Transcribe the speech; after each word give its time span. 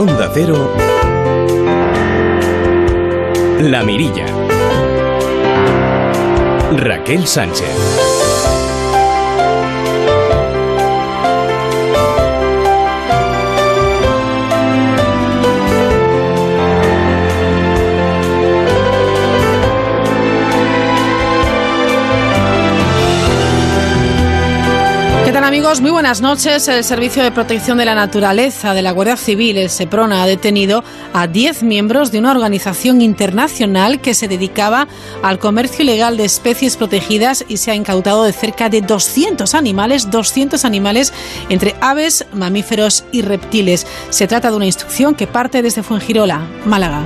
Onda 0.00 0.30
Cero, 0.32 0.56
La 3.60 3.82
Mirilla. 3.82 4.24
Raquel 6.72 7.26
Sánchez. 7.26 8.19
Muy 25.78 25.92
buenas 25.92 26.20
noches. 26.20 26.66
El 26.66 26.82
Servicio 26.82 27.22
de 27.22 27.30
Protección 27.30 27.78
de 27.78 27.84
la 27.84 27.94
Naturaleza 27.94 28.74
de 28.74 28.82
la 28.82 28.90
Guardia 28.90 29.16
Civil, 29.16 29.56
el 29.56 29.70
SEPRONA, 29.70 30.22
ha 30.22 30.26
detenido 30.26 30.82
a 31.14 31.26
10 31.26 31.62
miembros 31.62 32.10
de 32.10 32.18
una 32.18 32.32
organización 32.32 33.00
internacional 33.00 34.00
que 34.00 34.12
se 34.12 34.26
dedicaba 34.26 34.88
al 35.22 35.38
comercio 35.38 35.84
ilegal 35.84 36.16
de 36.16 36.24
especies 36.24 36.76
protegidas 36.76 37.44
y 37.48 37.58
se 37.58 37.70
ha 37.70 37.76
incautado 37.76 38.24
de 38.24 38.32
cerca 38.32 38.68
de 38.68 38.82
200 38.82 39.54
animales, 39.54 40.10
200 40.10 40.64
animales 40.64 41.14
entre 41.48 41.76
aves, 41.80 42.26
mamíferos 42.34 43.04
y 43.12 43.22
reptiles. 43.22 43.86
Se 44.10 44.26
trata 44.26 44.50
de 44.50 44.56
una 44.56 44.66
instrucción 44.66 45.14
que 45.14 45.28
parte 45.28 45.62
desde 45.62 45.84
Fuengirola, 45.84 46.46
Málaga. 46.66 47.04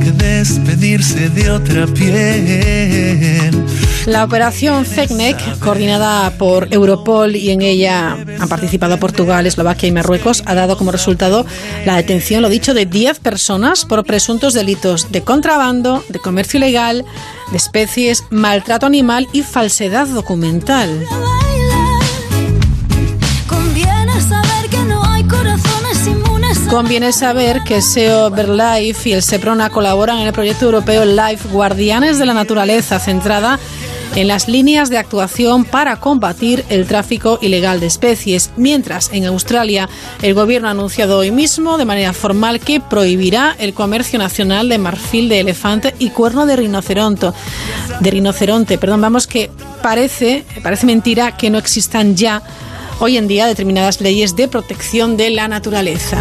Que 0.00 0.12
despedirse 0.12 1.28
de 1.28 1.50
otra 1.50 1.86
piel. 1.86 3.64
La 4.06 4.24
operación 4.24 4.84
CECNEC, 4.84 5.58
coordinada 5.58 6.30
por 6.38 6.72
Europol 6.72 7.36
y 7.36 7.50
en 7.50 7.62
ella 7.62 8.12
han 8.38 8.48
participado 8.48 8.98
Portugal, 8.98 9.46
Eslovaquia 9.46 9.88
y 9.88 9.92
Marruecos, 9.92 10.42
ha 10.46 10.54
dado 10.54 10.76
como 10.78 10.90
resultado 10.90 11.44
la 11.84 11.96
detención, 11.96 12.42
lo 12.42 12.48
dicho, 12.48 12.74
de 12.74 12.86
10 12.86 13.20
personas 13.20 13.84
por 13.84 14.04
presuntos 14.04 14.54
delitos 14.54 15.12
de 15.12 15.22
contrabando, 15.22 16.02
de 16.08 16.18
comercio 16.18 16.58
ilegal, 16.58 17.04
de 17.50 17.56
especies, 17.56 18.24
maltrato 18.30 18.86
animal 18.86 19.28
y 19.32 19.42
falsedad 19.42 20.08
documental. 20.08 21.06
Conviene 26.70 27.12
saber 27.12 27.62
que 27.64 27.82
SEO 27.82 28.30
Verlife 28.30 29.08
y 29.08 29.12
el 29.12 29.22
SEPRONA 29.22 29.70
colaboran 29.70 30.20
en 30.20 30.28
el 30.28 30.32
proyecto 30.32 30.66
europeo 30.66 31.04
Life 31.04 31.48
Guardianes 31.48 32.20
de 32.20 32.26
la 32.26 32.32
Naturaleza, 32.32 33.00
centrada 33.00 33.58
en 34.14 34.28
las 34.28 34.46
líneas 34.46 34.88
de 34.88 34.96
actuación 34.96 35.64
para 35.64 35.96
combatir 35.96 36.64
el 36.68 36.86
tráfico 36.86 37.40
ilegal 37.42 37.80
de 37.80 37.86
especies, 37.86 38.52
mientras 38.56 39.10
en 39.12 39.26
Australia 39.26 39.88
el 40.22 40.32
gobierno 40.34 40.68
ha 40.68 40.70
anunciado 40.70 41.18
hoy 41.18 41.32
mismo 41.32 41.76
de 41.76 41.86
manera 41.86 42.12
formal 42.12 42.60
que 42.60 42.78
prohibirá 42.78 43.56
el 43.58 43.74
comercio 43.74 44.20
nacional 44.20 44.68
de 44.68 44.78
marfil 44.78 45.28
de 45.28 45.40
elefante 45.40 45.96
y 45.98 46.10
cuerno 46.10 46.46
de 46.46 46.54
rinoceronte. 46.54 47.32
De 47.98 48.10
rinoceronte, 48.12 48.78
perdón, 48.78 49.00
vamos 49.00 49.26
que 49.26 49.50
parece, 49.82 50.44
parece 50.62 50.86
mentira 50.86 51.36
que 51.36 51.50
no 51.50 51.58
existan 51.58 52.14
ya 52.14 52.42
hoy 53.00 53.16
en 53.16 53.26
día 53.26 53.46
determinadas 53.46 54.00
leyes 54.00 54.36
de 54.36 54.46
protección 54.46 55.16
de 55.16 55.30
la 55.30 55.48
naturaleza. 55.48 56.18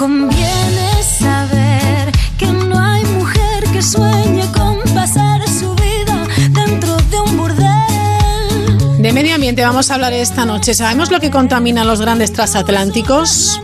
Conviene 0.00 1.02
saber 1.02 2.10
que 2.38 2.46
no 2.46 2.82
hay 2.82 3.04
mujer 3.04 3.64
que 3.70 3.82
sueñe 3.82 4.50
con 4.50 4.78
pasar 4.94 5.46
su 5.46 5.74
vida 5.74 6.26
dentro 6.52 6.96
de 6.96 7.20
un 7.20 7.36
burdel. 7.36 9.02
De 9.02 9.12
medio 9.12 9.34
ambiente 9.34 9.60
vamos 9.60 9.90
a 9.90 9.96
hablar 9.96 10.14
esta 10.14 10.46
noche. 10.46 10.72
¿Sabemos 10.72 11.10
lo 11.10 11.20
que 11.20 11.30
contaminan 11.30 11.86
los 11.86 12.00
grandes 12.00 12.32
transatlánticos? 12.32 13.60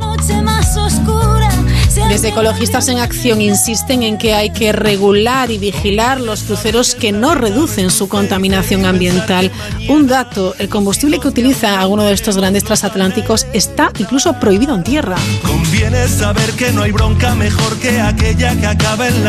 Desde 2.09 2.29
Ecologistas 2.29 2.89
en 2.89 2.99
Acción 2.99 3.41
insisten 3.41 4.03
en 4.03 4.19
que 4.19 4.35
hay 4.35 4.51
que 4.51 4.73
regular 4.73 5.51
y 5.51 5.59
vigilar 5.59 6.21
los 6.21 6.43
cruceros 6.43 6.95
que 6.95 7.11
no 7.11 7.35
reducen 7.35 7.91
su 7.91 8.09
contaminación 8.09 8.85
ambiental. 8.85 9.51
Un 9.89 10.07
dato, 10.07 10.55
el 10.59 10.69
combustible 10.69 11.19
que 11.19 11.29
utiliza 11.29 11.81
alguno 11.81 12.05
de 12.05 12.13
estos 12.13 12.37
grandes 12.37 12.65
transatlánticos 12.65 13.47
está 13.53 13.91
incluso 13.99 14.35
prohibido 14.35 14.75
en 14.75 14.85
tierra. 14.85 15.17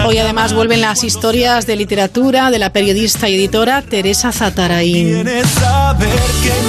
Hoy 0.05 0.17
además 0.17 0.53
vuelven 0.53 0.81
las 0.81 1.03
historias 1.03 1.65
de 1.65 1.75
literatura 1.77 2.51
de 2.51 2.59
la 2.59 2.71
periodista 2.71 3.29
y 3.29 3.35
editora 3.35 3.81
Teresa 3.81 4.31
Zatarain. 4.31 5.25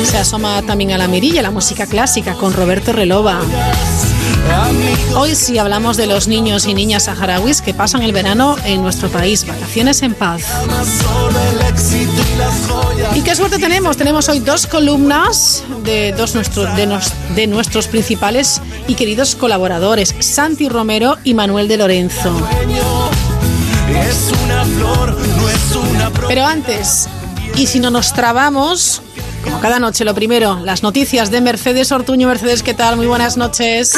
Se 0.05 0.17
asoma 0.17 0.63
también 0.63 0.93
a 0.93 0.99
la 0.99 1.09
mirilla 1.09 1.43
la 1.43 1.51
música 1.51 1.87
clásica 1.87 2.35
con 2.35 2.53
Roberto 2.53 2.93
Relova. 2.93 3.41
Hoy 5.17 5.35
sí 5.35 5.59
hablamos 5.59 5.97
de 5.97 6.07
los 6.07 6.29
niños 6.29 6.67
y 6.67 6.75
niñas 6.75 7.05
saharauis 7.05 7.61
que 7.61 7.75
pasan 7.75 8.03
el 8.03 8.13
verano 8.13 8.57
en 8.65 8.83
nuestro 8.83 9.09
país, 9.09 9.47
vacaciones 9.47 10.03
en 10.03 10.15
paz. 10.15 10.43
¿Y 13.15 13.23
qué 13.23 13.35
suerte 13.35 13.59
tenemos? 13.59 13.97
Tenemos 13.97 14.29
hoy 14.29 14.41
dos 14.41 14.67
columnas 14.67 15.65
de 15.83 16.13
dos 16.13 16.35
de, 17.35 17.47
nuestros 17.47 17.89
principales 17.89 18.61
y 18.87 18.95
queridos 18.95 19.35
colaboradores, 19.35 20.15
Santi 20.21 20.69
Romero 20.69 21.17
y 21.25 21.35
Manuel 21.35 21.69
de 21.69 21.77
Lorenzo. 21.79 22.37
Pero 26.29 26.45
antes, 26.47 27.09
y 27.57 27.67
si 27.67 27.81
no 27.81 27.91
nos 27.91 28.13
trabamos, 28.13 29.03
como 29.45 29.61
cada 29.61 29.79
noche, 29.79 30.05
lo 30.05 30.15
primero, 30.15 30.61
las 30.65 30.83
noticias 30.83 31.31
de 31.31 31.41
Mercedes 31.41 31.93
Ortuño. 31.93 32.29
Mercedes, 32.29 32.63
¿qué 32.63 32.75
tal? 32.75 32.97
Muy 32.97 33.07
buenas 33.07 33.37
noches. 33.37 33.95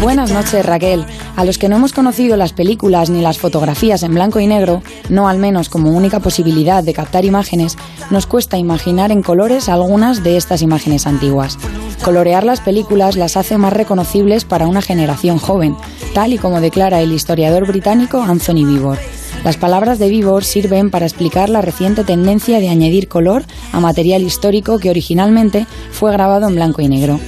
Buenas 0.00 0.32
noches, 0.32 0.64
Raquel. 0.66 1.06
A 1.36 1.44
los 1.44 1.56
que 1.56 1.68
no 1.68 1.76
hemos 1.76 1.92
conocido 1.92 2.36
las 2.36 2.52
películas 2.52 3.10
ni 3.10 3.20
las 3.20 3.38
fotografías 3.38 4.02
en 4.02 4.14
blanco 4.14 4.40
y 4.40 4.46
negro, 4.46 4.82
no 5.08 5.28
al 5.28 5.38
menos 5.38 5.68
como 5.68 5.90
única 5.90 6.20
posibilidad 6.20 6.82
de 6.82 6.94
captar 6.94 7.24
imágenes, 7.24 7.76
nos 8.10 8.26
cuesta 8.26 8.58
imaginar 8.58 9.12
en 9.12 9.22
colores 9.22 9.68
algunas 9.68 10.24
de 10.24 10.36
estas 10.36 10.62
imágenes 10.62 11.06
antiguas. 11.06 11.58
Colorear 12.02 12.44
las 12.44 12.60
películas 12.60 13.16
las 13.16 13.36
hace 13.36 13.58
más 13.58 13.74
reconocibles 13.74 14.44
para 14.44 14.66
una 14.66 14.80
generación 14.80 15.38
joven, 15.38 15.76
tal 16.14 16.32
y 16.32 16.38
como 16.38 16.60
declara 16.60 17.02
el 17.02 17.12
historiador 17.12 17.66
británico 17.66 18.22
Anthony 18.22 18.66
Vivor. 18.66 18.98
Las 19.44 19.58
palabras 19.58 19.98
de 19.98 20.08
Vivor 20.08 20.44
sirven 20.44 20.90
para 20.90 21.06
explicar 21.06 21.50
la 21.50 21.60
reciente 21.60 22.04
tendencia 22.04 22.58
de 22.58 22.68
añadir 22.68 23.08
color 23.08 23.44
a 23.72 23.80
material 23.80 24.22
histórico 24.22 24.78
que 24.78 24.90
originalmente 24.90 25.66
fue 25.92 26.12
grabado 26.12 26.48
en 26.48 26.54
blanco 26.54 26.80
y 26.80 26.88
negro. 26.88 27.20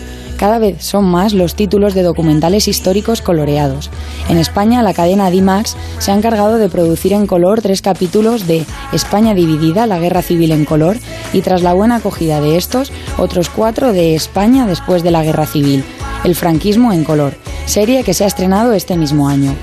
Cada 0.42 0.58
vez 0.58 0.84
son 0.84 1.04
más 1.04 1.34
los 1.34 1.54
títulos 1.54 1.94
de 1.94 2.02
documentales 2.02 2.66
históricos 2.66 3.22
coloreados. 3.22 3.90
En 4.28 4.38
España, 4.38 4.82
la 4.82 4.92
cadena 4.92 5.30
DIMAX 5.30 5.76
se 6.00 6.10
ha 6.10 6.16
encargado 6.16 6.58
de 6.58 6.68
producir 6.68 7.12
en 7.12 7.28
color 7.28 7.62
tres 7.62 7.80
capítulos 7.80 8.48
de 8.48 8.66
España 8.92 9.34
dividida, 9.34 9.86
la 9.86 10.00
guerra 10.00 10.20
civil 10.20 10.50
en 10.50 10.64
color, 10.64 10.96
y 11.32 11.42
tras 11.42 11.62
la 11.62 11.74
buena 11.74 11.94
acogida 11.94 12.40
de 12.40 12.56
estos, 12.56 12.90
otros 13.18 13.50
cuatro 13.50 13.92
de 13.92 14.16
España 14.16 14.66
después 14.66 15.04
de 15.04 15.12
la 15.12 15.22
guerra 15.22 15.46
civil, 15.46 15.84
el 16.24 16.34
franquismo 16.34 16.92
en 16.92 17.04
color, 17.04 17.34
serie 17.66 18.04
que 18.04 18.14
se 18.14 18.24
ha 18.24 18.26
estrenado 18.26 18.72
este 18.72 18.96
mismo 18.96 19.28
año. 19.28 19.54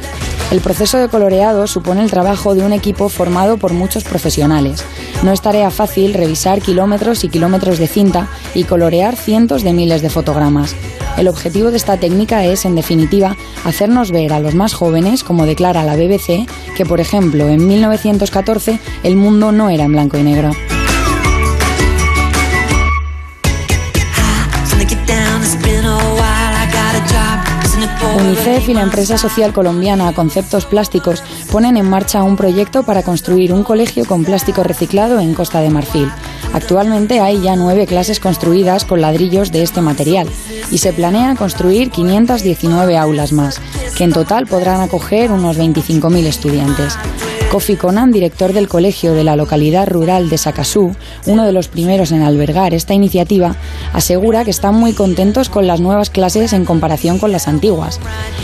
El 0.52 0.62
proceso 0.62 0.98
de 0.98 1.10
coloreado 1.10 1.68
supone 1.68 2.02
el 2.04 2.10
trabajo 2.10 2.56
de 2.56 2.64
un 2.64 2.74
equipo 2.74 3.08
formado 3.08 3.58
por 3.58 3.72
muchos 3.72 4.04
profesionales. 4.04 4.84
No 5.22 5.32
es 5.32 5.42
tarea 5.42 5.70
fácil 5.70 6.16
revisar 6.16 6.60
kilómetros 6.60 7.24
y 7.24 7.30
kilómetros 7.30 7.78
de 7.78 7.88
cinta 7.88 8.28
y 8.56 8.64
colorear 8.64 9.16
cientos 9.16 9.62
de 9.62 9.74
miles 9.74 10.02
de 10.02 10.10
fotogramas. 10.10 10.76
El 11.18 11.28
objetivo 11.28 11.70
de 11.70 11.78
esta 11.78 11.98
técnica 11.98 12.46
es, 12.46 12.66
en 12.66 12.76
definitiva, 12.76 13.38
hacernos 13.64 14.12
ver 14.12 14.34
a 14.34 14.40
los 14.40 14.56
más 14.56 14.74
jóvenes, 14.74 15.24
como 15.24 15.46
declara 15.46 15.84
la 15.84 15.96
BBC, 15.96 16.48
que, 16.76 16.86
por 16.86 17.00
ejemplo, 17.00 17.48
en 17.48 17.68
1914 17.68 18.80
el 19.04 19.16
mundo 19.16 19.52
no 19.52 19.70
era 19.70 19.84
en 19.84 19.92
blanco 19.92 20.18
y 20.18 20.24
negro. 20.24 20.52
UNICEF 28.18 28.70
y 28.70 28.74
la 28.74 28.82
empresa 28.82 29.18
social 29.18 29.54
colombiana 29.54 30.14
Conceptos 30.14 30.66
Plásticos 30.66 31.24
ponen 31.52 31.78
en 31.78 31.90
marcha 31.90 32.24
un 32.24 32.36
proyecto 32.36 32.84
para 32.84 33.04
construir 33.04 33.54
un 33.54 33.64
colegio 33.64 34.06
con 34.06 34.24
plástico 34.24 34.64
reciclado 34.64 35.20
en 35.20 35.34
Costa 35.34 35.60
de 35.62 35.70
Marfil. 35.70 36.10
Actualmente 36.54 37.20
hay 37.20 37.42
ya 37.42 37.56
nueve 37.56 37.86
clases 37.86 38.20
construidas 38.20 38.86
con 38.86 39.02
ladrillos 39.02 39.52
de 39.52 39.64
este 39.64 39.82
material 39.82 40.28
y 40.72 40.80
se 40.80 40.94
planea 40.94 41.36
construir 41.36 41.92
519 41.92 42.98
aulas 42.98 43.34
más, 43.34 43.62
que 43.98 44.04
en 44.04 44.14
total 44.14 44.48
podrán 44.48 44.82
acoger 44.82 45.32
unos 45.32 45.58
25.000 45.58 46.26
estudiantes. 46.26 46.98
Kofi 47.52 47.78
Conan, 47.78 48.12
director 48.12 48.54
del 48.54 48.68
colegio 48.68 49.14
de 49.14 49.24
la 49.24 49.36
localidad 49.36 49.88
rural 49.88 50.30
de 50.30 50.38
Sakasú, 50.38 50.96
uno 51.26 51.48
de 51.48 51.52
los 51.52 51.68
primeros 51.68 52.12
en 52.12 52.22
albergar 52.22 52.76
esta 52.76 52.94
iniciativa, 52.94 53.56
asegura 53.92 54.46
que 54.46 54.52
están 54.52 54.76
muy 54.76 54.94
contentos 54.94 55.50
con 55.50 55.66
las 55.66 55.82
nuevas 55.82 56.12
clases 56.12 56.54
en 56.54 56.64
comparación 56.64 57.18
con 57.18 57.32
las 57.32 57.48
antiguas. 57.48 58.00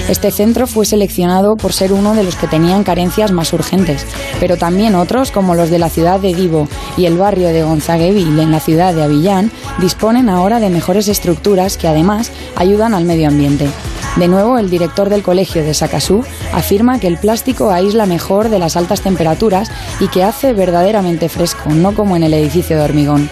Este 0.10 0.32
centro 0.32 0.66
fue 0.66 0.88
seleccionado 0.88 1.56
por 1.56 1.72
ser 1.72 1.94
uno 1.94 2.16
de 2.16 2.24
los 2.24 2.36
que 2.36 2.48
tenían 2.48 2.84
carencias 2.84 3.32
más 3.32 3.54
urgentes, 3.54 4.08
pero 4.40 4.58
también 4.58 4.96
otros, 4.96 5.30
como 5.30 5.54
los 5.54 5.70
de 5.70 5.78
la 5.78 5.90
ciudad 5.90 6.20
de 6.20 6.34
Divo 6.34 6.68
y 6.98 7.06
el 7.06 7.16
barrio 7.16 7.50
de 7.50 7.62
Gonzagueville 7.62 8.42
en 8.42 8.52
la 8.52 8.60
ciudad 8.60 8.96
de 8.96 9.04
Avillán, 9.04 9.52
disponen 9.80 10.30
ahora 10.30 10.60
de 10.60 10.72
mejores 10.72 11.08
estructuras 11.10 11.78
que 11.78 11.88
además 11.88 12.32
ayudan 12.56 12.96
al 12.96 13.06
medio 13.06 13.28
ambiente. 13.28 13.70
De 14.18 14.30
nuevo, 14.30 14.58
el 14.58 14.70
director 14.70 15.10
del 15.10 15.24
colegio 15.24 15.62
de 15.62 15.74
Sakasú 15.74 16.24
afirma 16.54 17.00
que 17.00 17.08
el 17.08 17.18
plástico 17.18 17.72
aísla 17.72 18.06
mejor 18.06 18.48
de 18.48 18.60
las 18.60 18.78
altas 18.78 18.95
temperaturas 19.02 19.72
y 20.00 20.08
que 20.08 20.24
hace 20.24 20.54
verdaderamente 20.54 21.30
fresco, 21.30 21.70
no 21.70 21.94
como 21.94 22.16
en 22.16 22.24
el 22.24 22.34
edificio 22.34 22.78
de 22.78 22.84
hormigón. 22.84 23.30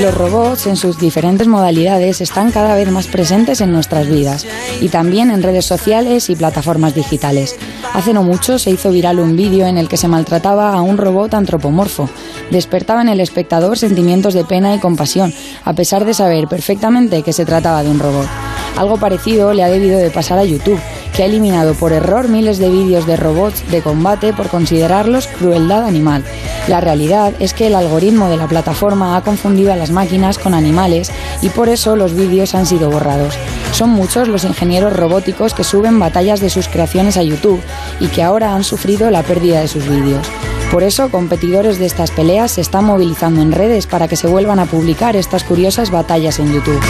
Los 0.00 0.14
robots 0.14 0.66
en 0.66 0.76
sus 0.76 0.98
diferentes 0.98 1.46
modalidades 1.46 2.20
están 2.20 2.50
cada 2.50 2.74
vez 2.74 2.90
más 2.90 3.06
presentes 3.06 3.60
en 3.60 3.72
nuestras 3.72 4.08
vidas 4.08 4.44
y 4.80 4.88
también 4.88 5.30
en 5.30 5.42
redes 5.42 5.66
sociales 5.66 6.30
y 6.30 6.36
plataformas 6.36 6.94
digitales. 6.94 7.56
Hace 7.92 8.12
no 8.12 8.22
mucho 8.22 8.58
se 8.58 8.70
hizo 8.70 8.90
viral 8.90 9.20
un 9.20 9.36
vídeo 9.36 9.66
en 9.66 9.78
el 9.78 9.88
que 9.88 9.96
se 9.96 10.08
maltrataba 10.08 10.74
a 10.74 10.82
un 10.82 10.96
robot 10.96 11.34
antropomorfo. 11.34 12.08
Despertaba 12.50 13.02
en 13.02 13.08
el 13.08 13.20
espectador 13.20 13.78
sentimientos 13.78 14.34
de 14.34 14.44
pena 14.44 14.74
y 14.74 14.80
compasión, 14.80 15.32
a 15.64 15.72
pesar 15.74 16.04
de 16.04 16.14
saber 16.14 16.48
perfectamente 16.48 17.22
que 17.22 17.32
se 17.32 17.44
trataba 17.44 17.82
de 17.82 17.90
un 17.90 17.98
robot. 17.98 18.43
Algo 18.76 18.98
parecido 18.98 19.52
le 19.52 19.62
ha 19.62 19.68
debido 19.68 19.98
de 19.98 20.10
pasar 20.10 20.38
a 20.38 20.44
YouTube, 20.44 20.80
que 21.14 21.22
ha 21.22 21.26
eliminado 21.26 21.74
por 21.74 21.92
error 21.92 22.28
miles 22.28 22.58
de 22.58 22.68
vídeos 22.68 23.06
de 23.06 23.16
robots 23.16 23.70
de 23.70 23.82
combate 23.82 24.32
por 24.32 24.48
considerarlos 24.48 25.28
crueldad 25.28 25.84
animal. 25.84 26.24
La 26.66 26.80
realidad 26.80 27.32
es 27.38 27.54
que 27.54 27.68
el 27.68 27.76
algoritmo 27.76 28.28
de 28.28 28.36
la 28.36 28.48
plataforma 28.48 29.16
ha 29.16 29.22
confundido 29.22 29.72
a 29.72 29.76
las 29.76 29.90
máquinas 29.90 30.38
con 30.38 30.54
animales 30.54 31.12
y 31.40 31.50
por 31.50 31.68
eso 31.68 31.94
los 31.94 32.14
vídeos 32.14 32.54
han 32.54 32.66
sido 32.66 32.90
borrados. 32.90 33.34
Son 33.72 33.90
muchos 33.90 34.28
los 34.28 34.44
ingenieros 34.44 34.92
robóticos 34.96 35.54
que 35.54 35.64
suben 35.64 35.98
batallas 35.98 36.40
de 36.40 36.50
sus 36.50 36.68
creaciones 36.68 37.16
a 37.16 37.22
YouTube 37.22 37.60
y 38.00 38.08
que 38.08 38.22
ahora 38.22 38.54
han 38.54 38.64
sufrido 38.64 39.10
la 39.10 39.22
pérdida 39.22 39.60
de 39.60 39.68
sus 39.68 39.88
vídeos. 39.88 40.26
Por 40.70 40.82
eso, 40.82 41.10
competidores 41.10 41.78
de 41.78 41.86
estas 41.86 42.10
peleas 42.10 42.52
se 42.52 42.60
están 42.60 42.84
movilizando 42.86 43.40
en 43.40 43.52
redes 43.52 43.86
para 43.86 44.08
que 44.08 44.16
se 44.16 44.26
vuelvan 44.26 44.58
a 44.58 44.66
publicar 44.66 45.14
estas 45.14 45.44
curiosas 45.44 45.90
batallas 45.90 46.38
en 46.40 46.52
YouTube. 46.52 46.80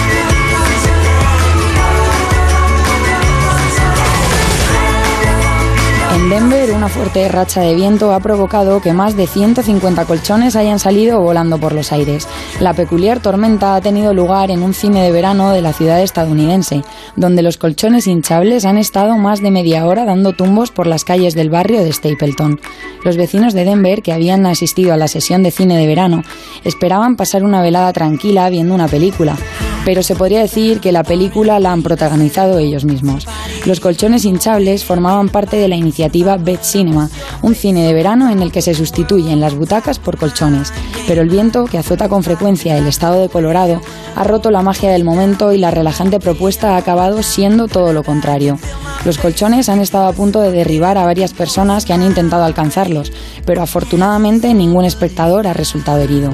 Denver, 6.64 6.76
una 6.76 6.88
fuerte 6.88 7.28
racha 7.28 7.61
de 7.61 7.75
viento 7.75 8.12
ha 8.12 8.20
provocado 8.20 8.81
que 8.81 8.94
más 8.94 9.16
de 9.16 9.26
150 9.26 10.06
colchones 10.06 10.56
hayan 10.56 10.78
salido 10.78 11.20
volando 11.20 11.58
por 11.58 11.72
los 11.72 11.93
aires. 11.93 12.26
La 12.58 12.72
peculiar 12.72 13.20
tormenta 13.20 13.75
ha 13.75 13.81
tenido 13.82 14.14
lugar 14.14 14.50
en 14.50 14.62
un 14.62 14.72
cine 14.72 15.02
de 15.02 15.12
verano 15.12 15.50
de 15.50 15.61
la 15.61 15.75
ciudad 15.75 16.00
estadounidense, 16.00 16.82
donde 17.16 17.43
los 17.43 17.58
colchones 17.58 18.06
hinchables 18.06 18.64
han 18.64 18.78
estado 18.78 19.19
más 19.19 19.43
de 19.43 19.50
media 19.50 19.84
hora 19.84 20.06
dando 20.06 20.32
tumbos 20.32 20.70
por 20.70 20.87
las 20.87 21.05
calles 21.05 21.34
del 21.34 21.50
barrio 21.50 21.84
de 21.84 21.93
Stapleton. 21.93 22.61
Los 23.05 23.19
vecinos 23.19 23.52
de 23.52 23.64
Denver, 23.64 24.00
que 24.00 24.12
habían 24.12 24.46
asistido 24.46 24.94
a 24.94 24.96
la 24.96 25.08
sesión 25.08 25.43
de 25.43 25.50
cine 25.50 25.76
de 25.76 25.87
verano, 25.87 26.22
esperaban 26.64 27.16
pasar 27.16 27.44
una 27.44 27.61
velada 27.61 27.93
tranquila 27.93 28.49
viendo 28.49 28.75
una 28.75 28.88
película, 28.88 29.37
pero 29.84 30.02
se 30.02 30.16
podría 30.16 30.40
decir 30.40 30.81
que 30.81 30.93
la 30.93 31.05
película 31.05 31.61
la 31.61 31.72
han 31.72 31.82
protagonizado 31.82 32.58
ellos 32.58 32.87
mismos. 32.87 33.26
Los 33.66 33.81
colchones 33.81 34.25
hinchables 34.25 34.84
formaban 34.84 35.28
parte 35.28 35.56
de 35.56 35.69
la 35.69 35.76
iniciativa 35.76 36.38
Cinema, 36.62 37.11
un 37.43 37.55
cine 37.55 37.87
de 37.87 37.93
verano 37.93 38.31
en 38.31 38.43
el 38.43 38.53
que 38.53 38.62
se 38.62 38.75
sustituyen 38.75 39.41
las 39.41 39.55
butacas 39.55 39.99
por 39.99 40.17
colchones, 40.17 40.73
pero 41.06 41.23
el 41.23 41.29
viento 41.29 41.65
que 41.65 41.79
azota 41.79 42.09
con 42.09 42.23
frecuencia 42.23 42.77
el 42.77 42.87
estado 42.87 43.21
de 43.21 43.29
Colorado 43.29 43.81
ha 44.17 44.25
roto 44.25 44.51
la 44.51 44.62
magia 44.62 44.91
del 44.91 45.05
momento 45.05 45.53
y 45.53 45.59
la 45.59 45.71
relajante 45.71 46.21
propuesta 46.21 46.75
ha 46.75 46.77
acabado 46.77 47.23
siendo 47.23 47.69
todo 47.69 47.93
lo 47.93 48.03
contrario. 48.03 48.59
Los 49.05 49.19
colchones 49.19 49.69
han 49.69 49.81
estado 49.81 50.06
a 50.06 50.12
punto 50.12 50.41
de 50.41 50.51
derribar 50.51 50.97
a 50.97 51.05
varias 51.05 51.35
personas 51.35 51.85
que 51.85 51.93
han 51.93 52.03
intentado 52.03 52.45
alcanzarlos, 52.45 53.12
pero 53.45 53.62
afortunadamente 53.62 54.55
ningún 54.55 54.85
espectador 54.85 55.47
ha 55.47 55.53
resultado 55.53 55.99
herido. 55.99 56.33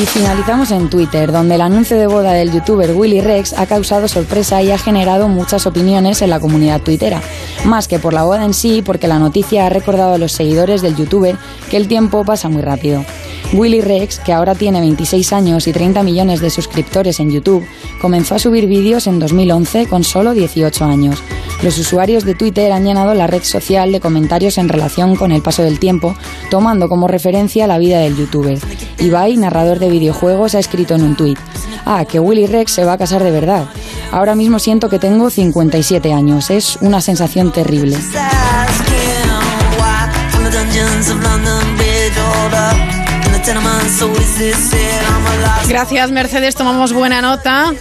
Y 0.00 0.06
finalizamos 0.06 0.70
en 0.70 0.88
Twitter, 0.88 1.30
donde 1.30 1.56
el 1.56 1.60
anuncio 1.60 1.98
de 1.98 2.06
boda 2.06 2.32
del 2.32 2.50
youtuber 2.50 2.92
Willy 2.92 3.20
Rex 3.20 3.52
ha 3.52 3.66
causado 3.66 4.08
sorpresa 4.08 4.62
y 4.62 4.70
ha 4.70 4.78
generado 4.78 5.28
muchas 5.28 5.66
opiniones 5.66 6.22
en 6.22 6.30
la 6.30 6.40
comunidad 6.40 6.80
twittera. 6.80 7.20
Más 7.66 7.86
que 7.86 7.98
por 7.98 8.14
la 8.14 8.22
boda 8.22 8.46
en 8.46 8.54
sí, 8.54 8.80
porque 8.80 9.08
la 9.08 9.18
noticia 9.18 9.66
ha 9.66 9.68
recordado 9.68 10.14
a 10.14 10.18
los 10.18 10.32
seguidores 10.32 10.80
del 10.80 10.96
youtuber 10.96 11.36
que 11.70 11.76
el 11.76 11.86
tiempo 11.86 12.24
pasa 12.24 12.48
muy 12.48 12.62
rápido. 12.62 13.04
Willy 13.52 13.80
Rex, 13.80 14.20
que 14.20 14.32
ahora 14.32 14.54
tiene 14.54 14.80
26 14.80 15.32
años 15.32 15.66
y 15.66 15.72
30 15.72 16.04
millones 16.04 16.40
de 16.40 16.50
suscriptores 16.50 17.18
en 17.18 17.30
YouTube, 17.30 17.66
comenzó 18.00 18.36
a 18.36 18.38
subir 18.38 18.66
vídeos 18.66 19.08
en 19.08 19.18
2011 19.18 19.86
con 19.88 20.04
solo 20.04 20.34
18 20.34 20.84
años. 20.84 21.20
Los 21.62 21.76
usuarios 21.78 22.24
de 22.24 22.36
Twitter 22.36 22.70
han 22.70 22.84
llenado 22.84 23.12
la 23.12 23.26
red 23.26 23.42
social 23.42 23.90
de 23.90 24.00
comentarios 24.00 24.56
en 24.56 24.68
relación 24.68 25.16
con 25.16 25.32
el 25.32 25.42
paso 25.42 25.62
del 25.62 25.80
tiempo, 25.80 26.14
tomando 26.48 26.88
como 26.88 27.08
referencia 27.08 27.66
la 27.66 27.78
vida 27.78 27.98
del 27.98 28.16
youtuber. 28.16 28.58
Ibai, 28.98 29.36
narrador 29.36 29.80
de 29.80 29.90
videojuegos, 29.90 30.54
ha 30.54 30.60
escrito 30.60 30.94
en 30.94 31.02
un 31.02 31.16
tuit, 31.16 31.38
ah, 31.84 32.04
que 32.04 32.20
Willy 32.20 32.46
Rex 32.46 32.72
se 32.72 32.84
va 32.84 32.92
a 32.92 32.98
casar 32.98 33.24
de 33.24 33.32
verdad. 33.32 33.66
Ahora 34.12 34.36
mismo 34.36 34.60
siento 34.60 34.88
que 34.88 35.00
tengo 35.00 35.28
57 35.28 36.12
años, 36.12 36.50
es 36.50 36.76
una 36.80 37.00
sensación 37.00 37.52
terrible. 37.52 37.96
Gracias 45.68 46.10
Mercedes, 46.10 46.54
tomamos 46.54 46.92
buena 46.92 47.22
nota 47.22 47.72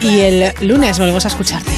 y 0.00 0.20
el 0.20 0.52
lunes 0.60 0.98
volvemos 0.98 1.24
a 1.24 1.28
escucharte. 1.28 1.70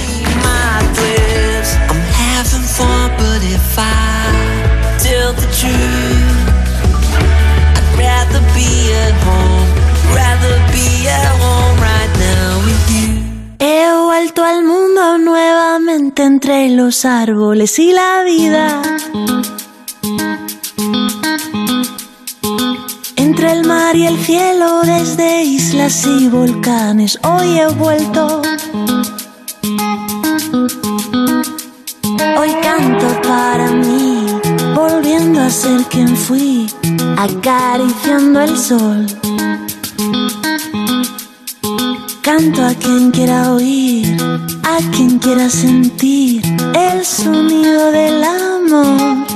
He 13.59 13.93
vuelto 14.05 14.45
al 14.45 14.65
mundo 14.65 15.19
nuevamente 15.19 16.23
entre 16.23 16.69
los 16.71 17.05
árboles 17.05 17.79
y 17.79 17.93
la 17.93 18.23
vida. 18.25 18.83
El 23.47 23.65
mar 23.65 23.95
y 23.95 24.07
el 24.07 24.19
cielo, 24.19 24.83
desde 24.83 25.45
islas 25.45 26.05
y 26.05 26.29
volcanes, 26.29 27.17
hoy 27.23 27.61
he 27.61 27.67
vuelto. 27.69 28.43
Hoy 32.39 32.51
canto 32.61 33.07
para 33.23 33.71
mí, 33.71 34.27
volviendo 34.75 35.41
a 35.41 35.51
ser 35.51 35.81
quien 35.85 36.17
fui, 36.17 36.67
acariciando 37.17 38.41
el 38.41 38.59
sol. 38.59 39.07
Canto 42.23 42.65
a 42.65 42.75
quien 42.75 43.13
quiera 43.13 43.53
oír, 43.53 44.17
a 44.65 44.79
quien 44.91 45.21
quiera 45.21 45.49
sentir 45.49 46.43
el 46.75 47.05
sonido 47.05 47.93
del 47.93 48.25
amor. 48.25 49.27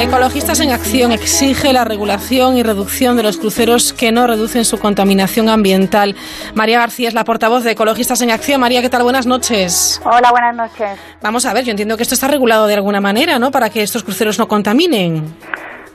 Ecologistas 0.00 0.60
en 0.60 0.70
Acción 0.70 1.12
exige 1.12 1.72
la 1.72 1.84
regulación 1.84 2.56
y 2.56 2.62
reducción 2.62 3.16
de 3.16 3.22
los 3.22 3.38
cruceros 3.38 3.92
que 3.92 4.12
no 4.12 4.26
reducen 4.26 4.64
su 4.64 4.78
contaminación 4.78 5.48
ambiental. 5.48 6.14
María 6.54 6.78
García 6.80 7.08
es 7.08 7.14
la 7.14 7.24
portavoz 7.24 7.64
de 7.64 7.70
Ecologistas 7.72 8.20
en 8.20 8.30
Acción. 8.30 8.60
María, 8.60 8.82
¿qué 8.82 8.90
tal? 8.90 9.02
Buenas 9.02 9.26
noches. 9.26 10.02
Hola, 10.04 10.30
buenas 10.30 10.54
noches. 10.56 10.98
Vamos 11.22 11.46
a 11.46 11.54
ver, 11.54 11.64
yo 11.64 11.70
entiendo 11.70 11.96
que 11.96 12.02
esto 12.02 12.14
está 12.14 12.28
regulado 12.28 12.66
de 12.66 12.74
alguna 12.74 13.00
manera, 13.00 13.38
¿no? 13.38 13.50
Para 13.50 13.70
que 13.70 13.82
estos 13.82 14.02
cruceros 14.04 14.38
no 14.38 14.46
contaminen. 14.46 15.24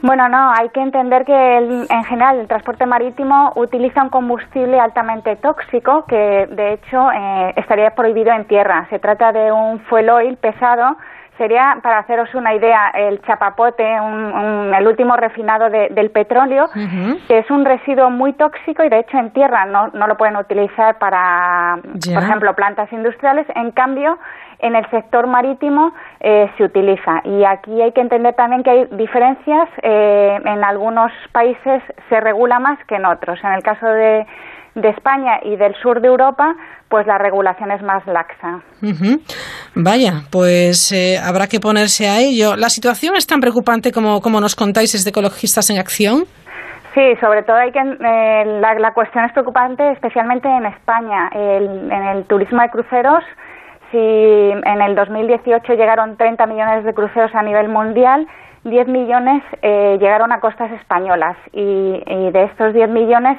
Bueno, 0.02 0.28
no, 0.30 0.52
hay 0.54 0.70
que 0.70 0.82
entender 0.82 1.26
que 1.26 1.58
el- 1.58 1.86
en 1.90 2.04
general 2.06 2.40
el 2.40 2.48
transporte 2.48 2.86
marítimo 2.86 3.52
utiliza 3.58 4.02
un 4.02 4.10
combustible 4.10 4.80
altamente 4.80 5.36
tóxico 5.36 6.06
que 6.08 6.48
de 6.50 6.74
hecho 6.74 7.12
eh, 7.12 7.54
estaría 7.58 7.92
prohibido 7.92 8.32
en 8.32 8.48
tierra. 8.48 8.88
Se 8.90 8.98
trata 8.98 9.34
de 9.34 9.52
un 9.52 9.82
fuel 9.82 10.10
oil 10.10 10.38
pesado 10.38 10.96
sería, 11.40 11.80
para 11.82 12.00
haceros 12.00 12.36
una 12.36 12.54
idea, 12.54 12.92
el 12.94 13.20
chapapote, 13.24 13.84
el 13.84 14.88
último 14.88 15.16
refinado 15.16 15.70
del 15.72 16.12
petróleo, 16.12 16.70
que 17.28 17.40
es 17.40 17.50
un 17.50 17.66
residuo 17.66 18.12
muy 18.12 18.34
tóxico 18.34 18.84
y 18.84 18.90
de 18.90 19.00
hecho 19.00 19.18
en 19.18 19.32
tierra 19.32 19.66
no, 19.66 19.88
no 19.94 20.06
lo 20.06 20.18
pueden 20.18 20.36
utilizar 20.36 21.00
para, 21.00 21.80
por 21.82 22.24
ejemplo, 22.24 22.54
plantas 22.54 22.92
industriales. 22.94 23.48
En 23.56 23.72
cambio, 23.72 24.20
en 24.60 24.76
el 24.76 24.88
sector 24.90 25.26
marítimo 25.26 25.94
eh, 26.20 26.52
se 26.58 26.64
utiliza. 26.66 27.22
Y 27.24 27.44
aquí 27.46 27.82
hay 27.82 27.94
que 27.94 28.02
entender 28.02 28.36
también 28.36 28.62
que 28.62 28.70
hay 28.70 28.86
diferencias. 28.92 29.70
Eh, 29.82 30.40
en 30.44 30.64
algunos 30.64 31.12
países 31.32 31.82
se 32.10 32.20
regula 32.20 32.60
más 32.60 32.78
que 32.86 32.96
en 32.96 33.06
otros. 33.06 33.40
En 33.44 33.54
el 33.54 33.64
caso 33.64 33.88
de, 33.88 34.28
de 34.76 34.90
España 34.90 35.40
y 35.44 35.56
del 35.56 35.76
sur 35.82 36.02
de 36.02 36.08
Europa, 36.08 36.56
pues 36.90 37.06
la 37.08 37.18
regulación 37.18 37.72
es 37.72 37.82
más 37.82 38.06
laxa. 38.08 38.62
Vaya, 39.76 40.24
pues 40.32 40.92
eh, 40.92 41.18
habrá 41.18 41.48
que 41.48 41.60
ponerse 41.60 42.08
a 42.08 42.20
ello. 42.20 42.56
¿La 42.56 42.70
situación 42.70 43.16
es 43.16 43.28
tan 43.28 43.40
preocupante 43.40 43.92
como, 43.92 44.22
como 44.22 44.40
nos 44.40 44.56
contáis 44.56 44.94
desde 44.94 45.10
Ecologistas 45.10 45.70
en 45.70 45.80
Acción? 45.80 46.24
Sí, 46.94 47.16
sobre 47.22 47.44
todo 47.44 47.56
hay 47.58 47.72
que 47.72 47.84
la, 47.84 48.74
la, 48.74 48.94
cuestión 48.94 49.24
es 49.26 49.32
preocupante, 49.34 49.92
especialmente 49.92 50.48
en 50.48 50.66
España. 50.66 51.30
en 51.34 51.92
el 51.92 52.26
turismo 52.26 52.62
de 52.62 52.70
cruceros 52.70 53.24
si 53.92 53.98
en 53.98 54.82
el 54.82 54.96
2018 54.96 55.74
llegaron 55.74 56.16
30 56.16 56.46
millones 56.46 56.84
de 56.84 56.94
cruceros 56.94 57.34
a 57.34 57.42
nivel 57.42 57.70
mundial, 57.70 58.28
10 58.64 58.88
millones 58.88 59.42
eh, 59.62 59.98
llegaron 60.00 60.32
a 60.32 60.40
costas 60.40 60.72
españolas 60.74 61.38
y, 61.54 62.32
de 62.32 62.44
estos 62.44 62.74
10 62.74 62.90
millones 62.90 63.38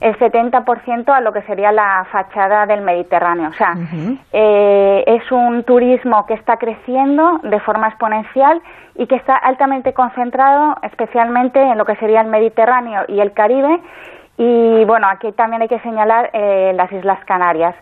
el 0.00 0.18
70% 0.18 1.08
a 1.08 1.20
lo 1.20 1.32
que 1.32 1.42
sería 1.42 1.72
la 1.72 2.06
fachada 2.10 2.66
del 2.66 2.82
Mediterráneo. 2.82 3.50
O 3.50 3.52
sea, 3.54 3.74
eh, 4.32 5.04
es 5.06 5.30
un 5.32 5.64
turismo 5.64 6.26
que 6.26 6.34
está 6.34 6.56
creciendo 6.56 7.40
de 7.42 7.60
forma 7.60 7.88
exponencial 7.88 8.60
y 8.94 9.06
que 9.06 9.16
está 9.16 9.36
altamente 9.36 9.92
concentrado 9.92 10.76
especialmente 10.82 11.60
en 11.60 11.78
lo 11.78 11.84
que 11.84 11.96
sería 11.96 12.20
el 12.20 12.28
Mediterráneo 12.28 13.04
y 13.08 13.20
el 13.20 13.32
Caribe. 13.32 13.80
Y 14.38 14.84
bueno, 14.84 15.06
aquí 15.08 15.32
también 15.32 15.62
hay 15.62 15.68
que 15.68 15.80
señalar 15.80 16.30
eh, 16.32 16.72
las 16.74 16.92
Islas 16.92 17.18
Canarias. 17.24 17.74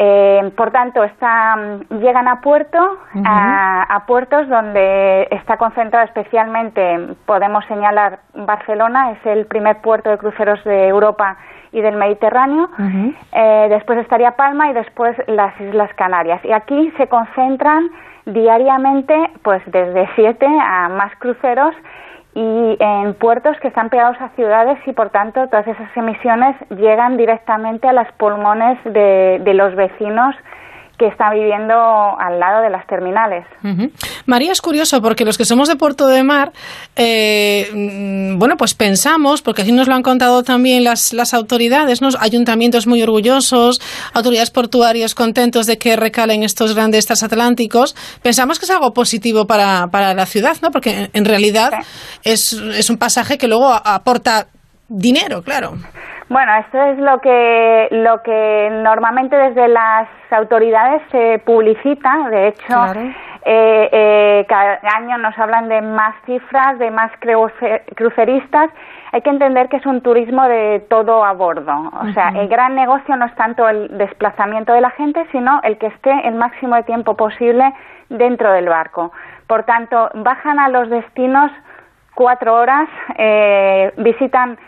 Eh, 0.00 0.52
por 0.56 0.70
tanto, 0.70 1.00
llegan 1.90 2.28
a 2.28 2.40
puerto, 2.40 2.78
a, 3.24 4.04
puertos 4.06 4.48
donde 4.48 5.26
está 5.32 5.56
concentrado 5.56 6.06
especialmente, 6.06 7.16
podemos 7.26 7.64
señalar 7.66 8.20
Barcelona, 8.32 9.10
es 9.10 9.26
el 9.26 9.46
primer 9.46 9.80
puerto 9.80 10.08
de 10.08 10.18
cruceros 10.18 10.62
de 10.62 10.86
Europa 10.86 11.36
y 11.72 11.80
del 11.80 11.96
Mediterráneo. 11.96 12.70
Eh, 13.32 13.66
después 13.70 13.98
estaría 13.98 14.36
Palma 14.36 14.70
y 14.70 14.74
después 14.74 15.16
las 15.26 15.60
Islas 15.60 15.92
Canarias. 15.94 16.44
Y 16.44 16.52
aquí 16.52 16.92
se 16.96 17.08
concentran 17.08 17.90
diariamente, 18.24 19.30
pues 19.42 19.60
desde 19.66 20.08
siete 20.14 20.46
a 20.46 20.90
más 20.90 21.12
cruceros 21.16 21.74
y 22.34 22.76
en 22.78 23.14
puertos 23.14 23.58
que 23.60 23.68
están 23.68 23.88
pegados 23.88 24.16
a 24.20 24.28
ciudades 24.30 24.78
y 24.86 24.92
por 24.92 25.10
tanto 25.10 25.48
todas 25.48 25.66
esas 25.66 25.96
emisiones 25.96 26.56
llegan 26.70 27.16
directamente 27.16 27.88
a 27.88 27.92
los 27.92 28.06
pulmones 28.12 28.78
de, 28.84 29.40
de 29.42 29.54
los 29.54 29.74
vecinos 29.74 30.34
que 30.98 31.06
está 31.06 31.30
viviendo 31.32 31.74
al 31.74 32.40
lado 32.40 32.62
de 32.62 32.70
las 32.70 32.86
terminales. 32.86 33.46
María, 34.26 34.50
es 34.50 34.60
curioso 34.60 35.00
porque 35.00 35.24
los 35.24 35.38
que 35.38 35.44
somos 35.44 35.68
de 35.68 35.76
Puerto 35.76 36.08
de 36.08 36.24
Mar, 36.24 36.52
eh, 36.96 37.68
mm, 37.72 38.38
bueno, 38.38 38.56
pues 38.56 38.74
pensamos, 38.74 39.40
porque 39.40 39.62
así 39.62 39.70
nos 39.70 39.86
lo 39.86 39.94
han 39.94 40.02
contado 40.02 40.42
también 40.42 40.82
las, 40.82 41.12
las 41.12 41.34
autoridades, 41.34 42.02
¿no? 42.02 42.08
ayuntamientos 42.18 42.86
muy 42.86 43.00
orgullosos, 43.02 43.80
autoridades 44.12 44.50
portuarias 44.50 45.14
contentos 45.14 45.66
de 45.66 45.78
que 45.78 45.94
recalen 45.94 46.42
estos 46.42 46.74
grandes 46.74 47.06
transatlánticos, 47.06 47.94
pensamos 48.22 48.58
que 48.58 48.64
es 48.64 48.70
algo 48.70 48.92
positivo 48.92 49.46
para, 49.46 49.86
para 49.92 50.14
la 50.14 50.26
ciudad, 50.26 50.56
¿no? 50.62 50.70
Porque 50.70 51.10
en, 51.12 51.24
realidad 51.24 51.70
es, 52.24 52.52
es 52.52 52.90
un 52.90 52.96
pasaje 52.96 53.38
que 53.38 53.46
luego 53.46 53.72
aporta 53.72 54.48
dinero, 54.88 55.42
claro. 55.42 55.74
Bueno, 56.28 56.52
esto 56.56 56.82
es 56.82 56.98
lo 56.98 57.20
que, 57.20 57.88
lo 57.90 58.22
que 58.22 58.68
normalmente 58.82 59.34
desde 59.34 59.66
las 59.68 60.08
autoridades 60.30 61.00
se 61.10 61.38
publicita. 61.38 62.28
De 62.28 62.48
hecho, 62.48 62.84
eh, 63.46 63.88
eh, 63.90 64.46
cada 64.46 64.78
año 64.96 65.16
nos 65.16 65.38
hablan 65.38 65.68
de 65.68 65.80
más 65.80 66.14
cifras, 66.26 66.78
de 66.78 66.90
más 66.90 67.10
cruceristas. 67.96 68.70
Hay 69.12 69.22
que 69.22 69.30
entender 69.30 69.70
que 69.70 69.78
es 69.78 69.86
un 69.86 70.02
turismo 70.02 70.46
de 70.48 70.84
todo 70.90 71.24
a 71.24 71.32
bordo. 71.32 71.90
O 72.02 72.12
sea, 72.12 72.28
el 72.28 72.48
gran 72.48 72.74
negocio 72.74 73.16
no 73.16 73.24
es 73.24 73.34
tanto 73.34 73.66
el 73.66 73.96
desplazamiento 73.96 74.74
de 74.74 74.82
la 74.82 74.90
gente, 74.90 75.26
sino 75.32 75.60
el 75.62 75.78
que 75.78 75.86
esté 75.86 76.28
el 76.28 76.34
máximo 76.34 76.76
de 76.76 76.82
tiempo 76.82 77.16
posible 77.16 77.72
dentro 78.10 78.52
del 78.52 78.68
barco. 78.68 79.12
Por 79.46 79.62
tanto, 79.62 80.10
bajan 80.12 80.58
a 80.58 80.68
los 80.68 80.90
destinos 80.90 81.50
cuatro 82.14 82.54
horas, 82.54 82.88
eh, 83.16 83.92
visitan 83.96 84.58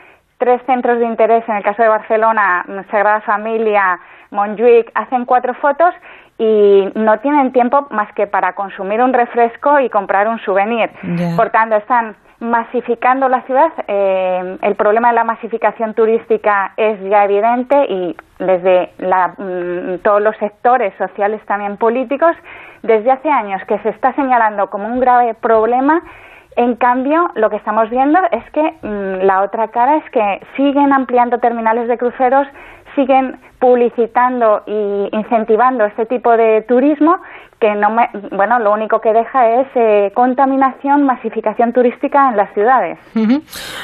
tres 0.40 0.60
centros 0.64 0.98
de 0.98 1.04
interés, 1.04 1.46
en 1.48 1.56
el 1.56 1.62
caso 1.62 1.82
de 1.82 1.88
Barcelona, 1.88 2.64
Sagrada 2.90 3.20
Familia, 3.20 4.00
Montjuic, 4.30 4.90
hacen 4.94 5.26
cuatro 5.26 5.52
fotos 5.54 5.94
y 6.38 6.90
no 6.94 7.18
tienen 7.18 7.52
tiempo 7.52 7.86
más 7.90 8.10
que 8.14 8.26
para 8.26 8.54
consumir 8.54 9.02
un 9.02 9.12
refresco 9.12 9.78
y 9.78 9.90
comprar 9.90 10.26
un 10.26 10.40
souvenir. 10.40 10.90
Por 11.36 11.50
tanto, 11.50 11.76
están 11.76 12.16
masificando 12.40 13.28
la 13.28 13.42
ciudad. 13.42 13.70
Eh, 13.86 14.56
el 14.62 14.74
problema 14.76 15.08
de 15.08 15.14
la 15.14 15.24
masificación 15.24 15.92
turística 15.92 16.72
es 16.78 16.98
ya 17.02 17.24
evidente 17.24 17.76
y 17.86 18.16
desde 18.38 18.92
mm, 18.98 19.98
todos 20.02 20.22
los 20.22 20.34
sectores 20.38 20.94
sociales, 20.96 21.42
también 21.44 21.76
políticos, 21.76 22.34
desde 22.82 23.10
hace 23.10 23.28
años 23.28 23.62
que 23.68 23.78
se 23.80 23.90
está 23.90 24.14
señalando 24.14 24.70
como 24.70 24.88
un 24.88 25.00
grave 25.00 25.34
problema 25.34 26.02
en 26.56 26.74
cambio, 26.76 27.30
lo 27.34 27.48
que 27.48 27.56
estamos 27.56 27.88
viendo 27.90 28.18
es 28.32 28.44
que 28.52 28.62
mm, 28.82 29.24
la 29.24 29.42
otra 29.42 29.68
cara 29.68 29.96
es 29.96 30.10
que 30.10 30.46
siguen 30.56 30.92
ampliando 30.92 31.38
terminales 31.38 31.88
de 31.88 31.96
cruceros, 31.96 32.46
siguen 32.94 33.38
publicitando 33.60 34.62
y 34.66 35.08
incentivando 35.12 35.84
este 35.84 36.06
tipo 36.06 36.36
de 36.36 36.62
turismo 36.62 37.18
que 37.60 37.74
no 37.74 37.94
bueno 38.32 38.58
lo 38.58 38.72
único 38.72 39.02
que 39.02 39.12
deja 39.12 39.60
es 39.60 39.66
eh, 39.74 40.12
contaminación 40.14 41.04
masificación 41.04 41.74
turística 41.74 42.30
en 42.30 42.38
las 42.38 42.52
ciudades. 42.54 42.98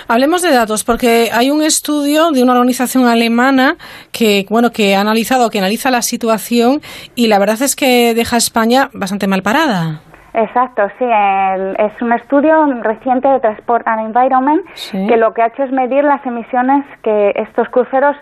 Hablemos 0.08 0.40
de 0.40 0.50
datos 0.50 0.82
porque 0.82 1.28
hay 1.32 1.50
un 1.50 1.62
estudio 1.62 2.30
de 2.30 2.42
una 2.42 2.52
organización 2.52 3.06
alemana 3.06 3.76
que 4.12 4.46
bueno 4.48 4.72
que 4.72 4.96
ha 4.96 5.02
analizado 5.02 5.50
que 5.50 5.58
analiza 5.58 5.90
la 5.90 6.00
situación 6.00 6.80
y 7.14 7.26
la 7.28 7.38
verdad 7.38 7.60
es 7.60 7.76
que 7.76 8.14
deja 8.14 8.36
a 8.36 8.38
España 8.38 8.88
bastante 8.94 9.26
mal 9.26 9.42
parada 9.42 10.00
Exacto, 10.38 10.86
sí. 10.98 11.04
es 11.08 12.02
un 12.02 12.12
estudio 12.12 12.66
reciente 12.82 13.26
de 13.26 13.40
Transport 13.40 13.88
and 13.88 14.04
Environment 14.08 14.62
que 14.92 15.16
lo 15.16 15.32
que 15.32 15.40
ha 15.40 15.46
hecho 15.46 15.62
es 15.62 15.72
medir 15.72 16.04
las 16.04 16.24
emisiones 16.26 16.84
que 17.02 17.32
estos 17.36 17.66
cruceros 17.70 18.14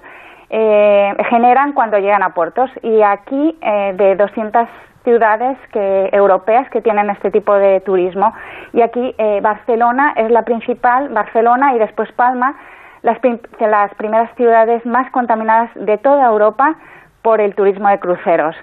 eh, 0.48 1.12
generan 1.28 1.72
cuando 1.72 1.98
llegan 1.98 2.22
a 2.22 2.32
puertos. 2.32 2.70
Y 2.82 3.02
aquí, 3.02 3.58
eh, 3.60 3.94
de 3.96 4.14
200 4.14 4.68
ciudades 5.02 5.58
que, 5.72 6.08
europeas 6.12 6.70
que 6.70 6.80
tienen 6.80 7.10
este 7.10 7.32
tipo 7.32 7.52
de 7.52 7.80
turismo. 7.80 8.32
Y 8.72 8.82
aquí 8.82 9.12
eh, 9.18 9.40
Barcelona 9.42 10.14
es 10.16 10.30
la 10.30 10.42
principal, 10.42 11.08
Barcelona 11.08 11.74
y 11.74 11.80
después 11.80 12.12
Palma, 12.12 12.54
las, 13.02 13.18
las 13.58 13.92
primeras 13.96 14.32
ciudades 14.36 14.86
más 14.86 15.10
contaminadas 15.10 15.70
de 15.74 15.98
toda 15.98 16.26
Europa 16.26 16.76
por 17.22 17.40
el 17.40 17.56
turismo 17.56 17.88
de 17.88 17.98
cruceros. 17.98 18.54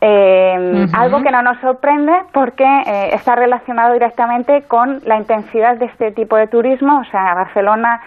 Eh, 0.00 0.86
algo 0.92 1.22
que 1.22 1.30
no 1.30 1.40
nos 1.42 1.58
sorprende 1.60 2.12
porque 2.32 2.64
eh, 2.64 3.14
está 3.14 3.34
relacionado 3.34 3.94
directamente 3.94 4.62
con 4.62 5.00
la 5.06 5.16
intensidad 5.16 5.76
de 5.76 5.86
este 5.86 6.12
tipo 6.12 6.36
de 6.36 6.48
turismo. 6.48 7.00
O 7.00 7.04
sea, 7.10 7.34
Barcelona 7.34 8.02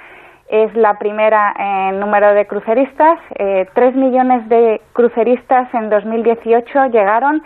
es 0.49 0.73
la 0.75 0.99
primera 0.99 1.53
en 1.57 1.99
número 1.99 2.33
de 2.33 2.45
cruceristas. 2.45 3.19
Eh, 3.35 3.67
tres 3.73 3.95
millones 3.95 4.47
de 4.49 4.81
cruceristas 4.93 5.73
en 5.73 5.89
2018 5.89 6.87
llegaron. 6.87 7.41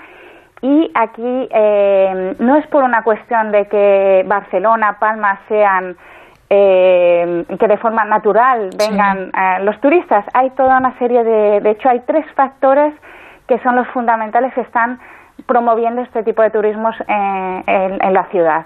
Y 0.62 0.92
aquí 0.96 1.50
no 2.40 2.56
es 2.56 2.66
por 2.68 2.86
una 2.86 3.04
cuestión 3.04 3.52
de 3.52 3.68
que 3.68 4.24
Barcelona, 4.26 4.98
Palma 4.98 5.42
sean 5.50 5.98
que 6.48 7.68
de 7.68 7.78
forma 7.82 8.06
natural 8.06 8.70
vengan 8.78 9.30
los 9.66 9.78
turistas. 9.82 10.24
Hay 10.34 10.52
toda 10.52 10.78
una 10.78 10.98
serie 11.00 11.26
de, 11.26 11.60
de 11.60 11.72
hecho, 11.72 11.90
hay 11.90 12.00
tres 12.08 12.26
factores 12.34 12.94
que 13.48 13.60
son 13.60 13.76
los 13.76 13.88
fundamentales 13.90 14.54
que 14.54 14.62
están 14.62 15.00
promoviendo 15.46 16.02
este 16.02 16.24
tipo 16.24 16.42
de 16.42 16.50
turismos 16.52 16.96
en, 17.08 17.64
en, 18.02 18.14
la 18.14 18.26
ciudad. 18.26 18.66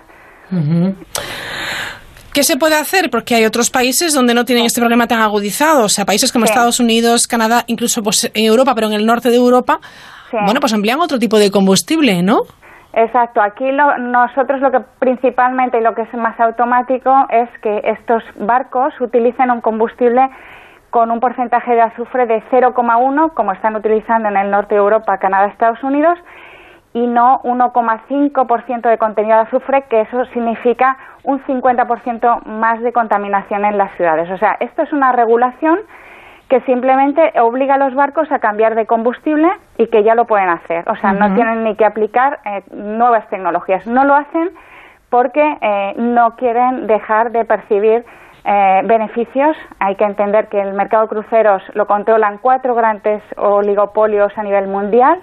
¿Qué 2.33 2.43
se 2.43 2.57
puede 2.57 2.75
hacer? 2.75 3.09
Porque 3.09 3.35
hay 3.35 3.45
otros 3.45 3.69
países 3.69 4.13
donde 4.13 4.33
no 4.33 4.45
tienen 4.45 4.65
este 4.65 4.79
problema 4.79 5.07
tan 5.07 5.21
agudizado, 5.21 5.85
o 5.85 5.89
sea, 5.89 6.05
países 6.05 6.31
como 6.31 6.45
Estados 6.45 6.79
Unidos, 6.79 7.27
Canadá, 7.27 7.63
incluso 7.67 8.03
pues 8.03 8.29
en 8.33 8.45
Europa, 8.45 8.75
pero 8.75 8.87
en 8.87 8.93
el 8.93 9.05
norte 9.05 9.29
de 9.29 9.37
Europa, 9.37 9.79
bueno, 10.31 10.59
pues 10.59 10.73
emplean 10.73 10.99
otro 10.99 11.19
tipo 11.19 11.39
de 11.39 11.49
combustible, 11.49 12.21
¿no? 12.21 12.41
Exacto. 12.93 13.41
Aquí 13.41 13.65
nosotros 13.71 14.59
lo 14.61 14.71
que 14.71 14.79
principalmente 14.99 15.77
y 15.77 15.81
lo 15.81 15.93
que 15.93 16.01
es 16.01 16.13
más 16.13 16.39
automático 16.39 17.11
es 17.29 17.49
que 17.61 17.81
estos 17.83 18.23
barcos 18.39 18.93
utilicen 18.99 19.51
un 19.51 19.61
combustible 19.61 20.29
con 20.89 21.11
un 21.11 21.19
porcentaje 21.19 21.73
de 21.73 21.81
azufre 21.81 22.25
de 22.25 22.41
0,1, 22.49 23.33
como 23.33 23.51
están 23.51 23.75
utilizando 23.75 24.29
en 24.29 24.37
el 24.37 24.51
norte 24.51 24.75
de 24.75 24.81
Europa, 24.81 25.17
Canadá, 25.17 25.47
Estados 25.47 25.83
Unidos, 25.83 26.17
y 26.93 27.05
no 27.05 27.41
1,5% 27.43 28.89
de 28.89 28.97
contenido 28.97 29.35
de 29.35 29.41
azufre, 29.43 29.83
que 29.83 30.01
eso 30.01 30.25
significa 30.25 30.97
un 31.23 31.43
50% 31.43 32.45
más 32.45 32.81
de 32.81 32.91
contaminación 32.93 33.65
en 33.65 33.77
las 33.77 33.95
ciudades. 33.97 34.29
O 34.31 34.37
sea, 34.37 34.57
esto 34.59 34.81
es 34.81 34.93
una 34.93 35.11
regulación 35.11 35.79
que 36.49 36.61
simplemente 36.61 37.33
obliga 37.41 37.75
a 37.75 37.77
los 37.77 37.93
barcos 37.93 38.31
a 38.31 38.39
cambiar 38.39 38.75
de 38.75 38.85
combustible 38.85 39.49
y 39.77 39.87
que 39.87 40.03
ya 40.03 40.15
lo 40.15 40.25
pueden 40.25 40.49
hacer. 40.49 40.89
O 40.89 40.95
sea, 40.95 41.11
no 41.11 41.33
tienen 41.35 41.63
ni 41.65 41.75
que 41.75 41.85
aplicar 41.85 42.39
eh, 42.45 42.63
nuevas 42.71 43.27
tecnologías. 43.29 43.85
No 43.85 44.05
lo 44.05 44.15
hacen 44.15 44.51
porque 45.09 45.57
eh, 45.61 45.93
no 45.97 46.35
quieren 46.37 46.87
dejar 46.87 47.31
de 47.31 47.43
percibir 47.43 48.05
eh, 48.49 48.81
beneficios. 48.85 49.57
Hay 49.79 49.95
que 49.95 50.05
entender 50.05 50.47
que 50.47 50.61
el 50.61 50.73
mercado 50.73 51.03
de 51.03 51.09
cruceros 51.09 51.61
lo 51.73 51.85
controlan 51.85 52.37
cuatro 52.37 52.75
grandes 52.75 53.21
oligopolios 53.35 54.31
a 54.37 54.43
nivel 54.43 54.67
mundial. 54.67 55.19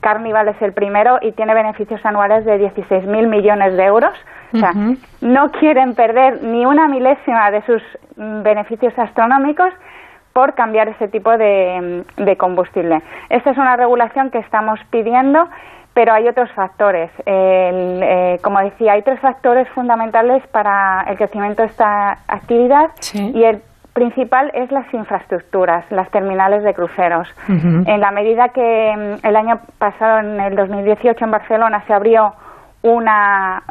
Carnival 0.00 0.48
es 0.48 0.62
el 0.62 0.72
primero 0.72 1.18
y 1.20 1.32
tiene 1.32 1.52
beneficios 1.52 2.00
anuales 2.02 2.46
de 2.46 2.58
16.000 2.58 3.26
millones 3.28 3.76
de 3.76 3.84
euros. 3.84 4.14
O 4.54 4.56
sea, 4.56 4.72
no 5.20 5.50
quieren 5.52 5.94
perder 5.94 6.42
ni 6.42 6.64
una 6.64 6.88
milésima 6.88 7.50
de 7.50 7.60
sus 7.66 7.82
mm, 8.16 8.42
beneficios 8.42 8.98
astronómicos 8.98 9.72
por 10.32 10.54
cambiar 10.54 10.88
ese 10.88 11.08
tipo 11.08 11.36
de, 11.36 12.04
de 12.16 12.36
combustible. 12.38 13.02
Esta 13.28 13.50
es 13.50 13.58
una 13.58 13.76
regulación 13.76 14.30
que 14.30 14.38
estamos 14.38 14.80
pidiendo 14.90 15.46
pero 15.94 16.12
hay 16.12 16.26
otros 16.28 16.50
factores. 16.52 17.10
Eh, 17.26 18.38
como 18.42 18.60
decía, 18.60 18.92
hay 18.92 19.02
tres 19.02 19.20
factores 19.20 19.68
fundamentales 19.70 20.46
para 20.48 21.04
el 21.08 21.16
crecimiento 21.16 21.62
de 21.62 21.68
esta 21.68 22.18
actividad 22.28 22.90
y 23.14 23.44
el 23.44 23.62
principal 23.92 24.50
es 24.54 24.70
las 24.72 24.92
infraestructuras, 24.94 25.84
las 25.90 26.10
terminales 26.10 26.62
de 26.62 26.72
cruceros. 26.72 27.28
En 27.48 28.00
la 28.00 28.10
medida 28.10 28.48
que 28.48 28.94
mm, 28.96 29.26
el 29.26 29.36
año 29.36 29.60
pasado, 29.78 30.20
en 30.20 30.40
el 30.40 30.56
2018, 30.56 31.24
en 31.24 31.30
Barcelona 31.30 31.84
se 31.86 31.92
abrió 31.92 32.32
una 32.82 33.62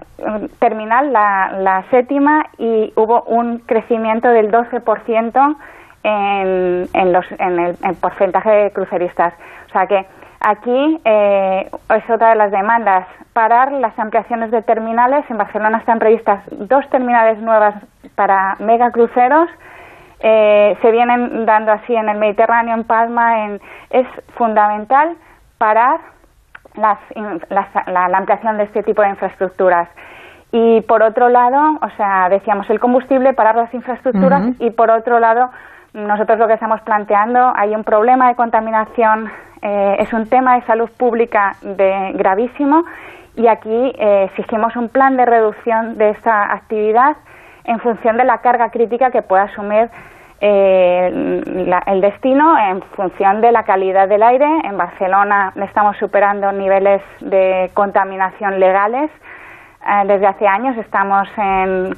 terminal, 0.60 1.12
la, 1.12 1.84
séptima, 1.90 2.46
y 2.58 2.94
hubo 2.96 3.24
un 3.24 3.60
crecimiento 3.60 4.30
del 4.30 4.51
12% 4.51 5.56
en, 6.04 6.88
en, 6.94 7.13
los, 7.13 7.25
en 7.38 7.60
el 7.60 7.96
porcentaje 8.00 8.50
de 8.50 8.72
cruceristas. 8.72 9.34
O 9.68 9.72
sea 9.72 9.88
que 9.88 10.06
Aquí 10.44 11.00
eh, 11.06 11.70
es 11.90 12.10
otra 12.10 12.30
de 12.30 12.36
las 12.36 12.52
demandas, 12.52 13.06
parar 13.32 13.72
las 13.72 13.98
ampliaciones 14.00 14.50
de 14.50 14.64
terminales. 14.64 15.24
En 15.30 15.38
Barcelona 15.38 15.78
están 15.78 16.00
previstas 16.00 16.42
dos 16.50 16.90
terminales 16.90 17.38
nuevas 17.40 17.76
para 18.16 18.56
megacruceros. 18.58 19.48
Eh, 20.20 20.76
se 20.82 20.92
vienen 20.92 21.46
dando 21.46 21.72
así 21.72 21.96
en 21.96 22.10
el 22.10 22.18
Mediterráneo, 22.18 22.74
en 22.74 22.86
Palma. 22.86 23.46
En, 23.46 23.62
es 23.92 24.08
fundamental 24.36 25.16
parar 25.60 26.00
la, 26.76 26.98
ampliación 28.18 28.58
de 28.58 28.64
este 28.64 28.82
tipo 28.82 29.04
de 29.04 29.10
infraestructuras. 29.10 29.90
Y 30.52 30.82
por 30.82 31.04
otro 31.04 31.30
lado, 31.30 31.78
o 31.84 31.90
sea, 31.98 32.30
decíamos 32.30 32.68
el 32.72 32.80
combustible, 32.80 33.34
parar 33.34 33.56
las 33.56 33.74
infraestructuras 33.76 34.60
y 34.60 34.72
por 34.72 34.90
otro 34.90 35.20
lado, 35.20 35.52
nosotros 35.94 36.40
lo 36.40 36.48
que 36.48 36.56
estamos 36.56 36.82
planteando, 36.82 37.54
hay 37.56 37.76
un 37.76 37.84
problema 37.84 38.28
de 38.28 38.36
contaminación 38.36 39.32
eh, 39.62 39.98
es 40.00 40.12
un 40.13 40.27
tema 40.27 40.56
de 40.56 40.65
salud 40.65 40.89
pública 40.98 41.56
de, 41.62 42.13
gravísimo 42.13 42.84
y 43.36 43.48
aquí 43.48 43.70
eh, 43.98 44.24
exigimos 44.30 44.75
un 44.75 44.89
plan 44.89 45.18
de 45.18 45.25
reducción 45.25 45.98
de 45.98 46.10
esta 46.10 46.51
actividad 46.53 47.15
en 47.63 47.80
función 47.80 48.18
de 48.18 48.25
la 48.25 48.39
carga 48.39 48.70
crítica 48.72 49.12
que 49.12 49.22
pueda 49.22 49.44
asumir 49.44 49.89
eh, 50.44 51.41
el 51.86 52.01
destino 52.01 52.58
en 52.58 52.82
función 52.82 53.41
de 53.41 53.51
la 53.51 53.63
calidad 53.63 54.07
del 54.07 54.24
aire. 54.24 54.48
En 54.64 54.77
Barcelona 54.77 55.53
estamos 55.55 55.96
superando 55.98 56.51
niveles 56.51 57.01
de 57.20 57.70
contaminación 57.75 58.59
legales. 58.59 59.12
Desde 60.05 60.27
hace 60.27 60.48
años 60.48 60.77
estamos 60.77 61.27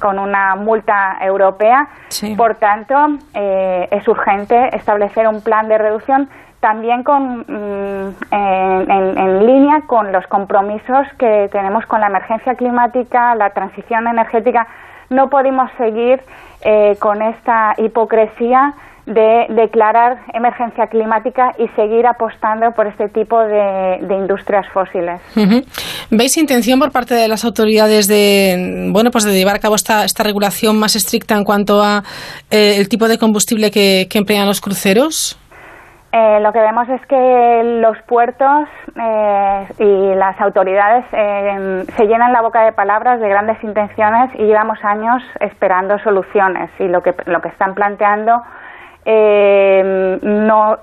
con 0.00 0.18
una 0.18 0.54
multa 0.56 1.18
europea. 1.20 1.88
Por 2.36 2.54
tanto, 2.56 2.94
es 3.34 4.08
urgente 4.08 4.74
establecer 4.74 5.28
un 5.28 5.42
plan 5.42 5.68
de 5.68 5.78
reducción 5.78 6.28
también 6.64 7.02
con, 7.02 7.40
mm, 7.40 8.14
en, 8.30 9.46
línea 9.46 9.82
con 9.86 10.12
los 10.12 10.26
compromisos 10.28 11.06
que 11.18 11.50
tenemos 11.52 11.84
con 11.84 12.00
la 12.00 12.06
emergencia 12.06 12.54
climática, 12.54 13.34
la 13.34 13.50
transición 13.50 14.06
energética. 14.06 14.66
No 15.10 15.28
podemos 15.28 15.70
seguir 15.76 16.22
eh, 16.62 16.96
con 17.00 17.20
esta 17.20 17.74
hipocresía 17.76 18.72
de 19.06 19.46
declarar 19.50 20.18
emergencia 20.32 20.86
climática 20.86 21.52
y 21.58 21.68
seguir 21.76 22.06
apostando 22.06 22.72
por 22.72 22.86
este 22.86 23.08
tipo 23.08 23.38
de, 23.38 23.98
industrias 24.10 24.66
fósiles. 24.72 25.20
¿Veis 26.10 26.36
intención 26.36 26.78
por 26.78 26.92
parte 26.92 27.14
de 27.14 27.28
las 27.28 27.44
autoridades 27.44 28.06
de 28.06 28.88
bueno 28.90 29.10
pues 29.10 29.24
de 29.24 29.34
llevar 29.34 29.56
a 29.56 29.58
cabo 29.58 29.74
esta, 29.74 30.04
esta 30.04 30.22
regulación 30.22 30.78
más 30.78 30.96
estricta 30.96 31.34
en 31.36 31.44
cuanto 31.44 31.82
a 31.82 32.02
eh, 32.50 32.76
el 32.78 32.88
tipo 32.88 33.08
de 33.08 33.18
combustible 33.18 33.70
que 33.70 34.08
emplean 34.14 34.46
los 34.46 34.60
cruceros? 34.60 35.38
Eh, 36.16 36.38
lo 36.42 36.52
que 36.52 36.60
vemos 36.60 36.88
es 36.90 37.04
que 37.06 37.80
los 37.82 38.00
puertos 38.02 38.68
eh, 38.94 39.66
y 39.80 40.14
las 40.14 40.40
autoridades 40.40 41.04
eh, 41.10 41.84
se 41.96 42.06
llenan 42.06 42.32
la 42.32 42.40
boca 42.40 42.64
de 42.64 42.70
palabras 42.70 43.18
de 43.18 43.28
grandes 43.28 43.56
intenciones 43.64 44.30
y 44.36 44.44
llevamos 44.44 44.78
años 44.84 45.24
esperando 45.40 45.98
soluciones 45.98 46.70
y 46.78 46.86
lo 46.86 47.02
que 47.02 47.16
lo 47.26 47.42
que 47.42 47.48
están 47.48 47.74
planteando 47.74 48.40
no 49.06 50.78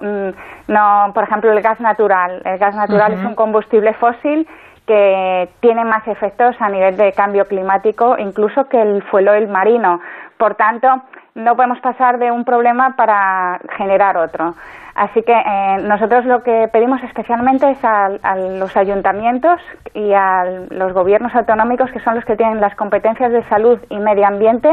no 0.67 1.11
por 1.13 1.23
ejemplo 1.23 1.51
el 1.51 1.61
gas 1.61 1.79
natural 1.79 2.41
el 2.45 2.57
gas 2.57 2.75
natural 2.75 3.13
es 3.13 3.23
un 3.25 3.35
combustible 3.35 3.93
fósil 3.93 4.47
que 4.85 5.49
tiene 5.59 5.85
más 5.85 6.07
efectos 6.07 6.55
a 6.59 6.69
nivel 6.69 6.97
de 6.97 7.13
cambio 7.13 7.45
climático 7.45 8.17
incluso 8.17 8.67
que 8.69 8.81
el 8.81 9.01
fuel 9.03 9.47
marino 9.47 9.99
por 10.37 10.55
tanto 10.55 10.87
no 11.35 11.55
podemos 11.55 11.79
pasar 11.79 12.19
de 12.19 12.31
un 12.31 12.43
problema 12.43 12.95
para 12.95 13.59
generar 13.77 14.17
otro. 14.17 14.55
Así 14.95 15.23
que 15.23 15.33
eh, 15.33 15.77
nosotros 15.83 16.25
lo 16.25 16.43
que 16.43 16.67
pedimos 16.71 17.01
especialmente 17.03 17.69
es 17.69 17.83
a, 17.83 18.09
los 18.35 18.75
ayuntamientos 18.75 19.61
y 19.93 20.11
a 20.13 20.43
los 20.69 20.93
gobiernos 20.93 21.33
autonómicos, 21.33 21.91
que 21.91 22.01
son 22.01 22.15
los 22.15 22.25
que 22.25 22.35
tienen 22.35 22.59
las 22.59 22.75
competencias 22.75 23.31
de 23.31 23.43
salud 23.43 23.79
y 23.89 23.97
medio 23.99 24.27
ambiente, 24.27 24.69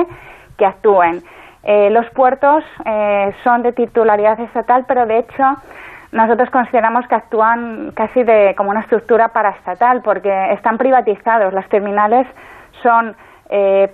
que 0.56 0.66
actúen. 0.66 1.22
Eh, 1.62 1.90
los 1.90 2.08
puertos 2.10 2.64
eh, 2.84 3.34
son 3.44 3.62
de 3.62 3.72
titularidad 3.72 4.38
estatal, 4.40 4.84
pero 4.86 5.06
de 5.06 5.18
hecho 5.18 5.44
nosotros 6.12 6.48
consideramos 6.50 7.06
que 7.06 7.14
actúan 7.14 7.92
casi 7.94 8.22
de, 8.22 8.54
como 8.56 8.70
una 8.70 8.80
estructura 8.80 9.28
paraestatal, 9.28 10.00
porque 10.02 10.52
están 10.52 10.78
privatizados. 10.78 11.52
Las 11.52 11.68
terminales 11.68 12.26
son 12.82 13.16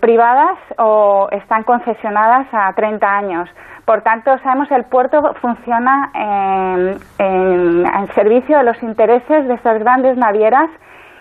privadas 0.00 0.58
o 0.78 1.28
están 1.30 1.62
concesionadas 1.62 2.48
a 2.50 2.72
30 2.72 3.06
años. 3.06 3.48
Por 3.84 4.00
tanto, 4.00 4.38
sabemos 4.38 4.70
el 4.70 4.84
puerto 4.84 5.34
funciona 5.42 6.10
en, 6.14 6.98
servicio 8.14 8.58
de 8.58 8.64
los 8.64 8.82
intereses 8.82 9.46
de 9.46 9.54
estas 9.54 9.78
grandes 9.80 10.16
navieras 10.16 10.70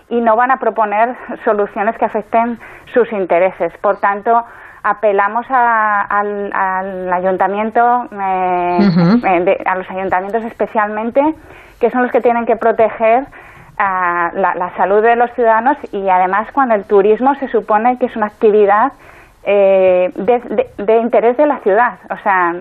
y 0.10 0.22
no 0.22 0.36
van 0.36 0.52
a 0.52 0.58
proponer 0.58 1.16
soluciones 1.44 1.98
que 1.98 2.06
afecten 2.06 2.60
sus 2.94 3.12
intereses. 3.12 3.74
Por 3.82 4.00
tanto, 4.00 4.46
apelamos 4.84 5.46
al, 5.50 7.12
ayuntamiento, 7.14 8.08
eh, 8.12 8.80
eh, 9.24 9.64
a 9.66 9.76
los 9.76 9.90
ayuntamientos 9.90 10.44
especialmente, 10.44 11.22
que 11.80 11.90
son 11.90 12.04
los 12.04 12.12
que 12.12 12.22
tienen 12.22 12.46
que 12.46 12.58
proteger 12.58 13.26
la, 13.78 14.72
salud 14.78 15.02
de 15.02 15.16
los 15.16 15.32
ciudadanos 15.32 15.78
y 15.92 16.08
además 16.10 16.48
cuando 16.54 16.76
el 16.76 16.84
turismo 16.84 17.34
se 17.36 17.48
supone 17.48 17.98
que 17.98 18.06
es 18.06 18.16
una 18.16 18.28
actividad 18.28 18.94
eh, 19.44 20.12
de, 20.16 20.98
interés 20.98 21.38
de 21.38 21.48
la 21.48 21.60
ciudad. 21.60 21.98
O 22.10 22.18
sea, 22.18 22.56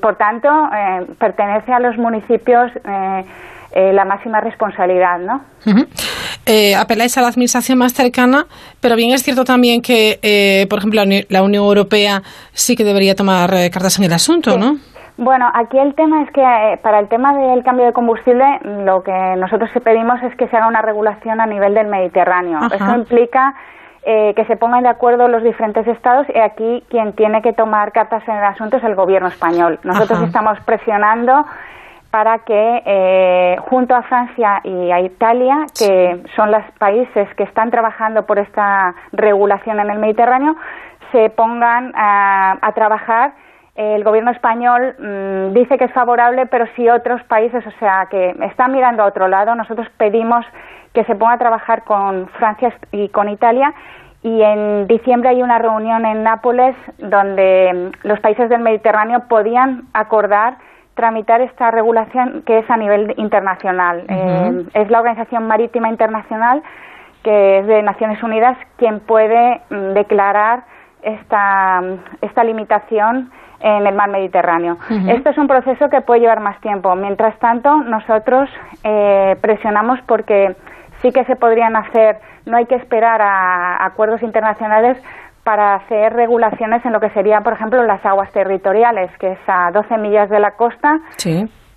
por 0.00 0.16
tanto, 0.16 0.48
eh, 0.74 1.06
pertenece 1.18 1.72
a 1.72 1.78
los 1.78 1.96
municipios 1.98 2.72
eh, 3.72 3.92
la 3.92 4.04
máxima 4.04 4.40
responsabilidad, 4.40 5.18
¿no? 5.18 5.42
apeláis 6.78 7.16
a 7.16 7.20
la 7.20 7.28
administración 7.28 7.78
más 7.78 7.92
cercana, 7.92 8.46
pero 8.80 8.96
bien 8.96 9.12
es 9.12 9.22
cierto 9.22 9.44
también 9.44 9.82
que, 9.82 10.66
por 10.68 10.80
ejemplo, 10.80 11.02
la 11.28 11.42
Unión 11.42 11.64
Europea 11.64 12.22
sí 12.52 12.74
que 12.74 12.82
debería 12.82 13.14
tomar 13.14 13.50
cartas 13.70 13.98
en 13.98 14.04
el 14.06 14.12
asunto, 14.12 14.58
¿no? 14.58 14.76
Bueno, 15.20 15.50
aquí 15.52 15.78
el 15.78 15.94
tema 15.94 16.22
es 16.22 16.30
que 16.30 16.42
para 16.82 16.98
el 16.98 17.08
tema 17.08 17.34
del 17.34 17.62
cambio 17.62 17.84
de 17.84 17.92
combustible, 17.92 18.58
lo 18.64 19.02
que 19.02 19.12
nosotros 19.36 19.70
pedimos 19.84 20.20
es 20.22 20.34
que 20.36 20.48
se 20.48 20.56
haga 20.56 20.66
una 20.66 20.80
regulación 20.80 21.42
a 21.42 21.46
nivel 21.46 21.74
del 21.74 21.88
Mediterráneo. 21.88 22.58
Eso 22.72 22.94
implica 22.94 23.54
eh, 24.02 24.32
que 24.34 24.46
se 24.46 24.56
pongan 24.56 24.84
de 24.84 24.88
acuerdo 24.88 25.28
los 25.28 25.42
diferentes 25.42 25.86
estados 25.86 26.26
y 26.34 26.38
aquí 26.38 26.82
quien 26.88 27.12
tiene 27.12 27.42
que 27.42 27.52
tomar 27.52 27.92
cartas 27.92 28.26
en 28.26 28.34
el 28.34 28.44
asunto 28.44 28.78
es 28.78 28.84
el 28.84 28.94
gobierno 28.94 29.28
español. 29.28 29.78
Nosotros 29.82 30.22
estamos 30.22 30.58
presionando 30.64 31.44
para 32.10 32.40
que 32.40 32.82
eh, 32.84 33.56
junto 33.68 33.94
a 33.94 34.02
Francia 34.02 34.60
y 34.64 34.90
a 34.90 35.00
Italia, 35.00 35.66
que 35.78 36.22
son 36.34 36.50
los 36.50 36.64
países 36.78 37.28
que 37.36 37.44
están 37.44 37.70
trabajando 37.70 38.26
por 38.26 38.38
esta 38.38 38.94
regulación 39.12 39.78
en 39.78 39.90
el 39.90 39.98
Mediterráneo, 39.98 40.56
se 41.12 41.30
pongan 41.30 41.92
a, 41.94 42.72
trabajar. 42.74 43.32
El 43.76 44.02
gobierno 44.02 44.32
español 44.32 44.96
mm, 44.98 45.54
dice 45.54 45.78
que 45.78 45.84
es 45.84 45.92
favorable, 45.92 46.46
pero 46.46 46.66
si 46.74 46.88
otros 46.88 47.22
países, 47.24 47.64
o 47.66 47.70
sea, 47.78 48.06
que 48.10 48.34
están 48.42 48.72
mirando 48.72 49.02
a 49.02 49.06
otro 49.06 49.28
lado, 49.28 49.54
nosotros 49.54 49.88
pedimos 49.96 50.44
que 50.92 51.04
se 51.04 51.14
ponga 51.14 51.34
a 51.34 51.38
trabajar 51.38 51.84
con 51.84 52.28
Francia 52.38 52.74
y 52.90 53.08
con 53.10 53.28
Italia. 53.28 53.72
Y 54.22 54.42
en 54.42 54.86
diciembre 54.86 55.30
hay 55.30 55.42
una 55.42 55.58
reunión 55.58 56.04
en 56.04 56.24
Nápoles 56.24 56.76
donde 56.98 57.92
mm, 58.02 58.06
los 58.08 58.18
países 58.18 58.50
del 58.50 58.60
Mediterráneo 58.60 59.28
podían 59.28 59.84
acordar 59.94 60.56
tramitar 60.94 61.40
esta 61.40 61.70
regulación 61.70 62.42
que 62.46 62.58
es 62.58 62.70
a 62.70 62.76
nivel 62.76 63.14
internacional. 63.16 64.04
Eh, 64.08 64.64
es 64.74 64.90
la 64.90 64.98
Organización 64.98 65.46
Marítima 65.46 65.88
Internacional, 65.88 66.62
que 67.22 67.58
es 67.58 67.66
de 67.66 67.82
Naciones 67.82 68.22
Unidas, 68.22 68.56
quien 68.76 69.00
puede 69.00 69.60
mm, 69.70 69.92
declarar 69.94 70.64
esta, 71.02 71.82
esta 72.20 72.44
limitación 72.44 73.30
en 73.60 73.86
el 73.86 73.94
mar 73.94 74.08
Mediterráneo. 74.08 74.78
Esto 75.08 75.30
es 75.30 75.38
un 75.38 75.46
proceso 75.46 75.90
que 75.90 76.00
puede 76.00 76.20
llevar 76.20 76.40
más 76.40 76.58
tiempo. 76.60 76.94
Mientras 76.96 77.38
tanto, 77.38 77.76
nosotros 77.76 78.48
eh, 78.84 79.36
presionamos 79.40 80.00
porque 80.06 80.56
sí 81.02 81.12
que 81.12 81.24
se 81.24 81.36
podrían 81.36 81.76
hacer, 81.76 82.18
no 82.46 82.56
hay 82.56 82.66
que 82.66 82.74
esperar 82.74 83.20
a 83.20 83.84
acuerdos 83.84 84.22
internacionales 84.22 84.96
para 85.44 85.74
hacer 85.74 86.12
regulaciones 86.12 86.84
en 86.84 86.92
lo 86.92 87.00
que 87.00 87.10
sería, 87.10 87.40
por 87.40 87.54
ejemplo, 87.54 87.82
las 87.82 88.04
aguas 88.04 88.30
territoriales, 88.32 89.10
que 89.18 89.32
es 89.32 89.38
a 89.46 89.70
12 89.72 89.96
millas 89.98 90.28
de 90.28 90.40
la 90.40 90.52
costa. 90.52 91.00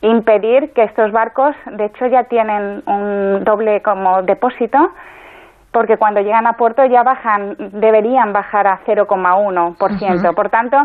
Impedir 0.02 0.74
que 0.74 0.84
estos 0.84 1.12
barcos, 1.14 1.56
de 1.72 1.86
hecho, 1.86 2.08
ya 2.08 2.26
tienen 2.26 2.84
un 2.86 3.44
doble 3.46 3.82
como 3.82 4.22
depósito, 4.24 4.92
porque 5.72 5.98
cuando 5.98 6.20
llegan 6.20 6.46
a 6.46 6.54
puerto 6.54 6.86
ya 6.86 7.04
bajan, 7.04 7.56
deberían 7.72 8.34
bajar 8.34 8.68
a 8.68 8.80
0,1%. 8.86 10.36
Por 10.36 10.50
tanto, 10.50 10.78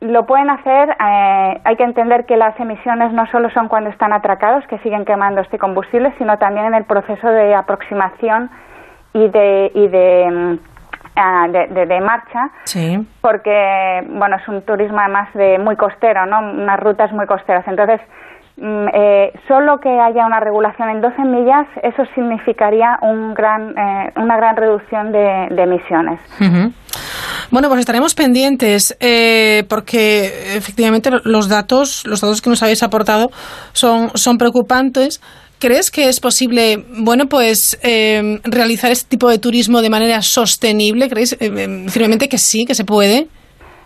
lo 0.00 0.26
pueden 0.26 0.50
hacer, 0.50 0.90
eh, 0.90 1.60
hay 1.64 1.76
que 1.76 1.84
entender 1.84 2.24
que 2.26 2.36
las 2.36 2.58
emisiones 2.58 3.12
no 3.12 3.26
solo 3.26 3.50
son 3.50 3.68
cuando 3.68 3.90
están 3.90 4.12
atracados, 4.12 4.66
que 4.66 4.78
siguen 4.78 5.04
quemando 5.04 5.40
este 5.40 5.58
combustible, 5.58 6.12
sino 6.18 6.38
también 6.38 6.66
en 6.66 6.74
el 6.74 6.84
proceso 6.84 7.28
de 7.28 7.54
aproximación 7.54 8.50
y 9.12 9.28
de, 9.28 9.70
y 9.74 9.88
de, 9.88 10.58
ah, 11.16 11.46
de, 11.48 12.00
marcha, 12.00 12.50
sí. 12.64 12.98
porque 13.20 14.00
bueno 14.08 14.36
es 14.36 14.48
un 14.48 14.62
turismo 14.62 14.98
además 14.98 15.32
de 15.34 15.58
muy 15.58 15.76
costero, 15.76 16.26
¿no? 16.26 16.40
unas 16.40 16.80
rutas 16.80 17.12
muy 17.12 17.26
costeras. 17.26 17.66
Entonces, 17.66 18.00
mm, 18.56 18.88
eh, 18.92 19.32
solo 19.48 19.78
que 19.78 19.88
haya 19.88 20.26
una 20.26 20.40
regulación 20.40 20.88
en 20.90 21.00
12 21.00 21.22
millas, 21.22 21.66
eso 21.82 22.04
significaría 22.14 22.98
un 23.02 23.34
gran, 23.34 23.70
eh, 23.70 24.12
una 24.16 24.36
gran 24.36 24.56
reducción 24.56 25.12
de, 25.12 25.46
emisiones. 25.62 26.20
Bueno, 27.50 27.68
pues 27.68 27.80
estaremos 27.80 28.14
pendientes 28.14 28.96
eh, 28.98 29.64
porque 29.68 30.56
efectivamente 30.56 31.10
los 31.24 31.50
datos, 31.50 32.06
los 32.06 32.22
datos 32.22 32.40
que 32.40 32.48
nos 32.48 32.62
habéis 32.62 32.82
aportado 32.82 33.28
son, 33.72 34.10
son 34.14 34.38
preocupantes. 34.38 35.20
¿Crees 35.62 35.92
que 35.92 36.08
es 36.08 36.18
posible, 36.18 36.84
bueno, 37.04 37.26
pues 37.26 37.78
eh, 37.84 38.40
realizar 38.42 38.90
este 38.90 39.08
tipo 39.10 39.30
de 39.30 39.38
turismo 39.38 39.80
de 39.80 39.90
manera 39.90 40.20
sostenible? 40.20 41.08
¿Crees 41.08 41.40
eh, 41.40 41.86
firmemente 41.88 42.28
que 42.28 42.36
sí, 42.36 42.64
que 42.66 42.74
se 42.74 42.84
puede? 42.84 43.28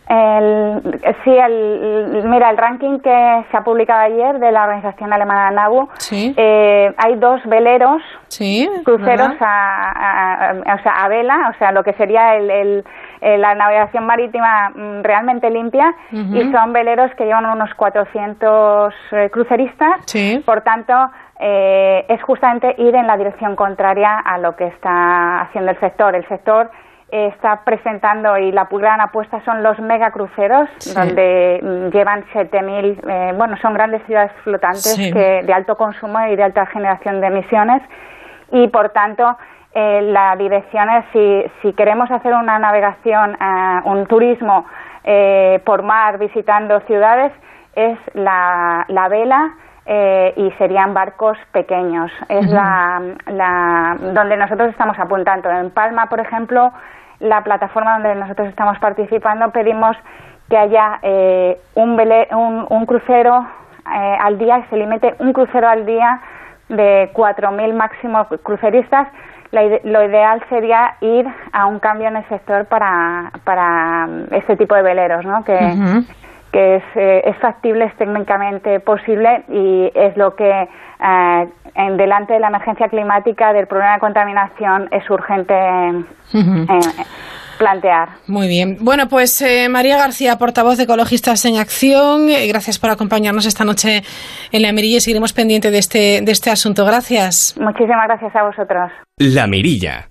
El, 0.09 0.81
sí, 1.23 1.31
el, 1.31 2.23
mira, 2.25 2.49
el 2.49 2.57
ranking 2.57 3.01
que 3.01 3.45
se 3.51 3.57
ha 3.57 3.61
publicado 3.63 4.01
ayer 4.01 4.39
de 4.39 4.53
la 4.53 4.63
organización 4.63 5.13
alemana 5.13 5.51
NABU, 5.51 5.89
eh, 6.13 6.95
hay 6.97 7.17
dos 7.17 7.43
veleros, 7.45 8.01
cruceros 8.83 9.33
a, 9.41 10.55
o 10.63 10.83
sea, 10.83 10.93
a 10.93 11.09
vela, 11.09 11.53
o 11.55 11.59
sea, 11.59 11.73
lo 11.73 11.83
que 11.83 11.93
sería 11.95 12.37
el, 12.37 12.85
la 13.21 13.55
navegación 13.55 14.07
marítima 14.07 14.71
mm, 14.71 15.03
realmente 15.03 15.51
limpia, 15.51 15.93
y 16.11 16.53
son 16.53 16.73
veleros 16.73 17.11
que 17.19 17.25
llevan 17.25 17.45
unos 17.45 17.75
400 17.75 18.95
eh, 19.11 19.29
cruceristas, 19.31 20.07
por 20.47 20.63
tanto, 20.63 20.95
eh, 21.39 22.05
es 22.09 22.23
justamente 22.23 22.75
ir 22.79 22.95
en 22.95 23.07
la 23.07 23.17
dirección 23.17 23.57
contraria 23.57 24.19
a 24.19 24.39
lo 24.39 24.57
que 24.57 24.67
está 24.67 25.43
haciendo 25.43 25.71
el 25.71 25.81
sector. 25.81 26.15
El 26.15 26.27
sector 26.29 26.71
está 27.11 27.63
presentando 27.65 28.37
y 28.37 28.51
la 28.53 28.67
gran 28.71 29.01
apuesta 29.01 29.41
son 29.45 29.63
los 29.63 29.79
megacruceros, 29.79 30.69
donde 30.95 31.61
mm, 31.63 31.89
llevan 31.91 32.25
7.000, 32.33 33.01
eh, 33.09 33.33
bueno, 33.37 33.57
son 33.59 33.75
grandes 33.75 34.05
ciudades 34.07 34.33
flotantes 34.43 34.97
que, 34.97 35.43
de 35.45 35.53
alto 35.53 35.77
consumo 35.77 36.19
y 36.27 36.37
de 36.37 36.43
alta 36.43 36.67
generación 36.67 37.21
de 37.21 37.27
emisiones. 37.29 37.83
Y 38.51 38.69
por 38.69 38.91
tanto 38.91 39.37
eh, 39.79 40.01
la 40.03 40.35
dirección 40.37 40.89
es 40.89 41.05
si, 41.13 41.45
si 41.61 41.75
queremos 41.75 42.11
hacer 42.11 42.33
una 42.33 42.59
navegación, 42.59 43.37
eh, 43.41 43.81
un 43.85 44.07
turismo 44.07 44.67
eh, 45.05 45.61
por 45.65 45.83
mar 45.83 46.19
visitando 46.19 46.81
ciudades, 46.87 47.31
es 47.75 47.99
la, 48.15 48.87
la 48.89 49.09
vela 49.09 49.55
eh, 49.87 50.35
y 50.37 50.51
serían 50.59 50.95
barcos 50.95 51.39
pequeños. 51.53 52.11
Es 52.29 52.51
la, 52.51 53.01
la, 53.27 53.97
donde 54.01 54.37
nosotros 54.37 54.71
estamos 54.71 54.99
apuntando. 54.99 55.49
En 55.49 55.71
Palma, 55.71 56.07
por 56.07 56.19
ejemplo, 56.19 56.73
la 57.21 57.43
plataforma 57.45 57.95
donde 57.95 58.17
nosotros 58.17 58.49
estamos 58.49 58.79
participando, 58.81 59.51
pedimos 59.51 59.97
que 60.51 60.57
haya 60.57 60.99
eh, 61.03 61.61
un, 61.75 62.01
un, 62.01 62.67
un, 62.69 62.87
crucero 62.87 63.47
eh, 63.95 64.17
al 64.21 64.39
día, 64.39 64.63
que 64.63 64.71
se 64.71 64.77
limite 64.77 65.15
un 65.21 65.33
crucero 65.33 65.69
al 65.69 65.87
día 65.87 66.21
de 66.69 67.11
4.000 67.15 67.75
máximos 67.75 68.27
cruceristas. 68.43 69.07
lo 69.53 70.03
ideal 70.03 70.43
sería 70.49 70.97
ir 71.01 71.27
a 71.53 71.67
un 71.67 71.79
cambio 71.79 72.09
en 72.09 72.17
el 72.17 72.29
sector 72.29 72.67
para, 72.67 73.31
para 73.45 74.09
este 74.33 74.57
tipo 74.57 74.75
de 74.75 74.83
veleros, 74.83 75.25
¿no? 75.25 75.45
Que, 75.45 75.57
que 76.53 76.77
es, 76.77 76.85
eh, 76.95 77.23
es 77.25 77.37
factible, 77.39 77.85
es 77.85 77.97
técnicamente 77.97 78.81
posible 78.81 79.45
y 79.49 79.91
es 79.95 80.17
lo 80.17 80.35
que 80.35 80.49
eh, 80.51 81.49
en 81.75 81.97
delante 81.97 82.35
de 82.35 82.41
la 82.41 82.49
emergencia 82.49 82.89
climática, 82.89 83.53
del 83.53 83.67
problema 83.67 83.95
de 83.95 84.01
contaminación, 84.01 84.89
es 84.91 85.09
urgente 85.11 85.55
eh, 85.55 87.05
plantear. 87.59 88.09
Muy 88.27 88.49
bien. 88.49 88.77
Bueno, 88.81 89.05
pues 89.09 89.45
María 89.71 89.99
García, 89.99 90.37
portavoz 90.37 90.77
de 90.79 90.85
Ecologistas 90.85 91.45
en 91.45 91.59
Acción, 91.59 92.29
gracias 92.49 92.79
por 92.79 92.91
acompañarnos 92.91 93.47
esta 93.47 93.65
noche 93.65 94.03
en 94.53 94.63
La 94.63 94.73
Mirilla 94.73 94.97
y 94.97 95.01
seguiremos 95.01 95.33
pendiente 95.33 95.71
de 95.71 95.79
este, 95.79 96.21
de 96.23 96.33
este 96.33 96.51
asunto. 96.51 96.85
Gracias. 96.87 97.57
Muchísimas 97.61 98.07
gracias 98.09 98.35
a 98.35 98.45
vosotros. 98.45 98.91
La 99.19 99.47
Mirilla, 99.47 100.09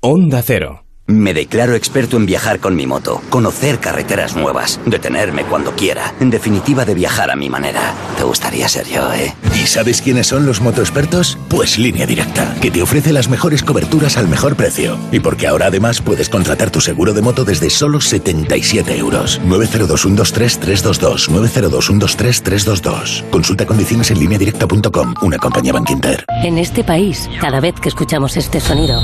Onda 0.00 0.40
Cero. 0.42 0.91
Me 1.12 1.34
declaro 1.34 1.74
experto 1.74 2.16
en 2.16 2.24
viajar 2.24 2.58
con 2.58 2.74
mi 2.74 2.86
moto, 2.86 3.20
conocer 3.28 3.78
carreteras 3.80 4.34
nuevas, 4.34 4.80
detenerme 4.86 5.44
cuando 5.44 5.72
quiera, 5.72 6.14
en 6.20 6.30
definitiva 6.30 6.86
de 6.86 6.94
viajar 6.94 7.30
a 7.30 7.36
mi 7.36 7.50
manera. 7.50 7.92
Te 8.16 8.24
gustaría 8.24 8.66
ser 8.66 8.86
yo, 8.86 9.12
¿eh? 9.12 9.34
¿Y 9.54 9.66
sabes 9.66 10.00
quiénes 10.00 10.28
son 10.28 10.46
los 10.46 10.62
motoexpertos? 10.62 11.36
Pues 11.50 11.78
Línea 11.78 12.06
Directa, 12.06 12.56
que 12.62 12.70
te 12.70 12.80
ofrece 12.80 13.12
las 13.12 13.28
mejores 13.28 13.62
coberturas 13.62 14.16
al 14.16 14.26
mejor 14.26 14.56
precio. 14.56 14.96
Y 15.12 15.20
porque 15.20 15.46
ahora 15.46 15.66
además 15.66 16.00
puedes 16.00 16.30
contratar 16.30 16.70
tu 16.70 16.80
seguro 16.80 17.12
de 17.12 17.20
moto 17.20 17.44
desde 17.44 17.68
solo 17.68 18.00
77 18.00 18.96
euros. 18.96 19.38
902-123-322, 19.46 21.28
902-123-322. 21.28 23.24
Consulta 23.28 23.66
condiciones 23.66 24.10
en 24.10 24.18
lineadirecta.com, 24.18 25.14
una 25.20 25.36
compañía 25.36 25.74
Bankinter. 25.74 26.24
En 26.42 26.56
este 26.56 26.82
país, 26.84 27.28
cada 27.38 27.60
vez 27.60 27.74
que 27.74 27.90
escuchamos 27.90 28.38
este 28.38 28.60
sonido, 28.60 29.02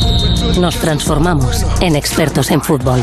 nos 0.59 0.77
transformamos 0.77 1.67
en 1.83 1.98
expertos 1.99 2.51
en 2.51 2.63
fútbol. 2.63 3.03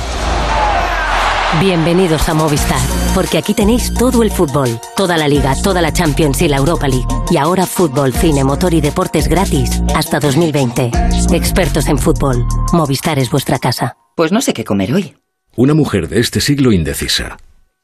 Bienvenidos 1.60 2.28
a 2.28 2.34
Movistar, 2.34 2.80
porque 3.14 3.38
aquí 3.38 3.54
tenéis 3.54 3.94
todo 3.94 4.24
el 4.24 4.32
fútbol, 4.32 4.80
toda 4.96 5.18
la 5.18 5.28
liga, 5.28 5.54
toda 5.62 5.82
la 5.82 5.94
Champions 5.94 6.42
y 6.42 6.48
la 6.48 6.58
Europa 6.58 6.88
League. 6.88 7.08
Y 7.30 7.38
ahora 7.38 7.66
fútbol, 7.66 8.14
cine, 8.14 8.44
motor 8.44 8.74
y 8.74 8.82
deportes 8.82 9.28
gratis 9.28 9.82
hasta 9.94 10.20
2020. 10.20 10.92
Expertos 11.34 11.88
en 11.88 11.98
fútbol. 11.98 12.46
Movistar 12.74 13.20
es 13.20 13.30
vuestra 13.30 13.60
casa. 13.60 13.98
Pues 14.16 14.32
no 14.32 14.42
sé 14.42 14.54
qué 14.54 14.64
comer 14.64 14.94
hoy. 14.94 15.16
Una 15.56 15.74
mujer 15.74 16.08
de 16.08 16.20
este 16.20 16.42
siglo 16.42 16.72
indecisa. 16.72 17.38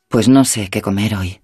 Pues 0.10 0.28
no 0.28 0.44
sé 0.44 0.70
qué 0.70 0.82
comer 0.82 1.16
hoy. 1.16 1.42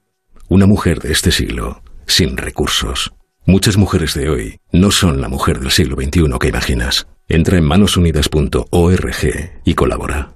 Una 0.49 0.65
mujer 0.65 0.99
de 0.99 1.11
este 1.11 1.31
siglo 1.31 1.81
sin 2.05 2.37
recursos. 2.37 3.13
Muchas 3.45 3.77
mujeres 3.77 4.13
de 4.13 4.29
hoy 4.29 4.59
no 4.71 4.91
son 4.91 5.21
la 5.21 5.29
mujer 5.29 5.59
del 5.59 5.71
siglo 5.71 5.95
XXI 5.95 6.39
que 6.39 6.47
imaginas. 6.49 7.07
Entra 7.29 7.57
en 7.57 7.65
manosunidas.org 7.65 9.51
y 9.65 9.73
colabora. 9.73 10.33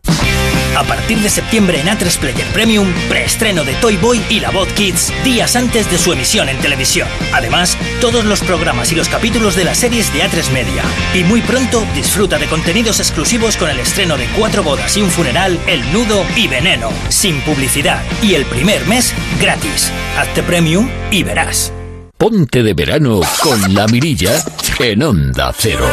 A 0.77 0.83
partir 0.83 1.19
de 1.19 1.29
septiembre 1.29 1.79
en 1.79 1.87
A3 1.87 2.17
Player 2.17 2.47
Premium, 2.53 2.87
preestreno 3.09 3.63
de 3.63 3.73
Toy 3.75 3.97
Boy 3.97 4.21
y 4.29 4.39
La 4.39 4.51
Voz 4.51 4.67
Kids 4.73 5.11
días 5.23 5.55
antes 5.55 5.89
de 5.91 5.97
su 5.97 6.13
emisión 6.13 6.49
en 6.49 6.57
televisión. 6.59 7.07
Además, 7.33 7.77
todos 7.99 8.25
los 8.25 8.41
programas 8.41 8.91
y 8.91 8.95
los 8.95 9.09
capítulos 9.09 9.55
de 9.55 9.65
las 9.65 9.77
series 9.77 10.13
de 10.13 10.21
A3 10.21 10.51
Media. 10.51 10.83
Y 11.13 11.23
muy 11.23 11.41
pronto 11.41 11.85
disfruta 11.93 12.37
de 12.37 12.47
contenidos 12.47 12.99
exclusivos 12.99 13.57
con 13.57 13.69
el 13.69 13.79
estreno 13.79 14.17
de 14.17 14.27
Cuatro 14.37 14.63
bodas 14.63 14.95
y 14.95 15.01
un 15.01 15.09
funeral, 15.09 15.59
El 15.67 15.81
Nudo 15.91 16.25
y 16.35 16.47
Veneno, 16.47 16.89
sin 17.09 17.41
publicidad. 17.41 18.01
Y 18.21 18.33
el 18.33 18.45
primer 18.45 18.85
mes 18.87 19.13
gratis. 19.39 19.91
Hazte 20.17 20.41
Premium 20.41 20.89
y 21.11 21.23
verás. 21.23 21.73
Ponte 22.21 22.61
de 22.61 22.75
verano 22.75 23.19
con 23.41 23.73
la 23.73 23.87
mirilla 23.87 24.33
en 24.77 25.01
Onda 25.01 25.51
Cero. 25.57 25.87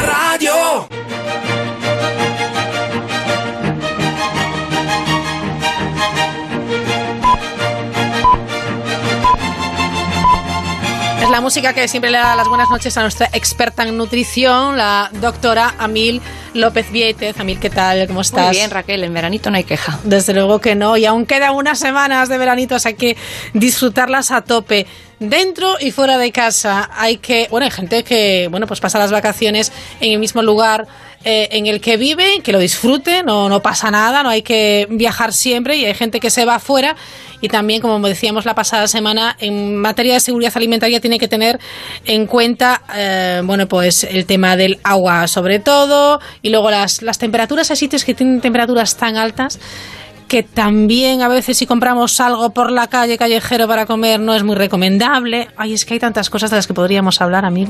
Es 11.29 11.33
la 11.33 11.43
música 11.43 11.75
que 11.75 11.87
siempre 11.89 12.11
le 12.11 12.17
da 12.17 12.35
las 12.35 12.49
buenas 12.49 12.71
noches 12.71 12.97
a 12.97 13.03
nuestra 13.03 13.29
experta 13.35 13.83
en 13.83 13.99
nutrición, 13.99 14.79
la 14.79 15.11
doctora 15.21 15.75
Amil 15.79 16.23
López 16.55 16.91
Vietez. 16.91 17.39
Amil, 17.39 17.61
¿qué 17.61 17.69
tal? 17.69 18.07
¿Cómo 18.07 18.23
estás? 18.23 18.47
Muy 18.47 18.57
bien, 18.57 18.71
Raquel, 18.71 19.05
en 19.05 19.13
veranito 19.13 19.51
no 19.51 19.59
hay 19.59 19.65
queja. 19.65 19.99
Desde 20.05 20.33
luego 20.33 20.59
que 20.59 20.75
no, 20.75 20.97
y 20.97 21.05
aún 21.05 21.27
quedan 21.27 21.55
unas 21.55 21.79
semanas 21.79 22.31
de 22.31 22.39
veranitos, 22.39 22.87
hay 22.87 22.95
que 22.95 23.19
disfrutarlas 23.53 24.31
a 24.31 24.41
tope. 24.41 24.87
Dentro 25.19 25.77
y 25.79 25.91
fuera 25.91 26.17
de 26.17 26.33
casa 26.33 26.89
hay 26.95 27.19
que, 27.19 27.47
bueno, 27.51 27.67
hay 27.67 27.73
gente 27.73 28.05
que, 28.05 28.49
bueno, 28.51 28.67
pues 28.67 28.81
pasa 28.81 28.99
las 28.99 29.13
vacaciones 29.13 29.71
en 30.01 30.13
el 30.13 30.21
mismo 30.21 30.41
lugar 30.41 30.89
eh, 31.25 31.49
en 31.53 31.67
el 31.67 31.81
que 31.81 31.97
vive, 31.97 32.41
que 32.43 32.53
lo 32.53 32.59
disfrute, 32.59 33.23
no, 33.23 33.49
no 33.49 33.61
pasa 33.61 33.91
nada, 33.91 34.23
no 34.23 34.29
hay 34.29 34.43
que 34.43 34.87
viajar 34.91 35.33
siempre 35.33 35.77
y 35.77 35.85
hay 35.85 35.95
gente 35.95 36.21
que 36.21 36.31
se 36.31 36.45
va 36.45 36.57
afuera. 36.57 36.97
Y 37.41 37.49
también, 37.49 37.81
como 37.81 38.07
decíamos 38.07 38.45
la 38.45 38.55
pasada 38.55 38.89
semana, 38.89 39.37
en 39.39 39.77
materia 39.77 40.15
de 40.15 40.21
seguridad 40.21 40.53
alimentaria 40.57 41.01
tiene 41.01 41.19
que 41.19 41.29
tener 41.29 41.61
en 42.05 42.27
cuenta, 42.27 42.83
eh, 42.95 43.43
bueno, 43.45 43.69
pues 43.69 44.05
el 44.05 44.27
tema 44.27 44.57
del 44.57 44.79
agua 44.83 45.27
sobre 45.29 45.59
todo 45.59 46.21
y 46.43 46.51
luego 46.51 46.71
las, 46.71 47.03
las 47.03 47.19
temperaturas, 47.19 47.71
hay 47.71 47.77
sitios 47.77 48.05
que 48.05 48.15
tienen 48.15 48.41
temperaturas 48.41 48.97
tan 48.97 49.17
altas 49.17 49.59
que 50.29 50.43
también 50.43 51.23
a 51.23 51.29
veces 51.29 51.57
si 51.57 51.67
compramos 51.67 52.21
algo 52.21 52.51
por 52.51 52.71
la 52.71 52.87
calle 52.87 53.17
callejero 53.19 53.67
para 53.67 53.87
comer 53.87 54.21
no 54.21 54.35
es 54.35 54.43
muy 54.45 54.55
recomendable. 54.57 55.49
Ay, 55.57 55.73
es 55.73 55.85
que 55.85 55.95
hay 55.95 56.01
tantas 56.01 56.29
cosas 56.31 56.51
de 56.51 56.57
las 56.57 56.67
que 56.67 56.75
podríamos 56.75 57.21
hablar 57.21 57.45
a 57.47 57.51
mí. 57.51 57.67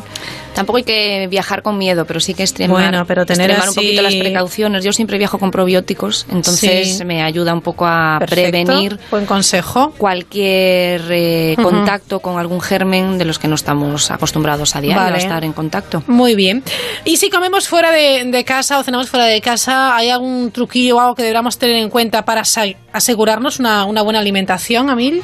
Tampoco 0.54 0.78
hay 0.78 0.82
que 0.82 1.28
viajar 1.30 1.62
con 1.62 1.78
miedo, 1.78 2.04
pero 2.04 2.18
sí 2.18 2.34
que 2.34 2.42
extremar, 2.42 2.82
bueno, 2.82 3.06
pero 3.06 3.24
tener 3.24 3.50
extremar 3.50 3.68
un 3.68 3.74
poquito 3.76 4.02
las 4.02 4.14
precauciones. 4.16 4.84
Yo 4.84 4.92
siempre 4.92 5.18
viajo 5.18 5.38
con 5.38 5.50
probióticos, 5.52 6.26
entonces 6.30 6.98
Sí. 6.98 7.04
me 7.04 7.22
ayuda 7.22 7.54
un 7.54 7.60
poco 7.62 7.86
a 7.86 8.16
Perfecto. 8.18 8.50
prevenir 8.50 8.98
Buen 9.10 9.24
consejo. 9.24 9.94
cualquier 9.96 11.02
eh, 11.10 11.54
Ujú. 11.58 11.62
contacto 11.70 12.20
con 12.20 12.38
algún 12.38 12.60
germen 12.60 13.18
de 13.18 13.24
los 13.24 13.38
que 13.38 13.46
no 13.48 13.54
estamos 13.54 14.10
acostumbrados 14.10 14.74
a 14.76 14.80
diario 14.80 15.00
Vale. 15.02 15.14
a 15.16 15.18
estar 15.18 15.44
en 15.44 15.52
contacto. 15.52 16.02
Muy 16.06 16.34
bien. 16.34 16.62
Y 17.04 17.18
si 17.18 17.30
comemos 17.30 17.68
fuera 17.68 17.92
de, 17.92 18.24
de 18.24 18.44
casa 18.44 18.78
o 18.78 18.82
cenamos 18.82 19.08
fuera 19.10 19.26
de 19.26 19.40
casa, 19.40 19.96
¿hay 19.96 20.10
algún 20.10 20.50
truquillo 20.50 20.96
o 20.96 21.00
algo 21.00 21.14
que 21.14 21.22
deberíamos 21.22 21.56
tener 21.58 21.76
en 21.76 21.88
cuenta 21.88 22.24
para 22.24 22.44
asegurarnos 22.92 23.58
una, 23.58 23.84
una 23.84 24.02
buena 24.02 24.20
alimentación, 24.20 24.90
Amil? 24.90 25.22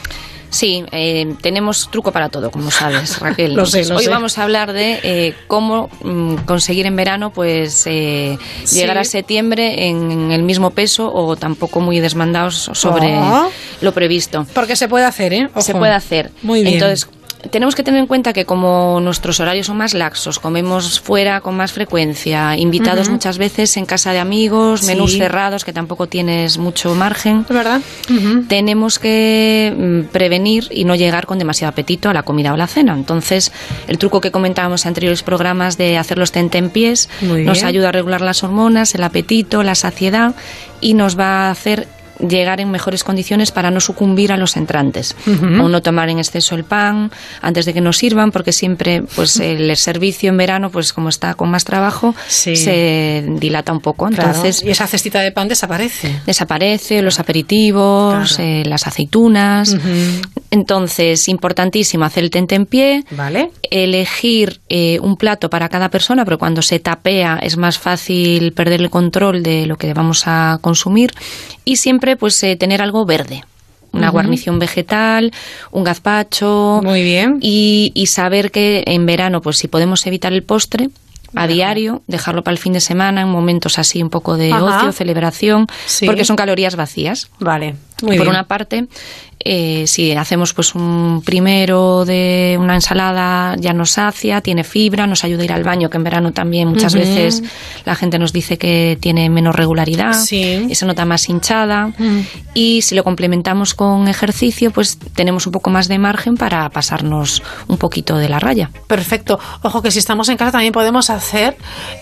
Sí, 0.50 0.84
eh, 0.92 1.34
tenemos 1.40 1.90
truco 1.90 2.12
para 2.12 2.28
todo, 2.28 2.52
como 2.52 2.70
sabes, 2.70 3.18
Raquel. 3.20 3.54
Lo 3.54 3.66
sé, 3.66 3.84
lo 3.86 3.96
Hoy 3.96 4.04
sé. 4.04 4.10
vamos 4.10 4.38
a 4.38 4.44
hablar 4.44 4.72
de 4.72 5.00
eh, 5.02 5.34
cómo 5.48 5.90
mm, 6.02 6.36
conseguir 6.44 6.86
en 6.86 6.94
verano, 6.94 7.32
pues, 7.32 7.82
eh, 7.86 8.38
Sí. 8.62 8.76
llegar 8.78 8.98
a 8.98 9.04
septiembre 9.04 9.88
en, 9.88 10.12
en 10.12 10.30
el 10.30 10.44
mismo 10.44 10.70
peso 10.70 11.12
o 11.12 11.34
tampoco 11.34 11.80
muy 11.80 11.98
desmandados 11.98 12.70
sobre 12.72 13.18
Oh. 13.18 13.50
lo 13.80 13.92
previsto. 13.92 14.46
Porque 14.54 14.76
se 14.76 14.86
puede 14.86 15.06
hacer, 15.06 15.32
¿eh? 15.32 15.48
Se 15.58 15.74
puede 15.74 15.92
hacer. 15.92 16.30
Muy 16.42 16.62
bien. 16.62 16.74
Entonces, 16.74 17.08
tenemos 17.50 17.74
que 17.74 17.82
tener 17.82 18.00
en 18.00 18.06
cuenta 18.06 18.32
que 18.32 18.44
como 18.44 19.00
nuestros 19.00 19.40
horarios 19.40 19.66
son 19.66 19.76
más 19.76 19.94
laxos, 19.94 20.38
comemos 20.38 21.00
fuera 21.00 21.40
con 21.40 21.56
más 21.56 21.72
frecuencia, 21.72 22.56
invitados 22.56 23.08
muchas 23.08 23.38
veces 23.38 23.76
en 23.76 23.86
casa 23.86 24.12
de 24.12 24.18
amigos, 24.18 24.80
Sí. 24.80 24.86
menús 24.86 25.16
cerrados 25.16 25.64
que 25.64 25.72
tampoco 25.72 26.06
tienes 26.06 26.58
mucho 26.58 26.94
margen. 26.94 27.44
¿Es 27.48 27.54
verdad? 27.54 27.80
Tenemos 28.48 28.98
que 28.98 29.74
mm, 29.76 30.12
prevenir 30.12 30.68
y 30.70 30.84
no 30.84 30.94
llegar 30.94 31.26
con 31.26 31.38
demasiado 31.38 31.70
apetito 31.70 32.08
a 32.10 32.14
la 32.14 32.22
comida 32.22 32.52
o 32.52 32.56
la 32.56 32.66
cena. 32.66 32.94
Entonces, 32.94 33.52
el 33.88 33.98
truco 33.98 34.20
que 34.20 34.30
comentábamos 34.30 34.84
en 34.84 34.88
anteriores 34.88 35.22
programas 35.22 35.76
de 35.78 35.98
hacer 35.98 36.18
los 36.18 36.32
tentempiés 36.32 37.08
nos 37.22 37.62
ayuda 37.64 37.88
a 37.88 37.92
regular 37.92 38.20
las 38.20 38.42
hormonas, 38.44 38.94
el 38.94 39.02
apetito, 39.02 39.62
la 39.62 39.74
saciedad 39.74 40.34
y 40.80 40.94
nos 40.94 41.18
va 41.18 41.48
a 41.48 41.50
hacer 41.50 41.88
llegar 42.18 42.60
en 42.60 42.70
mejores 42.70 43.04
condiciones 43.04 43.50
para 43.52 43.70
no 43.70 43.80
sucumbir 43.80 44.32
a 44.32 44.36
los 44.36 44.56
entrantes 44.56 45.16
Ujú. 45.26 45.64
o 45.64 45.68
no 45.68 45.82
tomar 45.82 46.08
en 46.08 46.18
exceso 46.18 46.54
el 46.54 46.64
pan 46.64 47.10
antes 47.42 47.64
de 47.66 47.74
que 47.74 47.80
nos 47.80 47.96
sirvan 47.98 48.30
porque 48.32 48.52
siempre 48.52 49.02
pues 49.16 49.38
el 49.40 49.76
servicio 49.76 50.28
en 50.30 50.36
verano 50.36 50.70
pues 50.70 50.92
como 50.92 51.08
está 51.08 51.34
con 51.34 51.50
más 51.50 51.64
trabajo 51.64 52.14
Sí. 52.28 52.56
se 52.56 53.24
dilata 53.40 53.72
un 53.72 53.80
poco 53.80 54.06
Claro. 54.08 54.28
entonces 54.30 54.62
Y 54.62 54.70
esa 54.70 54.86
cestita 54.86 55.20
de 55.20 55.32
pan 55.32 55.48
desaparece. 55.48 56.20
desaparece, 56.26 57.02
los 57.02 57.18
aperitivos, 57.20 58.38
eh, 58.38 58.62
las 58.66 58.86
aceitunas. 58.86 59.76
Entonces, 60.50 61.28
importantísimo 61.28 62.04
hacer 62.04 62.24
el 62.24 62.30
tentempié, 62.30 63.04
Vale. 63.10 63.50
elegir 63.70 64.60
eh, 64.68 64.98
un 65.02 65.16
plato 65.16 65.50
para 65.50 65.68
cada 65.68 65.88
persona, 65.88 66.24
pero 66.24 66.38
cuando 66.38 66.62
se 66.62 66.78
tapea 66.78 67.38
es 67.42 67.56
más 67.56 67.78
fácil 67.78 68.52
perder 68.52 68.80
el 68.80 68.90
control 68.90 69.42
de 69.42 69.66
lo 69.66 69.76
que 69.76 69.92
vamos 69.94 70.24
a 70.26 70.58
consumir 70.60 71.12
y 71.64 71.76
siempre 71.76 72.03
pues 72.16 72.42
eh, 72.42 72.56
tener 72.56 72.82
algo 72.82 73.04
verde. 73.04 73.44
Una 73.92 74.10
guarnición 74.10 74.58
vegetal, 74.58 75.30
un 75.70 75.84
gazpacho. 75.84 76.80
Muy 76.82 77.02
bien. 77.04 77.38
Y, 77.40 77.92
y 77.94 78.06
saber 78.06 78.50
que 78.50 78.82
en 78.86 79.06
verano, 79.06 79.40
pues 79.40 79.56
si 79.58 79.68
podemos 79.68 80.04
evitar 80.06 80.32
el 80.32 80.42
postre, 80.42 80.90
a 81.36 81.46
diario, 81.48 82.02
dejarlo 82.06 82.42
para 82.44 82.52
el 82.52 82.58
fin 82.58 82.72
de 82.72 82.80
semana, 82.80 83.22
en 83.22 83.28
momentos 83.28 83.78
así 83.78 84.02
un 84.02 84.10
poco 84.10 84.36
de 84.36 84.52
Ajá. 84.52 84.64
ocio, 84.78 84.92
celebración, 84.92 85.66
Sí. 85.86 86.06
porque 86.06 86.24
son 86.24 86.36
calorías 86.36 86.76
vacías. 86.76 87.28
Vale. 87.40 87.74
Muy 88.02 88.16
Por 88.16 88.26
bien. 88.26 88.30
una 88.36 88.44
parte, 88.48 88.86
eh, 89.44 89.84
si 89.86 90.12
hacemos 90.12 90.54
pues 90.54 90.74
un 90.74 91.22
primero 91.24 92.04
de 92.04 92.56
una 92.58 92.74
ensalada, 92.74 93.56
ya 93.58 93.72
nos 93.72 93.92
sacia, 93.92 94.40
tiene 94.40 94.64
fibra, 94.64 95.06
nos 95.06 95.22
ayuda 95.24 95.42
a 95.42 95.44
ir 95.44 95.52
al 95.52 95.64
baño, 95.64 95.90
que 95.90 95.98
en 95.98 96.04
verano 96.04 96.32
también 96.32 96.68
muchas 96.68 96.94
veces 96.94 97.42
la 97.84 97.94
gente 97.94 98.18
nos 98.18 98.32
dice 98.32 98.56
que 98.56 98.96
tiene 99.00 99.28
menos 99.28 99.54
regularidad 99.54 100.14
Sí. 100.14 100.66
y 100.68 100.74
se 100.74 100.86
nota 100.86 101.04
más 101.04 101.28
hinchada. 101.28 101.92
Y 102.54 102.82
si 102.82 102.94
lo 102.94 103.04
complementamos 103.04 103.74
con 103.74 104.08
ejercicio, 104.08 104.70
pues 104.70 104.98
tenemos 105.14 105.46
un 105.46 105.52
poco 105.52 105.70
más 105.70 105.88
de 105.88 105.98
margen 105.98 106.36
para 106.36 106.68
pasarnos 106.70 107.42
un 107.68 107.76
poquito 107.76 108.16
de 108.16 108.28
la 108.28 108.38
raya. 108.38 108.70
Perfecto. 108.86 109.38
Ojo 109.62 109.82
que 109.82 109.90
si 109.90 109.98
estamos 109.98 110.28
en 110.28 110.36
casa 110.36 110.52
también 110.52 110.72
podemos 110.72 111.10
hacer 111.10 111.56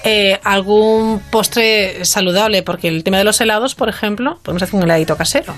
eh, 0.05 0.39
algún 0.45 1.21
postre 1.31 2.05
saludable, 2.05 2.63
porque 2.63 2.89
el 2.89 3.03
tema 3.03 3.19
de 3.19 3.25
los 3.25 3.41
helados, 3.41 3.75
por 3.75 3.89
ejemplo, 3.89 4.39
podemos 4.43 4.63
hacer 4.63 4.77
un 4.77 4.85
heladito 4.85 5.17
casero. 5.17 5.55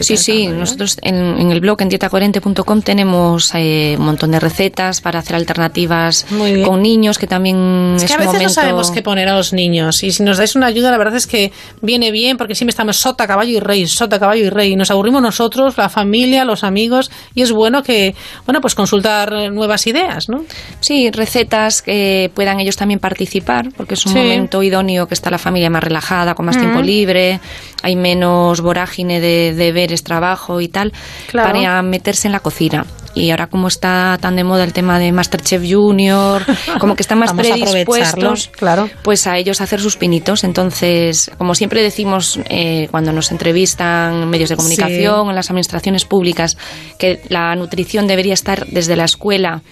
Sí, 0.00 0.16
sí, 0.16 0.44
¿eh? 0.44 0.48
nosotros 0.48 0.98
en, 1.02 1.27
en 1.38 1.50
el 1.52 1.60
blog 1.60 1.80
en 1.82 1.88
dietacoherente.com 1.88 2.82
tenemos 2.82 3.50
eh, 3.54 3.96
un 3.98 4.04
montón 4.06 4.30
de 4.30 4.40
recetas 4.40 5.00
para 5.00 5.18
hacer 5.18 5.36
alternativas 5.36 6.26
con 6.64 6.82
niños 6.82 7.18
que 7.18 7.26
también 7.26 7.94
Es 7.96 8.04
es, 8.04 8.08
que 8.08 8.14
a 8.14 8.18
veces 8.18 8.26
no 8.32 8.38
momento... 8.38 8.54
sabemos 8.54 8.90
qué 8.90 9.02
poner 9.02 9.28
a 9.28 9.36
los 9.36 9.52
niños 9.52 10.02
y 10.02 10.12
si 10.12 10.22
nos 10.22 10.38
dais 10.38 10.54
una 10.56 10.66
ayuda 10.66 10.90
la 10.90 10.98
verdad 10.98 11.16
es 11.16 11.26
que 11.26 11.52
viene 11.82 12.10
bien 12.10 12.36
porque 12.36 12.54
siempre 12.54 12.70
estamos 12.70 12.96
sota, 12.96 13.26
caballo 13.26 13.56
y 13.56 13.60
rey, 13.60 13.86
sota, 13.86 14.18
caballo 14.18 14.44
y 14.44 14.50
rey 14.50 14.72
y 14.72 14.76
nos 14.76 14.90
aburrimos 14.90 15.22
nosotros, 15.22 15.76
la 15.76 15.88
familia, 15.88 16.44
los 16.44 16.64
amigos 16.64 17.10
y 17.34 17.42
es 17.42 17.52
bueno 17.52 17.82
que, 17.82 18.14
bueno, 18.46 18.60
pues 18.60 18.74
consultar 18.74 19.32
nuevas 19.52 19.86
ideas, 19.86 20.28
¿no? 20.28 20.44
Sí, 20.80 21.10
recetas 21.10 21.82
que 21.82 22.30
puedan 22.34 22.60
ellos 22.60 22.76
también 22.76 23.00
participar, 23.00 23.68
porque 23.76 23.94
es 23.94 24.06
un 24.06 24.12
Sí. 24.12 24.18
momento 24.18 24.62
idóneo 24.62 25.06
que 25.06 25.14
está 25.14 25.30
la 25.30 25.38
familia 25.38 25.70
más 25.70 25.82
relajada, 25.82 26.34
con 26.34 26.46
más 26.46 26.56
tiempo 26.58 26.80
libre, 26.80 27.40
hay 27.82 27.96
menos 27.96 28.60
vorágine 28.60 29.20
de 29.20 29.54
deberes, 29.54 30.02
trabajo 30.02 30.60
y 30.60 30.68
tal, 30.68 30.92
Claro. 31.26 31.52
para 31.52 31.82
meterse 31.82 32.28
en 32.28 32.32
la 32.32 32.40
cocina. 32.40 32.86
Y 33.14 33.30
ahora 33.30 33.48
como 33.48 33.68
está 33.68 34.16
tan 34.20 34.36
de 34.36 34.44
moda 34.44 34.64
el 34.64 34.72
tema 34.72 34.98
de 34.98 35.10
Masterchef 35.12 35.62
Junior, 35.68 36.42
como 36.78 36.94
que 36.94 37.02
están 37.02 37.18
más 37.18 37.32
predispuestos 37.32 38.48
claro. 38.48 38.88
pues 39.02 39.26
a 39.26 39.36
ellos 39.36 39.60
hacer 39.60 39.80
sus 39.80 39.96
pinitos. 39.96 40.44
Entonces, 40.44 41.30
como 41.36 41.54
siempre 41.54 41.82
decimos 41.82 42.38
eh, 42.48 42.88
cuando 42.90 43.12
nos 43.12 43.32
entrevistan 43.32 44.22
en 44.22 44.30
medios 44.30 44.50
de 44.50 44.56
comunicación, 44.56 45.28
en 45.28 45.34
las 45.34 45.50
administraciones 45.50 46.04
públicas, 46.04 46.56
que 46.98 47.20
la 47.28 47.54
nutrición 47.56 48.06
debería 48.06 48.34
estar 48.34 48.66
desde 48.66 48.94
la 48.94 49.04
escuela 49.04 49.62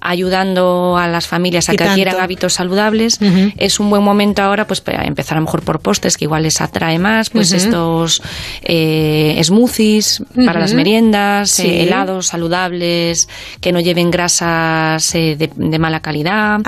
ayudando 0.00 0.96
a 0.98 1.06
las 1.08 1.26
familias 1.26 1.68
a 1.68 1.72
que 1.72 1.78
tanto. 1.78 1.92
adquieran 1.92 2.20
hábitos 2.20 2.54
saludables. 2.54 3.18
Es 3.56 3.80
un 3.80 3.90
buen 3.90 4.02
momento 4.02 4.42
ahora 4.42 4.66
pues 4.66 4.80
para 4.80 5.04
empezar 5.04 5.36
a 5.36 5.40
lo 5.40 5.46
mejor 5.46 5.62
por 5.62 5.80
postres 5.80 6.16
que 6.16 6.24
igual 6.24 6.42
les 6.44 6.60
atrae 6.60 6.98
más, 6.98 7.30
pues 7.30 7.52
estos 7.52 8.22
eh, 8.62 9.40
smoothies 9.42 10.22
para 10.46 10.60
las 10.60 10.74
meriendas, 10.74 11.50
Sí. 11.50 11.66
eh, 11.66 11.82
helados 11.84 12.26
saludables 12.28 13.28
que 13.60 13.72
no 13.72 13.80
lleven 13.80 14.10
grasas 14.10 15.14
eh, 15.14 15.36
de, 15.36 15.50
de 15.54 15.78
mala 15.78 16.00
calidad. 16.00 16.60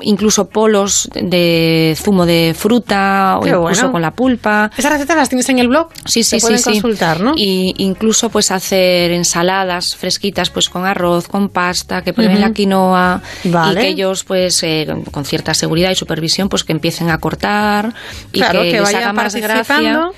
Incluso 0.00 0.48
polos 0.48 1.08
de 1.14 1.96
zumo 2.00 2.24
de 2.24 2.54
fruta 2.56 3.38
o 3.40 3.46
incluso 3.46 3.62
bueno. 3.82 3.92
con 3.92 4.02
la 4.02 4.12
pulpa. 4.12 4.70
¿Esas 4.76 4.92
recetas 4.92 5.16
las 5.16 5.28
tienes 5.28 5.48
en 5.48 5.58
el 5.58 5.68
blog? 5.68 5.88
Sí, 6.04 6.22
sí, 6.22 6.38
Se 6.38 6.40
pueden 6.40 6.58
sí, 6.58 6.64
sí. 6.64 6.70
consultar, 6.70 7.20
¿no? 7.20 7.34
Y 7.36 7.74
incluso 7.78 8.28
pues 8.30 8.50
hacer 8.50 9.10
ensaladas 9.10 9.96
fresquitas 9.96 10.50
pues 10.50 10.68
con 10.68 10.86
arroz, 10.86 11.26
con 11.26 11.48
pasta, 11.48 12.02
que 12.02 12.12
prueben 12.12 12.40
la 12.40 12.52
quinoa 12.52 13.20
Vale. 13.44 13.80
y 13.80 13.82
que 13.82 13.88
ellos 13.88 14.24
pues 14.24 14.62
eh, 14.62 14.86
con- 15.10 15.24
cierta 15.24 15.52
seguridad 15.54 15.90
y 15.90 15.94
supervisión 15.94 16.48
pues 16.48 16.62
que 16.64 16.72
empiecen 16.72 17.10
a 17.10 17.18
cortar 17.18 17.92
y 18.32 18.38
claro, 18.38 18.62
que, 18.62 18.70
que, 18.70 18.80
les 18.80 18.94
haga 18.94 19.12
más 19.12 19.34
gracia. 19.34 20.10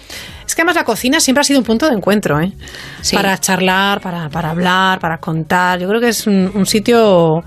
Es 0.46 0.54
que 0.56 0.62
además 0.62 0.74
la 0.76 0.84
cocina 0.84 1.20
siempre 1.20 1.40
ha 1.42 1.44
sido 1.44 1.60
un 1.60 1.64
punto 1.64 1.88
de 1.88 1.94
encuentro, 1.94 2.40
¿eh? 2.40 2.52
Para 3.14 3.38
charlar, 3.38 4.00
para, 4.00 4.28
para 4.28 4.50
hablar, 4.50 4.98
para 4.98 5.18
contar. 5.18 5.78
Yo 5.78 5.88
creo 5.88 6.00
que 6.00 6.08
es 6.08 6.26
un, 6.26 6.50
un 6.54 6.66
sitio 6.66 7.44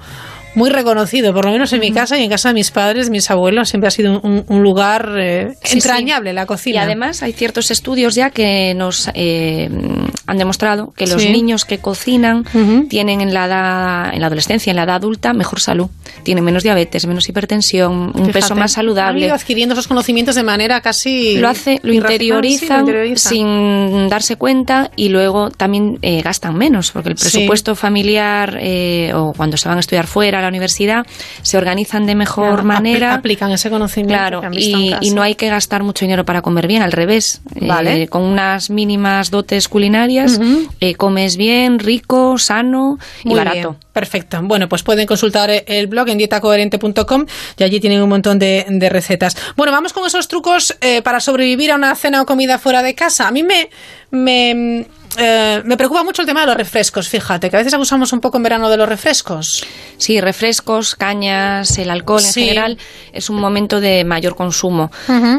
muy 0.55 0.69
reconocido, 0.69 1.33
por 1.33 1.45
lo 1.45 1.51
menos 1.51 1.73
en 1.73 1.79
mi 1.79 1.91
casa 1.91 2.17
y 2.19 2.23
en 2.23 2.29
casa 2.29 2.49
de 2.49 2.53
mis 2.53 2.69
padres, 2.71 3.09
mis 3.09 3.29
abuelos, 3.31 3.69
siempre 3.69 3.87
ha 3.87 3.91
sido 3.91 4.19
un, 4.21 4.45
un 4.47 4.63
lugar 4.63 5.15
eh, 5.17 5.55
Sí, 5.63 5.75
entrañable 5.77 6.29
sí. 6.31 6.35
la 6.35 6.45
cocina. 6.45 6.75
Y 6.75 6.83
además 6.83 7.23
hay 7.23 7.33
ciertos 7.33 7.71
estudios 7.71 8.15
ya 8.15 8.29
que 8.29 8.73
nos 8.75 9.09
eh, 9.15 9.69
han 10.27 10.37
demostrado 10.37 10.93
que 10.95 11.07
los 11.07 11.21
Sí. 11.23 11.29
niños 11.29 11.65
que 11.65 11.77
cocinan 11.79 12.45
tienen 12.89 13.21
en 13.21 13.33
la 13.33 13.45
edad, 13.45 14.13
en 14.13 14.21
la 14.21 14.27
adolescencia, 14.27 14.71
en 14.71 14.75
la 14.77 14.83
edad 14.83 14.95
adulta, 14.95 15.33
mejor 15.33 15.59
salud. 15.59 15.87
Tienen 16.23 16.43
menos 16.43 16.63
diabetes, 16.63 17.05
menos 17.07 17.27
hipertensión, 17.29 17.91
un 17.91 18.13
Fíjate, 18.13 18.33
peso 18.33 18.55
más 18.55 18.71
Han 18.77 18.83
saludable. 18.83 19.25
ido 19.25 19.33
adquiriendo 19.35 19.73
esos 19.73 19.87
conocimientos 19.87 20.35
de 20.35 20.43
manera 20.43 20.81
casi... 20.81 21.37
Lo 21.37 21.47
hace, 21.49 21.79
lo 21.83 21.93
irracional, 21.93 22.43
interioriza, 22.45 22.83
sin 23.17 24.07
darse 24.09 24.35
cuenta 24.35 24.91
y 24.95 25.09
luego 25.09 25.49
también 25.49 25.97
eh, 26.01 26.21
gastan 26.21 26.55
menos, 26.57 26.91
porque 26.91 27.09
el 27.09 27.15
presupuesto 27.15 27.75
familiar 27.75 28.57
eh, 28.61 29.11
o 29.15 29.33
cuando 29.33 29.57
se 29.57 29.67
van 29.67 29.77
a 29.77 29.79
estudiar 29.81 30.07
fuera 30.07 30.42
la 30.43 30.49
universidad 30.49 31.06
se 31.41 31.58
organizan 31.58 32.06
de 32.06 32.15
mejor 32.15 32.47
Claro, 32.49 32.63
manera. 32.63 33.13
aplican 33.13 33.51
ese 33.51 33.69
conocimiento 33.69 34.13
Claro, 34.19 34.39
que 34.41 34.45
han 34.47 34.51
visto 34.53 34.77
en 34.77 34.84
y, 34.84 34.89
casa. 34.91 34.99
y 35.03 35.10
no 35.12 35.21
hay 35.21 35.36
que 35.36 35.49
gastar 35.49 35.84
mucho 35.84 36.06
dinero 36.06 36.25
para 36.25 36.41
comer 36.41 36.67
bien, 36.67 36.82
al 36.82 36.91
revés. 36.91 37.41
Vale. 37.62 38.03
Eh, 38.03 38.08
con 38.08 38.23
unas 38.23 38.69
mínimas 38.69 39.32
dotes 39.32 39.67
culinarias, 39.67 40.39
eh, 40.79 40.95
comes 40.95 41.38
bien, 41.38 41.79
rico, 41.79 42.38
sano 42.38 42.97
y 43.23 43.34
barato. 43.34 43.53
bien, 43.71 43.75
perfecto. 43.91 44.39
Bueno, 44.43 44.67
pues 44.69 44.84
pueden 44.84 45.06
consultar 45.08 45.49
el 45.65 45.88
blog 45.88 46.10
en 46.10 46.17
dietacoherente.com 46.17 47.25
y 47.58 47.63
allí 47.63 47.79
tienen 47.79 48.01
un 48.01 48.10
montón 48.10 48.39
de, 48.39 48.65
de 48.67 48.89
recetas. 48.89 49.36
Bueno, 49.56 49.71
vamos 49.71 49.93
con 49.93 50.06
esos 50.06 50.27
trucos 50.27 50.75
eh, 50.82 51.01
para 51.01 51.19
sobrevivir 51.19 51.71
a 51.71 51.75
una 51.75 51.95
cena 51.95 52.21
o 52.21 52.25
comida 52.25 52.58
fuera 52.60 52.84
de 52.84 52.95
casa. 52.95 53.27
A 53.27 53.32
mí 53.32 53.43
me, 53.43 53.69
me, 54.12 54.86
eh, 55.17 55.62
me 55.65 55.78
preocupa 55.78 56.04
mucho 56.04 56.21
el 56.21 56.28
tema 56.28 56.41
de 56.41 56.47
los 56.47 56.56
refrescos, 56.58 57.08
fíjate, 57.10 57.49
que 57.49 57.56
a 57.56 57.60
veces 57.60 57.73
abusamos 57.73 58.12
un 58.13 58.19
poco 58.21 58.38
en 58.38 58.43
verano 58.43 58.69
de 58.69 58.78
los 58.78 58.88
refrescos. 58.89 59.63
Sí, 59.97 60.19
refrescos, 60.21 60.95
cañas, 60.95 61.78
el 61.78 61.89
alcohol 61.89 62.21
en 62.23 62.32
Sí. 62.34 62.41
general 62.45 62.78
es 63.12 63.30
un 63.30 63.38
momento 63.39 63.80
de 63.80 64.04
mayor 64.04 64.36
consumo, 64.36 64.91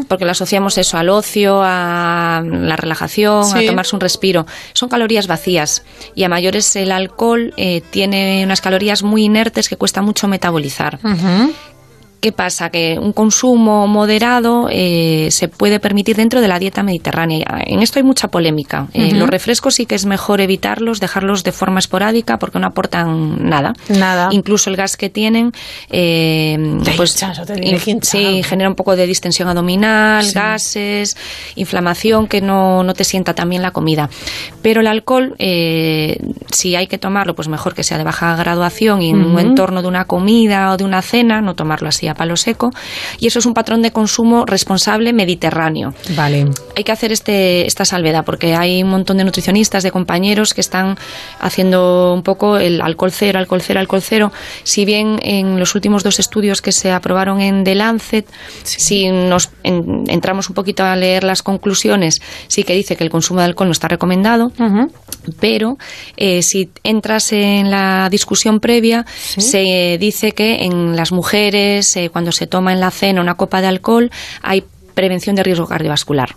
porque 0.09 0.25
lo 0.25 0.31
asociamos 0.33 0.79
eso 0.79 0.97
al 0.99 1.09
ocio, 1.09 1.61
a 1.63 2.43
la 2.45 2.77
relajación, 2.77 3.45
Sí. 3.45 3.65
a 3.65 3.67
tomarse 3.71 3.95
un 3.97 4.01
respiro. 4.01 4.47
Son 4.73 4.89
calorías 4.89 5.27
vacías 5.27 5.83
y 6.15 6.25
a 6.25 6.29
mayores 6.29 6.75
el 6.77 6.93
alcohol 6.93 7.53
eh, 7.57 7.83
tiene 7.91 8.43
unas 8.45 8.61
calorías 8.61 9.03
muy 9.03 9.25
inertes 9.25 9.69
que 9.69 9.77
cuesta 9.77 10.03
mucho 10.03 10.29
metabolizar. 10.29 10.99
¿Qué 12.25 12.33
pasa? 12.33 12.71
Que 12.71 12.99
un 12.99 13.13
consumo 13.13 13.87
moderado 13.87 14.69
eh, 14.71 15.29
se 15.31 15.49
puede 15.49 15.79
permitir 15.79 16.17
dentro 16.17 16.41
de 16.41 16.49
la 16.49 16.59
dieta 16.59 16.83
mediterránea. 16.83 17.45
En 17.67 17.83
esto 17.83 17.99
hay 17.99 18.03
mucha 18.03 18.29
polémica. 18.29 18.87
Eh. 18.95 19.13
Los 19.13 19.29
refrescos 19.29 19.75
sí 19.75 19.85
que 19.85 19.95
es 19.95 20.07
mejor 20.07 20.41
evitarlos, 20.41 21.01
dejarlos 21.01 21.45
de 21.45 21.53
forma 21.53 21.81
esporádica 21.81 22.39
porque 22.39 22.59
no 22.59 22.67
aportan 22.67 23.47
nada. 23.47 23.75
Nada. 23.91 24.31
Incluso 24.31 24.71
el 24.71 24.77
gas 24.77 24.97
que 24.97 25.11
tienen, 25.11 25.53
eh, 25.91 26.57
pues 26.97 27.23
hinchas, 27.23 27.43
sí, 28.01 28.43
genera 28.43 28.71
un 28.71 28.75
poco 28.75 28.97
de 28.97 29.07
distensión 29.07 29.49
abdominal, 29.49 30.25
Sí. 30.25 30.33
gases, 30.33 31.19
inflamación 31.57 32.27
que 32.27 32.41
no, 32.41 32.85
no 32.85 32.95
te 32.95 33.05
sienta 33.05 33.35
tan 33.35 33.51
bien 33.51 33.61
la 33.61 33.73
comida. 33.73 34.09
Pero 34.63 34.81
el 34.81 34.87
alcohol, 34.87 35.35
eh, 35.39 36.17
si 36.51 36.75
hay 36.75 36.87
que 36.87 36.97
tomarlo, 36.97 37.35
pues 37.35 37.49
mejor 37.49 37.75
que 37.75 37.85
sea 37.85 37.99
de 37.99 38.05
baja 38.05 38.35
graduación 38.35 39.03
y 39.03 39.11
en 39.11 39.23
un 39.23 39.39
entorno 39.39 39.83
de 39.83 39.89
una 39.89 40.07
comida 40.07 40.73
o 40.73 40.79
de 40.79 40.85
una 40.85 41.03
cena, 41.03 41.43
no 41.43 41.55
tomarlo 41.55 41.91
así 41.91 42.09
a 42.15 42.17
palo 42.17 42.37
seco. 42.37 42.71
Y 43.19 43.27
eso 43.27 43.39
es 43.39 43.47
un 43.47 43.55
patrón 43.55 43.83
de 43.83 43.91
consumo 43.93 44.47
responsable 44.47 45.13
mediterráneo. 45.13 45.95
Vale. 46.17 46.47
Hay 46.77 46.85
que 46.85 46.93
hacer 46.93 47.13
este, 47.13 47.67
esta 47.67 47.85
salvedad 47.85 48.25
porque 48.25 48.55
hay 48.55 48.83
un 48.83 48.91
montón 48.91 49.19
de 49.19 49.25
nutricionistas, 49.25 49.83
de 49.83 49.91
compañeros 49.91 50.55
que 50.55 50.61
están 50.61 50.97
haciendo 51.41 52.13
un 52.15 52.23
poco 52.23 52.57
el 52.59 52.81
alcohol 52.81 53.13
cero, 53.13 53.39
alcohol 53.39 53.61
cero, 53.63 53.81
alcohol 53.81 54.03
cero. 54.03 54.33
Si 54.63 54.85
bien 54.85 55.19
en 55.23 55.59
los 55.59 55.75
últimos 55.75 56.03
dos 56.03 56.19
estudios 56.19 56.63
que 56.63 56.73
se 56.73 56.91
aprobaron 56.93 57.41
en 57.41 57.65
The 57.65 57.75
Lancet, 57.75 58.27
si 58.63 59.11
nos 59.11 59.51
en- 59.63 60.05
entramos 60.09 60.49
un 60.49 60.55
poquito 60.55 60.85
a 60.85 60.97
leer 60.97 61.25
las 61.25 61.43
conclusiones, 61.43 62.23
sí 62.49 62.65
que 62.65 62.75
dice 62.75 62.97
que 62.97 63.05
el 63.05 63.11
consumo 63.11 63.41
de 63.41 63.47
alcohol 63.47 63.69
no 63.69 63.73
está 63.73 63.89
recomendado, 63.89 64.53
pero 65.41 65.79
eh, 66.17 66.43
si 66.43 66.71
entras 66.83 67.33
en 67.33 67.71
la 67.71 68.09
discusión 68.11 68.61
previa, 68.61 69.05
se 69.17 69.97
dice 69.99 70.33
que 70.33 70.65
en 70.65 70.97
las 70.97 71.13
mujeres, 71.13 71.97
cuando 72.09 72.33
se 72.33 72.47
toma 72.47 72.73
en 72.73 72.81
la 72.81 72.91
cena 72.91 73.21
una 73.21 73.35
copa 73.37 73.61
de 73.61 73.69
alcohol, 73.69 74.11
hay 74.43 74.65
prevención 74.95 75.37
de 75.37 75.43
riesgo 75.43 75.67
cardiovascular. 75.67 76.35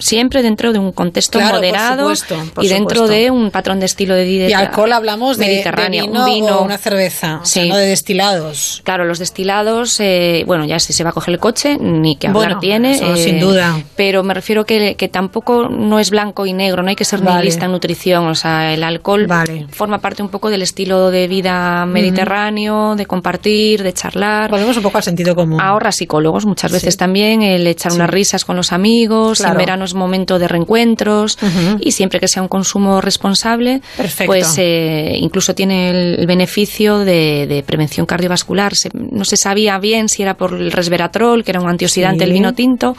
Siempre 0.00 0.42
dentro 0.42 0.72
de 0.72 0.78
un 0.78 0.92
contexto 0.92 1.38
Claro, 1.38 1.54
por 1.54 1.58
moderado 1.66 2.14
supuesto, 2.14 2.52
por 2.54 2.64
y 2.64 2.68
dentro 2.68 3.00
supuesto. 3.00 3.14
de 3.14 3.30
un 3.30 3.50
patrón 3.50 3.80
de 3.80 3.86
estilo 3.86 4.14
de 4.14 4.24
vida 4.24 4.48
Y 4.48 4.52
alcohol 4.52 4.92
hablamos 4.92 5.36
de, 5.38 5.44
de 5.46 5.50
mediterráneo, 5.52 6.06
vino, 6.06 6.20
un 6.24 6.26
vino 6.32 6.58
o 6.58 6.64
una 6.64 6.78
cerveza, 6.78 7.40
o 7.42 7.44
sea, 7.44 7.62
Sí. 7.64 7.68
no 7.68 7.76
de 7.76 7.86
destilados. 7.86 8.80
Claro, 8.84 9.04
los 9.04 9.18
destilados, 9.18 9.98
eh, 10.00 10.44
bueno, 10.46 10.64
ya 10.64 10.78
si 10.78 10.92
se 10.92 11.04
va 11.04 11.10
a 11.10 11.12
coger 11.12 11.34
el 11.34 11.40
coche, 11.40 11.76
ni 11.80 12.16
que 12.16 12.28
hablar 12.28 12.44
Bueno, 12.46 12.60
tiene. 12.60 12.92
eso 12.92 13.14
eh, 13.14 13.16
sin 13.16 13.40
duda. 13.40 13.78
Pero 13.96 14.22
me 14.22 14.34
refiero 14.34 14.64
que, 14.64 14.94
que 14.96 15.08
tampoco 15.08 15.68
no 15.68 15.98
es 15.98 16.10
blanco 16.10 16.46
y 16.46 16.52
negro, 16.52 16.82
no 16.82 16.88
hay 16.90 16.96
que 16.96 17.04
ser 17.04 17.20
Vale. 17.20 17.36
nihilista 17.38 17.66
en 17.66 17.72
nutrición. 17.72 18.26
O 18.26 18.34
sea, 18.34 18.72
el 18.72 18.82
alcohol 18.82 19.26
forma 19.70 19.98
parte 19.98 20.22
un 20.22 20.28
poco 20.28 20.50
del 20.50 20.62
estilo 20.62 21.10
de 21.10 21.28
vida 21.28 21.84
mediterráneo, 21.86 22.94
de 22.96 23.06
compartir, 23.06 23.82
de 23.82 23.92
charlar. 23.92 24.50
Volvemos 24.50 24.76
un 24.76 24.82
poco 24.82 24.98
al 24.98 25.04
sentido 25.04 25.34
común. 25.34 25.60
Ahorra 25.60 25.92
psicólogos 25.92 26.46
muchas 26.46 26.72
veces 26.72 26.94
Sí. 26.94 26.98
también, 26.98 27.42
el 27.42 27.66
echar 27.66 27.92
Sí. 27.92 27.97
Unas 27.98 28.10
risas 28.10 28.44
con 28.44 28.56
los 28.56 28.72
amigos, 28.72 29.38
Claro. 29.38 29.52
en 29.54 29.58
verano 29.58 29.84
es 29.84 29.94
momento 29.94 30.38
de 30.38 30.48
reencuentros 30.48 31.38
Ujú. 31.42 31.78
y 31.80 31.92
siempre 31.92 32.20
que 32.20 32.28
sea 32.28 32.42
un 32.42 32.48
consumo 32.48 33.00
responsable, 33.00 33.80
Perfecto. 33.96 34.26
pues 34.26 34.54
eh, 34.58 35.16
incluso 35.20 35.54
tiene 35.54 35.90
el, 35.90 36.26
beneficio 36.26 36.98
de, 36.98 37.46
de 37.48 37.62
prevención 37.62 38.06
cardiovascular. 38.06 38.74
Se- 38.74 38.90
no 38.94 39.24
se 39.24 39.36
sabía 39.36 39.78
bien 39.78 40.08
si 40.08 40.22
era 40.22 40.36
por 40.36 40.54
el 40.54 40.70
resveratrol, 40.72 41.42
que 41.44 41.50
era 41.52 41.60
un 41.60 41.68
antioxidante 41.68 42.24
Sí. 42.24 42.24
el 42.24 42.32
vino 42.32 42.54
tinto. 42.54 42.96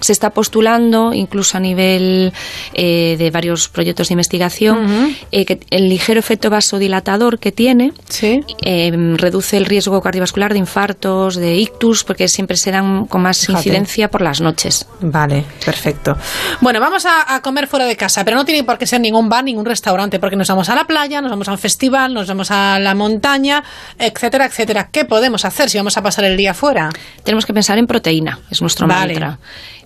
Se 0.00 0.12
está 0.12 0.30
postulando, 0.30 1.12
incluso 1.14 1.56
a 1.56 1.60
nivel 1.60 2.32
eh, 2.74 3.16
de 3.18 3.30
varios 3.30 3.68
proyectos 3.68 4.08
de 4.08 4.14
investigación, 4.14 4.84
Ujú. 4.84 5.12
eh, 5.32 5.44
que 5.44 5.60
el 5.70 5.88
ligero 5.88 6.18
efecto 6.20 6.50
vasodilatador 6.50 7.38
que 7.38 7.52
tiene 7.52 7.92
Sí. 8.08 8.40
eh, 8.64 8.90
reduce 9.16 9.56
el 9.56 9.64
riesgo 9.66 10.00
cardiovascular 10.00 10.52
de 10.52 10.58
infartos, 10.58 11.36
de 11.36 11.56
ictus, 11.56 12.04
porque 12.04 12.28
siempre 12.28 12.56
se 12.56 12.70
dan 12.70 13.06
con 13.06 13.22
más 13.22 13.40
Fíjate. 13.46 13.58
incidencia 13.68 14.08
por 14.10 14.22
las 14.32 14.40
noches. 14.40 14.86
Vale, 15.00 15.44
perfecto. 15.64 16.16
Bueno, 16.60 16.80
vamos 16.80 17.04
a, 17.04 17.34
a 17.34 17.42
comer 17.42 17.66
fuera 17.66 17.84
de 17.84 17.96
casa, 17.96 18.24
pero 18.24 18.36
no 18.36 18.44
tiene 18.46 18.64
por 18.64 18.78
qué 18.78 18.86
ser 18.86 19.00
ningún 19.00 19.28
bar, 19.28 19.44
ningún 19.44 19.66
restaurante, 19.66 20.18
porque 20.18 20.36
nos 20.36 20.48
vamos 20.48 20.70
a 20.70 20.74
la 20.74 20.84
playa, 20.84 21.20
nos 21.20 21.30
vamos 21.30 21.48
a 21.48 21.52
un 21.52 21.58
festival, 21.58 22.14
nos 22.14 22.26
vamos 22.28 22.50
a 22.50 22.78
la 22.78 22.94
montaña, 22.94 23.62
etcétera, 23.98 24.46
etcétera. 24.46 24.88
¿Qué 24.90 25.04
podemos 25.04 25.44
hacer 25.44 25.68
si 25.68 25.76
vamos 25.76 25.96
a 25.98 26.02
pasar 26.02 26.24
el 26.24 26.36
día 26.36 26.54
fuera? 26.54 26.88
Tenemos 27.22 27.44
que 27.44 27.52
pensar 27.52 27.76
en 27.76 27.86
proteína, 27.86 28.38
es 28.50 28.62
nuestro 28.62 28.86
Vale. 28.86 29.14
mantra. 29.20 29.38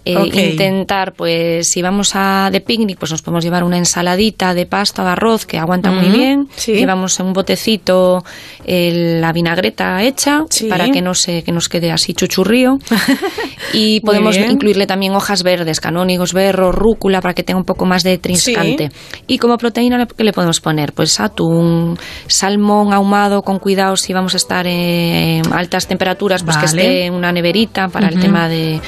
Eh. 0.07 0.51
Intentar, 0.53 1.14
pues, 1.14 1.69
si 1.69 1.83
vamos 1.83 2.12
a 2.14 2.49
de 2.53 2.61
picnic, 2.61 2.97
pues 2.99 3.11
nos 3.11 3.23
podemos 3.23 3.42
llevar 3.45 3.64
una 3.64 3.77
ensaladita 3.77 4.55
de 4.55 4.64
pasta 4.64 5.03
o 5.03 5.05
de 5.05 5.11
arroz 5.11 5.47
que 5.47 5.59
aguanta 5.59 5.90
muy 5.90 6.09
bien. 6.11 6.49
sí. 6.55 6.75
Llevamos 6.75 7.19
en 7.19 7.27
un 7.27 7.33
botecito 7.33 8.23
eh, 8.64 9.19
la 9.21 9.33
vinagreta 9.33 10.03
hecha 10.03 10.45
Sí. 10.49 10.66
para 10.69 10.90
que 10.90 11.03
no 11.03 11.14
se 11.14 11.42
que 11.42 11.51
nos 11.51 11.69
quede 11.69 11.90
así 11.90 12.14
chuchurrío. 12.14 12.79
y 13.73 14.01
podemos 14.01 14.37
incluirle 14.37 14.87
también 14.87 15.12
hojas 15.14 15.42
verdes, 15.42 15.81
canónigos, 15.81 16.33
berro, 16.33 16.71
rúcula 16.71 17.21
para 17.21 17.35
que 17.35 17.42
tenga 17.42 17.59
un 17.59 17.66
poco 17.66 17.85
más 17.85 18.03
de 18.05 18.19
trinscante. 18.19 18.90
Y 19.27 19.38
como 19.38 19.57
proteína, 19.59 20.07
¿qué 20.07 20.23
le 20.25 20.33
podemos 20.33 20.61
poner? 20.61 20.92
Pues 20.92 21.19
atún, 21.19 21.99
salmón 22.29 22.92
ahumado 22.92 23.42
con 23.42 23.59
cuidado 23.59 23.97
si 23.97 24.12
vamos 24.12 24.35
a 24.35 24.37
estar 24.37 24.66
en 24.69 25.53
altas 25.53 25.88
temperaturas, 25.88 26.45
pues 26.45 26.57
que 26.59 26.66
esté 26.66 27.07
en 27.07 27.14
una 27.14 27.33
neverita 27.33 27.88
para 27.88 28.09
el 28.09 28.21
tema 28.21 28.49
de, 28.49 28.81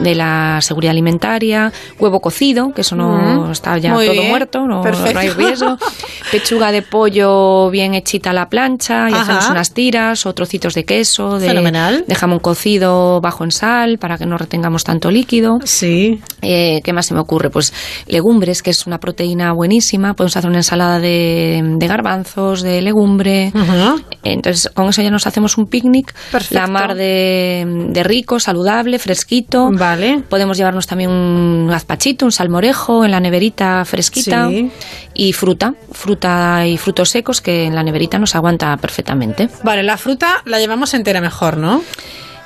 de 0.00 0.14
la 0.16 0.47
seguridad 0.60 0.90
alimentaria, 0.92 1.72
huevo 1.98 2.20
cocido, 2.20 2.72
que 2.74 2.80
eso 2.82 2.96
no 2.96 3.42
Ujú. 3.42 3.50
está 3.52 3.78
ya 3.78 3.92
Muy 3.92 4.06
todo 4.06 4.12
bien. 4.14 4.28
muerto, 4.30 4.60
no, 4.66 4.82
no 4.82 5.18
hay 5.18 5.30
riesgo. 5.30 5.76
Pechuga 6.30 6.72
de 6.72 6.82
pollo 6.82 7.70
bien 7.70 7.94
hechita 7.94 8.30
a 8.30 8.32
la 8.32 8.48
plancha 8.48 9.08
y 9.08 9.12
Ajá. 9.12 9.22
hacemos 9.22 9.50
unas 9.50 9.72
tiras 9.74 10.26
o 10.26 10.32
trocitos 10.34 10.74
de 10.74 10.84
queso, 10.84 11.38
de, 11.38 11.48
Fenomenal. 11.48 12.04
de 12.06 12.14
jamón 12.14 12.38
cocido 12.40 13.20
bajo 13.20 13.44
en 13.44 13.50
sal 13.50 13.98
para 13.98 14.18
que 14.18 14.26
no 14.26 14.36
retengamos 14.36 14.84
tanto 14.84 15.10
líquido. 15.10 15.58
Sí. 15.64 16.20
Eh, 16.42 16.80
¿Qué 16.84 16.92
más 16.92 17.06
se 17.06 17.14
me 17.14 17.20
ocurre? 17.20 17.50
Pues 17.50 17.72
legumbres, 18.06 18.62
que 18.62 18.70
es 18.70 18.86
una 18.86 18.98
proteína 18.98 19.52
buenísima. 19.52 20.14
Podemos 20.14 20.36
hacer 20.36 20.48
una 20.50 20.58
ensalada 20.58 20.98
de, 21.00 21.62
de 21.78 21.86
garbanzos, 21.86 22.62
de 22.62 22.82
legumbre. 22.82 23.52
Ujú. 23.54 24.02
Entonces, 24.24 24.70
con 24.74 24.88
eso 24.88 25.02
ya 25.02 25.10
nos 25.10 25.26
hacemos 25.26 25.56
un 25.58 25.66
picnic. 25.66 26.14
Perfecto. 26.30 26.54
La 26.54 26.66
mar 26.66 26.94
de, 26.94 27.64
de 27.90 28.02
rico, 28.02 28.38
saludable, 28.38 28.98
fresquito. 28.98 29.70
Vale. 29.72 30.22
Podemos 30.28 30.37
llevarnos 30.56 30.86
también 30.86 31.10
un 31.10 31.68
gazpachito, 31.68 32.24
un 32.24 32.32
salmorejo 32.32 33.04
en 33.04 33.10
la 33.10 33.20
neverita 33.20 33.84
fresquita. 33.84 34.48
Sí. 34.48 34.70
Y 35.14 35.32
fruta, 35.32 35.74
fruta 35.92 36.66
y 36.66 36.76
frutos 36.76 37.10
secos 37.10 37.40
que 37.40 37.64
en 37.64 37.74
la 37.74 37.82
neverita 37.82 38.18
nos 38.18 38.34
aguanta 38.34 38.76
perfectamente. 38.76 39.48
Vale, 39.62 39.82
la 39.82 39.96
fruta 39.96 40.42
la 40.44 40.58
llevamos 40.58 40.94
entera 40.94 41.20
mejor, 41.20 41.56
¿no? 41.56 41.82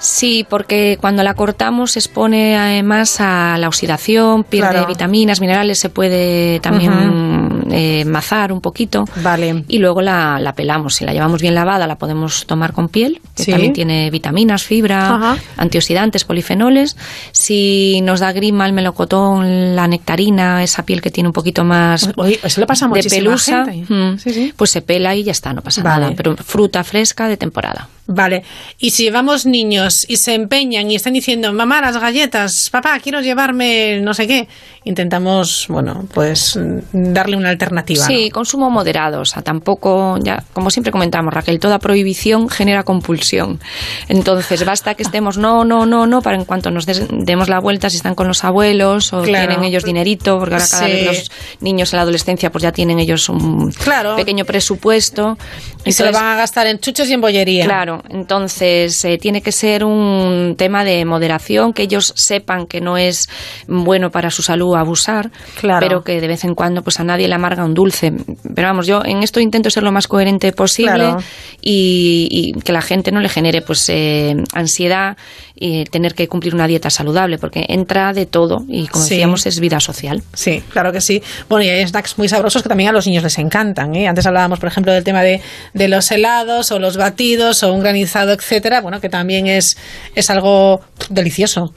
Sí, 0.02 0.44
porque 0.48 0.98
cuando 1.00 1.22
la 1.22 1.34
cortamos 1.34 1.92
se 1.92 2.00
expone 2.00 2.56
además 2.58 3.20
a 3.20 3.56
la 3.56 3.68
oxidación, 3.68 4.42
pierde 4.42 4.70
Claro. 4.70 4.86
vitaminas, 4.88 5.40
minerales, 5.40 5.78
se 5.78 5.90
puede 5.90 6.58
también 6.58 7.62
eh, 7.70 8.04
mazar 8.04 8.52
un 8.52 8.60
poquito. 8.60 9.04
Vale. 9.22 9.64
Y 9.68 9.78
luego 9.78 10.02
la, 10.02 10.40
la 10.40 10.54
pelamos. 10.54 10.96
Si 10.96 11.04
la 11.04 11.12
llevamos 11.12 11.40
bien 11.40 11.54
lavada, 11.54 11.86
la 11.86 11.96
podemos 11.98 12.46
tomar 12.46 12.72
con 12.72 12.88
piel, 12.88 13.20
que 13.36 13.44
Sí. 13.44 13.50
también 13.52 13.72
tiene 13.72 14.10
vitaminas, 14.10 14.64
fibra, 14.64 15.14
Ajá. 15.14 15.36
antioxidantes, 15.56 16.24
polifenoles. 16.24 16.96
Si 17.30 18.00
nos 18.02 18.18
da 18.20 18.32
grima 18.32 18.66
el 18.66 18.72
melocotón, 18.72 19.76
la 19.76 19.86
nectarina, 19.86 20.64
esa 20.64 20.82
piel 20.84 21.00
que 21.00 21.10
tiene 21.12 21.28
un 21.28 21.32
poquito 21.32 21.62
más 21.64 22.10
Oye, 22.16 22.40
eso 22.42 22.60
le 22.60 22.66
pasa 22.66 22.86
a 22.86 22.88
de 22.88 23.02
pelusa, 23.04 23.66
gente. 23.66 23.94
mm, 23.94 24.52
pues 24.56 24.70
se 24.70 24.82
pela 24.82 25.14
y 25.14 25.22
ya 25.22 25.32
está, 25.32 25.52
no 25.52 25.62
pasa 25.62 25.80
Vale. 25.82 26.00
nada. 26.06 26.14
Pero 26.16 26.36
fruta 26.36 26.82
fresca 26.82 27.28
de 27.28 27.36
temporada. 27.36 27.88
Vale, 28.06 28.42
y 28.78 28.90
si 28.90 29.04
llevamos 29.04 29.46
niños 29.46 30.04
y 30.08 30.16
se 30.16 30.34
empeñan 30.34 30.90
y 30.90 30.96
están 30.96 31.12
diciendo, 31.12 31.52
mamá, 31.52 31.80
las 31.80 31.96
galletas, 31.98 32.68
papá, 32.70 32.98
quiero 32.98 33.20
llevarme 33.20 34.00
no 34.00 34.12
sé 34.12 34.26
qué, 34.26 34.48
intentamos, 34.82 35.66
bueno, 35.68 36.04
pues 36.12 36.56
mm, 36.56 37.12
darle 37.12 37.36
una 37.36 37.50
alternativa. 37.50 38.04
Sí, 38.04 38.28
consumo 38.30 38.70
moderado, 38.70 39.20
o 39.20 39.24
sea, 39.24 39.42
tampoco, 39.42 40.18
ya, 40.20 40.42
como 40.52 40.70
siempre 40.70 40.90
comentamos, 40.90 41.32
Raquel, 41.32 41.60
toda 41.60 41.78
prohibición 41.78 42.48
genera 42.48 42.82
compulsión. 42.82 43.60
Entonces, 44.08 44.64
basta 44.64 44.94
que 44.94 45.04
estemos 45.04 45.38
no, 45.38 45.64
no, 45.64 45.86
no, 45.86 46.06
no, 46.06 46.22
para 46.22 46.36
en 46.36 46.44
cuanto 46.44 46.72
nos 46.72 46.86
des- 46.86 47.06
demos 47.10 47.48
la 47.48 47.60
vuelta, 47.60 47.88
si 47.88 47.96
están 47.98 48.16
con 48.16 48.26
los 48.26 48.42
abuelos 48.42 49.12
o 49.12 49.22
Claro. 49.22 49.46
tienen 49.48 49.64
ellos 49.64 49.84
dinerito, 49.84 50.38
porque 50.40 50.56
ahora 50.56 50.66
cada 50.68 50.86
Sí. 50.86 50.92
vez 50.92 51.06
los 51.06 51.30
niños 51.60 51.92
en 51.92 51.98
la 51.98 52.02
adolescencia 52.02 52.50
pues 52.50 52.62
ya 52.62 52.72
tienen 52.72 52.98
ellos 52.98 53.28
un 53.28 53.70
Claro. 53.70 54.16
pequeño 54.16 54.44
presupuesto. 54.44 55.38
Y 55.84 55.92
se 55.92 56.04
lo 56.04 56.12
van 56.12 56.24
a 56.26 56.36
gastar 56.36 56.66
en 56.68 56.78
chuchos 56.78 57.08
y 57.08 57.12
en 57.12 57.20
bollería. 57.20 57.64
Claro, 57.64 58.02
entonces 58.08 59.04
eh, 59.04 59.18
tiene 59.18 59.42
que 59.42 59.50
ser 59.52 59.84
un 59.84 60.54
tema 60.56 60.84
de 60.84 61.04
moderación, 61.04 61.72
que 61.72 61.82
ellos 61.82 62.12
sepan 62.16 62.66
que 62.66 62.80
no 62.80 62.96
es 62.96 63.28
bueno 63.66 64.10
para 64.10 64.30
su 64.30 64.42
salud 64.42 64.74
abusar, 64.76 65.30
Claro. 65.60 65.80
pero 65.86 66.04
que 66.04 66.20
de 66.20 66.28
vez 66.28 66.44
en 66.44 66.54
cuando 66.54 66.82
pues 66.82 67.00
a 67.00 67.04
nadie 67.04 67.26
le 67.28 67.34
amarga 67.34 67.64
un 67.64 67.74
dulce. 67.74 68.12
Pero 68.54 68.68
vamos, 68.68 68.86
yo 68.86 69.02
en 69.04 69.22
esto 69.22 69.40
intento 69.40 69.70
ser 69.70 69.82
lo 69.82 69.92
más 69.92 70.06
coherente 70.06 70.52
posible 70.52 70.92
Claro. 70.94 71.18
y, 71.60 72.28
y 72.30 72.60
que 72.60 72.72
la 72.72 72.82
gente 72.82 73.10
no 73.10 73.20
le 73.20 73.28
genere 73.28 73.62
pues 73.62 73.88
eh, 73.88 74.36
ansiedad 74.54 75.16
y 75.64 75.84
tener 75.84 76.14
que 76.14 76.26
cumplir 76.26 76.54
una 76.54 76.66
dieta 76.66 76.90
saludable, 76.90 77.38
porque 77.38 77.64
entra 77.68 78.12
de 78.12 78.26
todo 78.26 78.64
y 78.68 78.88
como 78.88 79.04
Sí. 79.04 79.10
decíamos 79.14 79.46
es 79.46 79.60
vida 79.60 79.78
social. 79.78 80.22
Sí, 80.34 80.62
claro 80.70 80.90
que 80.92 81.00
sí. 81.00 81.22
Bueno, 81.48 81.64
y 81.64 81.68
hay 81.68 81.86
snacks 81.86 82.18
muy 82.18 82.28
sabrosos 82.28 82.62
que 82.64 82.68
también 82.68 82.88
a 82.88 82.92
los 82.92 83.06
niños 83.06 83.22
les 83.22 83.38
encantan. 83.38 83.94
¿eh? 83.94 84.08
Antes 84.08 84.26
hablábamos, 84.26 84.58
por 84.58 84.68
ejemplo, 84.68 84.92
del 84.92 85.04
tema 85.04 85.22
de, 85.22 85.40
de 85.72 85.86
los 85.88 86.10
helados 86.10 86.72
o 86.72 86.80
los 86.80 86.96
batidos 86.96 87.62
o 87.62 87.72
un 87.72 87.80
granizado, 87.80 88.32
etcétera. 88.32 88.80
Bueno, 88.80 89.00
que 89.00 89.08
también 89.08 89.46
es, 89.46 89.76
es 90.16 90.30
algo 90.30 90.80
delicioso. 91.10 91.72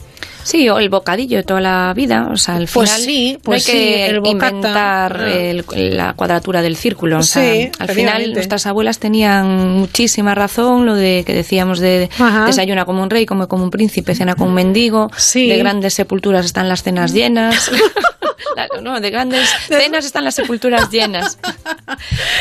Sí, 0.45 0.69
o 0.69 0.77
el 0.77 0.89
bocadillo 0.89 1.37
de 1.37 1.43
toda 1.43 1.59
la 1.59 1.91
vida. 1.95 2.29
O 2.31 2.37
sea, 2.37 2.55
al 2.57 2.67
Pues 2.71 2.91
final 2.91 3.01
sí, 3.01 3.37
pues 3.43 3.67
no 3.67 3.71
hay 3.73 3.77
que 3.79 3.83
sí, 3.95 4.01
el 4.15 4.25
inventar 4.27 5.17
Ah. 5.23 5.33
el- 5.33 5.65
la 5.97 6.13
cuadratura 6.13 6.61
del 6.61 6.75
círculo. 6.75 7.17
O 7.17 7.23
sea, 7.23 7.41
Sí, 7.53 7.71
al 7.79 7.89
final 7.89 8.31
nuestras 8.33 8.67
abuelas 8.67 8.99
tenían 8.99 9.69
muchísima 9.79 10.35
razón, 10.35 10.85
lo 10.85 10.93
de 10.93 11.23
que 11.25 11.33
decíamos 11.33 11.79
de 11.79 12.09
Ajá. 12.19 12.45
desayuna 12.45 12.85
como 12.85 13.01
un 13.01 13.09
rey, 13.09 13.25
come 13.25 13.47
como 13.47 13.63
un 13.63 13.71
príncipe, 13.71 14.13
cena 14.13 14.35
como 14.35 14.49
un 14.49 14.55
mendigo, 14.55 15.09
Sí. 15.17 15.47
de 15.49 15.57
grandes 15.57 15.95
sepulturas 15.95 16.45
están 16.45 16.69
las 16.69 16.83
cenas 16.83 17.11
llenas. 17.11 17.71
No, 18.81 18.99
de 18.99 19.09
grandes 19.11 19.49
cenas 19.67 20.05
están 20.05 20.23
las 20.23 20.35
sepulturas 20.35 20.89
llenas. 20.91 21.37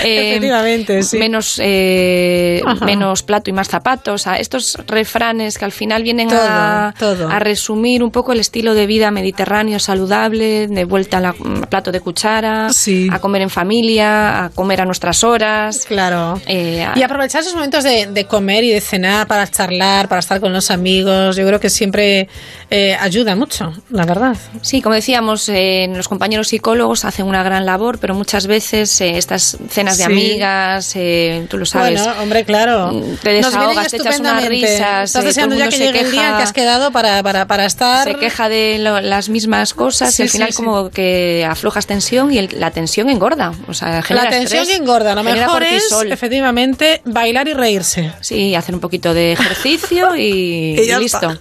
Eh, 0.03 0.31
Efectivamente, 0.33 1.03
sí. 1.03 1.17
Menos, 1.19 1.59
eh, 1.63 2.63
menos 2.85 3.23
plato 3.23 3.51
y 3.51 3.53
más 3.53 3.69
zapatos. 3.69 4.15
O 4.15 4.19
sea, 4.25 4.37
estos 4.39 4.77
refranes 4.87 5.57
que 5.59 5.65
al 5.65 5.73
final 5.73 6.03
vienen 6.03 6.29
Todo, 6.29 6.39
a, 6.43 6.95
todo. 6.99 7.29
a 7.29 7.39
resumir 7.39 8.03
un 8.03 8.11
poco 8.11 8.33
el 8.33 8.41
estilo 8.41 8.75
de 8.75 8.87
vida 8.87 9.11
mediterráneo 9.11 9.79
saludable, 9.79 10.67
de 10.67 10.85
vuelta 10.85 11.19
al 11.19 11.35
plato 11.69 11.93
de 11.93 12.01
cuchara, 12.01 12.69
a 13.11 13.19
comer 13.21 13.43
en 13.43 13.51
familia, 13.51 14.45
a 14.47 14.51
comer 14.51 14.81
a 14.83 14.85
nuestras 14.85 15.25
horas. 15.25 15.85
Claro. 15.87 16.41
Eh, 16.47 16.83
a- 16.83 16.93
Y 16.97 17.03
aprovechar 17.03 17.41
esos 17.43 17.55
momentos 17.55 17.85
de, 17.85 18.07
de 18.07 18.25
comer 18.27 18.65
y 18.65 18.71
de 18.71 18.81
cenar 18.81 19.27
para 19.27 19.47
charlar, 19.51 20.09
para 20.09 20.19
estar 20.21 20.41
con 20.41 20.53
los 20.53 20.71
amigos. 20.71 21.37
Yo 21.37 21.47
creo 21.47 21.61
que 21.61 21.71
siempre 21.71 22.29
eh, 22.71 22.97
ayuda 23.01 23.37
mucho, 23.37 23.73
la 23.91 24.05
verdad. 24.05 24.37
Sí, 24.63 24.83
como 24.83 24.95
decíamos, 24.95 25.49
eh, 25.49 25.84
los 25.89 26.09
compañeros 26.09 26.49
psicólogos 26.49 27.05
hacen 27.05 27.27
una 27.27 27.43
gran 27.43 27.67
labor, 27.67 27.99
pero 27.99 28.15
muchas 28.15 28.47
veces 28.47 29.01
eh, 29.01 29.19
estas 29.19 29.57
cenas 29.69 29.99
de 29.99 30.05
Sí. 30.05 30.11
amigas, 30.11 30.93
eh, 30.97 31.47
tú 31.51 31.59
lo 31.59 31.67
sabes. 31.67 32.03
Bueno, 32.03 32.23
hombre, 32.23 32.45
claro. 32.45 32.89
Te 32.91 32.95
Nos 32.95 33.23
vienen 33.23 33.43
desahogas, 33.43 33.91
te 33.91 33.97
echas 33.99 34.21
unas 34.21 34.45
risas. 34.47 35.11
Estás 35.11 35.23
eh, 35.25 35.27
deseando 35.27 35.57
todo 35.57 35.65
ya 35.65 35.71
que 35.71 35.79
llegue 35.79 36.01
el 36.01 36.11
día 36.11 36.21
queja. 36.23 36.37
que 36.39 36.43
has 36.43 36.53
quedado 36.53 36.91
para, 36.93 37.23
para, 37.23 37.47
para 37.47 37.67
estar. 37.67 38.05
se 38.09 38.15
queja 38.17 38.49
de 38.49 38.79
lo- 38.81 39.01
las 39.01 39.29
mismas 39.29 39.75
cosas 39.75 40.15
Sí, 40.15 40.23
y 40.23 40.25
al 40.25 40.31
final 40.31 40.49
sí. 40.53 40.55
como 40.57 40.91
que 40.91 41.47
aflojas 41.49 41.87
tensión 41.87 42.33
y 42.33 42.39
el- 42.39 42.51
la 42.59 42.71
tensión 42.71 43.11
engorda. 43.11 43.53
O 43.69 43.75
sea, 43.75 44.01
genera 44.03 44.25
La 44.25 44.31
tensión 44.31 44.63
estrés, 44.63 44.81
engorda. 44.81 45.15
Lo 45.15 45.23
mejor 45.23 45.61
cortisol. 45.61 46.07
es, 46.07 46.13
efectivamente, 46.13 47.03
bailar 47.05 47.49
y 47.49 47.53
reírse. 47.55 48.13
Sí, 48.21 48.55
hacer 48.55 48.75
un 48.75 48.81
poquito 48.81 49.13
de 49.15 49.33
ejercicio 49.33 50.17
y, 50.17 50.77
Y 50.81 50.87
ya 50.87 50.99
y 50.99 51.03
listo. 51.03 51.31
está. 51.31 51.41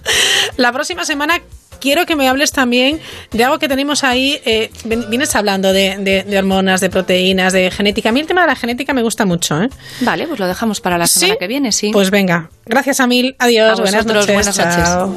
La 0.56 0.72
próxima 0.72 1.04
semana 1.04 1.40
quiero 1.80 2.06
que 2.06 2.16
me 2.16 2.28
hables 2.28 2.52
también 2.52 3.00
de 3.30 3.44
algo 3.44 3.58
que 3.58 3.68
tenemos 3.68 4.04
ahí. 4.04 4.40
eh, 4.44 4.70
vienes 4.84 5.34
hablando 5.36 5.72
de, 5.72 5.96
de- 5.98 6.22
de 6.24 6.38
hormonas, 6.38 6.80
de 6.80 6.90
proteínas, 6.90 7.52
de 7.52 7.70
genética. 7.70 8.08
A 8.08 8.12
mí 8.12 8.20
el 8.20 8.26
tema 8.26 8.42
de 8.42 8.48
la 8.48 8.56
genética 8.56 8.92
me 8.94 9.02
gusta 9.02 9.24
mucho. 9.26 9.62
¿eh? 9.62 9.68
Vale, 10.00 10.26
pues 10.26 10.38
lo 10.40 10.46
dejamos 10.46 10.80
para 10.80 10.98
la 10.98 11.06
semana 11.06 11.34
¿Sí? 11.34 11.38
que 11.38 11.46
viene, 11.46 11.72
sí. 11.72 11.90
Pues 11.92 12.10
venga. 12.10 12.50
Gracias 12.66 13.00
a 13.00 13.06
mil. 13.06 13.34
Adiós. 13.38 13.78
A 13.78 13.82
buenas 13.82 14.06
noches. 14.06 14.26
buenas 14.34 14.58
noches. 14.58 14.84
Chao. 14.84 15.16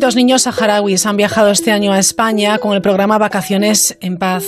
4.500 0.00 0.14
niños 0.14 0.42
saharauis 0.42 1.04
han 1.04 1.18
viajado 1.18 1.50
este 1.50 1.72
año 1.72 1.92
a 1.92 1.98
España 1.98 2.56
con 2.58 2.72
el 2.72 2.80
programa 2.80 3.18
Vacaciones 3.18 3.98
en 4.00 4.16
Paz. 4.16 4.44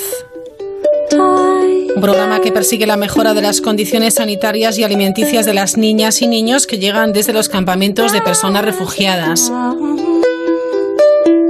Un 1.12 2.00
programa 2.00 2.40
que 2.40 2.53
persigue 2.53 2.86
la 2.86 2.96
mejora 2.96 3.34
de 3.34 3.42
las 3.42 3.61
condiciones 3.61 4.14
sanitarias 4.14 4.78
y 4.78 4.84
alimenticias 4.84 5.44
de 5.44 5.53
las 5.53 5.76
niñas 5.76 6.22
y 6.22 6.26
niños 6.26 6.66
que 6.66 6.78
llegan 6.78 7.12
desde 7.12 7.34
los 7.34 7.50
campamentos 7.50 8.12
de 8.12 8.22
personas 8.22 8.64
refugiadas. 8.64 9.53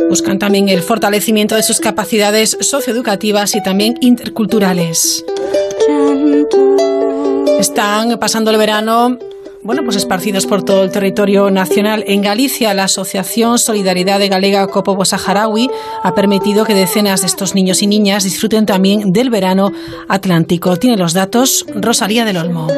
Buscan 0.09 0.41
también 0.41 0.69
el 0.69 0.83
fortalecimiento 0.83 1.55
de 1.55 1.63
sus 1.63 1.79
capacidades 1.79 2.57
socioeducativas 2.61 3.55
y 3.55 3.63
también 3.63 3.95
interculturales. 4.01 5.25
Están 7.61 8.19
pasando 8.19 8.51
el 8.51 8.57
verano, 8.57 9.17
bueno, 9.63 9.83
pues 9.85 9.97
esparcidos 9.97 10.47
por 10.47 10.65
todo 10.65 10.83
el 10.83 10.91
territorio 10.91 11.51
nacional. 11.51 12.05
En 12.07 12.23
Galicia, 12.23 12.75
la 12.75 12.85
Asociación 12.85 13.59
Solidaridad 13.59 14.19
de 14.19 14.29
Galega 14.29 14.67
Copobo 14.67 15.05
Saharaui 15.05 15.71
ha 16.03 16.15
permitido 16.15 16.65
que 16.65 16.75
decenas 16.75 17.21
de 17.21 17.29
estos 17.29 17.55
niños 17.55 17.83
y 17.83 17.87
niñas 17.87 18.25
disfruten 18.25 18.67
también 18.67 19.13
del 19.13 19.31
verano 19.31 19.73
atlántico. 20.09 20.77
Tiene 20.77 20.97
los 20.97 21.13
datos 21.13 21.65
Rosalía 21.75 22.25
del 22.25 22.39
Olmo. 22.39 22.69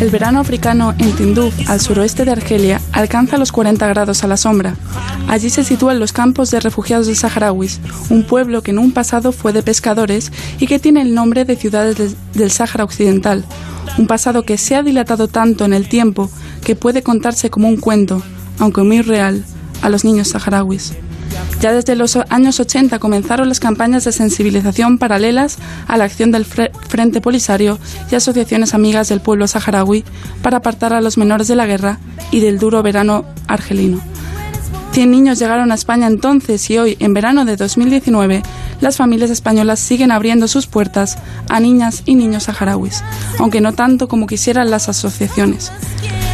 El 0.00 0.10
verano 0.10 0.38
africano 0.38 0.94
en 0.98 1.12
Tinduf, 1.16 1.52
al 1.68 1.80
suroeste 1.80 2.24
de 2.24 2.30
Argelia, 2.30 2.80
alcanza 2.92 3.36
los 3.36 3.50
40 3.50 3.86
grados 3.88 4.22
a 4.22 4.28
la 4.28 4.36
sombra. 4.36 4.76
Allí 5.26 5.50
se 5.50 5.64
sitúan 5.64 5.98
los 5.98 6.12
campos 6.12 6.52
de 6.52 6.60
refugiados 6.60 7.08
de 7.08 7.16
saharauis, 7.16 7.80
un 8.08 8.22
pueblo 8.22 8.62
que 8.62 8.70
en 8.70 8.78
un 8.78 8.92
pasado 8.92 9.32
fue 9.32 9.52
de 9.52 9.64
pescadores 9.64 10.30
y 10.60 10.68
que 10.68 10.78
tiene 10.78 11.02
el 11.02 11.14
nombre 11.14 11.44
de 11.44 11.56
ciudades 11.56 12.14
del 12.32 12.50
Sáhara 12.52 12.84
Occidental, 12.84 13.44
un 13.98 14.06
pasado 14.06 14.44
que 14.44 14.56
se 14.56 14.76
ha 14.76 14.84
dilatado 14.84 15.26
tanto 15.26 15.64
en 15.64 15.72
el 15.72 15.88
tiempo 15.88 16.30
que 16.64 16.76
puede 16.76 17.02
contarse 17.02 17.50
como 17.50 17.68
un 17.68 17.76
cuento, 17.76 18.22
aunque 18.60 18.82
muy 18.82 19.02
real, 19.02 19.44
a 19.82 19.88
los 19.88 20.04
niños 20.04 20.28
saharauis. 20.28 20.92
Ya 21.60 21.72
desde 21.72 21.96
los 21.96 22.16
años 22.28 22.60
80 22.60 22.98
comenzaron 22.98 23.48
las 23.48 23.58
campañas 23.58 24.04
de 24.04 24.12
sensibilización 24.12 24.98
paralelas 24.98 25.58
a 25.88 25.96
la 25.96 26.04
acción 26.04 26.30
del 26.30 26.44
Frente 26.44 27.20
Polisario 27.20 27.78
y 28.10 28.14
asociaciones 28.14 28.74
amigas 28.74 29.08
del 29.08 29.20
pueblo 29.20 29.48
saharaui 29.48 30.04
para 30.42 30.58
apartar 30.58 30.92
a 30.92 31.00
los 31.00 31.18
menores 31.18 31.48
de 31.48 31.56
la 31.56 31.66
guerra 31.66 31.98
y 32.30 32.40
del 32.40 32.58
duro 32.58 32.82
verano 32.82 33.24
argelino. 33.48 34.00
Cien 34.92 35.10
niños 35.10 35.38
llegaron 35.38 35.70
a 35.70 35.74
España 35.74 36.06
entonces 36.06 36.68
y 36.70 36.78
hoy, 36.78 36.96
en 36.98 37.12
verano 37.12 37.44
de 37.44 37.56
2019, 37.56 38.42
las 38.80 38.96
familias 38.96 39.30
españolas 39.30 39.80
siguen 39.80 40.12
abriendo 40.12 40.48
sus 40.48 40.66
puertas 40.66 41.18
a 41.48 41.60
niñas 41.60 42.02
y 42.06 42.14
niños 42.14 42.44
saharauis, 42.44 43.02
aunque 43.38 43.60
no 43.60 43.74
tanto 43.74 44.08
como 44.08 44.26
quisieran 44.26 44.70
las 44.70 44.88
asociaciones. 44.88 45.72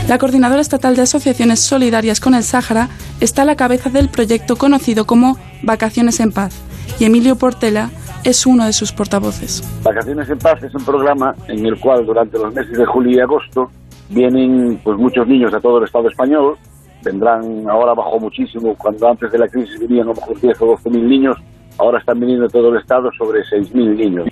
La 0.09 0.19
Coordinadora 0.19 0.61
Estatal 0.61 0.97
de 0.97 1.03
Asociaciones 1.03 1.61
Solidarias 1.61 2.21
con 2.21 2.35
el 2.35 2.43
Sáhara 2.43 2.89
está 3.21 3.41
a 3.41 3.45
la 3.47 3.57
cabeza 3.57 3.89
del 3.89 4.11
proyecto 4.11 4.57
conocido 4.57 5.07
como 5.07 5.39
Vacaciones 5.63 6.21
en 6.21 6.31
Paz 6.31 6.63
y 7.01 7.07
Emilio 7.07 7.37
Portela 7.37 7.89
es 8.23 8.45
uno 8.45 8.67
de 8.67 8.75
sus 8.75 8.93
portavoces. 8.93 9.63
Vacaciones 9.83 10.29
en 10.29 10.39
Paz 10.39 10.63
es 10.63 10.75
un 10.75 10.85
programa 10.85 11.35
en 11.49 11.65
el 11.65 11.81
cual 11.81 12.05
durante 12.05 12.39
los 12.39 12.53
meses 12.53 12.77
de 12.77 12.85
julio 12.85 13.17
y 13.17 13.21
agosto 13.21 13.71
vienen 14.11 14.79
pues 14.85 14.99
muchos 14.99 15.27
niños 15.27 15.55
a 15.55 15.61
todo 15.61 15.79
el 15.79 15.85
Estado 15.85 16.09
español, 16.09 16.59
vendrán, 17.03 17.67
ahora 17.71 17.95
bajó 17.95 18.21
muchísimo, 18.21 18.75
cuando 18.77 19.09
antes 19.09 19.33
de 19.33 19.39
la 19.39 19.49
crisis 19.49 19.81
venían 19.81 20.03
a 20.03 20.09
lo 20.09 20.15
mejor 20.17 20.39
10 20.39 20.61
o 20.61 20.67
12 20.67 20.91
mil 20.91 21.09
niños, 21.09 21.39
ahora 21.79 21.99
están 21.99 22.21
viniendo 22.21 22.45
a 22.45 22.49
todo 22.51 22.69
el 22.69 22.77
Estado 22.77 23.11
sobre 23.17 23.43
6 23.43 23.75
mil 23.75 23.97
niños. 23.97 24.29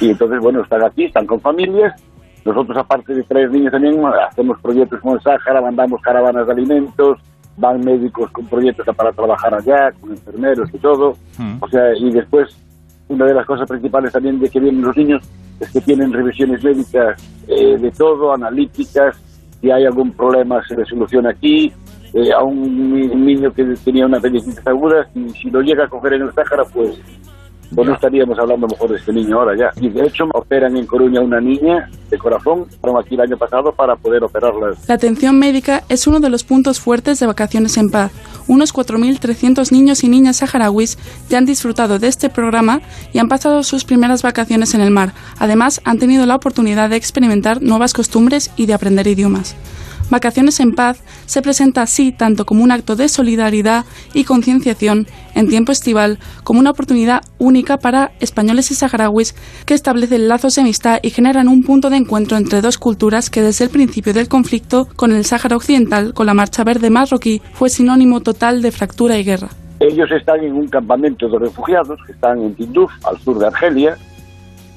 Y 0.00 0.10
entonces, 0.10 0.38
bueno, 0.40 0.62
están 0.62 0.84
aquí, 0.84 1.06
están 1.06 1.26
con 1.26 1.40
familias 1.40 2.00
nosotros, 2.46 2.78
aparte 2.78 3.12
de 3.12 3.24
traer 3.24 3.50
niños 3.50 3.72
también, 3.72 4.00
hacemos 4.06 4.60
proyectos 4.60 5.00
con 5.00 5.14
el 5.14 5.20
Sáhara, 5.20 5.60
mandamos 5.60 6.00
caravanas 6.00 6.46
de 6.46 6.52
alimentos, 6.52 7.18
van 7.56 7.80
médicos 7.80 8.30
con 8.30 8.46
proyectos 8.46 8.86
para 8.94 9.10
trabajar 9.10 9.52
allá, 9.52 9.90
con 10.00 10.10
enfermeros 10.10 10.70
y 10.72 10.78
todo. 10.78 11.14
Hmm. 11.36 11.56
O 11.60 11.68
sea, 11.68 11.92
y 11.96 12.12
después, 12.12 12.56
una 13.08 13.26
de 13.26 13.34
las 13.34 13.44
cosas 13.46 13.68
principales 13.68 14.12
también 14.12 14.38
de 14.38 14.48
que 14.48 14.60
vienen 14.60 14.82
los 14.82 14.96
niños 14.96 15.28
es 15.58 15.72
que 15.72 15.80
tienen 15.80 16.12
revisiones 16.12 16.62
médicas 16.62 17.20
eh, 17.48 17.76
de 17.78 17.90
todo, 17.90 18.32
analíticas, 18.32 19.16
si 19.60 19.70
hay 19.70 19.84
algún 19.84 20.12
problema 20.12 20.62
se 20.68 20.76
le 20.76 20.84
soluciona 20.84 21.30
aquí. 21.30 21.72
Eh, 22.14 22.32
a 22.32 22.42
un, 22.44 22.94
niño 23.26 23.52
que 23.52 23.64
tenía 23.84 24.06
una 24.06 24.18
apendicitis 24.18 24.64
aguda, 24.66 25.06
y 25.14 25.28
si 25.30 25.50
lo 25.50 25.60
llega 25.60 25.84
a 25.84 25.88
coger 25.88 26.14
en 26.14 26.22
el 26.22 26.32
Sáhara, 26.32 26.62
pues 26.72 26.98
pues 27.74 27.88
no 27.88 27.94
estaríamos 27.94 28.38
hablando 28.38 28.66
mejor 28.66 28.90
de 28.90 28.96
este 28.96 29.12
niño 29.12 29.40
ahora 29.40 29.56
ya. 29.56 29.70
Y 29.80 29.88
de 29.88 30.06
hecho 30.06 30.24
operan 30.32 30.76
en 30.76 30.86
Coruña 30.86 31.20
una 31.20 31.40
niña 31.40 31.88
de 32.10 32.18
corazón, 32.18 32.66
fueron 32.80 33.00
aquí 33.00 33.14
el 33.14 33.20
año 33.20 33.36
pasado 33.36 33.72
para 33.72 33.96
poder 33.96 34.22
operarla. 34.22 34.74
La 34.86 34.94
atención 34.94 35.38
médica 35.38 35.82
es 35.88 36.06
uno 36.06 36.20
de 36.20 36.30
los 36.30 36.44
puntos 36.44 36.80
fuertes 36.80 37.18
de 37.18 37.26
Vacaciones 37.26 37.76
en 37.76 37.90
Paz. 37.90 38.12
Unos 38.48 38.72
4.300 38.72 39.72
niños 39.72 40.04
y 40.04 40.08
niñas 40.08 40.36
saharauis 40.36 40.98
ya 41.28 41.38
han 41.38 41.46
disfrutado 41.46 41.98
de 41.98 42.06
este 42.06 42.30
programa 42.30 42.80
y 43.12 43.18
han 43.18 43.28
pasado 43.28 43.62
sus 43.64 43.84
primeras 43.84 44.22
vacaciones 44.22 44.74
en 44.74 44.80
el 44.80 44.90
mar. 44.90 45.12
Además, 45.38 45.80
han 45.84 45.98
tenido 45.98 46.26
la 46.26 46.36
oportunidad 46.36 46.90
de 46.90 46.96
experimentar 46.96 47.60
nuevas 47.60 47.92
costumbres 47.92 48.52
y 48.56 48.66
de 48.66 48.74
aprender 48.74 49.06
idiomas. 49.06 49.56
Vacaciones 50.10 50.60
en 50.60 50.72
Paz 50.72 51.02
se 51.26 51.42
presenta 51.42 51.82
así 51.82 52.12
tanto 52.12 52.46
como 52.46 52.62
un 52.62 52.70
acto 52.70 52.94
de 52.94 53.08
solidaridad 53.08 53.84
y 54.14 54.24
concienciación 54.24 55.06
en 55.34 55.48
tiempo 55.48 55.72
estival 55.72 56.18
como 56.44 56.60
una 56.60 56.70
oportunidad 56.70 57.22
única 57.38 57.78
para 57.78 58.12
españoles 58.20 58.70
y 58.70 58.74
saharauis 58.74 59.34
que 59.66 59.74
establecen 59.74 60.28
lazos 60.28 60.54
de 60.54 60.62
amistad 60.62 61.00
y 61.02 61.10
generan 61.10 61.48
un 61.48 61.64
punto 61.64 61.90
de 61.90 61.96
encuentro 61.96 62.36
entre 62.36 62.60
dos 62.60 62.78
culturas 62.78 63.30
que 63.30 63.42
desde 63.42 63.64
el 63.64 63.70
principio 63.70 64.14
del 64.14 64.28
conflicto 64.28 64.88
con 64.94 65.12
el 65.12 65.24
Sáhara 65.24 65.56
Occidental, 65.56 66.14
con 66.14 66.26
la 66.26 66.34
Marcha 66.34 66.62
Verde 66.62 66.88
marroquí, 66.88 67.42
fue 67.54 67.68
sinónimo 67.68 68.20
total 68.20 68.62
de 68.62 68.70
fractura 68.70 69.18
y 69.18 69.24
guerra. 69.24 69.48
Ellos 69.80 70.10
están 70.10 70.42
en 70.42 70.54
un 70.54 70.68
campamento 70.68 71.28
de 71.28 71.38
refugiados 71.38 72.00
que 72.06 72.12
están 72.12 72.40
en 72.40 72.54
Tinduf, 72.54 72.92
al 73.04 73.18
sur 73.18 73.38
de 73.38 73.46
Argelia. 73.46 73.96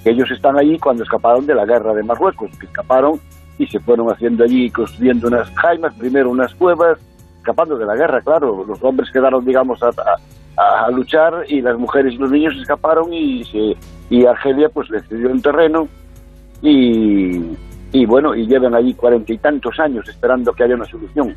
Ellos 0.04 0.30
están 0.32 0.58
allí 0.58 0.78
cuando 0.80 1.04
escaparon 1.04 1.46
de 1.46 1.56
la 1.56 1.66
guerra 1.66 1.94
de 1.94 2.04
Marruecos, 2.04 2.50
que 2.60 2.66
escaparon 2.66 3.22
y 3.60 3.68
se 3.68 3.80
fueron 3.82 4.10
haciendo 4.10 4.45
allí, 4.45 4.72
construyendo 4.72 5.28
unas 5.28 5.51
jaimas, 5.51 5.93
primero 5.95 6.32
unas 6.32 6.55
cuevas, 6.55 6.97
escapando 7.38 7.78
de 7.78 7.86
la 7.86 7.95
guerra, 7.95 8.22
claro. 8.22 8.64
Los 8.66 8.82
hombres 8.82 9.12
quedaron, 9.12 9.43
digamos, 9.45 9.84
a, 9.84 9.91
a, 10.57 10.89
luchar 10.89 11.43
y 11.47 11.62
las 11.62 11.78
mujeres 11.78 12.14
y 12.14 12.18
los 12.18 12.32
niños 12.32 12.55
escaparon 12.55 13.14
y, 13.14 13.43
se, 13.43 13.76
y 14.10 14.26
Argelia 14.26 14.70
pues 14.70 14.89
les 14.89 15.05
cedió 15.07 15.30
un 15.30 15.41
terreno 15.41 15.89
y, 16.62 17.41
y 17.91 18.05
bueno, 18.05 18.34
y 18.34 18.47
llevan 18.47 18.76
allí 18.76 18.93
cuarenta 18.93 19.34
y 19.34 19.38
tantos 19.38 19.78
años 19.80 20.07
esperando 20.07 20.53
que 20.53 20.64
haya 20.64 20.76
una 20.76 20.86
solución. 20.86 21.36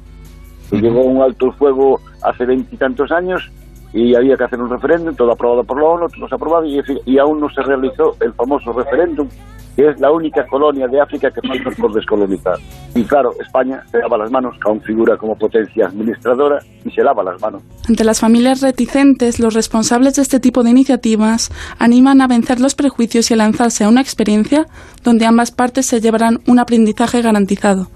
Llegó 0.70 1.02
un 1.02 1.20
alto 1.22 1.50
fuego 1.52 2.00
hace 2.22 2.46
veintitantos 2.46 3.10
años 3.10 3.50
y 3.92 4.14
había 4.14 4.36
que 4.36 4.44
hacer 4.44 4.60
un 4.60 4.70
referéndum, 4.70 5.14
todo 5.14 5.32
aprobado 5.32 5.64
por 5.64 5.80
la 5.80 5.88
ONU, 5.88 6.06
todo 6.08 6.34
aprobado 6.34 6.64
y, 6.66 6.80
y 7.06 7.18
aún 7.18 7.40
no 7.40 7.48
se 7.50 7.62
realizó 7.62 8.16
el 8.20 8.32
famoso 8.34 8.72
referéndum 8.72 9.28
que 9.76 9.88
es 9.88 10.00
la 10.00 10.10
única 10.10 10.46
colonia 10.46 10.86
de 10.86 11.00
África 11.00 11.30
que 11.30 11.46
falta 11.46 11.70
por 11.80 11.92
descolonizar. 11.94 12.56
Y 12.94 13.04
claro, 13.04 13.30
España 13.40 13.82
se 13.90 13.98
lava 13.98 14.18
las 14.18 14.30
manos, 14.30 14.54
aún 14.66 14.80
figura 14.82 15.16
como 15.16 15.34
potencia 15.36 15.86
administradora 15.86 16.58
y 16.84 16.90
se 16.90 17.02
lava 17.02 17.24
las 17.24 17.40
manos. 17.40 17.62
Ante 17.88 18.04
las 18.04 18.20
familias 18.20 18.60
reticentes, 18.60 19.40
los 19.40 19.54
responsables 19.54 20.16
de 20.16 20.22
este 20.22 20.40
tipo 20.40 20.62
de 20.62 20.70
iniciativas 20.70 21.50
animan 21.78 22.20
a 22.20 22.26
vencer 22.26 22.60
los 22.60 22.74
prejuicios 22.74 23.30
y 23.30 23.34
a 23.34 23.38
lanzarse 23.38 23.84
a 23.84 23.88
una 23.88 24.02
experiencia 24.02 24.66
donde 25.02 25.26
ambas 25.26 25.50
partes 25.50 25.86
se 25.86 26.00
llevarán 26.00 26.40
un 26.46 26.58
aprendizaje 26.58 27.22
garantizado. 27.22 27.88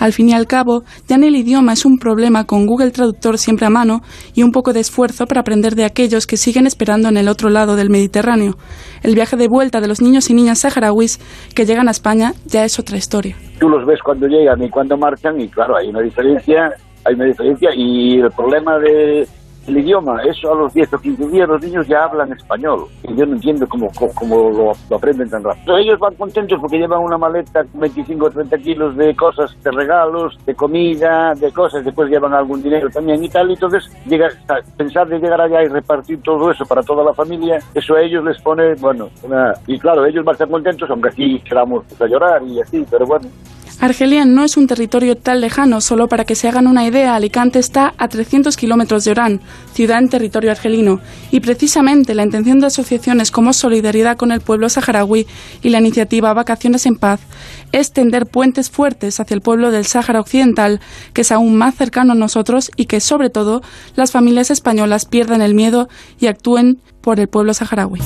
Al 0.00 0.14
fin 0.14 0.30
y 0.30 0.32
al 0.32 0.46
cabo, 0.46 0.82
ya 1.06 1.16
en 1.16 1.24
el 1.24 1.36
idioma 1.36 1.74
es 1.74 1.84
un 1.84 1.98
problema 1.98 2.46
con 2.46 2.66
Google 2.66 2.90
Traductor 2.90 3.36
siempre 3.36 3.66
a 3.66 3.70
mano 3.70 4.00
y 4.34 4.42
un 4.42 4.50
poco 4.50 4.72
de 4.72 4.80
esfuerzo 4.80 5.26
para 5.26 5.42
aprender 5.42 5.74
de 5.74 5.84
aquellos 5.84 6.26
que 6.26 6.38
siguen 6.38 6.66
esperando 6.66 7.10
en 7.10 7.18
el 7.18 7.28
otro 7.28 7.50
lado 7.50 7.76
del 7.76 7.90
Mediterráneo. 7.90 8.54
El 9.02 9.14
viaje 9.14 9.36
de 9.36 9.46
vuelta 9.46 9.82
de 9.82 9.88
los 9.88 10.00
niños 10.00 10.30
y 10.30 10.34
niñas 10.34 10.60
saharauis 10.60 11.20
que 11.54 11.66
llegan 11.66 11.86
a 11.86 11.90
España 11.90 12.32
ya 12.46 12.64
es 12.64 12.78
otra 12.78 12.96
historia. 12.96 13.36
Tú 13.58 13.68
los 13.68 13.86
ves 13.86 14.00
cuando 14.02 14.26
llegan 14.26 14.62
y 14.62 14.70
cuando 14.70 14.96
marchan 14.96 15.38
y 15.38 15.48
claro, 15.48 15.76
hay 15.76 15.88
una 15.88 16.00
diferencia, 16.00 16.72
hay 17.04 17.14
una 17.14 17.26
diferencia 17.26 17.68
y 17.76 18.20
el 18.20 18.30
problema 18.30 18.78
de 18.78 19.28
el 19.66 19.78
idioma, 19.78 20.22
eso 20.22 20.52
a 20.52 20.56
los 20.56 20.72
10 20.74 20.94
o 20.94 20.98
15 20.98 21.28
días 21.28 21.48
los 21.48 21.62
niños 21.62 21.86
ya 21.86 22.04
hablan 22.04 22.32
español. 22.32 22.86
Y 23.02 23.14
yo 23.14 23.26
no 23.26 23.34
entiendo 23.34 23.66
cómo, 23.68 23.90
cómo, 24.14 24.50
lo, 24.50 24.96
aprenden 24.96 25.28
tan 25.28 25.44
rápido. 25.44 25.76
Ellos 25.76 25.98
van 25.98 26.14
contentos 26.14 26.58
porque 26.60 26.78
llevan 26.78 27.00
una 27.00 27.18
maleta 27.18 27.64
con 27.64 27.80
25 27.80 28.26
o 28.26 28.30
30 28.30 28.58
kilos 28.58 28.96
de 28.96 29.14
cosas, 29.14 29.56
de 29.62 29.70
regalos, 29.70 30.38
de 30.46 30.54
comida, 30.54 31.34
de 31.34 31.52
cosas, 31.52 31.84
después 31.84 32.10
llevan 32.10 32.34
algún 32.34 32.62
dinero 32.62 32.88
también 32.90 33.22
y 33.22 33.28
tal. 33.28 33.50
Y 33.50 33.54
entonces 33.54 33.90
llega, 34.06 34.28
pensar 34.76 35.08
de 35.08 35.18
llegar 35.18 35.40
allá 35.40 35.62
y 35.62 35.68
repartir 35.68 36.20
todo 36.22 36.50
eso 36.50 36.64
para 36.66 36.82
toda 36.82 37.04
la 37.04 37.14
familia, 37.14 37.58
eso 37.74 37.94
a 37.94 38.02
ellos 38.02 38.24
les 38.24 38.40
pone, 38.40 38.74
bueno, 38.74 39.10
una... 39.22 39.54
y 39.66 39.78
claro, 39.78 40.04
ellos 40.06 40.24
van 40.24 40.32
a 40.32 40.34
estar 40.34 40.48
contentos, 40.48 40.90
aunque 40.90 41.08
aquí 41.08 41.40
queramos 41.40 41.84
a 42.00 42.06
llorar 42.06 42.42
y 42.42 42.60
así, 42.60 42.84
pero 42.90 43.06
bueno. 43.06 43.28
Argelia 43.80 44.26
no 44.26 44.44
es 44.44 44.58
un 44.58 44.66
territorio 44.66 45.16
tan 45.16 45.40
lejano, 45.40 45.80
solo 45.80 46.06
para 46.06 46.26
que 46.26 46.34
se 46.34 46.48
hagan 46.48 46.66
una 46.66 46.86
idea, 46.86 47.14
Alicante 47.14 47.58
está 47.58 47.94
a 47.96 48.08
300 48.08 48.54
kilómetros 48.58 49.04
de 49.04 49.12
Orán, 49.12 49.40
ciudad 49.72 49.98
en 49.98 50.10
territorio 50.10 50.50
argelino, 50.50 51.00
y 51.30 51.40
precisamente 51.40 52.14
la 52.14 52.24
intención 52.24 52.60
de 52.60 52.66
asociaciones 52.66 53.30
como 53.30 53.54
Solidaridad 53.54 54.18
con 54.18 54.32
el 54.32 54.42
pueblo 54.42 54.68
saharaui 54.68 55.26
y 55.62 55.70
la 55.70 55.78
iniciativa 55.78 56.34
Vacaciones 56.34 56.84
en 56.84 56.96
Paz 56.96 57.20
es 57.72 57.92
tender 57.92 58.26
puentes 58.26 58.70
fuertes 58.70 59.18
hacia 59.18 59.34
el 59.34 59.40
pueblo 59.40 59.70
del 59.70 59.86
Sáhara 59.86 60.20
Occidental, 60.20 60.80
que 61.14 61.22
es 61.22 61.32
aún 61.32 61.56
más 61.56 61.74
cercano 61.74 62.12
a 62.12 62.16
nosotros 62.16 62.70
y 62.76 62.84
que, 62.84 63.00
sobre 63.00 63.30
todo, 63.30 63.62
las 63.96 64.12
familias 64.12 64.50
españolas 64.50 65.06
pierdan 65.06 65.40
el 65.40 65.54
miedo 65.54 65.88
y 66.18 66.26
actúen 66.26 66.82
por 67.00 67.18
el 67.18 67.28
pueblo 67.28 67.54
saharaui. 67.54 68.00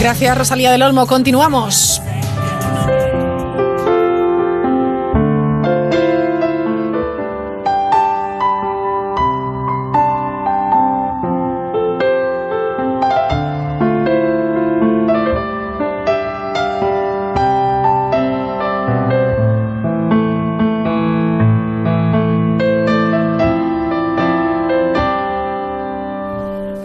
Gracias, 0.00 0.38
Rosalía 0.38 0.70
del 0.70 0.82
Olmo. 0.82 1.06
Continuamos. 1.06 2.00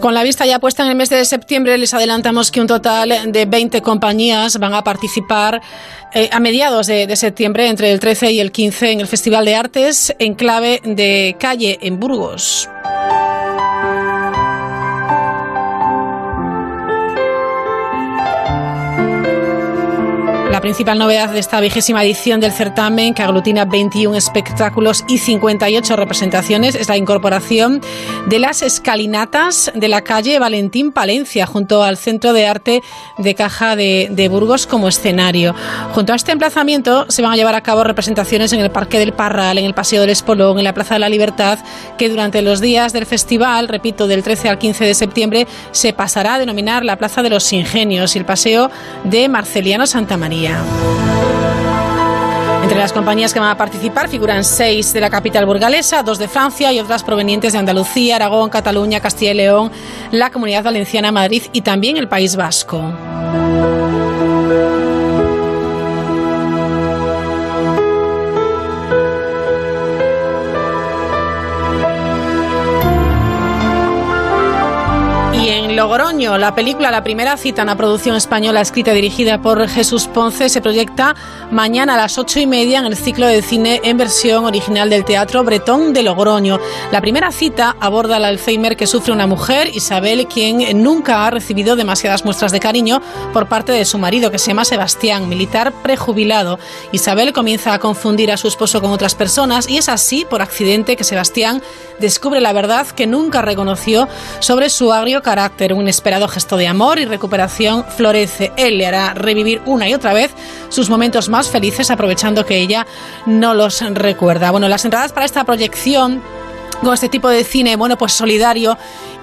Con 0.04 0.12
la 0.12 0.22
vista 0.22 0.44
ya 0.44 0.58
puesta 0.58 0.82
en 0.82 0.90
el 0.90 0.96
mes 0.96 1.08
de 1.08 1.24
septiembre, 1.24 1.78
les 1.78 1.94
adelantamos 1.94 2.50
que 2.50 2.60
un 2.60 2.66
total 2.66 3.32
de 3.32 3.46
20 3.46 3.80
compañías 3.80 4.58
van 4.58 4.74
a 4.74 4.84
participar 4.84 5.62
eh, 6.12 6.28
a 6.30 6.40
mediados 6.40 6.88
de, 6.88 7.06
de, 7.06 7.16
septiembre, 7.16 7.68
entre 7.68 7.90
el 7.90 8.00
13 8.00 8.32
y 8.32 8.40
el 8.40 8.52
15, 8.52 8.90
en 8.90 9.00
el 9.00 9.06
Festival 9.06 9.46
de 9.46 9.54
Artes 9.54 10.14
en 10.18 10.34
clave 10.34 10.82
de 10.84 11.36
calle 11.40 11.78
en 11.80 11.98
Burgos. 12.00 12.68
Principal 20.64 20.98
novedad 20.98 21.28
de 21.28 21.40
esta 21.40 21.60
vigésima 21.60 22.02
edición 22.02 22.40
del 22.40 22.50
certamen, 22.50 23.12
que 23.12 23.22
aglutina 23.22 23.66
21 23.66 24.16
espectáculos 24.16 25.04
y 25.08 25.18
58 25.18 25.94
representaciones, 25.94 26.74
es 26.74 26.88
la 26.88 26.96
incorporación 26.96 27.82
de 28.28 28.38
las 28.38 28.62
escalinatas 28.62 29.70
de 29.74 29.88
la 29.88 30.00
calle 30.00 30.38
Valentín 30.38 30.90
Palencia, 30.90 31.44
junto 31.44 31.82
al 31.82 31.98
Centro 31.98 32.32
de 32.32 32.46
Arte 32.46 32.82
de 33.18 33.34
Caja 33.34 33.76
de, 33.76 34.08
de, 34.10 34.28
Burgos 34.28 34.66
como 34.66 34.88
escenario. 34.88 35.54
Junto 35.92 36.14
a 36.14 36.16
este 36.16 36.32
emplazamiento 36.32 37.04
se 37.10 37.20
van 37.20 37.32
a 37.32 37.36
llevar 37.36 37.56
a 37.56 37.60
cabo 37.60 37.84
representaciones 37.84 38.50
en 38.54 38.60
el 38.60 38.70
Parque 38.70 38.98
del 38.98 39.12
Parral, 39.12 39.58
en 39.58 39.66
el 39.66 39.74
Paseo 39.74 40.00
del 40.00 40.08
Espolón, 40.08 40.56
en 40.56 40.64
la 40.64 40.72
Plaza 40.72 40.94
de 40.94 41.00
la 41.00 41.10
Libertad, 41.10 41.58
que 41.98 42.08
durante 42.08 42.40
los 42.40 42.62
días 42.62 42.94
del 42.94 43.04
festival, 43.04 43.68
repito, 43.68 44.06
del 44.06 44.22
13 44.22 44.48
al 44.48 44.58
15 44.58 44.86
de 44.86 44.94
septiembre, 44.94 45.46
se 45.72 45.92
pasará 45.92 46.36
a 46.36 46.38
denominar 46.38 46.86
la 46.86 46.96
Plaza 46.96 47.22
de 47.22 47.28
los 47.28 47.52
Ingenios 47.52 48.16
y 48.16 48.18
el 48.18 48.24
Paseo 48.24 48.70
de 49.04 49.28
Marceliano 49.28 49.86
Santa 49.86 50.16
María. 50.16 50.53
Entre 52.62 52.78
las 52.78 52.94
compañías 52.94 53.34
que 53.34 53.40
van 53.40 53.50
a 53.50 53.58
participar 53.58 54.08
figuran 54.08 54.42
seis 54.42 54.92
de 54.94 55.00
la 55.00 55.10
capital 55.10 55.44
burgalesa, 55.44 56.02
dos 56.02 56.18
de 56.18 56.28
Francia 56.28 56.72
y 56.72 56.80
otras 56.80 57.02
provenientes 57.02 57.52
de 57.52 57.58
Andalucía, 57.58 58.16
Aragón, 58.16 58.48
Cataluña, 58.48 59.00
Castilla 59.00 59.32
y 59.32 59.34
León, 59.34 59.70
la 60.10 60.30
Comunidad 60.30 60.64
Valenciana, 60.64 61.12
Madrid 61.12 61.42
y 61.52 61.60
también 61.60 61.98
el 61.98 62.08
País 62.08 62.36
Vasco. 62.36 62.80
Logroño, 75.84 76.38
la 76.38 76.54
película 76.54 76.90
La 76.90 77.04
primera 77.04 77.36
cita, 77.36 77.62
una 77.62 77.76
producción 77.76 78.16
española 78.16 78.62
escrita 78.62 78.92
y 78.92 78.94
dirigida 78.94 79.42
por 79.42 79.68
Jesús 79.68 80.06
Ponce, 80.06 80.48
se 80.48 80.62
proyecta 80.62 81.14
mañana 81.50 81.92
a 81.92 81.98
las 81.98 82.16
ocho 82.16 82.40
y 82.40 82.46
media 82.46 82.78
en 82.78 82.86
el 82.86 82.96
ciclo 82.96 83.26
de 83.26 83.42
cine 83.42 83.82
en 83.84 83.98
versión 83.98 84.46
original 84.46 84.88
del 84.88 85.04
Teatro 85.04 85.44
Bretón 85.44 85.92
de 85.92 86.02
Logroño. 86.02 86.58
La 86.90 87.02
primera 87.02 87.30
cita 87.32 87.76
aborda 87.80 88.16
el 88.16 88.24
Alzheimer 88.24 88.78
que 88.78 88.86
sufre 88.86 89.12
una 89.12 89.26
mujer, 89.26 89.68
Isabel, 89.74 90.26
quien 90.26 90.82
nunca 90.82 91.26
ha 91.26 91.30
recibido 91.30 91.76
demasiadas 91.76 92.24
muestras 92.24 92.50
de 92.50 92.60
cariño 92.60 93.02
por 93.34 93.46
parte 93.46 93.72
de 93.72 93.84
su 93.84 93.98
marido, 93.98 94.30
que 94.30 94.38
se 94.38 94.52
llama 94.52 94.64
Sebastián, 94.64 95.28
militar 95.28 95.70
prejubilado. 95.82 96.58
Isabel 96.92 97.34
comienza 97.34 97.74
a 97.74 97.78
confundir 97.78 98.32
a 98.32 98.38
su 98.38 98.48
esposo 98.48 98.80
con 98.80 98.90
otras 98.90 99.14
personas 99.14 99.68
y 99.68 99.76
es 99.76 99.90
así, 99.90 100.24
por 100.30 100.40
accidente, 100.40 100.96
que 100.96 101.04
Sebastián 101.04 101.60
descubre 101.98 102.40
la 102.40 102.54
verdad 102.54 102.86
que 102.86 103.06
nunca 103.06 103.42
reconoció 103.42 104.08
sobre 104.40 104.70
su 104.70 104.90
agrio 104.90 105.22
carácter 105.22 105.73
un 105.74 105.82
inesperado 105.82 106.28
gesto 106.28 106.56
de 106.56 106.66
amor 106.66 106.98
y 106.98 107.04
recuperación 107.04 107.84
florece. 107.84 108.52
Él 108.56 108.78
le 108.78 108.86
hará 108.86 109.14
revivir 109.14 109.60
una 109.66 109.88
y 109.88 109.94
otra 109.94 110.14
vez 110.14 110.32
sus 110.68 110.88
momentos 110.88 111.28
más 111.28 111.48
felices 111.48 111.90
aprovechando 111.90 112.46
que 112.46 112.58
ella 112.58 112.86
no 113.26 113.54
los 113.54 113.80
recuerda. 113.94 114.50
Bueno, 114.50 114.68
las 114.68 114.84
entradas 114.84 115.12
para 115.12 115.26
esta 115.26 115.44
proyección 115.44 116.22
con 116.82 116.94
este 116.94 117.08
tipo 117.08 117.28
de 117.28 117.44
cine, 117.44 117.76
bueno, 117.76 117.96
pues 117.96 118.12
solidario 118.12 118.76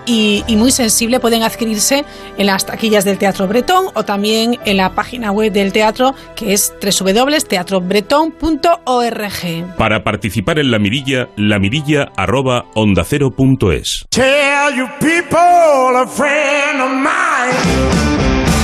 y, 0.05 0.45
y, 0.47 0.55
muy 0.55 0.71
sensible 0.71 1.19
pueden 1.19 1.43
adquirirse 1.43 2.05
en 2.37 2.45
las 2.47 2.65
taquillas 2.65 3.05
del 3.05 3.19
Teatro 3.19 3.47
Bretón 3.47 3.85
o 3.93 4.03
también 4.03 4.57
en 4.65 4.77
la 4.77 4.95
página 4.95 5.31
web 5.31 5.51
del 5.51 5.71
teatro 5.71 6.15
que 6.35 6.53
es 6.53 6.73
www.teatrobretón.org. 6.81 9.75
Para 9.77 10.03
participar 10.03 10.57
en 10.57 10.71
la 10.71 10.79
mirilla, 10.79 11.29
la 11.37 11.59
mirilla 11.59 12.07
arroba 12.17 12.65
onda 12.73 13.03
cero 13.03 13.29
punto 13.29 13.71
es. 13.71 14.07
Tell 14.09 14.75
you 14.75 14.87
people, 14.99 15.37
a 16.01 16.07
friend 16.07 16.81
of 16.81 16.91
mine 16.91 17.53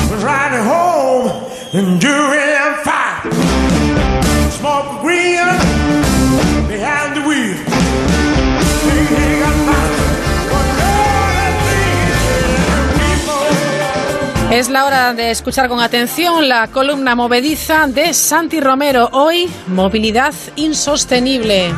was 0.09 0.23
riding 0.23 0.65
home 0.65 1.29
and 1.71 2.01
doing 2.01 2.73
fine. 2.83 3.31
Smoke 4.57 5.01
green 5.01 5.45
behind 6.67 7.15
the 7.15 7.21
wheel. 7.27 7.57
Es 14.49 14.69
la 14.69 14.85
hora 14.85 15.13
de 15.13 15.29
escuchar 15.29 15.67
con 15.67 15.79
atención 15.81 16.49
la 16.49 16.67
columna 16.67 17.13
movediza 17.13 17.85
de 17.85 18.15
Santi 18.15 18.59
Romero. 18.59 19.09
Hoy, 19.11 19.47
movilidad 19.67 20.33
insostenible. 20.55 21.71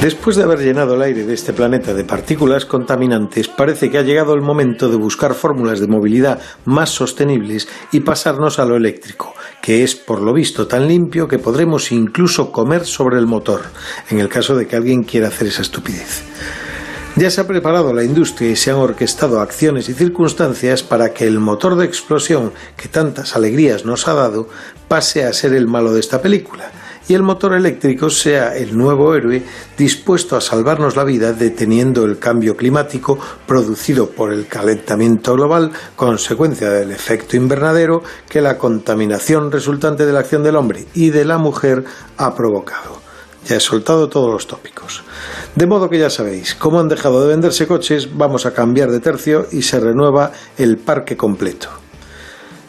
Después 0.00 0.36
de 0.36 0.44
haber 0.44 0.60
llenado 0.60 0.94
el 0.94 1.02
aire 1.02 1.24
de 1.24 1.34
este 1.34 1.52
planeta 1.52 1.92
de 1.92 2.04
partículas 2.04 2.64
contaminantes, 2.64 3.48
parece 3.48 3.90
que 3.90 3.98
ha 3.98 4.02
llegado 4.02 4.32
el 4.32 4.42
momento 4.42 4.88
de 4.88 4.96
buscar 4.96 5.34
fórmulas 5.34 5.80
de 5.80 5.88
movilidad 5.88 6.40
más 6.64 6.90
sostenibles 6.90 7.66
y 7.90 8.00
pasarnos 8.00 8.60
a 8.60 8.64
lo 8.64 8.76
eléctrico, 8.76 9.34
que 9.60 9.82
es, 9.82 9.96
por 9.96 10.22
lo 10.22 10.32
visto, 10.32 10.68
tan 10.68 10.86
limpio 10.86 11.26
que 11.26 11.40
podremos 11.40 11.90
incluso 11.90 12.52
comer 12.52 12.86
sobre 12.86 13.18
el 13.18 13.26
motor, 13.26 13.62
en 14.08 14.20
el 14.20 14.28
caso 14.28 14.54
de 14.54 14.68
que 14.68 14.76
alguien 14.76 15.02
quiera 15.02 15.28
hacer 15.28 15.48
esa 15.48 15.62
estupidez. 15.62 16.22
Ya 17.16 17.28
se 17.32 17.40
ha 17.40 17.48
preparado 17.48 17.92
la 17.92 18.04
industria 18.04 18.52
y 18.52 18.56
se 18.56 18.70
han 18.70 18.76
orquestado 18.76 19.40
acciones 19.40 19.88
y 19.88 19.94
circunstancias 19.94 20.84
para 20.84 21.12
que 21.12 21.26
el 21.26 21.40
motor 21.40 21.74
de 21.74 21.86
explosión 21.86 22.52
que 22.76 22.86
tantas 22.86 23.34
alegrías 23.34 23.84
nos 23.84 24.06
ha 24.06 24.14
dado 24.14 24.48
pase 24.86 25.24
a 25.24 25.32
ser 25.32 25.54
el 25.54 25.66
malo 25.66 25.92
de 25.92 25.98
esta 25.98 26.22
película 26.22 26.70
y 27.08 27.14
el 27.14 27.22
motor 27.22 27.54
eléctrico 27.54 28.10
sea 28.10 28.54
el 28.56 28.76
nuevo 28.76 29.14
héroe 29.14 29.42
dispuesto 29.76 30.36
a 30.36 30.40
salvarnos 30.40 30.94
la 30.94 31.04
vida 31.04 31.32
deteniendo 31.32 32.04
el 32.04 32.18
cambio 32.18 32.56
climático 32.56 33.18
producido 33.46 34.10
por 34.10 34.32
el 34.32 34.46
calentamiento 34.46 35.34
global, 35.34 35.72
consecuencia 35.96 36.70
del 36.70 36.90
efecto 36.90 37.36
invernadero 37.36 38.02
que 38.28 38.42
la 38.42 38.58
contaminación 38.58 39.50
resultante 39.50 40.04
de 40.04 40.12
la 40.12 40.20
acción 40.20 40.42
del 40.42 40.56
hombre 40.56 40.86
y 40.94 41.10
de 41.10 41.24
la 41.24 41.38
mujer 41.38 41.84
ha 42.18 42.34
provocado. 42.34 43.00
Ya 43.46 43.56
he 43.56 43.60
soltado 43.60 44.10
todos 44.10 44.30
los 44.30 44.46
tópicos. 44.46 45.02
De 45.54 45.66
modo 45.66 45.88
que 45.88 45.98
ya 45.98 46.10
sabéis, 46.10 46.54
como 46.54 46.80
han 46.80 46.88
dejado 46.88 47.22
de 47.22 47.28
venderse 47.28 47.66
coches, 47.66 48.10
vamos 48.14 48.44
a 48.44 48.52
cambiar 48.52 48.90
de 48.90 49.00
tercio 49.00 49.46
y 49.50 49.62
se 49.62 49.80
renueva 49.80 50.32
el 50.58 50.76
parque 50.76 51.16
completo. 51.16 51.68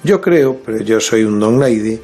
Yo 0.04 0.22
creo, 0.22 0.62
pero 0.66 0.82
yo 0.82 1.02
soy 1.02 1.26
un 1.26 1.40
don 1.40 1.60
lady, 1.60 2.00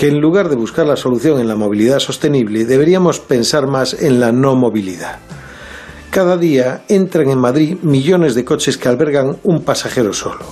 que 0.00 0.08
en 0.08 0.18
lugar 0.18 0.48
de 0.48 0.56
buscar 0.56 0.86
la 0.86 0.96
solución 0.96 1.40
en 1.40 1.46
la 1.46 1.56
movilidad 1.56 1.98
sostenible, 1.98 2.64
deberíamos 2.64 3.20
pensar 3.20 3.66
más 3.66 3.92
en 3.92 4.18
la 4.18 4.32
no 4.32 4.56
movilidad. 4.56 5.18
Cada 6.08 6.38
día 6.38 6.84
entran 6.88 7.28
en 7.28 7.38
Madrid 7.38 7.76
millones 7.82 8.34
de 8.34 8.42
coches 8.42 8.78
que 8.78 8.88
albergan 8.88 9.36
un 9.42 9.62
pasajero 9.62 10.14
solo. 10.14 10.46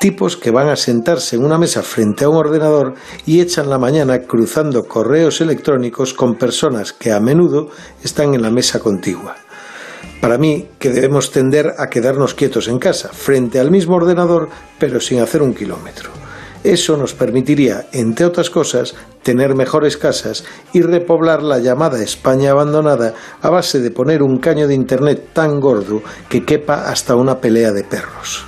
Tipos 0.00 0.38
que 0.38 0.50
van 0.50 0.70
a 0.70 0.76
sentarse 0.76 1.36
en 1.36 1.44
una 1.44 1.58
mesa 1.58 1.82
frente 1.82 2.24
a 2.24 2.30
un 2.30 2.36
ordenador 2.36 2.94
y 3.26 3.42
echan 3.42 3.68
la 3.68 3.76
mañana 3.76 4.20
cruzando 4.22 4.88
correos 4.88 5.42
electrónicos 5.42 6.14
con 6.14 6.36
personas 6.36 6.94
que 6.94 7.12
a 7.12 7.20
menudo 7.20 7.68
están 8.02 8.32
en 8.32 8.40
la 8.40 8.50
mesa 8.50 8.80
contigua. 8.80 9.36
Para 10.22 10.38
mí, 10.38 10.66
que 10.78 10.88
debemos 10.88 11.30
tender 11.30 11.74
a 11.76 11.90
quedarnos 11.90 12.32
quietos 12.32 12.68
en 12.68 12.78
casa, 12.78 13.10
frente 13.12 13.60
al 13.60 13.70
mismo 13.70 13.96
ordenador, 13.96 14.48
pero 14.78 14.98
sin 14.98 15.20
hacer 15.20 15.42
un 15.42 15.52
kilómetro. 15.52 16.10
Eso 16.64 16.96
nos 16.96 17.14
permitiría, 17.14 17.86
entre 17.92 18.26
otras 18.26 18.50
cosas, 18.50 18.94
tener 19.22 19.54
mejores 19.54 19.96
casas 19.96 20.44
y 20.72 20.82
repoblar 20.82 21.42
la 21.42 21.58
llamada 21.58 22.02
España 22.02 22.50
abandonada 22.50 23.14
a 23.40 23.50
base 23.50 23.80
de 23.80 23.90
poner 23.90 24.22
un 24.22 24.38
caño 24.38 24.66
de 24.66 24.74
Internet 24.74 25.30
tan 25.32 25.60
gordo 25.60 26.02
que 26.28 26.44
quepa 26.44 26.88
hasta 26.90 27.14
una 27.14 27.40
pelea 27.40 27.72
de 27.72 27.84
perros. 27.84 28.44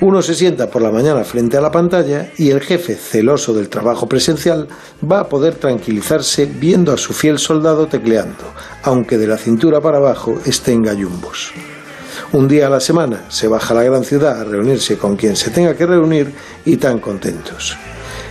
Uno 0.00 0.20
se 0.20 0.34
sienta 0.34 0.70
por 0.70 0.82
la 0.82 0.90
mañana 0.90 1.24
frente 1.24 1.56
a 1.56 1.62
la 1.62 1.72
pantalla 1.72 2.30
y 2.36 2.50
el 2.50 2.60
jefe, 2.60 2.96
celoso 2.96 3.54
del 3.54 3.70
trabajo 3.70 4.06
presencial, 4.06 4.68
va 5.10 5.20
a 5.20 5.28
poder 5.28 5.54
tranquilizarse 5.54 6.44
viendo 6.44 6.92
a 6.92 6.98
su 6.98 7.14
fiel 7.14 7.38
soldado 7.38 7.86
tecleando, 7.86 8.44
aunque 8.82 9.16
de 9.16 9.26
la 9.26 9.38
cintura 9.38 9.80
para 9.80 9.96
abajo 9.96 10.38
esté 10.44 10.72
en 10.72 10.82
gallumbos. 10.82 11.54
Un 12.32 12.48
día 12.48 12.66
a 12.66 12.70
la 12.70 12.80
semana 12.80 13.24
se 13.28 13.48
baja 13.48 13.72
a 13.72 13.76
la 13.76 13.82
gran 13.84 14.04
ciudad 14.04 14.40
a 14.40 14.44
reunirse 14.44 14.98
con 14.98 15.16
quien 15.16 15.36
se 15.36 15.50
tenga 15.50 15.76
que 15.76 15.86
reunir 15.86 16.34
y 16.64 16.76
tan 16.76 16.98
contentos. 16.98 17.76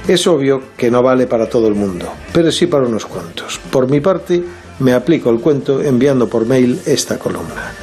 Es 0.07 0.27
obvio 0.27 0.61
que 0.77 0.91
no 0.91 1.01
vale 1.01 1.25
para 1.27 1.49
todo 1.49 1.67
el 1.67 1.73
mundo, 1.73 2.11
pero 2.31 2.51
sí 2.51 2.67
para 2.67 2.85
unos 2.85 3.05
cuantos. 3.05 3.59
Por 3.71 3.89
mi 3.89 4.01
parte, 4.01 4.43
me 4.79 4.93
aplico 4.93 5.29
el 5.29 5.39
cuento 5.39 5.81
enviando 5.81 6.27
por 6.27 6.45
mail 6.45 6.79
esta 6.85 7.17
columna. 7.17 7.73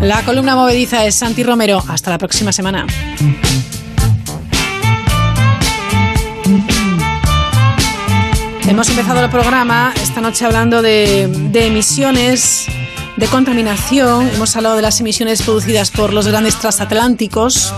La 0.00 0.22
columna 0.24 0.54
movediza 0.54 1.04
es 1.04 1.16
Santi 1.16 1.42
Romero. 1.42 1.82
Hasta 1.88 2.10
la 2.10 2.18
próxima 2.18 2.52
semana. 2.52 2.86
Hemos 8.78 8.90
empezado 8.90 9.24
el 9.24 9.28
programa 9.28 9.92
esta 10.00 10.20
noche 10.20 10.44
hablando 10.44 10.82
de, 10.82 11.22
emisiones, 11.52 12.66
de 13.16 13.26
contaminación. 13.26 14.28
Hemos 14.28 14.54
hablado 14.54 14.76
de 14.76 14.82
las 14.82 15.00
emisiones 15.00 15.42
producidas 15.42 15.90
por 15.90 16.12
los 16.12 16.28
grandes 16.28 16.54
transatlánticos. 16.60 17.74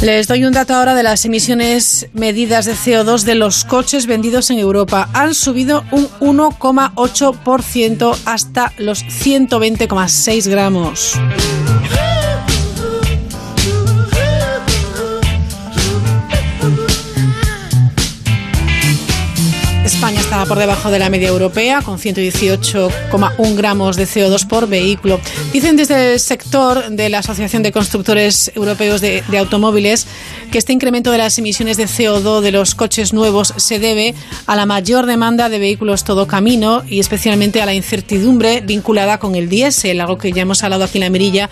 Les 0.00 0.28
doy 0.28 0.44
un 0.44 0.52
dato 0.52 0.76
ahora 0.76 0.94
de 0.94 1.02
las 1.02 1.24
emisiones 1.24 2.06
medidas 2.12 2.66
de 2.66 2.74
CO2 2.74 3.24
de 3.24 3.34
los 3.34 3.64
coches 3.64 4.06
vendidos 4.06 4.50
en 4.50 4.60
Europa. 4.60 5.08
Han 5.12 5.34
subido 5.34 5.82
un 5.90 6.08
1,8% 6.20 8.16
hasta 8.26 8.72
los 8.78 9.02
120,6 9.02 10.48
gramos. 10.48 11.18
Por 20.46 20.58
debajo 20.58 20.90
de 20.90 20.98
la 20.98 21.10
media 21.10 21.28
europea, 21.28 21.82
con 21.82 21.98
118,1 21.98 23.56
gramos 23.56 23.96
de 23.96 24.04
CO2 24.04 24.46
por 24.46 24.68
vehículo. 24.68 25.20
Dicen 25.52 25.76
desde 25.76 26.14
el 26.14 26.20
sector 26.20 26.90
de 26.90 27.08
la 27.08 27.18
Asociación 27.18 27.62
de 27.62 27.72
Constructores 27.72 28.52
Europeos 28.54 29.00
de, 29.00 29.22
de, 29.28 29.38
Automóviles 29.38 30.06
que 30.50 30.58
este 30.58 30.72
incremento 30.72 31.10
de 31.12 31.18
las 31.18 31.38
emisiones 31.38 31.76
de 31.76 31.84
CO2 31.84 32.40
de 32.40 32.52
los 32.52 32.74
coches 32.74 33.12
nuevos 33.12 33.54
se 33.56 33.78
debe 33.78 34.14
a 34.46 34.56
la 34.56 34.66
mayor 34.66 35.06
demanda 35.06 35.48
de 35.48 35.58
vehículos 35.58 36.04
todo 36.04 36.26
camino 36.26 36.82
y 36.88 37.00
especialmente 37.00 37.60
a 37.60 37.66
la 37.66 37.74
incertidumbre 37.74 38.60
vinculada 38.60 39.18
con 39.18 39.34
el 39.34 39.48
diésel, 39.48 40.00
algo 40.00 40.18
que 40.18 40.32
ya 40.32 40.42
hemos 40.42 40.62
hablado 40.62 40.84
aquí 40.84 40.98
en 40.98 41.04
la 41.04 41.10
mirilla 41.10 41.50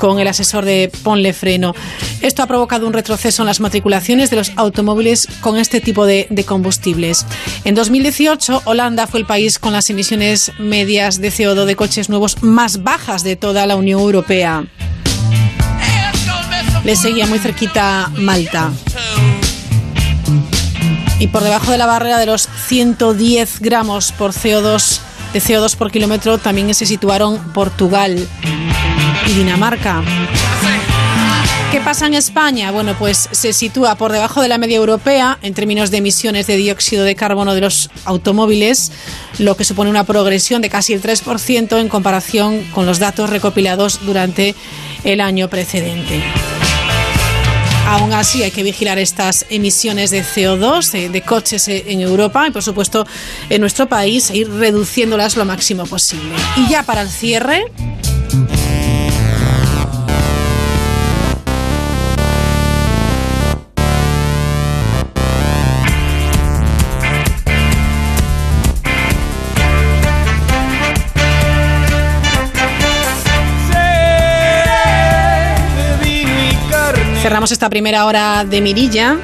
con 0.00 0.18
el 0.18 0.26
asesor 0.26 0.64
de 0.64 0.90
Ponle 1.04 1.34
Freno. 1.34 1.74
Esto 2.22 2.42
ha 2.42 2.46
provocado 2.46 2.86
un 2.86 2.94
retroceso 2.94 3.42
en 3.42 3.46
las 3.46 3.60
matriculaciones 3.60 4.30
de 4.30 4.36
los 4.36 4.50
automóviles 4.56 5.28
con 5.42 5.58
este 5.58 5.82
tipo 5.82 6.06
de, 6.06 6.26
combustibles. 6.48 7.26
En 7.64 7.74
2018, 7.74 8.62
Holanda 8.64 9.06
fue 9.06 9.20
el 9.20 9.26
país 9.26 9.58
con 9.58 9.74
las 9.74 9.90
emisiones 9.90 10.52
medias 10.58 11.20
de 11.20 11.30
CO2 11.30 11.66
de 11.66 11.76
coches 11.76 12.08
nuevos 12.08 12.42
más 12.42 12.82
bajas 12.82 13.22
de 13.22 13.36
toda 13.36 13.66
la 13.66 13.76
Unión 13.76 14.00
Europea. 14.00 14.64
Le 16.82 16.96
seguía 16.96 17.26
muy 17.26 17.38
cerquita 17.38 18.10
Malta. 18.16 18.72
Y 21.18 21.26
por 21.26 21.44
debajo 21.44 21.70
de 21.70 21.76
la 21.76 21.84
barrera 21.84 22.18
de 22.18 22.24
los 22.24 22.48
110 22.68 23.60
gramos 23.60 24.12
por 24.12 24.32
CO2 24.32 25.00
de 25.34 25.40
CO2 25.40 25.76
por 25.76 25.92
kilómetro 25.92 26.38
también 26.38 26.72
se 26.74 26.86
situaron 26.86 27.38
Portugal 27.52 28.26
Dinamarca. 29.34 30.02
¿Qué 31.70 31.80
pasa 31.80 32.06
en 32.06 32.14
España? 32.14 32.72
Bueno, 32.72 32.96
pues 32.98 33.28
se 33.30 33.52
sitúa 33.52 33.94
por 33.94 34.10
debajo 34.10 34.42
de 34.42 34.48
la 34.48 34.58
media 34.58 34.76
europea 34.76 35.38
en 35.40 35.54
términos 35.54 35.92
de 35.92 35.98
emisiones 35.98 36.48
de 36.48 36.56
dióxido 36.56 37.04
de 37.04 37.14
carbono 37.14 37.54
de 37.54 37.60
los 37.60 37.90
automóviles, 38.04 38.90
lo 39.38 39.56
que 39.56 39.64
supone 39.64 39.88
una 39.88 40.02
progresión 40.02 40.62
de 40.62 40.68
casi 40.68 40.94
el 40.94 41.00
3% 41.00 41.80
en 41.80 41.88
comparación 41.88 42.64
con 42.74 42.86
los 42.86 42.98
datos 42.98 43.30
recopilados 43.30 44.00
durante 44.04 44.56
el 45.04 45.20
año 45.20 45.48
precedente. 45.48 46.20
Aún 47.86 48.12
así 48.14 48.42
hay 48.42 48.50
que 48.50 48.64
vigilar 48.64 48.98
estas 48.98 49.46
emisiones 49.48 50.10
de 50.10 50.24
CO2 50.24 50.90
de, 50.90 51.08
de, 51.08 51.22
coches 51.22 51.68
en 51.68 52.00
Europa 52.00 52.48
y 52.48 52.50
por 52.50 52.62
supuesto 52.62 53.06
en 53.48 53.60
nuestro 53.60 53.88
país 53.88 54.30
e 54.30 54.38
ir 54.38 54.50
reduciéndolas 54.50 55.36
lo 55.36 55.44
máximo 55.44 55.86
posible. 55.86 56.34
Y 56.56 56.68
ya 56.68 56.82
para 56.82 57.02
el 57.02 57.08
cierre... 57.08 57.64
Cerramos 77.30 77.52
esta 77.52 77.70
primera 77.70 78.06
hora 78.06 78.44
de 78.44 78.60
mirilla 78.60 79.16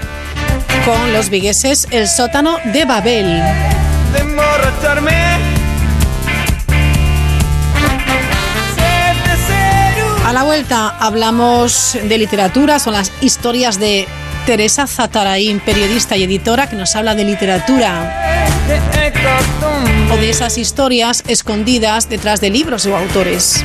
con 0.85 1.13
los 1.13 1.29
vigueses 1.29 1.89
El 1.91 2.07
sótano 2.07 2.59
de 2.73 2.85
Babel. 2.85 3.27
De 3.27 4.23
A 10.25 10.33
la 10.33 10.45
vuelta 10.45 10.97
hablamos 11.01 11.99
de 12.01 12.17
literatura, 12.17 12.79
son 12.79 12.93
las 12.93 13.11
historias 13.23 13.81
de 13.81 14.07
Teresa 14.47 14.87
Zataraín, 14.87 15.59
periodista 15.59 16.17
y 16.17 16.23
editora 16.23 16.69
que 16.69 16.77
nos 16.77 16.95
habla 16.95 17.17
de 17.17 17.25
literatura 17.25 18.55
o 20.13 20.17
de 20.17 20.31
esas 20.31 20.59
historias 20.59 21.25
escondidas 21.27 22.09
detrás 22.09 22.41
de 22.41 22.51
libros 22.51 22.87
o 22.87 22.97
autores. 22.97 23.65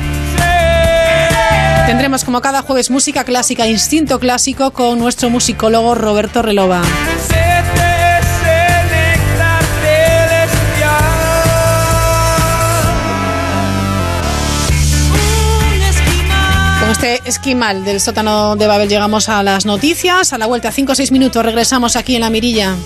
Tendremos 1.86 2.24
como 2.24 2.40
cada 2.40 2.62
jueves 2.62 2.90
música 2.90 3.24
clásica, 3.24 3.66
instinto 3.66 4.20
clásico 4.20 4.70
con 4.70 4.98
nuestro 4.98 5.30
musicólogo 5.30 5.94
Roberto 5.94 6.40
Relova. 6.40 6.82
Con 16.80 16.90
este 16.90 17.20
esquimal 17.24 17.84
del 17.84 18.00
sótano 18.00 18.56
de 18.56 18.66
Babel 18.66 18.88
llegamos 18.88 19.28
a 19.28 19.42
las 19.42 19.66
noticias. 19.66 20.32
A 20.32 20.38
la 20.38 20.46
vuelta, 20.46 20.70
5 20.70 20.92
o 20.92 20.94
6 20.94 21.10
minutos, 21.10 21.44
regresamos 21.44 21.96
aquí 21.96 22.14
en 22.14 22.20
la 22.22 22.30
mirilla. 22.30 22.76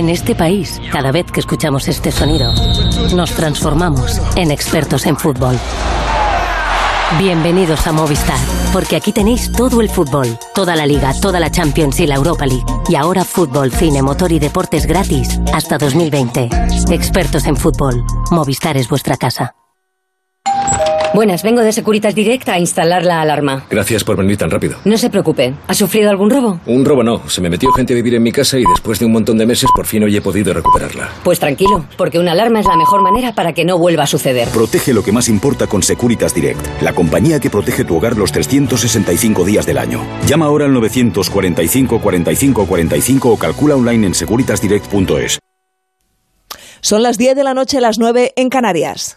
En 0.00 0.08
este 0.08 0.34
país, 0.34 0.80
cada 0.90 1.12
vez 1.12 1.26
que 1.30 1.40
escuchamos 1.40 1.86
este 1.86 2.10
sonido, 2.10 2.54
nos 3.14 3.32
transformamos 3.32 4.18
en 4.34 4.50
expertos 4.50 5.04
en 5.04 5.14
fútbol. 5.14 5.58
Bienvenidos 7.18 7.86
a 7.86 7.92
Movistar, 7.92 8.38
porque 8.72 8.96
aquí 8.96 9.12
tenéis 9.12 9.52
todo 9.52 9.82
el 9.82 9.90
fútbol, 9.90 10.38
toda 10.54 10.74
la 10.74 10.86
liga, 10.86 11.12
toda 11.20 11.38
la 11.38 11.50
Champions 11.50 12.00
y 12.00 12.06
la 12.06 12.14
Europa 12.14 12.46
League. 12.46 12.64
Y 12.88 12.94
ahora 12.94 13.26
fútbol, 13.26 13.70
cine, 13.72 14.00
motor 14.00 14.32
y 14.32 14.38
deportes 14.38 14.86
gratis 14.86 15.38
hasta 15.52 15.76
2020. 15.76 16.48
Expertos 16.88 17.44
en 17.44 17.58
fútbol. 17.58 18.02
Movistar 18.30 18.78
es 18.78 18.88
vuestra 18.88 19.18
casa. 19.18 19.54
Buenas, 21.12 21.42
vengo 21.42 21.60
de 21.62 21.72
Securitas 21.72 22.14
Direct 22.14 22.48
a 22.50 22.58
instalar 22.60 23.04
la 23.04 23.20
alarma. 23.20 23.64
Gracias 23.68 24.04
por 24.04 24.16
venir 24.16 24.36
tan 24.36 24.48
rápido. 24.48 24.76
No 24.84 24.96
se 24.96 25.10
preocupe. 25.10 25.54
¿Ha 25.66 25.74
sufrido 25.74 26.08
algún 26.08 26.30
robo? 26.30 26.60
Un 26.66 26.84
robo 26.84 27.02
no. 27.02 27.28
Se 27.28 27.40
me 27.40 27.50
metió 27.50 27.72
gente 27.72 27.94
a 27.94 27.96
vivir 27.96 28.14
en 28.14 28.22
mi 28.22 28.30
casa 28.30 28.58
y 28.58 28.64
después 28.64 29.00
de 29.00 29.06
un 29.06 29.12
montón 29.12 29.36
de 29.36 29.44
meses 29.44 29.68
por 29.74 29.86
fin 29.86 30.04
hoy 30.04 30.16
he 30.16 30.20
podido 30.20 30.54
recuperarla. 30.54 31.10
Pues 31.24 31.40
tranquilo, 31.40 31.84
porque 31.96 32.20
una 32.20 32.30
alarma 32.30 32.60
es 32.60 32.66
la 32.66 32.76
mejor 32.76 33.02
manera 33.02 33.34
para 33.34 33.52
que 33.52 33.64
no 33.64 33.76
vuelva 33.76 34.04
a 34.04 34.06
suceder. 34.06 34.48
Protege 34.50 34.94
lo 34.94 35.02
que 35.02 35.10
más 35.10 35.28
importa 35.28 35.66
con 35.66 35.82
Securitas 35.82 36.32
Direct, 36.32 36.64
la 36.80 36.92
compañía 36.92 37.40
que 37.40 37.50
protege 37.50 37.84
tu 37.84 37.96
hogar 37.96 38.16
los 38.16 38.30
365 38.30 39.44
días 39.44 39.66
del 39.66 39.78
año. 39.78 40.02
Llama 40.28 40.46
ahora 40.46 40.66
al 40.66 40.72
945 40.74 42.00
45 42.00 42.66
45 42.66 43.28
o 43.30 43.36
calcula 43.36 43.74
online 43.74 44.06
en 44.06 44.14
securitasdirect.es. 44.14 45.40
Son 46.82 47.02
las 47.02 47.18
10 47.18 47.34
de 47.34 47.44
la 47.44 47.52
noche, 47.52 47.80
las 47.80 47.98
9 47.98 48.32
en 48.36 48.48
Canarias. 48.48 49.16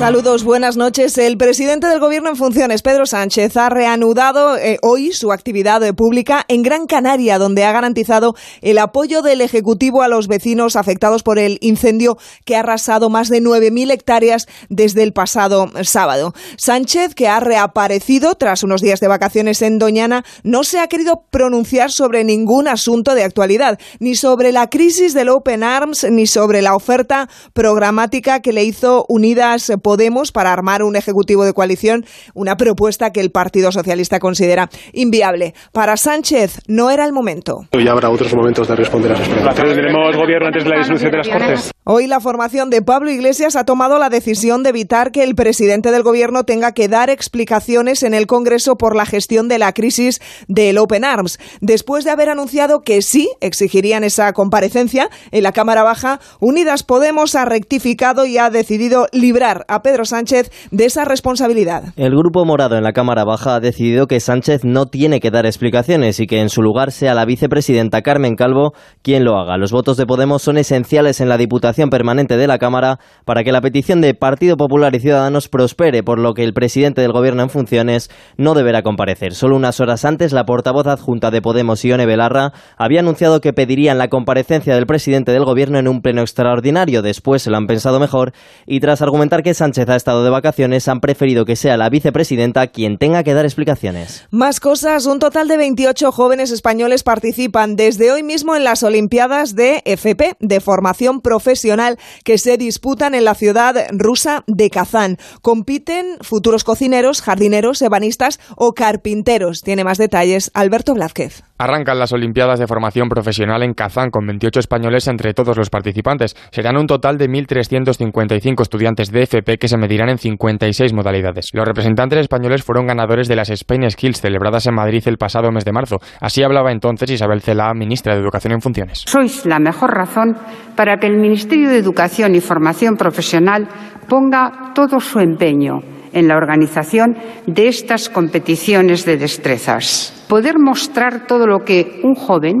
Saludos, 0.00 0.44
buenas 0.44 0.78
noches. 0.78 1.18
El 1.18 1.36
presidente 1.36 1.86
del 1.86 2.00
Gobierno 2.00 2.30
en 2.30 2.36
funciones, 2.36 2.80
Pedro 2.80 3.04
Sánchez, 3.04 3.54
ha 3.58 3.68
reanudado 3.68 4.56
eh, 4.56 4.78
hoy 4.80 5.12
su 5.12 5.30
actividad 5.30 5.82
eh, 5.82 5.92
pública 5.92 6.46
en 6.48 6.62
Gran 6.62 6.86
Canaria, 6.86 7.36
donde 7.36 7.66
ha 7.66 7.72
garantizado 7.72 8.34
el 8.62 8.78
apoyo 8.78 9.20
del 9.20 9.42
Ejecutivo 9.42 10.00
a 10.00 10.08
los 10.08 10.26
vecinos 10.26 10.74
afectados 10.74 11.22
por 11.22 11.38
el 11.38 11.58
incendio 11.60 12.16
que 12.46 12.56
ha 12.56 12.60
arrasado 12.60 13.10
más 13.10 13.28
de 13.28 13.42
9.000 13.42 13.92
hectáreas 13.92 14.48
desde 14.70 15.02
el 15.02 15.12
pasado 15.12 15.70
sábado. 15.82 16.32
Sánchez, 16.56 17.14
que 17.14 17.28
ha 17.28 17.38
reaparecido 17.38 18.36
tras 18.36 18.62
unos 18.62 18.80
días 18.80 19.00
de 19.00 19.08
vacaciones 19.08 19.60
en 19.60 19.78
Doñana, 19.78 20.24
no 20.44 20.64
se 20.64 20.78
ha 20.78 20.86
querido 20.86 21.24
pronunciar 21.30 21.92
sobre 21.92 22.24
ningún 22.24 22.68
asunto 22.68 23.14
de 23.14 23.24
actualidad, 23.24 23.78
ni 23.98 24.14
sobre 24.14 24.50
la 24.50 24.70
crisis 24.70 25.12
del 25.12 25.28
Open 25.28 25.62
Arms, 25.62 26.06
ni 26.10 26.26
sobre 26.26 26.62
la 26.62 26.74
oferta 26.74 27.28
programática 27.52 28.40
que 28.40 28.54
le 28.54 28.64
hizo 28.64 29.04
Unidas 29.10 29.70
Podemos 29.90 30.30
para 30.30 30.52
armar 30.52 30.84
un 30.84 30.94
ejecutivo 30.94 31.44
de 31.44 31.52
coalición, 31.52 32.06
una 32.32 32.56
propuesta 32.56 33.10
que 33.10 33.18
el 33.18 33.32
Partido 33.32 33.72
Socialista 33.72 34.20
considera 34.20 34.70
inviable. 34.92 35.52
Para 35.72 35.96
Sánchez 35.96 36.60
no 36.68 36.90
era 36.90 37.04
el 37.04 37.12
momento. 37.12 37.66
Hoy 37.72 37.88
habrá 37.88 38.08
otros 38.08 38.32
momentos 38.32 38.68
de 38.68 38.76
responder 38.76 39.10
a 39.10 39.14
esas 39.16 39.28
preguntas. 39.28 39.56
¿Tendremos 39.56 40.16
gobierno 40.16 40.46
antes 40.46 40.62
de 40.62 40.70
la 40.70 40.78
disolución 40.78 41.10
de 41.10 41.16
las 41.16 41.28
Cortes? 41.28 41.70
Hoy 41.82 42.06
la 42.06 42.20
formación 42.20 42.70
de 42.70 42.82
Pablo 42.82 43.10
Iglesias 43.10 43.56
ha 43.56 43.64
tomado 43.64 43.98
la 43.98 44.10
decisión 44.10 44.62
de 44.62 44.68
evitar 44.68 45.10
que 45.10 45.24
el 45.24 45.34
presidente 45.34 45.90
del 45.90 46.04
gobierno 46.04 46.44
tenga 46.44 46.70
que 46.70 46.86
dar 46.86 47.10
explicaciones 47.10 48.04
en 48.04 48.14
el 48.14 48.28
Congreso 48.28 48.76
por 48.76 48.94
la 48.94 49.06
gestión 49.06 49.48
de 49.48 49.58
la 49.58 49.72
crisis 49.72 50.20
del 50.46 50.78
Open 50.78 51.04
Arms. 51.04 51.40
Después 51.60 52.04
de 52.04 52.12
haber 52.12 52.28
anunciado 52.28 52.82
que 52.82 53.02
sí 53.02 53.28
exigirían 53.40 54.04
esa 54.04 54.32
comparecencia 54.34 55.10
en 55.32 55.42
la 55.42 55.50
Cámara 55.50 55.82
Baja, 55.82 56.20
Unidas 56.38 56.84
Podemos 56.84 57.34
ha 57.34 57.44
rectificado 57.44 58.24
y 58.24 58.38
ha 58.38 58.50
decidido 58.50 59.08
librar 59.10 59.64
a 59.66 59.79
Pedro 59.82 60.04
Sánchez 60.04 60.50
de 60.70 60.84
esa 60.84 61.04
responsabilidad. 61.04 61.92
El 61.96 62.14
Grupo 62.16 62.44
Morado 62.44 62.76
en 62.76 62.84
la 62.84 62.92
Cámara 62.92 63.24
Baja 63.24 63.56
ha 63.56 63.60
decidido 63.60 64.06
que 64.06 64.20
Sánchez 64.20 64.64
no 64.64 64.86
tiene 64.86 65.20
que 65.20 65.30
dar 65.30 65.46
explicaciones 65.46 66.20
y 66.20 66.26
que 66.26 66.40
en 66.40 66.48
su 66.48 66.62
lugar 66.62 66.92
sea 66.92 67.14
la 67.14 67.24
vicepresidenta 67.24 68.02
Carmen 68.02 68.36
Calvo 68.36 68.72
quien 69.02 69.24
lo 69.24 69.38
haga. 69.38 69.56
Los 69.56 69.72
votos 69.72 69.96
de 69.96 70.06
Podemos 70.06 70.42
son 70.42 70.58
esenciales 70.58 71.20
en 71.20 71.28
la 71.28 71.38
Diputación 71.38 71.90
Permanente 71.90 72.36
de 72.36 72.46
la 72.46 72.58
Cámara 72.58 72.98
para 73.24 73.42
que 73.42 73.52
la 73.52 73.60
petición 73.60 74.00
de 74.00 74.14
Partido 74.14 74.56
Popular 74.56 74.94
y 74.94 75.00
Ciudadanos 75.00 75.48
prospere, 75.48 76.02
por 76.02 76.18
lo 76.18 76.34
que 76.34 76.44
el 76.44 76.52
presidente 76.52 77.00
del 77.00 77.12
Gobierno 77.12 77.42
en 77.42 77.50
funciones 77.50 78.10
no 78.36 78.54
deberá 78.54 78.82
comparecer. 78.82 79.34
Solo 79.34 79.56
unas 79.56 79.80
horas 79.80 80.04
antes, 80.04 80.32
la 80.32 80.44
portavoz 80.44 80.86
adjunta 80.86 81.30
de 81.30 81.42
Podemos, 81.42 81.84
Ione 81.84 82.06
Belarra, 82.06 82.52
había 82.76 83.00
anunciado 83.00 83.40
que 83.40 83.52
pedirían 83.52 83.98
la 83.98 84.08
comparecencia 84.08 84.74
del 84.74 84.86
presidente 84.86 85.32
del 85.32 85.44
Gobierno 85.44 85.78
en 85.78 85.88
un 85.88 86.02
pleno 86.02 86.20
extraordinario. 86.20 87.02
Después 87.02 87.42
se 87.42 87.50
lo 87.50 87.56
han 87.56 87.66
pensado 87.66 88.00
mejor 88.00 88.32
y 88.66 88.80
tras 88.80 89.02
argumentar 89.02 89.42
que 89.42 89.54
Sánchez 89.54 89.69
ha 89.78 89.96
estado 89.96 90.24
de 90.24 90.30
vacaciones, 90.30 90.88
han 90.88 91.00
preferido 91.00 91.44
que 91.44 91.56
sea 91.56 91.76
la 91.76 91.88
vicepresidenta 91.88 92.66
quien 92.68 92.98
tenga 92.98 93.22
que 93.22 93.34
dar 93.34 93.44
explicaciones. 93.44 94.26
Más 94.30 94.60
cosas, 94.60 95.06
un 95.06 95.18
total 95.18 95.48
de 95.48 95.56
28 95.56 96.12
jóvenes 96.12 96.50
españoles 96.50 97.02
participan 97.02 97.76
desde 97.76 98.12
hoy 98.12 98.22
mismo 98.22 98.56
en 98.56 98.64
las 98.64 98.82
Olimpiadas 98.82 99.54
de 99.54 99.82
FP, 99.84 100.36
de 100.40 100.60
formación 100.60 101.20
profesional, 101.20 101.98
que 102.24 102.38
se 102.38 102.56
disputan 102.56 103.14
en 103.14 103.24
la 103.24 103.34
ciudad 103.34 103.74
rusa 103.92 104.44
de 104.46 104.70
Kazán. 104.70 105.16
Compiten 105.42 106.16
futuros 106.20 106.64
cocineros, 106.64 107.22
jardineros, 107.22 107.82
ebanistas 107.82 108.40
o 108.56 108.72
carpinteros. 108.72 109.62
Tiene 109.62 109.84
más 109.84 109.98
detalles 109.98 110.50
Alberto 110.54 110.94
Blázquez. 110.94 111.42
Arrancan 111.58 111.98
las 111.98 112.12
Olimpiadas 112.12 112.58
de 112.58 112.66
Formación 112.66 113.10
Profesional 113.10 113.62
en 113.62 113.74
Kazán 113.74 114.10
con 114.10 114.26
28 114.26 114.60
españoles 114.60 115.06
entre 115.08 115.34
todos 115.34 115.58
los 115.58 115.68
participantes. 115.68 116.34
Serán 116.50 116.78
un 116.78 116.86
total 116.86 117.18
de 117.18 117.28
1.355 117.28 118.62
estudiantes 118.62 119.12
de 119.12 119.22
FP 119.24 119.58
que 119.60 119.68
se 119.68 119.76
medirán 119.76 120.08
en 120.08 120.18
56 120.18 120.92
modalidades. 120.92 121.50
Los 121.52 121.66
representantes 121.66 122.18
españoles 122.18 122.64
fueron 122.64 122.86
ganadores 122.86 123.28
de 123.28 123.36
las 123.36 123.50
Spain 123.50 123.88
Skills 123.88 124.20
celebradas 124.20 124.66
en 124.66 124.74
Madrid 124.74 125.02
el 125.06 125.18
pasado 125.18 125.52
mes 125.52 125.64
de 125.64 125.72
marzo. 125.72 125.98
Así 126.20 126.42
hablaba 126.42 126.72
entonces 126.72 127.10
Isabel 127.10 127.42
Cela, 127.42 127.72
ministra 127.74 128.14
de 128.14 128.20
Educación 128.20 128.54
en 128.54 128.60
funciones. 128.60 129.04
Sois 129.06 129.46
la 129.46 129.60
mejor 129.60 129.90
razón 129.90 130.36
para 130.74 130.96
que 130.96 131.06
el 131.06 131.18
Ministerio 131.18 131.68
de 131.68 131.78
Educación 131.78 132.34
y 132.34 132.40
Formación 132.40 132.96
Profesional 132.96 133.68
ponga 134.08 134.72
todo 134.74 134.98
su 134.98 135.20
empeño 135.20 135.80
en 136.12 136.26
la 136.26 136.36
organización 136.36 137.16
de 137.46 137.68
estas 137.68 138.08
competiciones 138.08 139.04
de 139.04 139.16
destrezas. 139.16 140.24
Poder 140.28 140.58
mostrar 140.58 141.26
todo 141.26 141.46
lo 141.46 141.60
que 141.60 142.00
un 142.02 142.14
joven 142.14 142.54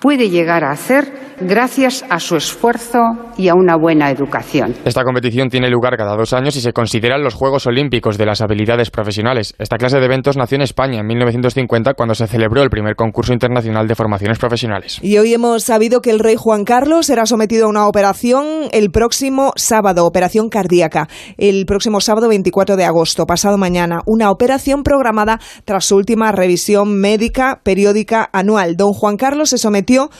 puede 0.00 0.28
llegar 0.28 0.64
a 0.64 0.72
hacer 0.72 1.31
gracias 1.46 2.04
a 2.08 2.20
su 2.20 2.36
esfuerzo 2.36 2.98
y 3.36 3.48
a 3.48 3.54
una 3.54 3.76
buena 3.76 4.10
educación. 4.10 4.74
Esta 4.84 5.04
competición 5.04 5.48
tiene 5.48 5.68
lugar 5.68 5.96
cada 5.96 6.16
dos 6.16 6.32
años 6.32 6.56
y 6.56 6.60
se 6.60 6.72
consideran 6.72 7.22
los 7.22 7.34
Juegos 7.34 7.66
Olímpicos 7.66 8.18
de 8.18 8.26
las 8.26 8.40
habilidades 8.40 8.90
profesionales. 8.90 9.54
Esta 9.58 9.76
clase 9.76 9.98
de 9.98 10.06
eventos 10.06 10.36
nació 10.36 10.56
en 10.56 10.62
España 10.62 11.00
en 11.00 11.06
1950 11.06 11.94
cuando 11.94 12.14
se 12.14 12.26
celebró 12.26 12.62
el 12.62 12.70
primer 12.70 12.94
concurso 12.94 13.32
internacional 13.32 13.88
de 13.88 13.94
formaciones 13.94 14.38
profesionales. 14.38 14.98
Y 15.02 15.18
hoy 15.18 15.34
hemos 15.34 15.64
sabido 15.64 16.00
que 16.00 16.10
el 16.10 16.18
rey 16.18 16.36
Juan 16.38 16.64
Carlos 16.64 17.06
será 17.06 17.26
sometido 17.26 17.66
a 17.66 17.68
una 17.68 17.88
operación 17.88 18.68
el 18.72 18.90
próximo 18.90 19.52
sábado, 19.56 20.06
operación 20.06 20.48
cardíaca, 20.48 21.08
el 21.38 21.66
próximo 21.66 22.00
sábado 22.00 22.28
24 22.28 22.76
de 22.76 22.84
agosto, 22.84 23.26
pasado 23.26 23.58
mañana, 23.58 24.00
una 24.06 24.30
operación 24.30 24.82
programada 24.82 25.40
tras 25.64 25.86
su 25.86 25.96
última 25.96 26.32
revisión 26.32 27.00
médica 27.00 27.60
periódica 27.64 28.28
anual. 28.32 28.76
Don 28.76 28.92
Juan 28.92 29.16
Carlos 29.16 29.50
se 29.50 29.58
sometió 29.58 30.10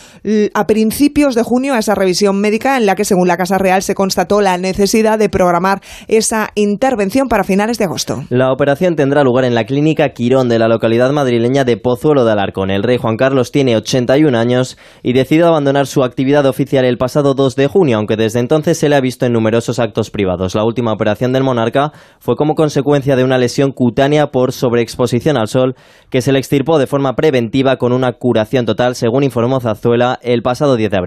a 0.55 0.67
principios 0.67 1.12
de 1.13 1.43
junio 1.43 1.75
a 1.75 1.79
esa 1.79 1.95
revisión 1.95 2.41
médica 2.41 2.77
en 2.77 2.87
la 2.87 2.95
que, 2.95 3.05
según 3.05 3.29
la 3.29 3.37
Casa 3.37 3.59
Real, 3.59 3.83
se 3.83 3.95
constató 3.95 4.41
la 4.41 4.57
necesidad 4.57 5.19
de 5.19 5.29
programar 5.29 5.81
esa 6.09 6.49
intervención 6.55 7.29
para 7.29 7.45
finales 7.45 7.79
de 7.79 7.85
agosto. 7.85 8.25
La 8.31 8.51
operación 8.51 8.97
tendrá 8.97 9.23
lugar 9.23 9.45
en 9.45 9.55
la 9.55 9.65
clínica 9.65 10.09
Quirón 10.15 10.49
de 10.49 10.59
la 10.59 10.69
localidad 10.69 11.13
madrileña 11.13 11.65
de 11.65 11.77
Pozuelo 11.77 12.25
de 12.25 12.33
Alarcón. 12.33 12.71
El 12.71 12.83
rey 12.83 12.97
Juan 12.97 13.17
Carlos 13.17 13.53
tiene 13.53 13.77
81 13.77 14.37
años 14.37 14.79
y 15.03 15.13
decidió 15.13 15.49
abandonar 15.49 15.87
su 15.87 16.03
actividad 16.03 16.47
oficial 16.47 16.85
el 16.87 16.97
pasado 16.99 17.35
2 17.35 17.57
de 17.57 17.67
junio, 17.67 17.99
aunque 17.99 18.17
desde 18.17 18.41
entonces 18.41 18.79
se 18.79 18.89
le 18.89 18.97
ha 18.97 19.01
visto 19.01 19.27
en 19.27 19.33
numerosos 19.33 19.79
actos 19.79 20.11
privados. 20.11 20.55
La 20.55 20.65
última 20.65 20.93
operación 20.93 21.33
del 21.33 21.45
monarca 21.45 21.93
fue 22.21 22.37
como 22.37 22.55
consecuencia 22.55 23.17
de 23.17 23.25
una 23.25 23.39
lesión 23.39 23.73
cutánea 23.73 24.29
por 24.29 24.53
sobreexposición 24.53 25.37
al 25.37 25.49
sol 25.49 25.75
que 26.11 26.23
se 26.23 26.33
le 26.33 26.39
extirpó 26.39 26.79
de 26.79 26.87
forma 26.87 27.15
preventiva 27.15 27.77
con 27.77 27.93
una 27.93 28.15
curación 28.15 28.65
total, 28.65 28.95
según 28.95 29.25
informó 29.25 29.61
Zazuela 29.61 30.19
el 30.23 30.43
pasado 30.43 30.77
10 30.77 30.91
de 30.91 30.97
abril. 30.97 31.02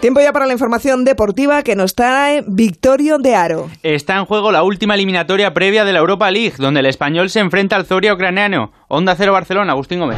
Tiempo 0.00 0.20
ya 0.20 0.32
para 0.32 0.46
la 0.46 0.52
información 0.52 1.04
deportiva 1.04 1.62
que 1.62 1.74
nos 1.74 1.94
trae 1.94 2.44
Victorio 2.46 3.18
de 3.18 3.34
Aro. 3.34 3.70
Está 3.82 4.16
en 4.16 4.26
juego 4.26 4.52
la 4.52 4.62
última 4.62 4.94
eliminatoria 4.94 5.54
previa 5.54 5.84
de 5.84 5.92
la 5.92 6.00
Europa 6.00 6.30
League, 6.30 6.56
donde 6.58 6.80
el 6.80 6.86
español 6.86 7.30
se 7.30 7.40
enfrenta 7.40 7.76
al 7.76 7.86
Zoria 7.86 8.12
ucraniano. 8.12 8.72
Onda 8.88 9.16
Cero 9.16 9.32
Barcelona, 9.32 9.72
Agustín 9.72 9.98
Gómez. 9.98 10.16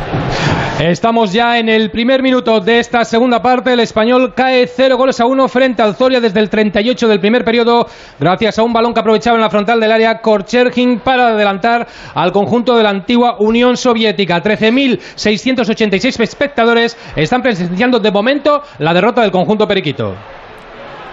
Estamos 0.78 1.32
ya 1.32 1.58
en 1.58 1.70
el 1.70 1.90
primer 1.90 2.22
minuto 2.22 2.60
de 2.60 2.78
esta 2.78 3.04
segunda 3.04 3.40
parte. 3.40 3.72
El 3.72 3.80
español 3.80 4.34
cae 4.36 4.66
0 4.66 4.96
goles 4.98 5.18
a 5.20 5.26
1 5.26 5.48
frente 5.48 5.80
al 5.80 5.96
Zoria 5.96 6.20
desde 6.20 6.38
el 6.38 6.50
38 6.50 7.08
del 7.08 7.18
primer 7.18 7.44
periodo, 7.44 7.88
gracias 8.20 8.58
a 8.58 8.62
un 8.62 8.74
balón 8.74 8.92
que 8.92 9.00
aprovechaba 9.00 9.36
en 9.36 9.40
la 9.40 9.48
frontal 9.48 9.80
del 9.80 9.90
área 9.90 10.20
Korchergin 10.20 11.00
para 11.00 11.28
adelantar 11.28 11.88
al 12.14 12.30
conjunto 12.30 12.76
de 12.76 12.82
la 12.82 12.90
antigua 12.90 13.36
Unión 13.40 13.78
Soviética. 13.78 14.42
13.686 14.42 16.20
espectadores 16.20 16.96
están 17.16 17.40
presenciando 17.40 17.98
de 17.98 18.10
momento 18.12 18.62
la 18.78 18.92
derrota 18.92 19.22
del 19.22 19.30
conjunto 19.30 19.66
periquito. 19.66 20.14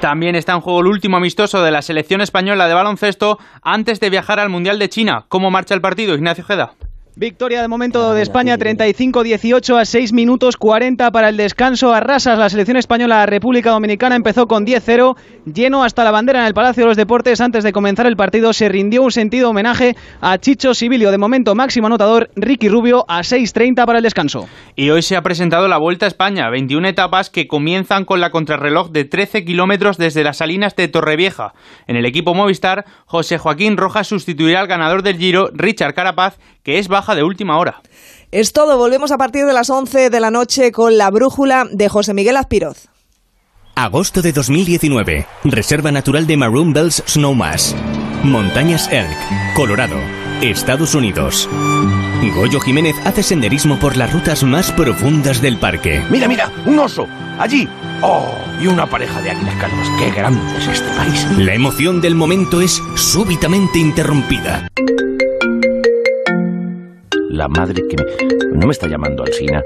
También 0.01 0.35
está 0.35 0.51
en 0.51 0.61
juego 0.61 0.81
el 0.81 0.87
último 0.87 1.15
amistoso 1.17 1.63
de 1.63 1.71
la 1.71 1.81
selección 1.81 2.19
española 2.19 2.67
de 2.67 2.73
baloncesto 2.73 3.39
antes 3.63 4.01
de 4.01 4.09
viajar 4.09 4.41
al 4.41 4.49
Mundial 4.49 4.77
de 4.77 4.89
China. 4.89 5.23
¿Cómo 5.29 5.49
marcha 5.49 5.73
el 5.73 5.81
partido, 5.81 6.13
Ignacio 6.13 6.43
Jeda? 6.43 6.73
Victoria 7.17 7.61
de 7.61 7.69
momento 7.69 8.13
de 8.13 8.21
España 8.21 8.57
35-18 8.57 9.79
a 9.79 9.85
6 9.85 10.11
minutos 10.11 10.57
40 10.57 11.11
para 11.11 11.29
el 11.29 11.37
descanso. 11.37 11.93
Arrasas 11.93 12.37
la 12.37 12.49
selección 12.49 12.75
española 12.75 13.25
República 13.25 13.71
Dominicana 13.71 14.17
empezó 14.17 14.47
con 14.47 14.65
10-0, 14.65 15.15
lleno 15.45 15.85
hasta 15.85 16.03
la 16.03 16.11
bandera 16.11 16.41
en 16.41 16.47
el 16.47 16.53
Palacio 16.53 16.83
de 16.83 16.89
los 16.89 16.97
Deportes. 16.97 17.39
Antes 17.39 17.63
de 17.63 17.71
comenzar 17.71 18.05
el 18.05 18.17
partido 18.17 18.51
se 18.51 18.67
rindió 18.67 19.01
un 19.01 19.13
sentido 19.13 19.51
homenaje 19.51 19.95
a 20.19 20.37
Chicho 20.39 20.73
Sibilio. 20.73 21.09
De 21.09 21.17
momento 21.17 21.55
máximo 21.55 21.87
anotador 21.87 22.31
Ricky 22.35 22.67
Rubio 22.67 23.05
a 23.07 23.21
6-30 23.21 23.85
para 23.85 23.99
el 23.99 24.03
descanso. 24.03 24.49
Y 24.75 24.89
hoy 24.89 25.01
se 25.01 25.15
ha 25.15 25.21
presentado 25.21 25.69
la 25.69 25.77
Vuelta 25.77 26.07
a 26.07 26.09
España, 26.09 26.49
21 26.49 26.85
etapas 26.85 27.29
que 27.29 27.47
comienzan 27.47 28.03
con 28.03 28.19
la 28.19 28.29
contrarreloj 28.29 28.89
de 28.91 29.05
13 29.05 29.45
kilómetros 29.45 29.97
desde 29.97 30.25
las 30.25 30.35
salinas 30.35 30.75
de 30.75 30.89
Torrevieja. 30.89 31.53
En 31.87 31.95
el 31.95 32.05
equipo 32.05 32.33
Movistar, 32.33 32.83
José 33.05 33.37
Joaquín 33.37 33.77
Rojas 33.77 34.07
sustituirá 34.07 34.59
al 34.59 34.67
ganador 34.67 35.01
del 35.01 35.17
Giro, 35.17 35.49
Richard 35.53 35.93
Carapaz, 35.93 36.39
que 36.65 36.79
es 36.79 36.89
baja 36.89 37.15
de 37.15 37.23
última 37.23 37.57
hora. 37.57 37.81
Es 38.31 38.51
todo, 38.51 38.77
volvemos 38.77 39.11
a 39.11 39.17
partir 39.17 39.45
de 39.45 39.53
las 39.53 39.69
11 39.69 40.09
de 40.09 40.19
la 40.19 40.31
noche 40.31 40.71
con 40.71 40.97
la 40.97 41.11
brújula 41.11 41.67
de 41.71 41.87
José 41.87 42.13
Miguel 42.13 42.35
Azpiroz. 42.35 42.89
Agosto 43.75 44.21
de 44.21 44.33
2019. 44.33 45.27
Reserva 45.43 45.91
Natural 45.91 46.25
de 46.25 46.37
Maroon 46.37 46.73
Bells 46.73 47.03
Snowmass. 47.07 47.75
Montañas 48.23 48.89
Elk, 48.91 49.15
Colorado, 49.55 49.97
Estados 50.41 50.95
Unidos. 50.95 51.47
Goyo 52.33 52.59
Jiménez 52.59 52.95
hace 53.05 53.21
senderismo 53.21 53.77
por 53.77 53.95
las 53.95 54.11
rutas 54.11 54.43
más 54.43 54.71
profundas 54.71 55.41
del 55.41 55.57
parque. 55.59 56.01
Mira, 56.09 56.27
mira, 56.27 56.51
un 56.65 56.79
oso, 56.79 57.05
allí. 57.37 57.69
Oh, 58.01 58.25
y 58.59 58.65
una 58.65 58.87
pareja 58.87 59.21
de 59.21 59.29
águilas 59.29 59.55
calvas. 59.55 59.87
Qué 59.99 60.09
grande 60.09 60.41
es 60.57 60.67
este 60.67 60.89
país. 60.95 61.27
La 61.37 61.53
emoción 61.53 62.01
del 62.01 62.15
momento 62.15 62.61
es 62.61 62.81
súbitamente 62.95 63.77
interrumpida. 63.77 64.67
La 67.35 67.49
madre 67.49 67.83
que 67.89 67.97
me... 67.97 68.57
No 68.57 68.65
me 68.65 68.71
está 68.71 68.87
llamando 68.87 69.21
Alsina. 69.21 69.61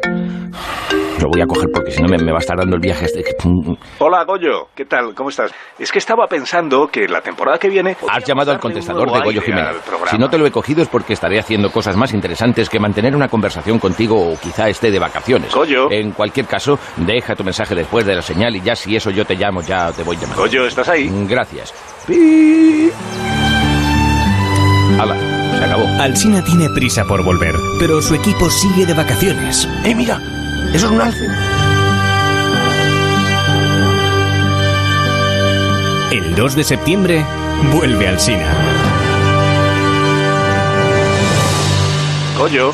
Lo 1.22 1.30
voy 1.30 1.40
a 1.40 1.46
coger 1.46 1.70
porque 1.72 1.92
si 1.92 2.02
no 2.02 2.10
me, 2.10 2.18
me, 2.18 2.32
va 2.32 2.38
a 2.38 2.40
estar 2.40 2.58
dando 2.58 2.78
el 2.78 2.82
viaje 2.82 3.06
este. 3.06 3.24
Hola, 4.00 4.24
Goyo. 4.24 4.70
¿Qué 4.74 4.86
tal? 4.86 5.14
¿Cómo 5.14 5.30
estás? 5.30 5.54
Es 5.78 5.92
que 5.92 6.00
estaba 6.00 6.26
pensando 6.26 6.88
que 6.88 7.08
la 7.08 7.22
temporada 7.22 7.60
que 7.60 7.70
viene... 7.70 7.96
Has 8.10 8.24
llamado 8.26 8.52
al 8.52 8.60
contestador 8.60 9.12
de 9.12 9.20
Goyo 9.20 9.42
Jiménez. 9.42 9.76
Si 10.10 10.18
no 10.18 10.32
te 10.32 10.40
lo 10.40 10.48
he 10.48 10.52
cogido 10.52 10.82
es 10.82 10.88
porque 10.88 11.14
estaré 11.14 11.38
haciendo 11.38 11.72
cosas 11.72 11.96
más 11.96 12.12
interesantes 12.12 12.68
que 12.70 12.80
mantener 12.80 13.16
una 13.16 13.28
conversación 13.28 13.78
contigo 13.78 14.16
o 14.16 14.40
quizá 14.40 14.68
esté 14.68 14.90
de 14.90 14.98
vacaciones. 14.98 15.54
Goyo. 15.54 15.92
En 15.92 16.14
cualquier 16.14 16.48
caso, 16.48 16.80
deja 16.98 17.36
tu 17.36 17.44
mensaje 17.44 17.76
después 17.76 18.04
de 18.04 18.16
la 18.16 18.24
señal 18.24 18.56
y 18.56 18.62
ya 18.62 18.76
si 18.76 18.96
eso 18.96 19.12
yo 19.12 19.26
te 19.26 19.36
llamo, 19.36 19.62
ya 19.62 19.92
te 19.92 20.02
voy 20.02 20.16
llamando. 20.16 20.42
Goyo, 20.42 20.66
¿estás 20.66 20.90
ahí? 20.90 21.08
Gracias. 21.28 21.72
¡Pi! 22.08 22.90
¡Hala! 25.00 25.49
Se 25.60 25.66
acabó. 25.66 25.86
Alsina 26.00 26.42
tiene 26.42 26.70
prisa 26.70 27.04
por 27.04 27.22
volver, 27.22 27.54
pero 27.80 28.02
su 28.02 28.16
equipo 28.16 28.50
sigue 28.50 28.86
de 28.86 28.94
vacaciones. 28.94 29.68
¡Eh, 29.84 29.94
mira! 29.94 30.22
¡Eso 30.74 30.86
es 30.86 30.92
un 30.92 31.02
alce! 31.02 31.28
El 36.12 36.34
2 36.34 36.56
de 36.56 36.64
septiembre 36.64 37.26
vuelve 37.74 38.08
Alsina. 38.08 38.48
Goyo. 42.38 42.74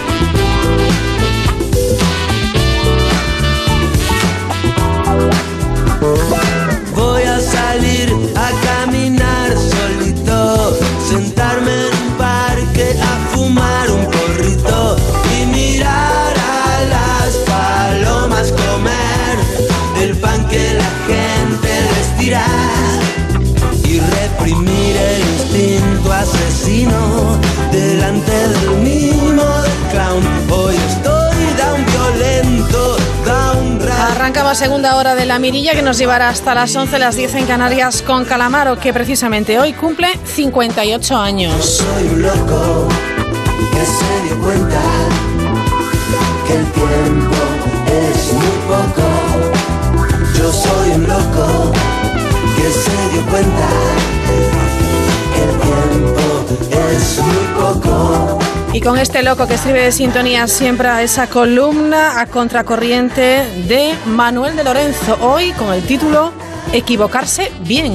Delante 28.11 28.31
del 28.31 28.77
mimo 28.77 29.43
del 29.61 29.71
clown. 29.91 30.23
Hoy 30.49 30.75
estoy 30.75 31.37
down 31.57 31.85
violento, 31.85 32.97
down 33.25 33.81
Arrancaba 34.11 34.55
segunda 34.55 34.95
hora 34.95 35.15
de 35.15 35.25
la 35.25 35.39
mirilla 35.39 35.73
que 35.73 35.81
nos 35.81 35.97
llevará 35.97 36.29
hasta 36.29 36.55
las 36.55 36.75
11, 36.75 36.99
las 36.99 37.15
10 37.15 37.35
en 37.35 37.45
Canarias 37.45 38.01
con 38.01 38.25
Calamaro, 38.25 38.79
que 38.79 38.93
precisamente 38.93 39.59
hoy 39.59 39.73
cumple 39.73 40.09
58 40.25 41.17
años. 41.17 41.65
Soy 41.65 42.07
un 42.07 42.21
loco 42.21 42.87
que 43.71 43.85
se 43.85 44.23
dio 44.25 44.39
cuenta 44.41 44.81
que 46.47 46.53
el 46.53 46.65
tiempo 46.71 47.35
es 47.87 48.33
muy 48.33 48.57
poco. 48.67 49.07
Yo 50.37 50.51
soy 50.51 50.91
un 50.95 51.07
loco 51.07 51.71
que 52.55 52.71
se 52.71 53.13
dio 53.13 53.25
cuenta 53.29 54.50
es 56.91 57.19
muy 57.19 57.45
poco. 57.55 58.39
Y 58.73 58.81
con 58.81 58.97
este 58.97 59.21
loco 59.21 59.47
que 59.47 59.55
escribe 59.55 59.81
de 59.81 59.91
sintonía 59.91 60.47
siempre 60.47 60.87
a 60.87 61.01
esa 61.03 61.27
columna 61.27 62.21
a 62.21 62.25
contracorriente 62.27 63.45
de 63.67 63.93
Manuel 64.05 64.55
de 64.55 64.63
Lorenzo, 64.63 65.17
hoy 65.21 65.51
con 65.53 65.73
el 65.73 65.83
título 65.83 66.31
Equivocarse 66.71 67.51
bien. 67.65 67.91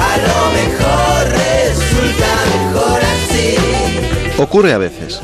A 0.00 0.16
lo 0.16 0.38
mejor 0.54 1.28
resulta 1.28 2.26
mejor 2.72 3.00
así. 3.02 3.56
Ocurre 4.38 4.72
a 4.72 4.78
veces, 4.78 5.20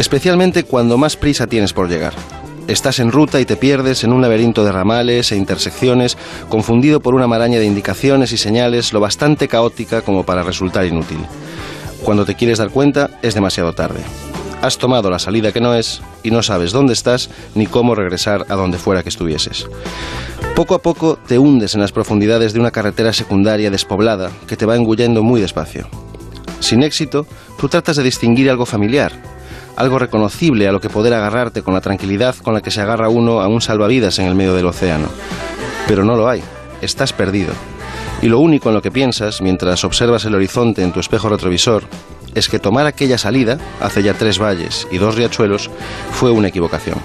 especialmente 0.00 0.64
cuando 0.64 0.98
más 0.98 1.16
prisa 1.16 1.46
tienes 1.46 1.72
por 1.72 1.88
llegar. 1.88 2.14
Estás 2.68 3.00
en 3.00 3.10
ruta 3.10 3.40
y 3.40 3.44
te 3.44 3.56
pierdes 3.56 4.04
en 4.04 4.12
un 4.12 4.22
laberinto 4.22 4.64
de 4.64 4.72
ramales 4.72 5.32
e 5.32 5.36
intersecciones, 5.36 6.16
confundido 6.48 7.00
por 7.00 7.14
una 7.14 7.26
maraña 7.26 7.58
de 7.58 7.66
indicaciones 7.66 8.32
y 8.32 8.38
señales 8.38 8.92
lo 8.92 9.00
bastante 9.00 9.48
caótica 9.48 10.02
como 10.02 10.24
para 10.24 10.44
resultar 10.44 10.86
inútil. 10.86 11.18
Cuando 12.04 12.24
te 12.24 12.34
quieres 12.36 12.58
dar 12.58 12.70
cuenta, 12.70 13.10
es 13.22 13.34
demasiado 13.34 13.74
tarde. 13.74 14.00
Has 14.62 14.78
tomado 14.78 15.10
la 15.10 15.18
salida 15.18 15.50
que 15.50 15.60
no 15.60 15.74
es 15.74 16.02
y 16.22 16.30
no 16.30 16.42
sabes 16.42 16.70
dónde 16.70 16.92
estás 16.92 17.30
ni 17.56 17.66
cómo 17.66 17.96
regresar 17.96 18.46
a 18.48 18.54
donde 18.54 18.78
fuera 18.78 19.02
que 19.02 19.08
estuvieses. 19.08 19.66
Poco 20.54 20.76
a 20.76 20.82
poco 20.82 21.18
te 21.26 21.38
hundes 21.38 21.74
en 21.74 21.80
las 21.80 21.90
profundidades 21.90 22.52
de 22.52 22.60
una 22.60 22.70
carretera 22.70 23.12
secundaria 23.12 23.70
despoblada 23.70 24.30
que 24.46 24.56
te 24.56 24.66
va 24.66 24.76
engullendo 24.76 25.24
muy 25.24 25.40
despacio. 25.40 25.88
Sin 26.60 26.84
éxito, 26.84 27.26
tú 27.58 27.68
tratas 27.68 27.96
de 27.96 28.04
distinguir 28.04 28.48
algo 28.48 28.66
familiar, 28.66 29.12
algo 29.76 29.98
reconocible 29.98 30.68
a 30.68 30.72
lo 30.72 30.80
que 30.80 30.90
poder 30.90 31.14
agarrarte 31.14 31.62
con 31.62 31.74
la 31.74 31.80
tranquilidad 31.80 32.34
con 32.36 32.54
la 32.54 32.60
que 32.60 32.70
se 32.70 32.80
agarra 32.80 33.08
uno 33.08 33.40
a 33.40 33.48
un 33.48 33.60
salvavidas 33.60 34.18
en 34.18 34.26
el 34.26 34.34
medio 34.34 34.54
del 34.54 34.66
océano. 34.66 35.08
Pero 35.86 36.04
no 36.04 36.16
lo 36.16 36.28
hay, 36.28 36.42
estás 36.80 37.12
perdido. 37.12 37.52
Y 38.20 38.28
lo 38.28 38.38
único 38.38 38.68
en 38.68 38.74
lo 38.76 38.82
que 38.82 38.92
piensas, 38.92 39.42
mientras 39.42 39.84
observas 39.84 40.24
el 40.24 40.34
horizonte 40.34 40.82
en 40.82 40.92
tu 40.92 41.00
espejo 41.00 41.28
retrovisor, 41.28 41.84
es 42.34 42.48
que 42.48 42.58
tomar 42.58 42.86
aquella 42.86 43.18
salida, 43.18 43.58
hace 43.80 44.02
ya 44.02 44.14
tres 44.14 44.38
valles 44.38 44.86
y 44.90 44.98
dos 44.98 45.16
riachuelos, 45.16 45.70
fue 46.12 46.30
una 46.30 46.48
equivocación. 46.48 46.98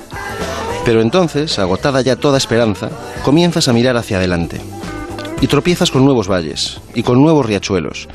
Pero 0.86 1.02
entonces, 1.02 1.60
agotada 1.60 2.02
ya 2.02 2.16
toda 2.16 2.38
esperanza, 2.38 2.90
comienzas 3.24 3.68
a 3.68 3.74
mirar 3.74 3.98
hacia 3.98 4.18
adelante. 4.18 4.62
Y 5.42 5.48
tropiezas 5.48 5.92
con 5.92 6.06
nuevos 6.06 6.28
valles, 6.28 6.80
y 6.94 7.04
con 7.04 7.22
nuevos 7.22 7.46
riachuelos, 7.46 8.08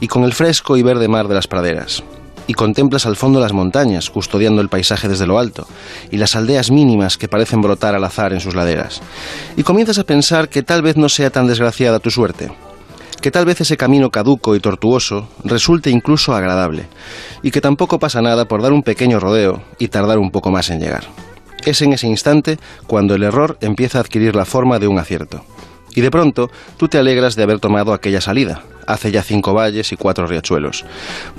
y 0.00 0.08
con 0.08 0.24
el 0.24 0.32
fresco 0.32 0.76
y 0.76 0.82
verde 0.82 1.08
mar 1.08 1.28
de 1.28 1.34
las 1.34 1.46
praderas, 1.46 2.02
y 2.46 2.54
contemplas 2.54 3.06
al 3.06 3.16
fondo 3.16 3.40
las 3.40 3.52
montañas, 3.52 4.10
custodiando 4.10 4.60
el 4.60 4.68
paisaje 4.68 5.08
desde 5.08 5.26
lo 5.26 5.38
alto, 5.38 5.66
y 6.10 6.16
las 6.16 6.36
aldeas 6.36 6.70
mínimas 6.70 7.16
que 7.16 7.28
parecen 7.28 7.60
brotar 7.60 7.94
al 7.94 8.04
azar 8.04 8.32
en 8.32 8.40
sus 8.40 8.54
laderas. 8.54 9.00
Y 9.56 9.62
comienzas 9.62 9.98
a 9.98 10.04
pensar 10.04 10.48
que 10.48 10.62
tal 10.62 10.82
vez 10.82 10.96
no 10.96 11.08
sea 11.08 11.30
tan 11.30 11.46
desgraciada 11.46 11.98
tu 11.98 12.10
suerte, 12.10 12.50
que 13.20 13.30
tal 13.30 13.44
vez 13.44 13.60
ese 13.60 13.76
camino 13.76 14.10
caduco 14.10 14.54
y 14.54 14.60
tortuoso 14.60 15.28
resulte 15.44 15.90
incluso 15.90 16.34
agradable, 16.34 16.88
y 17.42 17.50
que 17.50 17.60
tampoco 17.60 17.98
pasa 17.98 18.22
nada 18.22 18.44
por 18.44 18.62
dar 18.62 18.72
un 18.72 18.82
pequeño 18.82 19.18
rodeo 19.18 19.62
y 19.78 19.88
tardar 19.88 20.18
un 20.18 20.30
poco 20.30 20.50
más 20.50 20.70
en 20.70 20.80
llegar. 20.80 21.04
Es 21.64 21.82
en 21.82 21.92
ese 21.92 22.06
instante 22.06 22.58
cuando 22.86 23.14
el 23.14 23.24
error 23.24 23.58
empieza 23.60 23.98
a 23.98 24.02
adquirir 24.02 24.36
la 24.36 24.44
forma 24.44 24.78
de 24.78 24.86
un 24.86 24.98
acierto. 24.98 25.42
Y 25.96 26.02
de 26.02 26.12
pronto 26.12 26.48
tú 26.76 26.86
te 26.86 26.98
alegras 26.98 27.34
de 27.34 27.42
haber 27.42 27.58
tomado 27.58 27.92
aquella 27.92 28.20
salida, 28.20 28.62
hace 28.86 29.10
ya 29.10 29.24
cinco 29.24 29.52
valles 29.52 29.90
y 29.90 29.96
cuatro 29.96 30.28
riachuelos, 30.28 30.84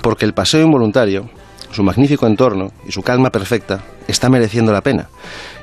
porque 0.02 0.26
el 0.26 0.34
paseo 0.34 0.62
involuntario 0.62 1.30
su 1.70 1.82
magnífico 1.82 2.26
entorno 2.26 2.72
y 2.86 2.92
su 2.92 3.02
calma 3.02 3.30
perfecta 3.30 3.82
está 4.06 4.28
mereciendo 4.28 4.72
la 4.72 4.80
pena. 4.80 5.08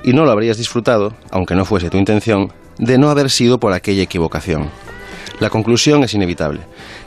Y 0.04 0.14
no 0.14 0.24
lo 0.24 0.32
habrías 0.32 0.58
disfrutado, 0.58 1.14
aunque 1.32 1.56
no 1.56 1.66
fuese 1.66 1.90
tu 1.90 1.98
intención, 1.98 2.54
de 2.78 2.98
no 2.98 3.10
haber 3.10 3.30
sido 3.30 3.60
por 3.60 3.74
aquella 3.74 4.04
equivocación. 4.04 4.70
La 5.40 5.50
conclusión 5.50 6.04
es 6.04 6.14
inevitable. 6.14 6.62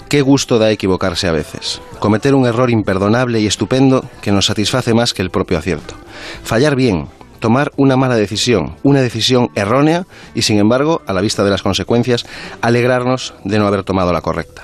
Qué 0.09 0.23
gusto 0.23 0.59
da 0.59 0.71
equivocarse 0.71 1.29
a 1.29 1.33
veces. 1.33 1.81
Cometer 2.01 2.35
un 2.35 2.47
error 2.47 2.71
imperdonable 2.71 3.41
y 3.41 3.47
estupendo 3.47 4.05
que 4.21 4.33
nos 4.33 4.47
satisface 4.47 4.95
más 4.95 5.15
que 5.15 5.23
el 5.23 5.31
propio 5.31 5.59
acierto. 5.59 5.95
Fallar 6.43 6.75
bien, 6.75 7.09
tomar 7.39 7.73
una 7.77 7.97
mala 7.97 8.17
decisión, 8.17 8.77
una 8.83 9.01
decisión 9.01 9.51
errónea 9.55 10.07
y 10.35 10.43
sin 10.43 10.59
embargo, 10.59 11.03
a 11.07 11.13
la 11.13 11.21
vista 11.21 11.45
de 11.45 11.51
las 11.51 11.63
consecuencias, 11.63 12.27
alegrarnos 12.61 13.35
de 13.45 13.59
no 13.59 13.67
haber 13.67 13.85
tomado 13.85 14.13
la 14.13 14.21
correcta. 14.21 14.63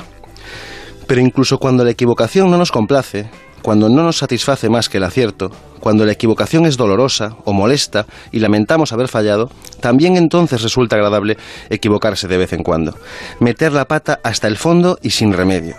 Pero 1.06 1.20
incluso 1.20 1.58
cuando 1.58 1.84
la 1.84 1.90
equivocación 1.90 2.50
no 2.50 2.56
nos 2.56 2.72
complace, 2.72 3.28
cuando 3.62 3.88
no 3.88 4.02
nos 4.02 4.18
satisface 4.18 4.68
más 4.68 4.88
que 4.88 4.98
el 4.98 5.04
acierto, 5.04 5.50
cuando 5.80 6.04
la 6.04 6.12
equivocación 6.12 6.66
es 6.66 6.76
dolorosa 6.76 7.36
o 7.44 7.52
molesta 7.52 8.06
y 8.30 8.38
lamentamos 8.38 8.92
haber 8.92 9.08
fallado, 9.08 9.50
también 9.80 10.16
entonces 10.16 10.62
resulta 10.62 10.96
agradable 10.96 11.36
equivocarse 11.68 12.28
de 12.28 12.38
vez 12.38 12.52
en 12.52 12.62
cuando, 12.62 12.96
meter 13.40 13.72
la 13.72 13.86
pata 13.86 14.20
hasta 14.22 14.48
el 14.48 14.56
fondo 14.56 14.98
y 15.02 15.10
sin 15.10 15.32
remedio. 15.32 15.76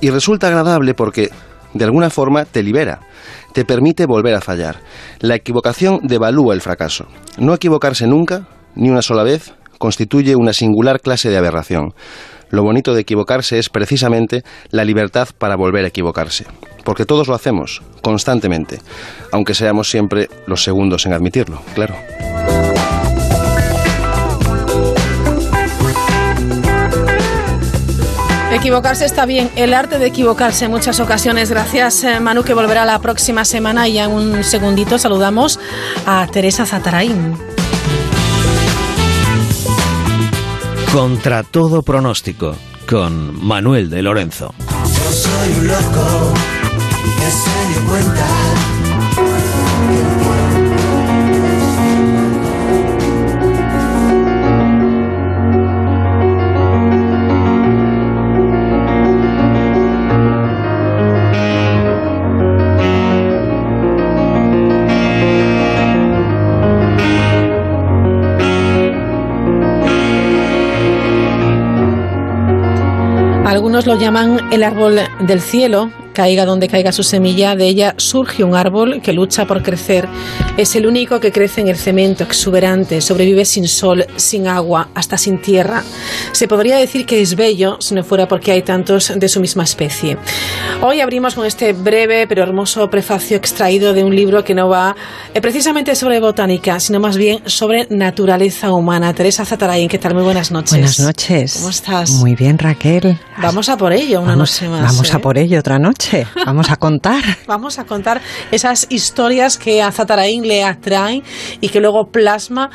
Y 0.00 0.10
resulta 0.10 0.48
agradable 0.48 0.94
porque, 0.94 1.30
de 1.72 1.84
alguna 1.84 2.10
forma, 2.10 2.44
te 2.44 2.62
libera, 2.62 3.00
te 3.56 3.64
permite 3.64 4.04
volver 4.04 4.34
a 4.34 4.42
fallar. 4.42 4.82
La 5.18 5.34
equivocación 5.34 6.00
devalúa 6.02 6.52
el 6.52 6.60
fracaso. 6.60 7.06
No 7.38 7.54
equivocarse 7.54 8.06
nunca, 8.06 8.46
ni 8.74 8.90
una 8.90 9.00
sola 9.00 9.22
vez, 9.22 9.54
constituye 9.78 10.36
una 10.36 10.52
singular 10.52 11.00
clase 11.00 11.30
de 11.30 11.38
aberración. 11.38 11.94
Lo 12.50 12.62
bonito 12.62 12.92
de 12.92 13.00
equivocarse 13.00 13.58
es 13.58 13.70
precisamente 13.70 14.44
la 14.68 14.84
libertad 14.84 15.30
para 15.38 15.56
volver 15.56 15.86
a 15.86 15.88
equivocarse. 15.88 16.44
Porque 16.84 17.06
todos 17.06 17.28
lo 17.28 17.34
hacemos, 17.34 17.80
constantemente, 18.02 18.78
aunque 19.32 19.54
seamos 19.54 19.88
siempre 19.88 20.28
los 20.46 20.62
segundos 20.62 21.06
en 21.06 21.14
admitirlo, 21.14 21.62
claro. 21.74 21.94
Equivocarse 28.56 29.04
está 29.04 29.26
bien, 29.26 29.50
el 29.54 29.74
arte 29.74 29.98
de 29.98 30.06
equivocarse 30.06 30.64
en 30.64 30.70
muchas 30.70 30.98
ocasiones. 30.98 31.50
Gracias, 31.50 32.02
eh, 32.04 32.20
Manu, 32.20 32.42
que 32.42 32.54
volverá 32.54 32.86
la 32.86 32.98
próxima 33.00 33.44
semana 33.44 33.86
y 33.86 33.92
ya 33.92 34.04
en 34.04 34.12
un 34.12 34.42
segundito 34.42 34.98
saludamos 34.98 35.60
a 36.06 36.26
Teresa 36.26 36.64
Zatarain. 36.64 37.36
Contra 40.90 41.42
todo 41.42 41.82
pronóstico, 41.82 42.56
con 42.88 43.44
Manuel 43.44 43.90
de 43.90 44.00
Lorenzo. 44.00 44.54
Yo 44.58 45.12
soy 45.12 45.52
un 45.60 45.68
loco 45.68 46.32
que 47.18 47.30
se 47.30 47.68
dio 47.68 47.90
cuenta 47.90 48.26
Algunos 73.76 73.94
lo 73.94 74.00
llaman 74.00 74.52
el 74.54 74.62
árbol 74.62 74.98
del 75.20 75.38
cielo 75.38 75.90
caiga 76.16 76.46
donde 76.46 76.66
caiga 76.66 76.92
su 76.92 77.02
semilla, 77.02 77.56
de 77.56 77.66
ella 77.66 77.94
surge 77.98 78.42
un 78.42 78.54
árbol 78.54 79.02
que 79.02 79.12
lucha 79.12 79.44
por 79.44 79.62
crecer. 79.62 80.08
Es 80.56 80.74
el 80.74 80.86
único 80.86 81.20
que 81.20 81.30
crece 81.30 81.60
en 81.60 81.68
el 81.68 81.76
cemento, 81.76 82.24
exuberante, 82.24 83.02
sobrevive 83.02 83.44
sin 83.44 83.68
sol, 83.68 84.06
sin 84.16 84.48
agua, 84.48 84.88
hasta 84.94 85.18
sin 85.18 85.42
tierra. 85.42 85.84
Se 86.32 86.48
podría 86.48 86.78
decir 86.78 87.04
que 87.04 87.20
es 87.20 87.36
bello 87.36 87.76
si 87.80 87.94
no 87.94 88.02
fuera 88.02 88.26
porque 88.26 88.50
hay 88.52 88.62
tantos 88.62 89.12
de 89.14 89.28
su 89.28 89.40
misma 89.40 89.64
especie. 89.64 90.16
Hoy 90.80 91.02
abrimos 91.02 91.34
con 91.34 91.44
este 91.44 91.74
breve 91.74 92.26
pero 92.26 92.42
hermoso 92.42 92.88
prefacio 92.88 93.36
extraído 93.36 93.92
de 93.92 94.02
un 94.02 94.16
libro 94.16 94.42
que 94.42 94.54
no 94.54 94.70
va 94.70 94.96
eh, 95.34 95.42
precisamente 95.42 95.94
sobre 95.94 96.18
botánica, 96.18 96.80
sino 96.80 96.98
más 96.98 97.18
bien 97.18 97.42
sobre 97.44 97.88
naturaleza 97.90 98.72
humana. 98.72 99.12
Teresa 99.12 99.44
Zatarain, 99.44 99.86
¿qué 99.86 99.98
tal? 99.98 100.14
Muy 100.14 100.22
buenas 100.22 100.50
noches. 100.50 100.70
Buenas 100.70 100.98
noches. 100.98 101.56
¿Cómo 101.56 101.68
estás? 101.68 102.10
Muy 102.12 102.34
bien, 102.34 102.56
Raquel. 102.56 103.18
Vamos 103.36 103.68
a 103.68 103.76
por 103.76 103.92
ello 103.92 104.22
una 104.22 104.30
vamos, 104.30 104.50
noche 104.50 104.70
más. 104.70 104.80
Vamos 104.80 105.12
a 105.12 105.18
¿eh? 105.18 105.20
por 105.20 105.36
ello 105.36 105.58
otra 105.58 105.78
noche. 105.78 106.05
Vamos 106.46 106.70
a 106.70 106.76
contar. 106.76 107.22
Vamos 107.46 107.78
a 107.78 107.84
contar 107.84 108.20
esas 108.50 108.86
historias 108.90 109.58
que 109.58 109.82
a 109.82 109.90
Zatarain 109.90 110.46
le 110.46 110.64
atraen 110.64 111.22
y 111.60 111.68
que 111.68 111.80
luego 111.80 112.10
plasma, 112.10 112.70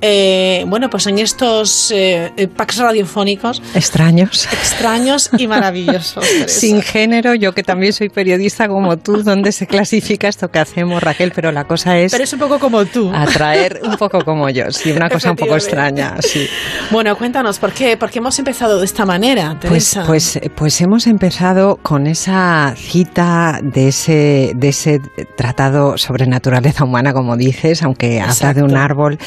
eh, 0.00 0.64
bueno, 0.68 0.88
pues 0.90 1.06
en 1.06 1.18
estos 1.18 1.90
eh, 1.90 2.48
packs 2.56 2.78
radiofónicos. 2.78 3.62
Extraños. 3.74 4.46
Extraños 4.52 5.30
y 5.36 5.46
maravillosos. 5.48 6.24
Sin 6.46 6.82
género, 6.82 7.34
yo 7.34 7.52
que 7.52 7.62
también 7.62 7.92
soy 7.92 8.08
periodista 8.08 8.68
como 8.68 8.96
tú, 8.96 9.22
¿dónde 9.22 9.52
se 9.52 9.66
clasifica 9.66 10.28
esto 10.28 10.48
que 10.48 10.58
hacemos, 10.58 11.02
Raquel? 11.02 11.32
Pero 11.34 11.52
la 11.52 11.64
cosa 11.64 11.98
es. 11.98 12.12
Pero 12.12 12.24
es 12.24 12.32
un 12.32 12.38
poco 12.38 12.58
como 12.58 12.84
tú. 12.84 13.10
Atraer 13.12 13.80
un 13.82 13.96
poco 13.96 14.20
como 14.24 14.48
yo, 14.50 14.70
sí, 14.70 14.92
una 14.92 15.08
cosa 15.08 15.30
un 15.30 15.36
poco 15.36 15.54
extraña, 15.54 16.16
sí. 16.20 16.46
Bueno, 16.90 17.16
cuéntanos, 17.16 17.58
¿por 17.58 17.72
qué, 17.72 17.96
¿por 17.96 18.10
qué 18.10 18.18
hemos 18.18 18.38
empezado 18.38 18.78
de 18.78 18.84
esta 18.84 19.04
manera, 19.04 19.58
Pues, 19.60 19.98
pues, 20.06 20.38
pues 20.54 20.80
hemos 20.80 21.06
empezado 21.06 21.76
con 21.82 22.06
esa 22.06 22.75
cita 22.76 23.60
de 23.62 23.88
ese, 23.88 24.52
de 24.54 24.68
ese 24.68 25.00
tratado 25.36 25.96
sobre 25.98 26.26
naturaleza 26.26 26.84
humana, 26.84 27.12
como 27.12 27.36
dices, 27.36 27.82
aunque 27.82 28.20
habla 28.20 28.54
de 28.54 28.62
un 28.62 28.76
árbol, 28.76 29.18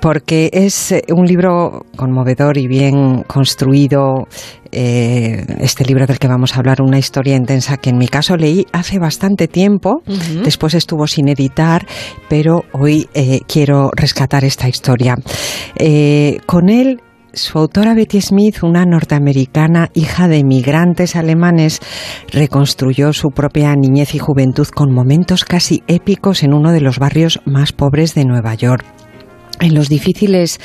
porque 0.00 0.50
es 0.52 0.92
eh, 0.92 1.04
un 1.10 1.26
libro 1.26 1.86
conmovedor 1.96 2.58
y 2.58 2.66
bien 2.66 3.22
construido. 3.24 4.26
eh, 4.70 5.44
este 5.60 5.84
libro 5.84 6.06
del 6.06 6.18
que 6.18 6.28
vamos 6.28 6.54
a 6.54 6.58
hablar, 6.58 6.82
una 6.82 6.98
historia 6.98 7.36
intensa 7.36 7.76
que 7.76 7.90
en 7.90 7.98
mi 7.98 8.08
caso 8.08 8.36
leí 8.36 8.66
hace 8.72 8.98
bastante 8.98 9.48
tiempo, 9.48 10.02
después 10.44 10.74
estuvo 10.74 11.06
sin 11.06 11.28
editar, 11.28 11.86
pero 12.28 12.64
hoy 12.72 13.08
eh, 13.14 13.40
quiero 13.46 13.90
rescatar 13.94 14.44
esta 14.44 14.68
historia. 14.68 15.16
Eh, 15.76 16.40
con 16.46 16.68
él 16.68 17.00
su 17.40 17.58
autora 17.58 17.94
Betty 17.94 18.20
Smith, 18.20 18.62
una 18.62 18.84
norteamericana 18.84 19.90
hija 19.94 20.28
de 20.28 20.44
migrantes 20.44 21.16
alemanes, 21.16 21.80
reconstruyó 22.32 23.12
su 23.12 23.30
propia 23.30 23.74
niñez 23.74 24.14
y 24.14 24.18
juventud 24.18 24.66
con 24.68 24.92
momentos 24.92 25.44
casi 25.44 25.82
épicos 25.86 26.42
en 26.42 26.54
uno 26.54 26.72
de 26.72 26.80
los 26.80 26.98
barrios 26.98 27.40
más 27.44 27.72
pobres 27.72 28.14
de 28.14 28.24
Nueva 28.24 28.54
York. 28.54 28.84
En 29.60 29.74
los 29.74 29.88
difíciles 29.88 30.60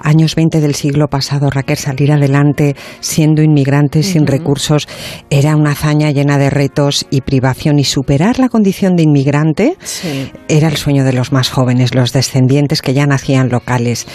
años 0.00 0.34
20 0.34 0.60
del 0.60 0.74
siglo 0.74 1.08
pasado, 1.08 1.50
Raquel, 1.50 1.76
salir 1.76 2.12
adelante 2.12 2.76
siendo 3.00 3.42
inmigrante 3.42 4.02
sin 4.02 4.26
recursos 4.26 4.88
era 5.30 5.54
una 5.56 5.72
hazaña 5.72 6.10
llena 6.10 6.38
de 6.38 6.50
retos 6.50 7.06
y 7.10 7.20
privación 7.20 7.78
y 7.78 7.84
superar 7.84 8.38
la 8.38 8.48
condición 8.48 8.96
de 8.96 9.02
inmigrante 9.02 9.76
Sí. 9.82 10.30
era 10.48 10.68
el 10.68 10.76
sueño 10.76 11.04
de 11.04 11.12
los 11.12 11.32
más 11.32 11.50
jóvenes, 11.50 11.94
los 11.94 12.12
descendientes 12.12 12.82
que 12.82 12.94
ya 12.94 13.06
nacían 13.06 13.48
locales. 13.50 14.06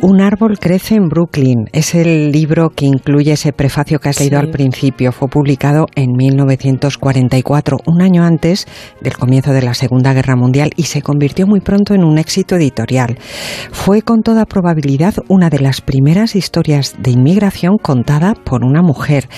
Un 0.00 0.20
árbol 0.20 0.58
crece 0.58 0.94
en 0.94 1.08
Brooklyn. 1.08 1.66
Es 1.72 1.94
el 1.94 2.32
libro 2.32 2.70
que 2.70 2.86
incluye 2.86 3.32
ese 3.32 3.52
prefacio 3.52 3.98
que 3.98 4.08
has 4.08 4.18
leído 4.20 4.38
Sí. 4.40 4.46
al 4.46 4.50
principio. 4.50 5.12
Fue 5.12 5.28
publicado 5.28 5.86
en 5.94 6.12
1944, 6.16 7.78
un 7.86 8.02
año 8.02 8.24
antes 8.24 8.66
del 9.00 9.16
comienzo 9.16 9.52
de 9.52 9.62
la 9.62 9.74
Segunda 9.74 10.12
Guerra 10.12 10.36
Mundial 10.36 10.70
y 10.76 10.84
se 10.84 11.02
convirtió 11.02 11.46
muy 11.46 11.60
pronto 11.60 11.94
en 11.94 12.04
un 12.04 12.18
éxito 12.18 12.56
editorial. 12.56 13.18
Fue 13.74 14.00
con 14.00 14.22
toda 14.22 14.46
probabilidad 14.46 15.14
una 15.28 15.50
de 15.50 15.58
las 15.58 15.82
primeras 15.82 16.36
historias 16.36 16.94
de 17.00 17.10
inmigración 17.10 17.76
contada 17.76 18.32
por 18.32 18.64
una 18.64 18.80
mujer. 18.80 19.28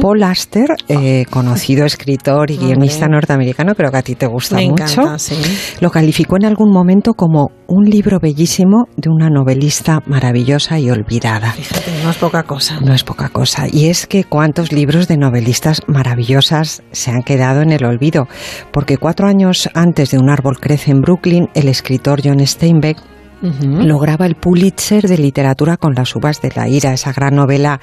Paul 0.00 0.24
Auster, 0.24 0.66
eh, 0.88 1.26
conocido 1.30 1.84
escritor 1.86 2.50
y 2.50 2.56
guionista 2.56 3.06
norteamericano, 3.06 3.76
creo 3.76 3.92
que 3.92 3.96
a 3.98 4.02
ti 4.02 4.16
te 4.16 4.26
gusta 4.26 4.56
Me 4.56 4.68
mucho. 4.68 4.82
encanta, 5.02 5.18
sí. 5.20 5.36
Lo 5.80 5.90
calificó 5.92 6.36
en 6.36 6.46
algún 6.46 6.72
momento 6.72 7.12
como 7.14 7.52
un 7.68 7.84
libro 7.84 8.18
bellísimo 8.20 8.86
de 8.96 9.10
una 9.10 9.30
novelista 9.30 10.00
maravillosa 10.06 10.80
y 10.80 10.90
olvidada. 10.90 11.52
Fíjate, 11.52 11.92
no 12.02 12.10
es 12.10 12.16
poca 12.16 12.42
cosa. 12.42 12.80
No 12.80 12.94
es 12.94 13.04
poca 13.04 13.28
cosa. 13.28 13.68
Y 13.70 13.86
es 13.90 14.08
que 14.08 14.24
cuántos 14.24 14.72
libros 14.72 15.06
de 15.06 15.18
novelistas 15.18 15.82
maravillosas 15.86 16.82
se 16.90 17.12
han 17.12 17.22
quedado 17.22 17.62
en 17.62 17.70
el 17.70 17.84
olvido. 17.84 18.26
Porque 18.72 18.96
cuatro 18.96 19.28
años 19.28 19.68
antes 19.74 20.10
de 20.10 20.18
Un 20.18 20.30
árbol 20.30 20.58
crece 20.58 20.90
en 20.90 21.00
Brooklyn, 21.00 21.48
el 21.54 21.68
escritor 21.68 22.20
John 22.24 22.44
Steinbeck 22.44 23.13
lograba 23.44 24.26
el 24.26 24.36
Pulitzer 24.36 25.06
de 25.06 25.18
literatura 25.18 25.76
con 25.76 25.94
las 25.94 26.16
uvas 26.16 26.40
de 26.40 26.50
la 26.54 26.68
ira, 26.68 26.92
esa 26.92 27.12
gran 27.12 27.36
novela 27.36 27.80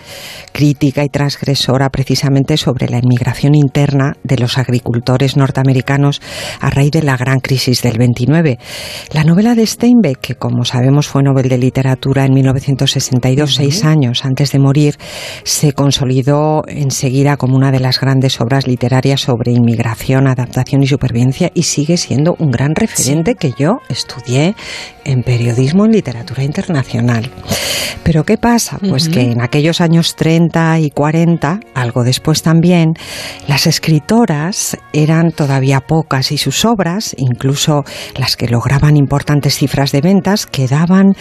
crítica 0.52 1.04
y 1.04 1.10
transgresora 1.10 1.90
precisamente 1.90 2.58
sobre 2.58 2.90
la 2.90 2.98
inmigración 2.98 3.56
interna 3.56 4.16
de 4.24 4.38
los 4.38 4.58
agricultores 4.58 5.38
norteamericanos 5.38 6.22
a 6.60 6.70
raíz 6.70 6.92
de 6.92 7.04
la 7.04 7.18
gran 7.18 7.40
crisis 7.40 7.82
del 7.82 7.98
29. 7.98 8.58
La 9.12 9.24
novela 9.24 9.56
de 9.56 9.66
Steinbeck, 9.66 10.20
que 10.20 10.36
como 10.36 10.66
sabemos 10.66 11.08
fue 11.08 11.24
Nobel 11.24 11.50
de 11.50 11.58
Literatura 11.58 12.26
en 12.26 12.34
1962, 12.34 13.56
seis 13.56 13.84
años 13.84 14.26
antes 14.26 14.52
de 14.52 14.60
morir, 14.60 14.98
se 15.44 15.74
consolidó 15.74 16.64
enseguida 16.68 17.38
como 17.38 17.56
una 17.56 17.72
de 17.72 17.80
las 17.80 18.00
grandes 18.00 18.42
obras 18.42 18.68
literarias 18.68 19.22
sobre 19.22 19.52
inmigración, 19.52 20.28
adaptación 20.28 20.84
y 20.84 20.88
supervivencia 20.88 21.52
y 21.54 21.64
sigue 21.64 21.98
siendo 21.98 22.36
un 22.40 22.52
gran 22.52 22.76
referente 22.76 23.36
que 23.36 23.54
yo 23.58 23.80
estudié 23.90 24.56
en 25.04 25.24
periodismo 25.52 25.86
en 25.86 25.91
literatura 25.91 26.44
internacional. 26.44 27.30
Pero 28.03 28.23
¿qué 28.23 28.38
pasa? 28.38 28.78
Pues 28.80 29.10
que 29.10 29.22
en 29.22 29.41
aquellos 29.41 29.82
años 29.82 30.15
30 30.15 30.80
y 30.80 30.90
40, 30.90 31.60
algo 31.76 32.03
después 32.03 32.41
también, 32.41 32.94
las 33.48 33.68
escritoras 33.68 34.78
eran 34.94 35.32
todavía 35.32 35.82
pocas 35.82 36.32
y 36.32 36.38
sus 36.38 36.65
obras, 36.65 37.14
incluso 37.18 37.84
las 38.18 38.38
que 38.38 38.48
lograban 38.48 38.98
importantes 38.98 39.56
cifras 39.56 39.91
de 39.91 40.02
ventas, 40.02 40.45
quedaban 40.45 41.15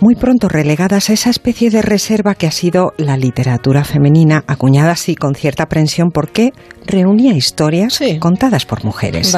muy 0.00 0.16
pronto 0.16 0.48
relegadas 0.48 1.10
a 1.10 1.12
esa 1.12 1.30
especie 1.30 1.70
de 1.70 1.82
reserva 1.82 2.34
que 2.34 2.46
ha 2.46 2.52
sido 2.52 2.94
la 2.96 3.16
literatura 3.16 3.84
femenina, 3.84 4.44
acuñada 4.46 4.92
así 4.92 5.14
con 5.14 5.34
cierta 5.34 5.64
aprensión 5.64 6.10
porque 6.10 6.52
reunía 6.86 7.34
historias 7.34 8.00
contadas 8.18 8.64
por 8.66 8.84
mujeres. 8.84 9.36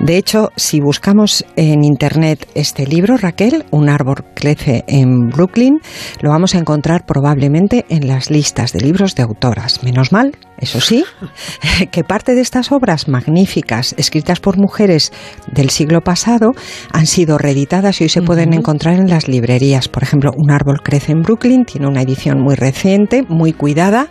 De 0.00 0.16
hecho, 0.16 0.50
si 0.56 0.80
buscamos 0.80 1.44
en 1.56 1.84
internet 1.84 2.48
este 2.54 2.86
libro, 2.86 3.16
Raquel, 3.16 3.64
Un 3.70 3.88
árbol 3.88 4.24
crece 4.34 4.84
en 4.86 5.28
Brooklyn, 5.28 5.78
lo 6.20 6.30
vamos 6.30 6.54
a 6.54 6.58
encontrar 6.58 7.04
probablemente 7.06 7.84
en 7.88 8.08
las 8.08 8.30
listas 8.30 8.72
de 8.72 8.80
libros 8.80 9.14
de 9.14 9.22
autoras. 9.22 9.82
Menos 9.82 10.12
mal, 10.12 10.36
eso 10.58 10.80
sí, 10.80 11.04
que 11.90 12.04
parte 12.04 12.34
de 12.34 12.40
estas 12.40 12.72
obras 12.72 13.08
magníficas 13.08 13.94
escritas 13.98 14.40
por 14.40 14.58
mujeres 14.58 15.12
del 15.52 15.70
siglo 15.70 16.00
pasado 16.00 16.52
han 16.92 17.06
sido 17.06 17.38
reeditadas 17.38 18.00
y 18.00 18.04
hoy 18.04 18.10
se 18.10 18.22
pueden 18.22 18.52
encontrar 18.52 18.94
en 18.94 19.08
las 19.08 19.28
librerías. 19.28 19.88
Por 19.88 20.02
ejemplo, 20.02 20.32
Un 20.36 20.50
árbol 20.50 20.82
crece 20.82 21.12
en 21.12 21.22
Brooklyn 21.22 21.64
tiene 21.64 21.86
una 21.86 22.02
edición 22.02 22.40
muy 22.40 22.54
reciente, 22.54 23.22
muy 23.28 23.52
cuidada 23.52 24.08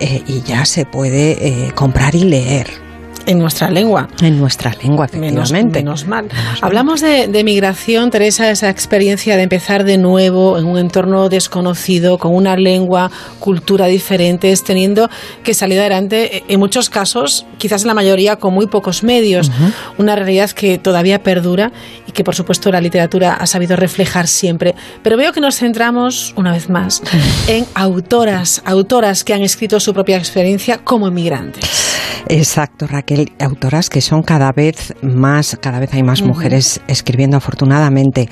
eh, 0.00 0.22
y 0.26 0.42
ya 0.42 0.64
se 0.64 0.84
puede 0.84 1.46
eh, 1.46 1.72
comprar 1.74 2.14
y 2.14 2.24
leer. 2.24 2.83
En 3.26 3.38
nuestra 3.38 3.70
lengua. 3.70 4.08
En 4.20 4.38
nuestra 4.38 4.74
lengua, 4.82 5.06
efectivamente. 5.06 5.80
Menos, 5.80 6.06
mal. 6.06 6.28
Hablamos 6.60 7.00
de, 7.00 7.26
de, 7.28 7.44
migración, 7.44 8.10
Teresa, 8.10 8.50
esa 8.50 8.68
experiencia 8.68 9.36
de 9.36 9.42
empezar 9.42 9.84
de 9.84 9.96
nuevo 9.96 10.58
en 10.58 10.66
un 10.66 10.78
entorno 10.78 11.28
desconocido, 11.28 12.18
con 12.18 12.34
una 12.34 12.56
lengua, 12.56 13.10
cultura 13.40 13.86
diferentes, 13.86 14.62
teniendo 14.62 15.08
que 15.42 15.54
salir 15.54 15.80
adelante, 15.80 16.38
eh, 16.38 16.44
en 16.48 16.60
muchos 16.60 16.90
casos, 16.90 17.46
quizás 17.58 17.82
en 17.82 17.88
la 17.88 17.94
mayoría, 17.94 18.36
con 18.36 18.52
muy 18.52 18.66
pocos 18.66 19.02
medios. 19.02 19.50
Una 19.98 20.16
realidad 20.16 20.50
que 20.50 20.78
todavía 20.78 21.22
perdura 21.22 21.72
y 22.06 22.12
que, 22.12 22.24
por 22.24 22.34
supuesto, 22.34 22.70
la 22.70 22.80
literatura 22.80 23.34
ha 23.34 23.46
sabido 23.46 23.76
reflejar 23.76 24.26
siempre. 24.26 24.74
Pero 25.02 25.16
veo 25.16 25.32
que 25.32 25.40
nos 25.40 25.56
centramos, 25.56 26.34
una 26.36 26.52
vez 26.52 26.68
más, 26.68 27.02
en 27.48 27.66
autoras, 27.74 28.62
autoras 28.64 29.24
que 29.24 29.34
han 29.34 29.42
escrito 29.42 29.80
su 29.80 29.94
propia 29.94 30.16
experiencia 30.18 30.78
como 30.78 31.08
inmigrantes. 31.08 31.83
Exacto, 32.28 32.86
Raquel. 32.86 33.32
Autoras 33.38 33.90
que 33.90 34.00
son 34.00 34.22
cada 34.22 34.52
vez 34.52 34.94
más, 35.02 35.58
cada 35.60 35.78
vez 35.78 35.92
hay 35.94 36.02
más 36.02 36.22
mujeres 36.22 36.80
escribiendo 36.88 37.36
afortunadamente. 37.36 38.28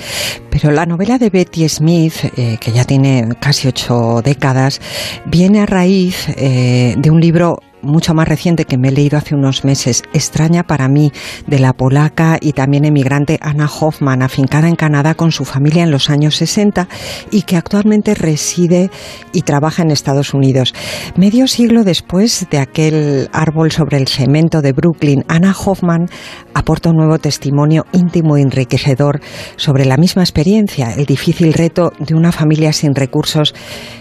Pero 0.50 0.70
la 0.70 0.86
novela 0.86 1.18
de 1.18 1.30
Betty 1.30 1.68
Smith, 1.68 2.14
eh, 2.36 2.56
que 2.60 2.72
ya 2.72 2.84
tiene 2.84 3.28
casi 3.40 3.68
ocho 3.68 4.22
décadas, 4.22 4.80
viene 5.26 5.60
a 5.60 5.66
raíz 5.66 6.28
eh, 6.36 6.94
de 6.96 7.10
un 7.10 7.20
libro 7.20 7.58
mucho 7.82 8.14
más 8.14 8.28
reciente 8.28 8.64
que 8.64 8.78
me 8.78 8.88
he 8.88 8.92
leído 8.92 9.18
hace 9.18 9.34
unos 9.34 9.64
meses, 9.64 10.02
extraña 10.12 10.62
para 10.62 10.88
mí, 10.88 11.12
de 11.46 11.58
la 11.58 11.72
polaca 11.72 12.38
y 12.40 12.52
también 12.52 12.84
emigrante 12.84 13.38
Anna 13.40 13.68
Hoffman, 13.68 14.22
afincada 14.22 14.68
en 14.68 14.76
Canadá 14.76 15.14
con 15.14 15.32
su 15.32 15.44
familia 15.44 15.82
en 15.82 15.90
los 15.90 16.10
años 16.10 16.36
60 16.36 16.88
y 17.30 17.42
que 17.42 17.56
actualmente 17.56 18.14
reside 18.14 18.90
y 19.32 19.42
trabaja 19.42 19.82
en 19.82 19.90
Estados 19.90 20.34
Unidos. 20.34 20.74
Medio 21.16 21.46
siglo 21.46 21.84
después 21.84 22.46
de 22.50 22.58
aquel 22.58 23.28
árbol 23.32 23.72
sobre 23.72 23.96
el 23.96 24.08
cemento 24.08 24.62
de 24.62 24.72
Brooklyn, 24.72 25.24
Anna 25.28 25.52
Hoffman 25.52 26.06
aporta 26.54 26.90
un 26.90 26.96
nuevo 26.96 27.18
testimonio 27.18 27.86
íntimo 27.92 28.38
y 28.38 28.42
enriquecedor 28.42 29.20
sobre 29.56 29.84
la 29.84 29.96
misma 29.96 30.22
experiencia, 30.22 30.92
el 30.92 31.06
difícil 31.06 31.52
reto 31.52 31.92
de 31.98 32.14
una 32.14 32.32
familia 32.32 32.72
sin 32.72 32.94
recursos 32.94 33.54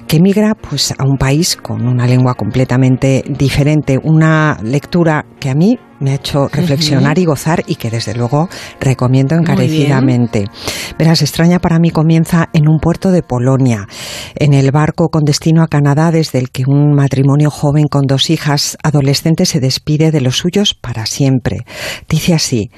que 0.08 0.18
emigra 0.18 0.56
pues, 0.56 0.94
a 0.98 1.04
un 1.06 1.18
país 1.18 1.56
con 1.56 1.88
una 1.88 2.06
lengua 2.06 2.36
completamente 2.36 3.24
diferente 3.28 3.71
una 4.04 4.58
lectura 4.64 5.26
que 5.40 5.50
a 5.50 5.56
mí 5.56 5.78
me 6.00 6.12
ha 6.12 6.16
hecho 6.16 6.48
reflexionar 6.48 7.20
y 7.20 7.26
gozar 7.26 7.64
y 7.68 7.76
que 7.76 7.90
desde 7.90 8.16
luego 8.16 8.50
recomiendo 8.80 9.36
encarecidamente. 9.36 10.48
Verás, 10.98 11.22
extraña 11.22 11.60
para 11.60 11.80
mí 11.80 11.92
comienza 11.92 12.50
en 12.54 12.68
un 12.68 12.80
puerto 12.80 13.12
de 13.12 13.22
Polonia, 13.22 13.88
en 14.36 14.54
el 14.54 14.72
barco 14.72 15.10
con 15.10 15.24
destino 15.24 15.62
a 15.62 15.68
Canadá 15.68 16.12
desde 16.12 16.40
el 16.40 16.50
que 16.50 16.64
un 16.68 16.94
matrimonio 16.94 17.52
joven 17.52 17.88
con 17.88 18.08
dos 18.08 18.30
hijas 18.30 18.78
adolescentes 18.84 19.50
se 19.50 19.60
despide 19.60 20.12
de 20.12 20.22
los 20.22 20.38
suyos 20.38 20.74
para 20.74 21.06
siempre. 21.06 21.66
Dice 22.10 22.34
así, 22.34 22.72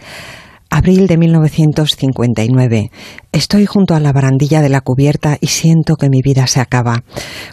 Abril 0.74 1.06
de 1.06 1.18
1959. 1.18 2.90
Estoy 3.34 3.66
junto 3.66 3.96
a 3.96 4.00
la 4.00 4.14
barandilla 4.14 4.62
de 4.62 4.70
la 4.70 4.82
cubierta 4.82 5.40
y 5.42 5.48
siento 5.48 5.96
que 5.96 6.08
mi 6.08 6.22
vida 6.22 6.46
se 6.46 6.60
acaba. 6.60 7.04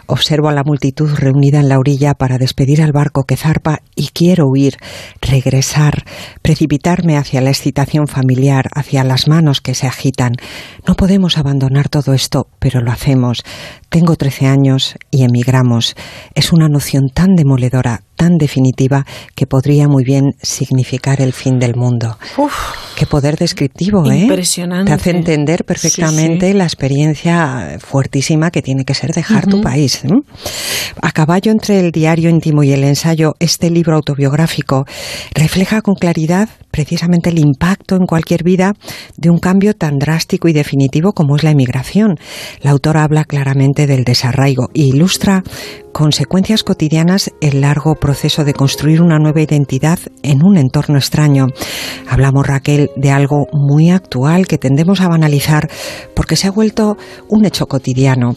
Observo 0.05 0.47
a 0.47 0.53
la 0.53 0.63
multitud 0.63 1.09
reunida 1.15 1.59
en 1.59 1.69
la 1.69 1.79
orilla 1.79 2.13
para 2.13 2.37
despedir 2.37 2.83
al 2.83 2.91
barco 2.91 3.23
que 3.23 3.35
zarpa 3.35 3.79
y 3.95 4.09
quiero 4.09 4.45
huir, 4.47 4.77
regresar, 5.21 6.03
precipitarme 6.43 7.17
hacia 7.17 7.41
la 7.41 7.49
excitación 7.49 8.05
familiar, 8.05 8.69
hacia 8.75 9.03
las 9.03 9.27
manos 9.27 9.59
que 9.59 9.73
se 9.73 9.87
agitan. 9.87 10.33
No 10.87 10.93
podemos 10.93 11.39
abandonar 11.39 11.89
todo 11.89 12.13
esto, 12.13 12.45
pero 12.59 12.81
lo 12.81 12.91
hacemos. 12.91 13.43
Tengo 13.89 14.15
13 14.15 14.45
años 14.45 14.93
y 15.09 15.23
emigramos. 15.23 15.95
Es 16.35 16.53
una 16.53 16.69
noción 16.69 17.09
tan 17.11 17.33
demoledora, 17.35 18.03
tan 18.15 18.37
definitiva, 18.37 19.03
que 19.33 19.47
podría 19.47 19.87
muy 19.87 20.03
bien 20.03 20.35
significar 20.43 21.21
el 21.21 21.33
fin 21.33 21.57
del 21.57 21.75
mundo. 21.75 22.19
Uf, 22.37 22.53
Qué 22.95 23.07
poder 23.07 23.35
descriptivo, 23.35 24.09
¿eh? 24.11 24.19
Impresionante. 24.19 24.91
Te 24.91 24.93
hace 24.93 25.09
entender 25.09 25.65
perfectamente 25.71 26.47
Sí, 26.47 26.51
sí. 26.51 26.57
la 26.57 26.63
experiencia 26.65 27.77
fuertísima 27.79 28.51
que 28.51 28.61
tiene 28.61 28.83
que 28.83 28.93
ser 28.93 29.11
dejar 29.11 29.47
tu 29.47 29.61
país. 29.61 30.03
¿eh? 30.05 30.09
A 31.01 31.11
caballo 31.11 31.51
entre 31.51 31.79
el 31.79 31.91
diario 31.91 32.29
íntimo 32.29 32.63
y 32.63 32.71
el 32.71 32.83
ensayo, 32.83 33.33
este 33.39 33.69
libro 33.69 33.95
autobiográfico 33.95 34.85
refleja 35.33 35.81
con 35.81 35.95
claridad 35.95 36.49
precisamente 36.71 37.29
el 37.29 37.39
impacto 37.39 37.95
en 37.95 38.05
cualquier 38.05 38.43
vida 38.43 38.73
de 39.17 39.29
un 39.29 39.39
cambio 39.39 39.73
tan 39.73 39.97
drástico 39.97 40.47
y 40.47 40.53
definitivo 40.53 41.11
como 41.13 41.35
es 41.35 41.43
la 41.43 41.51
emigración. 41.51 42.15
La 42.61 42.71
autora 42.71 43.03
habla 43.03 43.25
claramente 43.25 43.87
del 43.87 44.03
desarraigo 44.03 44.69
e 44.73 44.83
ilustra 44.83 45.43
consecuencias 45.91 46.63
cotidianas 46.63 47.31
el 47.41 47.61
largo 47.61 47.95
proceso 47.95 48.43
de 48.43 48.53
construir 48.53 49.01
una 49.01 49.19
nueva 49.19 49.41
identidad 49.41 49.99
en 50.23 50.43
un 50.43 50.57
entorno 50.57 50.97
extraño. 50.97 51.47
Hablamos, 52.09 52.47
Raquel, 52.47 52.89
de 52.95 53.11
algo 53.11 53.47
muy 53.53 53.89
actual 53.89 54.47
que 54.47 54.57
tendemos 54.57 55.01
a 55.01 55.07
banalizar 55.07 55.69
porque 56.15 56.35
se 56.35 56.47
ha 56.47 56.51
vuelto 56.51 56.97
un 57.29 57.45
hecho 57.45 57.67
cotidiano. 57.67 58.35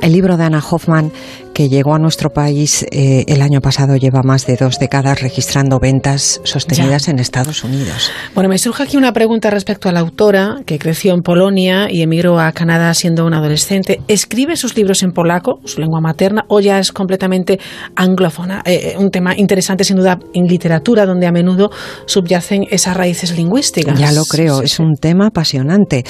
El 0.00 0.12
libro 0.12 0.38
de 0.38 0.44
Anna 0.44 0.62
Hoffman, 0.70 1.12
que 1.54 1.68
llegó 1.68 1.94
a 1.94 1.98
nuestro 1.98 2.30
país 2.30 2.84
eh, 2.90 3.24
el 3.28 3.40
año 3.40 3.60
pasado, 3.60 3.96
lleva 3.96 4.22
más 4.22 4.46
de 4.46 4.56
dos 4.56 4.78
décadas 4.78 5.22
registrando 5.22 5.78
ventas 5.78 6.40
sostenidas 6.44 7.08
en 7.08 7.20
Estados 7.20 7.64
Unidos. 7.64 8.10
Bueno, 8.34 8.50
me 8.50 8.58
surge 8.58 8.82
aquí 8.82 8.96
una 8.96 9.12
pregunta 9.12 9.50
respecto 9.50 9.88
a 9.88 9.92
la 9.92 10.00
autora 10.00 10.56
que 10.66 10.78
creció 10.78 11.14
en 11.14 11.22
Polonia 11.22 11.86
y 11.90 12.02
emigró 12.02 12.40
a 12.40 12.52
Canadá 12.52 12.92
siendo 12.92 13.24
una 13.24 13.38
adolescente. 13.38 14.00
¿Escribe 14.08 14.56
sus 14.56 14.76
libros 14.76 15.02
en 15.04 15.12
polaco, 15.12 15.60
su 15.64 15.80
lengua 15.80 16.00
materna, 16.00 16.44
o 16.48 16.60
ya 16.60 16.78
es 16.80 16.90
completamente 16.90 17.60
anglófona? 17.94 18.62
Eh, 18.66 18.96
un 18.98 19.10
tema 19.10 19.36
interesante, 19.36 19.84
sin 19.84 19.96
duda, 19.96 20.18
en 20.34 20.46
literatura, 20.46 21.06
donde 21.06 21.26
a 21.26 21.32
menudo 21.32 21.70
subyacen 22.06 22.64
esas 22.70 22.96
raíces 22.96 23.36
lingüísticas. 23.36 23.98
Ya 23.98 24.10
lo 24.10 24.24
creo, 24.24 24.60
es 24.60 24.80
un 24.80 24.96
tema 24.96 25.28
apasionante. 25.28 26.04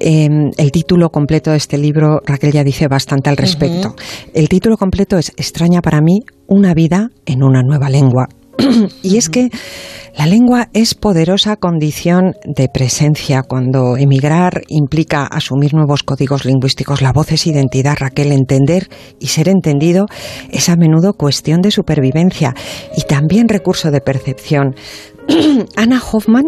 Eh, 0.00 0.28
el 0.56 0.72
título 0.72 1.10
completo 1.10 1.50
de 1.50 1.58
este 1.58 1.76
libro, 1.76 2.22
Raquel 2.24 2.52
ya 2.52 2.64
dice 2.64 2.88
bastante 2.88 3.28
al 3.28 3.36
respecto. 3.36 3.94
El 4.32 4.48
título 4.48 4.78
completo 4.86 5.18
es 5.18 5.30
Extraña 5.30 5.82
para 5.82 6.00
mí, 6.00 6.20
una 6.46 6.72
vida 6.72 7.08
en 7.24 7.42
una 7.42 7.62
nueva 7.62 7.90
lengua. 7.90 8.28
y 9.02 9.16
es 9.16 9.28
que 9.28 9.50
la 10.16 10.26
lengua 10.26 10.68
es 10.74 10.94
poderosa 10.94 11.56
condición 11.56 12.34
de 12.44 12.68
presencia. 12.68 13.42
Cuando 13.42 13.96
emigrar 13.96 14.62
implica 14.68 15.24
asumir 15.26 15.74
nuevos 15.74 16.04
códigos 16.04 16.44
lingüísticos, 16.44 17.02
la 17.02 17.12
voz 17.12 17.32
es 17.32 17.48
identidad, 17.48 17.96
Raquel, 17.98 18.30
entender 18.30 18.88
y 19.18 19.26
ser 19.26 19.48
entendido 19.48 20.06
es 20.52 20.68
a 20.68 20.76
menudo 20.76 21.14
cuestión 21.14 21.62
de 21.62 21.72
supervivencia 21.72 22.54
y 22.96 23.02
también 23.02 23.48
recurso 23.48 23.90
de 23.90 24.00
percepción. 24.00 24.76
Anna 25.76 26.00
Hoffman 26.00 26.44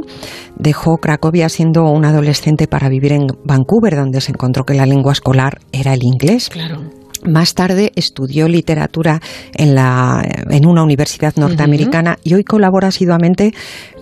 dejó 0.57 0.99
Cracovia 0.99 1.49
siendo 1.49 1.91
una 1.91 2.11
adolescente 2.11 2.69
para 2.69 2.89
vivir 2.89 3.15
en 3.15 3.27
Vancouver, 3.45 3.97
donde 3.97 4.21
se 4.21 4.31
encontró 4.31 4.63
que 4.63 4.75
la 4.75 4.87
lengua 4.87 5.11
escolar 5.11 5.59
era 5.73 5.93
el 5.93 6.05
inglés. 6.05 6.51
Claro. 6.51 6.88
Más 7.25 7.55
tarde 7.55 7.93
estudió 7.97 8.49
literatura 8.49 9.21
en, 9.55 9.75
la, 9.75 10.23
en 10.51 10.67
una 10.67 10.83
universidad 10.83 11.35
norteamericana 11.37 12.19
y 12.23 12.35
hoy 12.35 12.45
colabora 12.45 12.89
asiduamente 12.89 13.53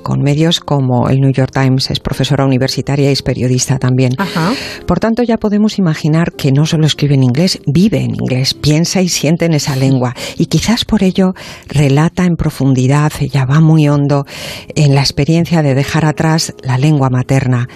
con 0.06 0.22
medios 0.22 0.60
como 0.60 1.08
el 1.08 1.20
New 1.20 1.32
York 1.32 1.50
Times, 1.52 1.90
es 1.90 1.98
profesora 1.98 2.44
universitaria 2.44 3.08
y 3.08 3.12
es 3.12 3.22
periodista 3.22 3.80
también. 3.80 4.12
Por 4.86 5.00
tanto, 5.00 5.24
ya 5.24 5.36
podemos 5.36 5.80
imaginar 5.80 6.30
que 6.34 6.52
no 6.52 6.64
solo 6.64 6.86
escribe 6.86 7.16
en 7.16 7.24
inglés, 7.24 7.58
vive 7.66 7.98
en 7.98 8.14
inglés, 8.14 8.54
piensa 8.54 9.02
y 9.02 9.08
siente 9.08 9.46
en 9.46 9.54
esa 9.54 9.74
lengua. 9.74 10.14
Y 10.38 10.46
quizás 10.46 10.84
por 10.84 11.02
ello 11.02 11.34
relata 11.66 12.24
en 12.24 12.36
profundidad, 12.36 13.10
ella 13.18 13.46
va 13.46 13.60
muy 13.60 13.88
hondo 13.88 14.26
en 14.76 14.94
la 14.94 15.00
experiencia 15.00 15.62
de 15.62 15.74
dejar 15.74 16.04
atrás 16.04 16.54
la 16.62 16.78
lengua 16.78 17.10
materna. 17.10 17.68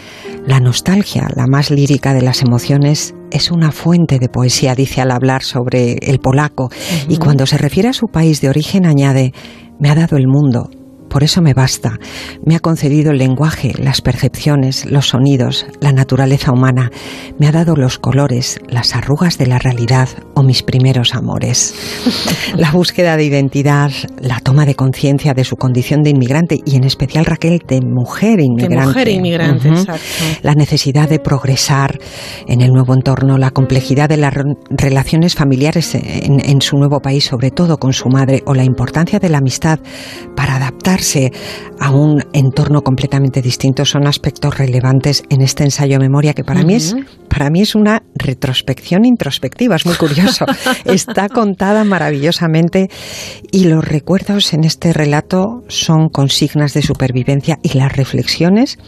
La 0.47 0.61
nostalgia, 0.61 1.27
la 1.35 1.49
más 1.49 1.73
lírica 1.73 2.15
de 2.15 2.23
las 2.23 2.43
emociones, 2.43 3.13
es 3.31 3.51
una 3.51 3.73
fuente 3.73 4.19
de 4.19 4.29
poesía, 4.29 4.75
dice 4.75 5.01
al 5.01 5.11
hablar 5.11 5.43
sobre 5.43 5.99
el 6.03 6.19
polaco. 6.19 6.71
Y 7.09 7.17
cuando 7.17 7.47
se 7.47 7.59
refiere 7.59 7.89
a 7.89 7.93
su 7.93 8.07
país 8.07 8.41
de 8.41 8.49
origen 8.49 8.87
añade, 8.87 9.33
me 9.79 9.91
ha 9.91 9.95
dado 9.95 10.17
el 10.17 10.27
mundo, 10.27 10.71
por 11.11 11.25
eso 11.25 11.43
me 11.43 11.53
basta. 11.53 11.99
Me 12.47 12.55
ha 12.57 12.61
concedido 12.61 13.11
el 13.11 13.19
lenguaje, 13.19 13.73
las 13.77 14.01
percepciones, 14.01 14.87
los 14.87 15.09
sonidos, 15.09 15.67
la 15.81 15.93
naturaleza 15.93 16.53
humana. 16.53 16.91
Me 17.39 17.47
ha 17.49 17.53
dado 17.53 17.75
los 17.77 17.99
colores, 17.99 18.59
las 18.69 18.95
arrugas 18.95 19.37
de 19.37 19.47
la 19.47 19.59
realidad 19.59 20.09
o 20.35 20.43
mis 20.43 20.63
primeros 20.63 21.15
amores. 21.15 21.75
la 22.57 22.71
búsqueda 22.71 23.17
de 23.17 23.25
identidad, 23.25 23.91
la 24.21 24.39
toma 24.41 24.65
de 24.65 24.75
conciencia 24.77 25.35
de 25.35 25.45
su 25.45 25.57
condición 25.57 26.03
de 26.03 26.11
inmigrante 26.11 26.59
y 26.65 26.77
en 26.77 26.85
especial 26.85 27.25
Raquel 27.25 27.61
de 27.67 27.81
mujer 27.83 28.41
inmigrante. 28.41 28.77
De 28.81 28.87
mujer 28.87 29.09
inmigrante, 29.09 29.69
Ujú. 29.69 29.79
exacto. 29.81 30.03
La 30.43 30.55
necesidad 30.55 31.09
de 31.09 31.19
progresar 31.19 31.99
en 32.47 32.61
el 32.61 32.71
nuevo 32.71 32.95
entorno, 32.95 33.37
la 33.37 33.51
complejidad 33.51 34.09
de 34.09 34.17
las 34.17 34.33
re- 34.33 34.45
relaciones 34.71 35.35
familiares 35.35 35.95
en, 35.97 36.41
en 36.49 36.61
su 36.63 36.77
nuevo 36.77 37.01
país, 37.01 37.25
sobre 37.25 37.51
todo 37.51 37.79
con 37.79 37.93
su 37.93 38.09
madre, 38.09 38.43
o 38.47 38.55
la 38.55 38.65
importancia 38.65 39.19
de 39.19 39.29
la 39.29 39.39
amistad 39.39 39.81
para 40.37 40.59
adaptarse 41.01 41.33
a 41.79 41.91
un 41.91 42.23
entorno 42.33 42.83
completamente 42.83 43.41
distinto 43.41 43.85
son 43.85 44.07
aspectos 44.07 44.59
relevantes 44.59 45.23
en 45.31 45.41
este 45.41 45.65
ensayo 45.65 45.99
memoria 45.99 46.35
que 46.35 46.45
para 46.45 46.63
mí 46.63 46.75
es 46.75 46.95
para 47.29 47.49
mí 47.49 47.63
es 47.63 47.75
una 47.75 48.03
retrospección 48.17 49.05
introspectiva, 49.05 49.77
es 49.77 49.87
muy 49.87 49.95
curioso. 49.95 50.45
Está 50.85 51.29
contada 51.29 51.85
maravillosamente 51.85 52.89
y 53.53 53.65
los 53.65 53.85
recuerdos 53.85 54.53
en 54.53 54.65
este 54.65 54.93
relato 54.93 55.63
son 55.69 56.09
consignas 56.09 56.75
de 56.75 56.83
supervivencia 56.83 57.59
y 57.63 57.79
las 57.79 57.97
reflexiones 57.97 58.79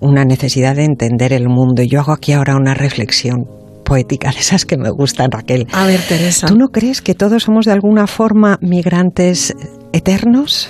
una 0.00 0.24
necesidad 0.24 0.76
de 0.76 0.84
entender 0.84 1.32
el 1.32 1.48
mundo. 1.48 1.82
Y 1.82 1.88
yo 1.88 2.00
hago 2.00 2.12
aquí 2.12 2.32
ahora 2.32 2.56
una 2.56 2.74
reflexión 2.74 3.46
poética 3.84 4.30
de 4.30 4.38
esas 4.38 4.64
que 4.64 4.76
me 4.76 4.90
gustan, 4.90 5.30
Raquel. 5.30 5.66
A 5.72 5.86
ver, 5.86 6.00
Teresa. 6.06 6.46
¿Tú 6.46 6.56
no 6.56 6.68
crees 6.68 7.02
que 7.02 7.14
todos 7.14 7.42
somos 7.42 7.64
de 7.64 7.72
alguna 7.72 8.06
forma 8.06 8.58
migrantes 8.60 9.54
eternos? 9.92 10.68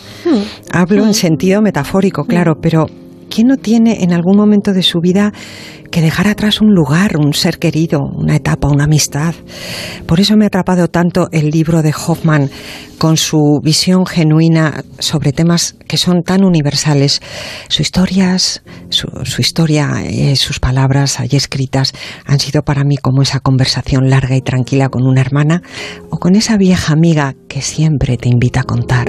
Hablo 0.73 1.07
en 1.07 1.15
sentido 1.15 1.63
metafórico, 1.63 2.25
claro, 2.25 2.61
pero 2.61 2.89
¿quién 3.29 3.49
no 3.49 3.57
tiene 3.57 4.03
en 4.03 4.13
algún 4.13 4.37
momento 4.37 4.73
de 4.73 4.83
su 4.83 5.01
vida 5.01 5.33
que 5.91 6.03
dejar 6.03 6.29
atrás 6.29 6.61
un 6.61 6.75
lugar, 6.75 7.17
un 7.17 7.33
ser 7.33 7.59
querido, 7.59 8.01
una 8.01 8.37
etapa, 8.37 8.69
una 8.69 8.85
amistad? 8.85 9.35
Por 10.07 10.21
eso 10.21 10.37
me 10.37 10.45
ha 10.45 10.49
atrapado 10.49 10.89
tanto 10.89 11.29
el 11.33 11.51
libro 11.51 11.83
de 11.83 11.95
Hoffman 11.95 12.51
con 12.99 13.17
su 13.17 13.61
visión 13.63 14.05
genuina 14.07 14.83
sobre 14.99 15.33
temas 15.33 15.77
que 15.87 15.97
son 15.97 16.23
tan 16.23 16.45
universales. 16.45 17.21
Sus 17.69 17.81
historias, 17.81 18.63
su, 18.91 19.09
historia, 19.41 20.03
eh, 20.05 20.37
sus 20.37 20.59
palabras 20.61 21.21
allí 21.21 21.37
escritas 21.37 21.93
han 22.27 22.41
sido 22.41 22.63
para 22.63 22.85
mí 22.85 22.97
como 22.97 23.23
esa 23.23 23.41
conversación 23.41 24.11
larga 24.11 24.37
y 24.37 24.43
tranquila 24.43 24.89
con 24.89 25.07
una 25.07 25.21
hermana 25.21 25.63
o 26.11 26.19
con 26.19 26.35
esa 26.35 26.57
vieja 26.57 26.93
amiga 26.93 27.35
que 27.49 27.63
siempre 27.63 28.17
te 28.17 28.29
invita 28.29 28.61
a 28.61 28.65
contar. 28.65 29.09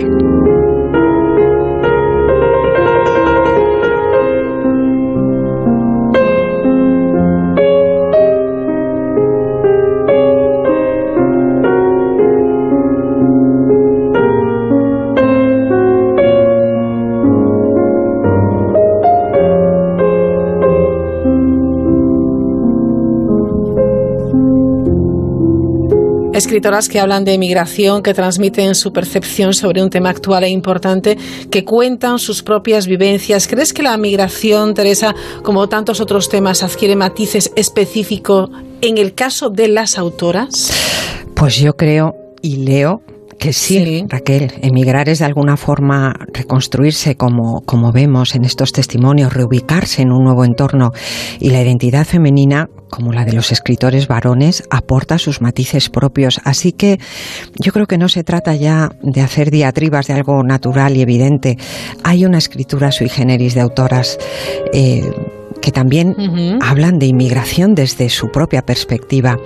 Escritoras 26.49 26.89
que 26.89 26.99
hablan 26.99 27.26
de 27.26 27.35
emigración, 27.35 28.01
que 28.01 28.15
transmiten 28.15 28.73
su 28.73 28.91
percepción 28.91 29.53
sobre 29.53 29.84
un 29.84 29.91
tema 29.91 30.09
actual 30.09 30.43
e 30.43 30.49
importante, 30.49 31.15
que 31.51 31.63
cuentan 31.63 32.17
sus 32.17 32.41
propias 32.41 32.88
vivencias. 32.88 33.47
¿Crees 33.47 33.71
que 33.71 33.84
la 33.84 33.95
migración, 33.97 34.73
Teresa, 34.73 35.13
como 35.43 35.69
tantos 35.69 36.01
otros 36.01 36.27
temas, 36.27 36.63
adquiere 36.63 36.95
matices 36.95 37.51
específicos 37.55 38.49
en 38.81 38.97
el 38.97 39.13
caso 39.13 39.51
de 39.51 39.67
las 39.67 39.99
autoras? 39.99 40.71
Pues 41.35 41.57
yo 41.57 41.77
creo 41.77 42.15
y 42.41 42.55
leo 42.55 43.03
que 43.39 43.53
sí, 43.53 44.05
Raquel, 44.07 44.51
emigrar 44.61 45.07
es 45.07 45.19
de 45.19 45.25
alguna 45.25 45.55
forma 45.55 46.13
reconstruirse 46.33 47.15
como, 47.15 47.61
como 47.61 47.91
vemos 47.93 48.35
en 48.35 48.43
estos 48.43 48.73
testimonios, 48.73 49.33
reubicarse 49.33 50.01
en 50.01 50.11
un 50.11 50.25
nuevo 50.25 50.43
entorno 50.43 50.91
y 51.39 51.49
la 51.49 51.61
identidad 51.61 52.05
femenina, 52.05 52.69
como 52.89 53.13
la 53.13 53.23
de 53.23 53.33
los 53.33 53.51
escritores 53.51 54.07
varones, 54.07 54.63
aporta 54.69 55.17
sus 55.17 55.41
matices 55.41 55.89
propios. 55.89 56.41
Así 56.43 56.73
que 56.73 56.99
yo 57.57 57.71
creo 57.71 57.87
que 57.87 57.97
no 57.97 58.09
se 58.09 58.23
trata 58.23 58.55
ya 58.55 58.89
de 59.01 59.21
hacer 59.21 59.51
diatribas 59.51 60.07
de 60.07 60.13
algo 60.13 60.43
natural 60.43 60.97
y 60.97 61.01
evidente. 61.01 61.57
Hay 62.03 62.25
una 62.25 62.39
escritura 62.39 62.91
sui 62.91 63.07
generis 63.07 63.55
de 63.55 63.61
autoras. 63.61 64.17
eh, 64.73 65.01
que 65.61 65.72
también 65.72 66.15
hablan 66.61 66.99
de 66.99 67.07
inmigración 67.07 67.73
desde 67.73 68.10
su 68.10 68.27
propia 68.27 68.61
perspectiva. 68.61 69.38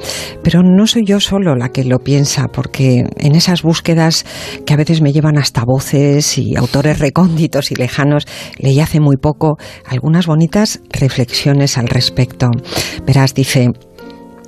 Pero 0.44 0.62
no 0.64 0.88
soy 0.88 1.04
yo 1.06 1.20
solo 1.20 1.56
la 1.56 1.70
que 1.70 1.84
lo 1.84 2.00
piensa, 2.00 2.48
porque 2.48 3.06
en 3.18 3.36
esas 3.36 3.62
búsquedas 3.64 4.26
que 4.66 4.74
a 4.74 4.78
veces 4.78 5.02
me 5.02 5.12
llevan 5.12 5.38
hasta 5.38 5.64
voces 5.66 6.38
y 6.38 6.56
autores 6.56 7.00
recónditos 7.00 7.72
y 7.72 7.76
lejanos, 7.76 8.26
leí 8.58 8.80
hace 8.80 9.00
muy 9.00 9.18
poco 9.18 9.58
algunas 9.86 10.28
bonitas 10.28 10.82
reflexiones 10.90 11.78
al 11.78 11.88
respecto. 11.88 12.50
Verás, 13.06 13.34
dice, 13.34 13.72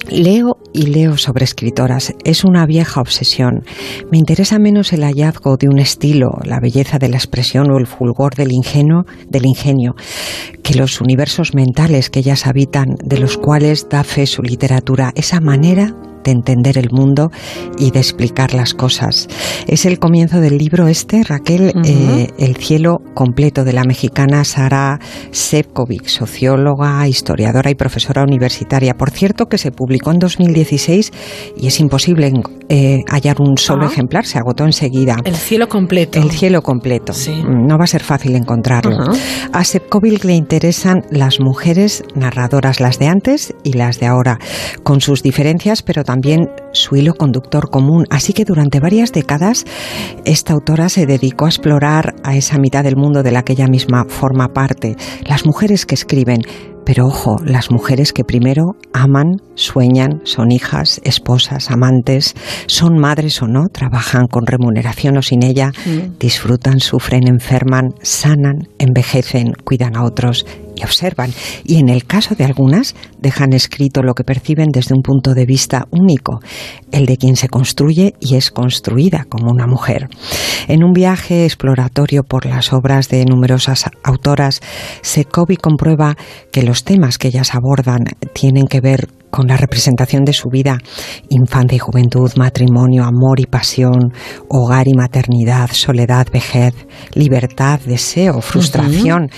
Leo 0.10 0.58
y 0.74 0.88
leo 0.88 1.18
sobre 1.18 1.46
escritoras. 1.46 2.14
Es 2.24 2.44
una 2.44 2.66
vieja 2.66 3.02
obsesión. 3.02 3.64
Me 4.12 4.18
interesa 4.18 4.60
menos 4.60 4.94
el 4.94 5.04
hallazgo 5.04 5.58
de 5.58 5.68
un 5.68 5.80
estilo, 5.80 6.40
la 6.44 6.60
belleza 6.60 7.00
de 7.00 7.10
la 7.10 7.18
expresión 7.18 7.72
o 7.72 7.78
el 7.78 7.88
fulgor 7.88 8.36
del 8.36 8.52
ingenuo, 8.52 9.06
del 9.28 9.46
ingenio, 9.46 9.96
que 10.64 10.76
los 10.76 11.02
universos 11.02 11.54
mentales 11.54 12.10
que 12.10 12.20
ellas 12.20 12.48
habitan, 12.48 12.96
de 13.04 13.18
los 13.18 13.38
cuales 13.38 13.88
da 13.90 14.04
fe 14.04 14.26
su 14.28 14.42
literatura, 14.42 15.12
esa 15.16 15.40
manera 15.40 15.96
de 16.26 16.32
entender 16.32 16.78
el 16.78 16.90
mundo 16.92 17.32
y 17.78 17.92
de 17.92 18.00
explicar 18.00 18.54
las 18.54 18.74
cosas. 18.74 19.28
Es 19.68 19.86
el 19.86 20.00
comienzo 20.00 20.42
del 20.42 20.58
libro 20.58 20.88
este, 20.88 21.24
Raquel, 21.24 21.72
eh, 21.86 22.28
El 22.38 22.58
cielo 22.58 22.98
completo 23.14 23.64
de 23.64 23.72
la 23.74 23.84
mexicana 23.86 24.44
Sara 24.44 25.00
Sefcovic, 25.32 26.08
socióloga, 26.08 27.08
historiadora 27.08 27.70
y 27.70 27.76
profesora 27.76 28.24
universitaria. 28.24 28.96
Por 28.96 29.12
cierto, 29.12 29.46
que 29.46 29.58
se 29.58 29.72
publicó 29.72 30.12
en 30.12 30.20
2016 30.20 31.12
y 31.58 31.68
es 31.68 31.80
imposible 31.80 32.34
eh, 32.70 33.04
hallar 33.10 33.38
un 33.40 33.58
solo 33.58 33.86
Ah. 33.86 33.92
ejemplar, 33.92 34.26
se 34.26 34.40
agotó 34.40 34.64
enseguida. 34.66 35.18
El 35.24 35.36
cielo 35.36 35.70
completo. 35.70 36.20
El 36.20 36.32
cielo 36.32 36.62
completo. 36.64 37.14
Mm, 37.14 37.68
No 37.68 37.78
va 37.78 37.84
a 37.84 37.88
ser 37.88 38.02
fácil 38.02 38.36
encontrarlo. 38.36 38.98
A 39.54 39.64
Sepkovic 39.64 40.24
le 40.24 40.34
interesan 40.34 41.04
las 41.12 41.40
mujeres 41.40 42.04
narradoras, 42.16 42.80
las 42.80 42.98
de 42.98 43.08
antes 43.08 43.54
y 43.64 43.74
las 43.74 44.00
de 44.00 44.08
ahora, 44.08 44.40
con 44.84 45.02
sus 45.02 45.22
diferencias, 45.22 45.84
pero 45.84 46.04
también 46.04 46.15
su 46.72 46.96
hilo 46.96 47.14
conductor 47.14 47.70
común. 47.70 48.06
Así 48.10 48.34
que 48.34 48.46
durante 48.46 48.80
varias 48.80 49.12
décadas 49.12 49.66
esta 50.26 50.54
autora 50.54 50.90
se 50.90 51.06
dedicó 51.06 51.46
a 51.46 51.50
explorar 51.50 52.16
a 52.24 52.36
esa 52.36 52.58
mitad 52.58 52.84
del 52.84 52.96
mundo 52.96 53.24
de 53.24 53.32
la 53.32 53.44
que 53.44 53.54
ella 53.54 53.68
misma 53.68 54.06
forma 54.08 54.50
parte, 54.50 54.96
las 55.26 55.46
mujeres 55.46 55.86
que 55.86 55.96
escriben. 55.96 56.42
Pero 56.86 57.08
ojo, 57.08 57.38
las 57.44 57.72
mujeres 57.72 58.14
que 58.14 58.24
primero 58.24 58.76
aman, 58.94 59.38
sueñan, 59.56 60.22
son 60.24 60.52
hijas, 60.52 61.02
esposas, 61.04 61.72
amantes, 61.72 62.36
son 62.68 63.00
madres 63.00 63.42
o 63.42 63.48
no, 63.48 63.70
trabajan 63.70 64.28
con 64.28 64.46
remuneración 64.46 65.18
o 65.18 65.24
sin 65.24 65.44
ella, 65.44 65.72
disfrutan, 66.20 66.80
sufren, 66.80 67.28
enferman, 67.28 67.90
sanan, 68.04 68.68
envejecen, 68.78 69.54
cuidan 69.64 69.96
a 69.96 70.04
otros 70.04 70.46
y 70.76 70.84
observan. 70.84 71.32
Y 71.64 71.78
en 71.78 71.90
el 71.90 72.06
caso 72.06 72.36
de 72.36 72.46
algunas, 72.46 72.96
dejan 73.20 73.54
escrito 73.54 74.02
lo 74.04 74.14
que 74.14 74.24
perciben 74.24 74.70
desde 74.72 74.96
un 74.96 75.02
punto 75.02 75.34
de 75.34 75.46
vista 75.46 75.86
único, 75.92 76.40
el 76.92 77.06
de 77.06 77.18
quien 77.18 77.36
se 77.36 77.50
construye 77.50 78.14
y 78.20 78.36
es 78.36 78.52
construida 78.52 79.26
como 79.30 79.52
una 79.52 79.68
mujer. 79.68 80.10
En 80.68 80.84
un 80.84 80.94
viaje 80.94 81.46
exploratorio 81.46 82.24
por 82.24 82.46
las 82.46 82.74
obras 82.74 83.10
de 83.10 83.26
numerosas 83.26 83.86
autoras, 84.04 84.62
Secovi 85.02 85.58
comprueba 85.58 86.16
que 86.52 86.64
los 86.64 86.84
temas 86.84 87.18
que 87.18 87.28
ellas 87.30 87.54
abordan 87.54 88.06
tienen 88.34 88.68
que 88.68 88.82
ver 88.82 89.08
con 89.36 89.48
la 89.48 89.58
representación 89.58 90.24
de 90.24 90.32
su 90.32 90.48
vida, 90.48 90.78
infancia 91.30 91.76
y 91.76 91.80
juventud, 91.80 92.32
matrimonio, 92.38 93.04
amor 93.04 93.42
y 93.42 93.46
pasión, 93.46 94.14
hogar 94.48 94.88
y 94.88 94.94
maternidad, 94.94 95.72
soledad, 95.74 96.28
vejez, 96.32 96.74
libertad, 97.14 97.82
deseo, 97.86 98.40
frustración. 98.40 99.30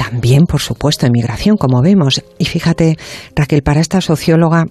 También, 0.00 0.46
por 0.46 0.62
supuesto, 0.62 1.04
emigración, 1.04 1.58
como 1.58 1.82
vemos. 1.82 2.24
Y 2.38 2.46
fíjate, 2.46 2.96
Raquel, 3.36 3.62
para 3.62 3.82
esta 3.82 4.00
socióloga, 4.00 4.64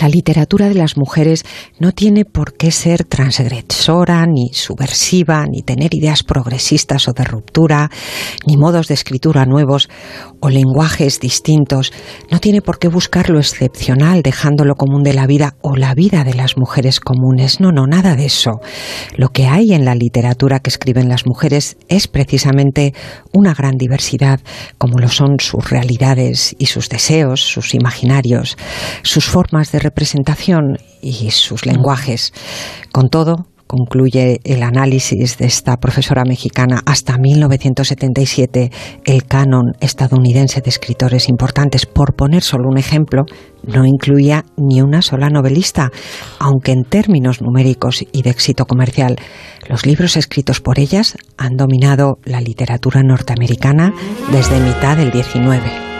la 0.00 0.08
literatura 0.08 0.68
de 0.68 0.74
las 0.74 0.96
mujeres 0.96 1.44
no 1.78 1.92
tiene 1.92 2.24
por 2.24 2.54
qué 2.54 2.70
ser 2.70 3.04
transgresora, 3.04 4.24
ni 4.26 4.50
subversiva, 4.52 5.46
ni 5.46 5.62
tener 5.62 5.94
ideas 5.94 6.22
progresistas 6.22 7.08
o 7.08 7.12
de 7.12 7.24
ruptura, 7.24 7.90
ni 8.46 8.56
modos 8.58 8.88
de 8.88 8.94
escritura 8.94 9.46
nuevos 9.46 9.88
o 10.40 10.50
lenguajes 10.50 11.20
distintos. 11.20 11.92
No 12.30 12.38
tiene 12.38 12.60
por 12.60 12.78
qué 12.78 12.88
buscar 12.88 13.30
lo 13.30 13.38
excepcional, 13.38 14.22
dejando 14.22 14.64
lo 14.64 14.74
común 14.74 15.02
de 15.02 15.14
la 15.14 15.26
vida 15.26 15.56
o 15.62 15.74
la 15.74 15.94
vida 15.94 16.22
de 16.22 16.34
las 16.34 16.58
mujeres 16.58 17.00
comunes. 17.00 17.58
No, 17.58 17.72
no, 17.72 17.86
nada 17.86 18.14
de 18.14 18.26
eso. 18.26 18.60
Lo 19.16 19.30
que 19.30 19.46
hay 19.46 19.72
en 19.72 19.86
la 19.86 19.94
literatura 19.94 20.60
que 20.60 20.70
escriben 20.70 21.08
las 21.08 21.26
mujeres 21.26 21.78
es 21.88 22.08
precisamente 22.08 22.92
una 23.38 23.54
gran 23.54 23.76
diversidad, 23.78 24.40
como 24.78 24.98
lo 24.98 25.08
son 25.08 25.38
sus 25.38 25.70
realidades 25.70 26.56
y 26.58 26.66
sus 26.66 26.88
deseos, 26.88 27.40
sus 27.40 27.72
imaginarios, 27.74 28.56
sus 29.02 29.26
formas 29.26 29.70
de 29.70 29.78
representación 29.78 30.78
y 31.00 31.30
sus 31.30 31.64
lenguajes. 31.64 32.32
Con 32.90 33.10
todo, 33.10 33.46
concluye 33.68 34.40
el 34.42 34.64
análisis 34.64 35.38
de 35.38 35.46
esta 35.46 35.76
profesora 35.76 36.24
mexicana, 36.24 36.80
hasta 36.86 37.16
1977 37.18 38.72
el 39.04 39.22
canon 39.24 39.74
estadounidense 39.80 40.60
de 40.60 40.70
escritores 40.70 41.28
importantes, 41.28 41.86
por 41.86 42.14
poner 42.14 42.42
solo 42.42 42.68
un 42.68 42.78
ejemplo, 42.78 43.26
no 43.62 43.84
incluía 43.86 44.44
ni 44.56 44.80
una 44.80 45.02
sola 45.02 45.28
novelista, 45.28 45.90
aunque 46.40 46.72
en 46.72 46.82
términos 46.82 47.42
numéricos 47.42 48.04
y 48.10 48.22
de 48.22 48.30
éxito 48.30 48.64
comercial, 48.64 49.16
los 49.68 49.86
libros 49.86 50.16
escritos 50.16 50.60
por 50.60 50.80
ellas 50.80 51.16
han 51.36 51.56
dominado 51.56 52.18
la 52.24 52.40
literatura 52.40 53.02
norteamericana 53.02 53.92
desde 54.32 54.60
mitad 54.60 54.96
del 54.96 55.10
19. 55.10 55.97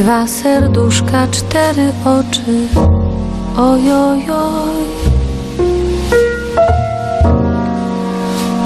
Dwa 0.00 0.26
serduszka, 0.26 1.26
cztery 1.30 1.92
oczy. 2.04 2.68
Ojojoj. 3.56 4.80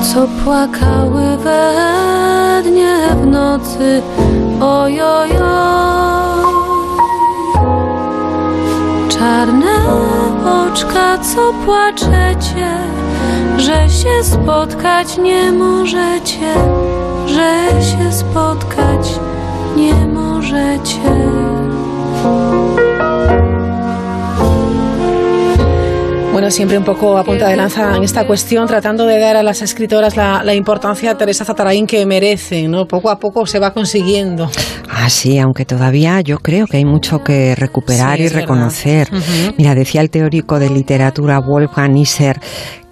Co 0.03 0.29
płakały 0.45 1.37
we 1.37 2.63
dnie 2.65 2.97
w 3.23 3.27
nocy. 3.27 4.03
Ojojoj. 4.61 5.31
Czarne 9.09 9.75
oczka, 10.45 11.19
co 11.19 11.53
płaczecie 11.65 12.71
Że 13.57 13.89
się 13.89 14.25
spotkać 14.25 15.19
nie 15.19 15.53
możecie 15.53 16.55
Że 17.27 17.69
się 17.83 18.13
spotkać 18.13 19.21
nie 19.77 19.95
możecie 19.95 20.24
Bueno, 26.33 26.51
siempre 26.51 26.77
un 26.77 26.85
poco 26.85 27.17
a 27.17 27.25
punta 27.25 27.49
de 27.49 27.57
lanza 27.57 27.97
en 27.97 28.03
esta 28.03 28.27
cuestión, 28.27 28.67
tratando 28.67 29.07
de 29.07 29.19
dar 29.21 29.37
a 29.37 29.43
las 29.43 29.63
escritoras 29.63 30.17
la, 30.17 30.43
la 30.43 30.53
importancia 30.53 31.13
a 31.13 31.17
Teresa 31.17 31.45
Zatarain 31.45 31.87
que 31.87 32.05
merecen, 32.07 32.73
¿no? 32.73 32.89
Poco 32.89 33.09
a 33.09 33.21
poco 33.21 33.47
se 33.47 33.61
va 33.61 33.73
consiguiendo. 33.73 34.51
Ah, 34.91 35.09
sí, 35.09 35.39
aunque 35.39 35.65
todavía 35.65 36.21
yo 36.23 36.39
creo 36.39 36.67
que 36.67 36.79
hay 36.79 36.85
mucho 36.85 37.23
que 37.23 37.55
recuperar 37.55 38.19
Sí, 38.19 38.25
y 38.25 38.29
reconocer. 38.29 39.09
Mira, 39.57 39.75
decía 39.75 40.01
el 40.01 40.11
teórico 40.11 40.59
de 40.59 40.71
literatura 40.71 41.39
Wolfgang 41.39 41.97
Iser 41.97 42.41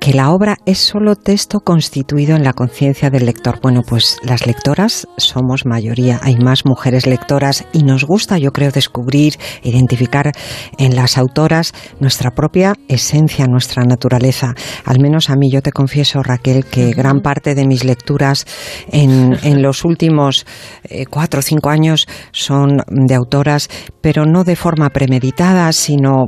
que 0.02 0.12
la 0.12 0.32
obra 0.32 0.56
es 0.66 0.78
solo 0.78 1.14
texto 1.14 1.60
constituido 1.60 2.34
en 2.34 2.42
la 2.42 2.54
conciencia 2.54 3.08
del 3.08 3.24
lector. 3.24 3.60
Bueno, 3.62 3.82
pues 3.86 4.18
las 4.24 4.48
lectoras 4.48 5.06
somos 5.16 5.64
mayoría, 5.64 6.18
hay 6.24 6.34
más 6.38 6.64
mujeres 6.64 7.06
lectoras 7.06 7.64
y 7.72 7.84
nos 7.84 8.02
gusta, 8.04 8.36
yo 8.36 8.50
creo, 8.50 8.72
descubrir, 8.72 9.34
identificar 9.62 10.32
en 10.76 10.96
las 10.96 11.18
autoras 11.18 11.72
nuestra 12.00 12.32
propia 12.32 12.74
esencia, 12.88 13.46
nuestra 13.46 13.84
naturaleza. 13.84 14.54
Al 14.84 14.98
menos 14.98 15.30
a 15.30 15.36
mí 15.36 15.52
yo 15.52 15.62
te 15.62 15.70
confieso, 15.70 16.20
Raquel, 16.20 16.64
que 16.64 16.90
gran 16.90 17.20
parte 17.20 17.54
de 17.54 17.64
mis 17.64 17.84
lecturas 17.84 18.44
en, 18.90 19.38
en 19.44 19.62
los 19.62 19.84
últimos 19.84 20.46
eh, 20.82 21.06
cuatro 21.06 21.38
o 21.38 21.42
cinco 21.42 21.70
años 21.70 22.08
son 22.32 22.78
de 22.88 23.14
autoras, 23.14 23.68
pero 24.00 24.26
no 24.26 24.42
de 24.42 24.56
forma 24.56 24.90
premeditada, 24.90 25.72
sino 25.72 26.24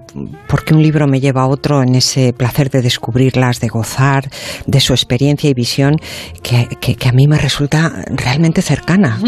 porque 0.46 0.74
un 0.74 0.82
libro 0.84 1.08
me 1.08 1.18
lleva 1.18 1.42
a 1.42 1.48
otro 1.48 1.82
en 1.82 1.96
ese 1.96 2.32
placer 2.32 2.70
de 2.70 2.80
descubrirlas, 2.80 3.63
de 3.64 3.68
gozar 3.68 4.28
de 4.66 4.80
su 4.80 4.92
experiencia 4.92 5.48
y 5.50 5.54
visión 5.54 5.96
que, 6.42 6.68
que- 6.80 6.94
que 6.96 7.08
a 7.08 7.12
mí 7.12 7.26
me 7.26 7.38
resulta 7.38 8.04
realmente 8.08 8.62
cercana. 8.62 9.18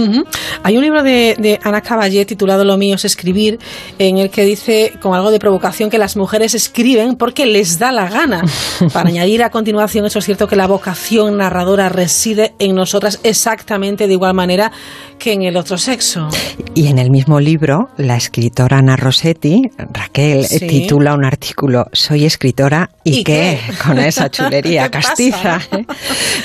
Hay 0.62 0.76
un 0.76 0.82
libro 0.84 1.02
de, 1.02 1.36
de 1.38 1.58
Ana 1.64 1.80
Caballé 1.80 2.24
titulado 2.26 2.64
Lo 2.64 2.76
mío 2.76 2.94
es 2.96 3.04
escribir, 3.04 3.58
en 3.98 4.18
el 4.18 4.30
que 4.30 4.44
dice 4.44 4.92
con 5.00 5.14
algo 5.14 5.30
de 5.30 5.38
provocación 5.38 5.90
que 5.90 5.98
las 5.98 6.16
mujeres 6.16 6.54
escriben 6.54 7.16
porque 7.16 7.46
les 7.46 7.78
da 7.78 7.92
la 7.92 8.08
gana. 8.08 8.42
Para 8.92 9.08
añadir 9.08 9.42
a 9.42 9.50
continuación, 9.50 10.04
eso 10.06 10.18
es 10.18 10.24
cierto 10.24 10.46
que 10.46 10.56
la 10.56 10.66
vocación 10.66 11.38
narradora 11.38 11.88
reside 11.88 12.54
en 12.58 12.74
nosotras 12.74 13.20
exactamente 13.22 14.06
de 14.06 14.12
igual 14.12 14.34
manera 14.34 14.70
que 15.18 15.32
en 15.32 15.42
el 15.42 15.56
otro 15.56 15.78
sexo. 15.78 16.28
Y 16.74 16.88
en 16.88 16.98
el 16.98 17.10
mismo 17.10 17.40
libro, 17.40 17.88
la 17.96 18.16
escritora 18.16 18.78
Ana 18.78 18.96
Rossetti, 18.96 19.62
Raquel, 19.92 20.44
Sí. 20.44 20.66
titula 20.66 21.14
un 21.14 21.24
artículo 21.24 21.86
Soy 21.92 22.24
escritora 22.26 22.90
y, 23.02 23.18
¿Y 23.20 23.24
qué? 23.24 23.58
qué? 23.66 23.72
con 23.82 23.98
esa 24.26 24.44
chulería 24.44 24.90
castiza. 24.90 25.60
¿eh? 25.72 25.84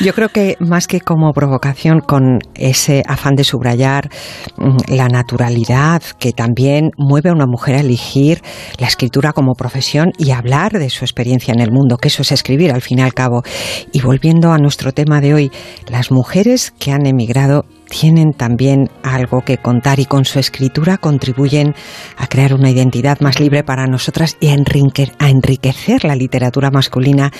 Yo 0.02 0.14
creo 0.14 0.30
que 0.30 0.56
más 0.60 0.88
que 0.88 1.02
como 1.02 1.32
provocación, 1.34 2.00
con 2.00 2.40
ese 2.56 3.04
afán 3.08 3.36
de 3.36 3.44
subrayar 3.44 4.10
mm, 4.58 4.94
la 4.96 5.08
naturalidad 5.08 6.02
que 6.20 6.32
también 6.32 6.92
mueve 6.98 7.30
a 7.30 7.34
una 7.34 7.46
mujer 7.46 7.76
a 7.76 7.80
elegir 7.80 8.42
la 8.78 8.88
escritura 8.88 9.34
como 9.34 9.54
profesión 9.54 10.12
y 10.18 10.32
hablar 10.32 10.74
de 10.74 10.90
su 10.90 11.06
experiencia 11.06 11.54
en 11.54 11.60
el 11.60 11.72
mundo, 11.72 11.98
que 11.98 12.08
eso 12.08 12.22
es 12.22 12.32
escribir 12.32 12.72
al 12.72 12.82
fin 12.82 13.00
y 13.00 13.02
al 13.02 13.14
cabo. 13.14 13.44
Y 13.92 14.02
volviendo 14.02 14.52
a 14.52 14.58
nuestro 14.58 14.92
tema 14.92 15.22
de 15.22 15.34
hoy, 15.34 15.52
las 15.88 16.12
mujeres 16.12 16.72
que 16.72 16.92
han 16.92 17.06
emigrado 17.06 17.66
tienen 17.92 18.32
también 18.34 18.90
algo 19.04 19.42
que 19.42 19.58
contar 19.58 20.00
y 20.00 20.06
con 20.06 20.24
su 20.26 20.40
escritura 20.40 20.98
contribuyen 20.98 21.76
a 22.18 22.28
crear 22.28 22.54
una 22.54 22.70
identidad 22.72 23.20
más 23.20 23.40
libre 23.40 23.64
para 23.64 23.86
nosotras 23.86 24.38
y 24.40 24.48
a, 24.48 24.54
enrique- 24.54 25.12
a 25.20 25.30
enriquecer 25.30 26.06
la 26.06 26.16
literatura 26.16 26.72
masculina 26.72 27.32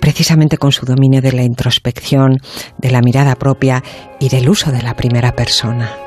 precisamente 0.00 0.58
con 0.58 0.72
su 0.72 0.84
dominio 0.84 1.22
de 1.22 1.32
la 1.32 1.44
introspección, 1.44 2.38
de 2.76 2.90
la 2.90 3.00
mirada 3.00 3.36
propia 3.36 3.82
y 4.20 4.28
del 4.28 4.48
uso 4.48 4.72
de 4.72 4.82
la 4.82 4.94
primera 4.96 5.32
persona. 5.32 6.03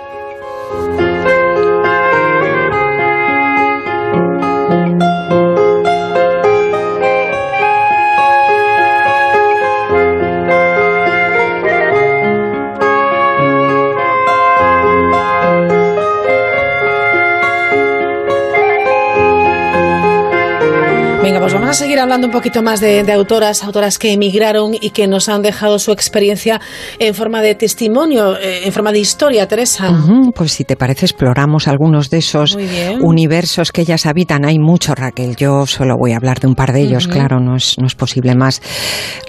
Vamos 21.78 21.84
a 21.84 21.90
seguir 21.90 22.00
hablando 22.00 22.26
un 22.26 22.34
poquito 22.34 22.64
más 22.64 22.80
de, 22.80 23.04
de, 23.04 23.14
autoras, 23.14 23.64
autoras 23.64 24.00
que 24.00 24.12
emigraron 24.12 24.74
y 24.74 24.90
que 24.90 25.06
nos 25.06 25.30
han 25.30 25.44
dejado 25.44 25.78
su 25.78 25.92
experiencia 25.92 26.60
en 26.98 27.14
forma 27.14 27.44
de 27.44 27.54
testimonio, 27.54 28.36
eh, 28.36 28.62
en 28.66 28.74
forma 28.74 28.92
de 28.92 28.98
historia, 28.98 29.48
Teresa. 29.48 29.92
Uh 29.92 29.94
-huh, 29.94 30.34
pues 30.34 30.54
si 30.54 30.64
te 30.64 30.76
parece, 30.76 31.06
exploramos 31.06 31.68
algunos 31.68 32.10
de 32.10 32.18
esos 32.18 32.58
universos 33.00 33.72
que 33.72 33.82
ellas 33.82 34.08
habitan. 34.08 34.44
Hay 34.44 34.58
mucho, 34.58 34.96
Raquel. 34.96 35.36
Yo 35.36 35.68
solo 35.68 35.96
voy 36.00 36.14
a 36.14 36.18
hablar 36.18 36.40
de 36.40 36.48
un 36.48 36.56
par 36.56 36.74
de 36.74 36.82
ellos, 36.82 37.06
uh 37.06 37.10
-huh. 37.10 37.14
claro, 37.14 37.40
no 37.40 37.56
es, 37.56 37.76
no 37.78 37.86
es 37.86 37.94
posible 37.94 38.34
más. 38.34 38.60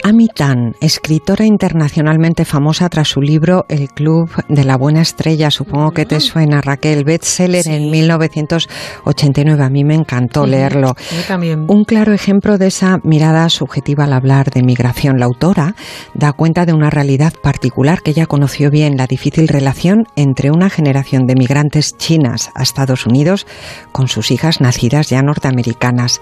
Amitan, 0.02 0.72
escritora 0.80 1.44
internacionalmente 1.44 2.46
famosa 2.46 2.88
tras 2.88 3.08
su 3.08 3.20
libro 3.20 3.66
El 3.68 3.88
Club 3.90 4.30
de 4.48 4.64
la 4.64 4.78
Buena 4.78 5.02
Estrella. 5.02 5.50
Supongo 5.50 5.90
que 5.90 6.06
te 6.06 6.18
suena, 6.20 6.62
Raquel. 6.62 7.04
Bestseller 7.04 7.64
sí. 7.64 7.74
en 7.74 7.90
1989. 7.90 9.62
A 9.62 9.68
mí 9.68 9.84
me 9.84 9.96
encantó 9.96 10.46
leerlo. 10.46 10.94
Yo 11.14 11.22
también. 11.26 11.66
Un 11.68 11.84
claro 11.84 12.14
ejemplo 12.14 12.37
de 12.40 12.68
esa 12.68 12.98
mirada 13.02 13.48
subjetiva 13.48 14.04
al 14.04 14.12
hablar 14.12 14.50
de 14.50 14.62
migración. 14.62 15.18
La 15.18 15.26
autora 15.26 15.74
da 16.14 16.32
cuenta 16.32 16.66
de 16.66 16.72
una 16.72 16.88
realidad 16.88 17.32
particular 17.42 18.00
que 18.00 18.12
ella 18.12 18.26
conoció 18.26 18.70
bien, 18.70 18.96
la 18.96 19.08
difícil 19.08 19.48
relación 19.48 20.04
entre 20.14 20.50
una 20.50 20.70
generación 20.70 21.26
de 21.26 21.34
migrantes 21.34 21.96
chinas 21.96 22.50
a 22.54 22.62
Estados 22.62 23.06
Unidos 23.06 23.44
con 23.90 24.06
sus 24.06 24.30
hijas 24.30 24.60
nacidas 24.60 25.08
ya 25.08 25.20
norteamericanas. 25.20 26.20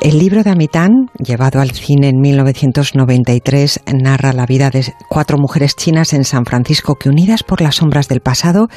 El 0.00 0.20
libro 0.20 0.44
de 0.44 0.50
Amitán, 0.50 1.10
llevado 1.18 1.60
al 1.60 1.72
cine 1.72 2.08
en 2.10 2.20
1993, 2.20 3.80
narra 4.00 4.32
la 4.32 4.46
vida 4.46 4.70
de 4.70 4.94
cuatro 5.08 5.38
mujeres 5.38 5.74
chinas 5.74 6.12
en 6.12 6.24
San 6.24 6.44
Francisco 6.44 6.94
que 6.94 7.08
unidas 7.08 7.42
por 7.42 7.60
las 7.60 7.76
sombras 7.76 8.06
del 8.08 8.20
pasado 8.20 8.68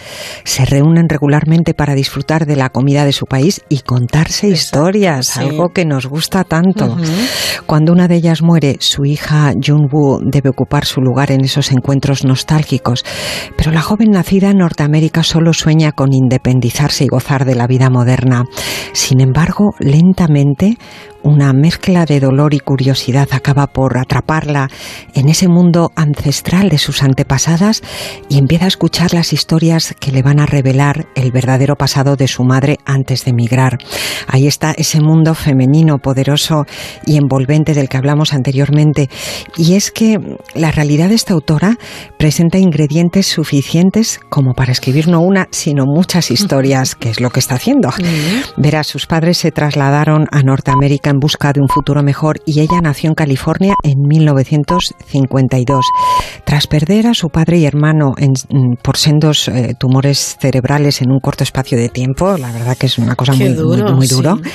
se 0.44 0.66
reúnen 0.66 1.10
regularmente 1.10 1.76
para 1.76 1.94
disfrutar 1.94 2.48
de 2.48 2.56
la 2.56 2.70
comida 2.70 3.06
de 3.06 3.14
su 3.14 3.28
país 3.28 3.62
y 3.70 3.82
contarse 3.82 4.50
Exacto, 4.50 4.80
historias, 4.80 5.28
sí. 5.28 5.40
algo 5.42 5.70
que 5.70 5.86
nos 5.86 6.08
gusta 6.08 6.44
tanto. 6.46 6.86
Uh 6.86 6.98
-huh. 6.98 7.64
Cuando 7.66 7.92
una 7.92 8.08
de 8.08 8.16
ellas 8.16 8.42
muere, 8.42 8.78
su 8.80 9.06
hija 9.06 9.54
Junwoo 9.62 10.20
debe 10.24 10.50
ocupar 10.50 10.86
su 10.86 11.02
lugar 11.02 11.32
en 11.32 11.44
esos 11.44 11.72
encuentros 11.72 12.24
nostálgicos, 12.24 13.04
pero 13.58 13.72
la 13.72 13.82
joven 13.82 14.12
nacida 14.12 14.52
en 14.52 14.58
Norteamérica 14.58 15.24
solo 15.24 15.52
sueña 15.54 15.92
con 15.92 16.14
independizarse 16.14 17.06
y 17.06 17.08
gozar 17.08 17.46
de 17.46 17.56
la 17.56 17.68
vida 17.68 17.90
moderna. 17.90 18.46
Sin 18.94 19.20
embargo, 19.20 19.74
lentamente 19.80 20.78
una 21.26 21.54
mezcla 21.54 22.06
de 22.06 22.20
dolor 22.20 22.54
y 22.54 22.60
curiosidad 22.60 23.28
acaba 23.32 23.66
por 23.66 23.98
atraparla 23.98 24.70
en 25.16 25.28
ese 25.28 25.48
mundo 25.48 25.92
ancestral 25.96 26.70
de 26.70 26.78
sus 26.78 27.02
antepasadas 27.02 27.82
y 28.30 28.38
empieza 28.38 28.66
a 28.66 28.68
escuchar 28.68 29.12
las 29.12 29.34
historias 29.34 29.96
que 30.00 30.12
le 30.12 30.22
van 30.22 30.40
a 30.40 30.46
revelar 30.46 31.08
el 31.16 31.32
verdadero 31.32 31.76
pasado 31.76 32.16
de 32.16 32.28
su 32.28 32.44
madre 32.44 32.78
antes 32.86 33.26
de 33.26 33.32
emigrar. 33.32 33.80
Ahí 34.28 34.46
está 34.46 34.74
ese 34.78 35.02
mundo 35.02 35.34
femenino 35.34 35.98
poderoso 35.98 36.66
y 37.08 37.18
envolvente 37.18 37.74
del 37.74 37.90
que 37.90 37.98
hablamos 37.98 38.32
anteriormente. 38.32 39.10
Y 39.58 39.74
es 39.74 39.90
que 39.90 40.20
la 40.54 40.72
realidad 40.72 41.10
de 41.10 41.16
esta 41.16 41.34
autora 41.34 41.76
presenta 42.20 42.60
ingredientes 42.60 43.26
suficientes 43.26 44.20
como 44.30 44.54
para 44.54 44.72
escribir 44.72 45.08
no 45.08 45.22
una, 45.22 45.48
sino 45.50 45.86
muchas 45.88 46.30
historias, 46.30 46.94
que 46.94 47.10
es 47.10 47.20
lo 47.20 47.32
que 47.32 47.40
está 47.40 47.56
haciendo. 47.56 47.90
Verá, 48.58 48.84
sus 48.84 49.08
padres 49.08 49.40
se 49.40 49.52
trasladaron 49.52 50.28
a 50.32 50.44
Norteamérica 50.44 51.15
en 51.16 51.20
busca 51.20 51.54
de 51.54 51.62
un 51.62 51.70
futuro 51.70 52.04
mejor 52.04 52.42
y 52.46 52.60
ella 52.60 52.82
nació 52.82 53.10
en 53.10 53.16
California 53.16 53.76
en 53.84 54.02
1952. 54.02 55.86
Tras 56.44 56.68
perder 56.68 57.08
a 57.08 57.14
su 57.14 57.30
padre 57.30 57.58
y 57.58 57.66
hermano 57.66 58.14
en, 58.18 58.34
por 58.82 58.98
sendos 58.98 59.48
eh, 59.48 59.74
tumores 59.80 60.38
cerebrales 60.40 61.02
en 61.02 61.12
un 61.12 61.20
corto 61.20 61.44
espacio 61.44 61.78
de 61.78 61.90
tiempo, 61.90 62.38
la 62.38 62.52
verdad 62.52 62.78
que 62.78 62.88
es 62.88 62.98
una 62.98 63.16
cosa 63.16 63.34
muy 63.34 63.50
duro, 63.50 63.84
muy, 63.86 63.94
muy 63.94 64.08
duro 64.08 64.38
sí. 64.44 64.50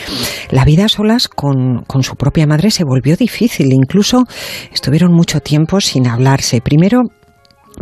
la 0.50 0.64
vida 0.64 0.84
a 0.84 0.88
solas 0.88 1.28
con, 1.28 1.82
con 1.86 2.02
su 2.02 2.14
propia 2.16 2.46
madre 2.46 2.70
se 2.70 2.84
volvió 2.84 3.16
difícil. 3.16 3.72
Incluso 3.72 4.24
estuvieron 4.72 5.12
mucho 5.12 5.40
tiempo 5.40 5.80
sin 5.80 6.06
hablarse. 6.06 6.60
Primero 6.60 7.02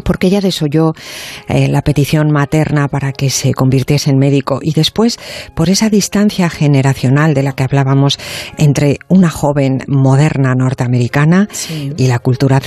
porque 0.05 0.29
ella 0.29 0.41
desoyó 0.41 0.93
eh, 1.49 1.69
la 1.69 1.83
petición 1.83 2.31
materna 2.31 2.89
para 2.89 3.13
que 3.13 3.31
se 3.31 3.53
convirtiese 3.55 4.11
en 4.11 4.19
médico 4.19 4.59
y 4.63 4.73
después 4.73 5.19
por 5.55 5.71
esa 5.71 5.91
distancia 5.91 6.51
generacional 6.51 7.35
de 7.35 7.43
la 7.43 7.53
que 7.53 7.65
hablábamos 7.65 8.19
entre 8.57 8.99
una 9.09 9.31
joven 9.31 9.79
moderna 9.87 10.55
norteamericana 10.55 11.49
sí. 11.51 11.93
y 11.97 12.07
la 12.07 12.19
cultura 12.19 12.61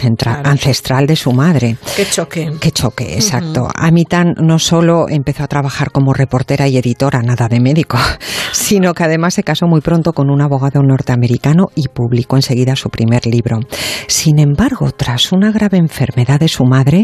ancestral 0.44 1.08
de 1.08 1.16
su 1.16 1.32
madre. 1.32 1.78
Qué 1.96 2.06
choque. 2.06 2.52
Qué 2.60 2.72
choque, 2.72 3.16
exacto. 3.16 3.64
Uh 3.64 3.68
-huh. 3.68 3.72
Amitan 3.76 4.34
no 4.38 4.60
solo 4.60 5.08
empezó 5.10 5.44
a 5.44 5.48
trabajar 5.48 5.92
como 5.92 6.14
reportera 6.14 6.68
y 6.68 6.78
editora, 6.78 7.22
nada 7.22 7.48
de 7.48 7.60
médico, 7.60 7.98
sino 8.52 8.94
que 8.94 9.04
además 9.04 9.34
se 9.34 9.44
casó 9.44 9.68
muy 9.68 9.82
pronto 9.82 10.14
con 10.14 10.30
un 10.30 10.42
abogado 10.42 10.82
norteamericano 10.82 11.68
y 11.76 11.88
publicó 11.88 12.36
enseguida 12.36 12.76
su 12.76 12.90
primer 12.90 13.26
libro. 13.26 13.60
Sin 14.08 14.40
embargo, 14.40 14.92
tras 14.92 15.32
una 15.32 15.52
grave 15.52 15.78
enfermedad 15.78 16.40
de 16.40 16.48
su 16.48 16.64
madre, 16.66 17.04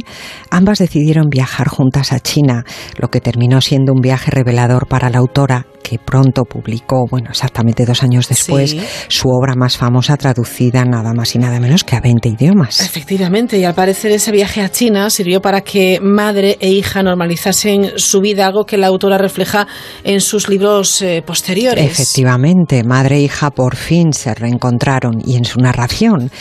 Ambas 0.49 0.79
decidieron 0.79 1.29
viajar 1.29 1.67
juntas 1.67 2.11
a 2.13 2.19
China, 2.19 2.65
lo 2.97 3.09
que 3.09 3.21
terminó 3.21 3.61
siendo 3.61 3.93
un 3.93 4.01
viaje 4.01 4.31
revelador 4.31 4.87
para 4.87 5.09
la 5.09 5.19
autora, 5.19 5.67
que 5.87 5.99
pronto 5.99 6.43
publicó, 6.43 7.05
bueno, 7.09 7.29
exactamente 7.29 7.85
dos 7.85 8.03
años 8.03 8.27
después, 8.27 8.71
sí. 8.71 8.81
su 9.07 9.29
obra 9.29 9.53
más 9.55 9.77
famosa 9.77 10.17
traducida 10.17 10.83
nada 10.83 11.13
más 11.13 11.33
y 11.33 11.39
nada 11.39 11.61
menos 11.61 11.85
que 11.85 11.95
a 11.95 12.01
20 12.01 12.27
idiomas. 12.27 12.81
Efectivamente, 12.81 13.57
y 13.57 13.63
al 13.63 13.73
parecer 13.73 14.11
ese 14.11 14.31
viaje 14.31 14.61
a 14.61 14.69
China 14.69 15.09
sirvió 15.09 15.41
para 15.41 15.61
que 15.61 15.99
madre 16.01 16.57
e 16.59 16.69
hija 16.69 17.03
normalizasen 17.03 17.91
su 17.95 18.19
vida, 18.19 18.47
algo 18.47 18.65
que 18.65 18.77
la 18.77 18.87
autora 18.87 19.17
refleja 19.17 19.65
en 20.03 20.19
sus 20.19 20.49
libros 20.49 21.01
eh, 21.01 21.23
posteriores. 21.25 21.85
Efectivamente, 21.85 22.83
madre 22.83 23.17
e 23.17 23.21
hija 23.21 23.49
por 23.51 23.77
fin 23.77 24.11
se 24.11 24.35
reencontraron 24.35 25.21
y 25.25 25.37
en 25.37 25.45
su 25.45 25.59
narración 25.59 26.31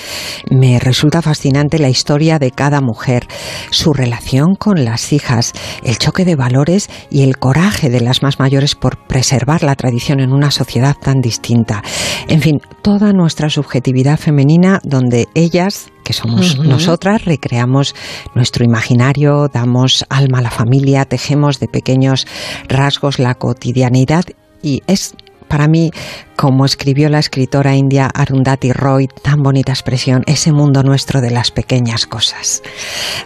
me 0.51 0.81
resulta 0.81 1.23
fascinante 1.23 1.79
la 1.79 1.89
historia 1.89 2.41
de 2.41 2.51
cada 2.51 2.81
mujer, 2.81 3.29
su 3.71 3.93
relación 3.93 4.57
con 4.57 4.85
las 4.85 5.13
hijas, 5.13 5.53
el 5.85 5.99
choque 5.99 6.25
de 6.25 6.35
valores 6.35 6.89
y 7.11 7.23
el 7.23 7.39
coraje 7.39 7.91
de 7.91 8.01
las 8.01 8.23
más 8.23 8.41
mayores 8.41 8.75
por 8.75 8.97
preservar 9.07 9.36
la 9.63 9.75
tradición 9.75 10.21
en 10.21 10.33
una 10.33 10.51
sociedad 10.51 10.97
tan 11.01 11.21
distinta. 11.21 11.83
En 12.29 12.41
fin, 12.41 12.61
toda 12.83 13.13
nuestra 13.13 13.51
subjetividad 13.51 14.19
femenina 14.19 14.81
donde 14.83 15.27
ellas 15.35 15.91
que 16.05 16.13
somos 16.13 16.55
uh 16.55 16.63
-huh. 16.63 16.69
nosotras, 16.69 17.25
recreamos 17.25 17.95
nuestro 18.35 18.65
imaginario, 18.65 19.49
damos 19.53 20.05
alma 20.09 20.39
a 20.39 20.43
la 20.43 20.51
familia, 20.51 21.05
tejemos 21.05 21.59
de 21.59 21.67
pequeños 21.67 22.27
rasgos 22.69 23.19
la 23.19 23.35
cotidianidad 23.35 24.25
y 24.63 24.83
es 24.87 25.15
para 25.49 25.69
mí, 25.69 25.91
como 26.37 26.67
escribió 26.67 27.09
la 27.09 27.19
escritora 27.19 27.75
india 27.75 28.11
Arundhati 28.13 28.73
Roy, 28.73 29.09
tan 29.23 29.43
bonita 29.43 29.73
expresión, 29.73 30.23
ese 30.27 30.53
mundo 30.53 30.83
nuestro 30.83 31.21
de 31.21 31.31
las 31.31 31.51
pequeñas 31.51 32.07
cosas. 32.07 32.63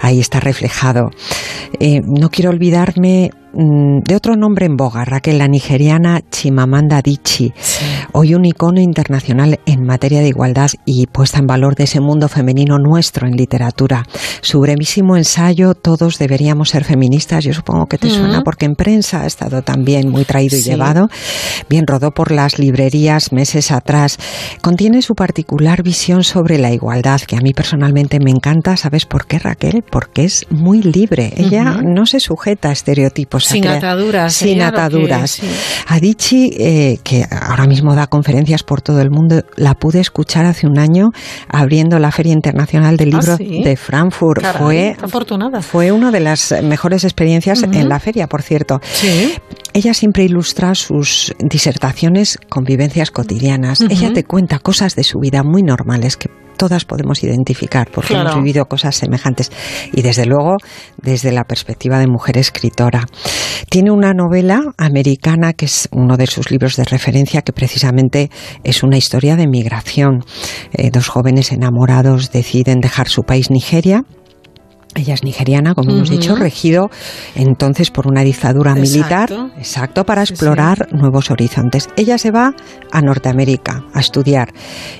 Ahí 0.00 0.20
está 0.20 0.38
reflejado. 0.40 1.10
Eh, 1.80 2.00
no 2.04 2.30
quiero 2.30 2.50
olvidarme 2.50 3.30
mm, 3.52 4.02
de 4.06 4.14
otro 4.14 4.36
nombre 4.36 4.66
en 4.66 4.76
boga, 4.76 5.04
Raquel, 5.04 5.38
la 5.38 5.48
nigeriana 5.48 6.20
Chimamanda 6.30 6.98
Adichie, 6.98 7.52
sí. 7.58 7.84
hoy 8.12 8.34
un 8.34 8.44
icono 8.44 8.80
internacional 8.80 9.58
en 9.66 9.84
materia 9.84 10.20
de 10.20 10.28
igualdad 10.28 10.70
y 10.84 11.06
puesta 11.06 11.38
en 11.40 11.46
valor 11.46 11.74
de 11.74 11.84
ese 11.84 12.00
mundo 12.00 12.28
femenino 12.28 12.78
nuestro 12.78 13.26
en 13.26 13.34
literatura. 13.34 14.04
Su 14.40 14.60
brevísimo 14.60 15.16
ensayo, 15.16 15.74
Todos 15.74 16.18
deberíamos 16.18 16.70
ser 16.70 16.84
feministas, 16.84 17.44
yo 17.44 17.52
supongo 17.52 17.86
que 17.86 17.98
te 17.98 18.06
uh 18.06 18.10
-huh. 18.10 18.16
suena 18.16 18.42
porque 18.42 18.66
en 18.66 18.74
prensa 18.74 19.22
ha 19.22 19.26
estado 19.26 19.62
también 19.62 20.08
muy 20.08 20.24
traído 20.24 20.56
y 20.56 20.62
llevado. 20.62 21.08
Bien, 21.68 21.86
rodó 21.86 22.12
por 22.12 22.30
las 22.30 22.58
librerías 22.58 22.99
meses 23.32 23.70
atrás. 23.70 24.18
Contiene 24.62 25.02
su 25.02 25.14
particular 25.14 25.82
visión 25.82 26.24
sobre 26.24 26.58
la 26.58 26.72
igualdad, 26.72 27.20
que 27.20 27.36
a 27.36 27.40
mí 27.40 27.52
personalmente 27.52 28.18
me 28.20 28.30
encanta. 28.30 28.76
¿Sabes 28.76 29.06
por 29.06 29.26
qué, 29.26 29.38
Raquel? 29.38 29.82
Porque 29.90 30.24
es 30.24 30.46
muy 30.50 30.82
libre. 30.82 31.32
Ella 31.36 31.62
uh 31.62 31.80
-huh. 31.80 31.94
no 31.94 32.06
se 32.06 32.20
sujeta 32.20 32.68
a 32.68 32.72
estereotipos. 32.72 33.44
Sin 33.44 33.66
ataduras. 33.66 34.34
Sin 34.34 34.62
ataduras. 34.62 35.36
Que, 35.36 35.46
sí. 36.18 36.50
Eh, 36.58 36.98
que 37.02 37.24
ahora 37.30 37.66
mismo 37.66 37.94
da 37.94 38.06
conferencias 38.06 38.62
por 38.62 38.82
todo 38.82 39.00
el 39.00 39.10
mundo, 39.10 39.42
la 39.56 39.74
pude 39.74 40.00
escuchar 40.00 40.46
hace 40.46 40.66
un 40.66 40.78
año 40.78 41.08
abriendo 41.48 41.98
la 41.98 42.10
Feria 42.10 42.32
Internacional 42.32 42.96
del 42.96 43.10
Libro 43.10 43.32
¿Ah, 43.32 43.36
sí? 43.36 43.62
de 43.62 43.76
Frankfurt. 43.76 44.42
Caray, 44.42 44.60
fue, 44.60 44.96
afortunada. 45.02 45.62
fue 45.62 45.92
una 45.92 46.10
de 46.10 46.20
las 46.20 46.54
mejores 46.62 47.04
experiencias 47.04 47.62
uh 47.62 47.66
-huh. 47.66 47.80
en 47.80 47.88
la 47.88 47.98
feria, 47.98 48.26
por 48.26 48.42
cierto. 48.42 48.80
Sí. 48.92 49.34
Ella 49.72 49.94
siempre 49.94 50.24
ilustra 50.24 50.74
sus 50.74 51.32
disertaciones 51.38 52.38
con 52.48 52.64
vivencias 52.64 52.89
cotidianas. 53.10 53.80
Uh 53.80 53.84
-huh. 53.84 53.92
Ella 53.92 54.12
te 54.12 54.24
cuenta 54.24 54.58
cosas 54.58 54.94
de 54.96 55.04
su 55.04 55.18
vida 55.18 55.42
muy 55.42 55.62
normales 55.62 56.16
que 56.16 56.28
todas 56.60 56.84
podemos 56.84 57.24
identificar 57.24 57.88
porque 57.90 58.08
claro. 58.08 58.32
hemos 58.32 58.44
vivido 58.44 58.66
cosas 58.66 58.94
semejantes 58.94 59.50
y 59.94 60.02
desde 60.02 60.26
luego 60.26 60.58
desde 61.00 61.32
la 61.32 61.44
perspectiva 61.44 61.98
de 61.98 62.06
mujer 62.06 62.36
escritora. 62.36 63.06
Tiene 63.70 63.90
una 63.90 64.12
novela 64.12 64.60
americana 64.76 65.54
que 65.54 65.64
es 65.64 65.88
uno 65.90 66.18
de 66.18 66.26
sus 66.26 66.50
libros 66.50 66.76
de 66.76 66.84
referencia 66.84 67.40
que 67.40 67.54
precisamente 67.54 68.30
es 68.62 68.82
una 68.82 68.98
historia 68.98 69.36
de 69.36 69.46
migración. 69.46 70.22
Eh, 70.72 70.90
dos 70.90 71.08
jóvenes 71.08 71.50
enamorados 71.50 72.30
deciden 72.30 72.80
dejar 72.80 73.08
su 73.08 73.22
país 73.22 73.50
Nigeria 73.50 74.04
ella 74.94 75.14
es 75.14 75.22
nigeriana, 75.22 75.74
como 75.74 75.92
hemos 75.92 76.10
dicho, 76.10 76.34
regido 76.36 76.90
entonces 77.34 77.90
por 77.90 78.06
una 78.06 78.22
dictadura 78.22 78.74
militar, 78.74 79.30
Exacto. 79.56 80.04
para 80.04 80.22
explorar 80.22 80.88
nuevos 80.92 81.30
horizontes. 81.30 81.88
Ella 81.96 82.18
se 82.18 82.30
va 82.30 82.54
a 82.90 83.00
Norteamérica 83.00 83.84
a 83.94 84.00
estudiar 84.00 84.52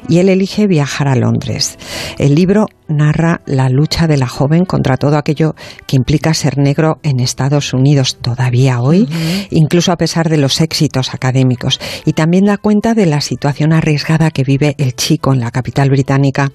y 0.09 0.19
él 0.19 0.29
elige 0.29 0.67
viajar 0.67 1.09
a 1.09 1.17
Londres. 1.17 1.79
El 2.19 2.35
libro 2.35 2.67
narra 2.91 3.41
la 3.47 3.69
lucha 3.69 4.07
de 4.07 4.17
la 4.17 4.27
joven 4.27 4.65
contra 4.65 4.97
todo 4.97 5.17
aquello 5.17 5.55
que 5.87 5.97
implica 5.97 6.35
ser 6.35 6.59
negro 6.59 6.99
en 7.03 7.21
Estados 7.21 7.73
Unidos 7.73 8.19
todavía 8.21 8.81
hoy, 8.81 9.09
incluso 9.51 9.93
a 9.93 9.97
pesar 9.97 10.29
de 10.29 10.37
los 10.37 10.61
éxitos 10.61 11.15
académicos. 11.15 11.81
Y 12.05 12.12
también 12.12 12.45
da 12.45 12.57
cuenta 12.59 12.95
de 12.95 13.07
la 13.07 13.21
situación 13.21 13.73
arriesgada 13.73 14.31
que 14.31 14.45
vive 14.45 14.75
el 14.79 14.95
chico 14.95 15.33
en 15.33 15.41
la 15.41 15.51
capital 15.51 15.89
británica 15.91 16.51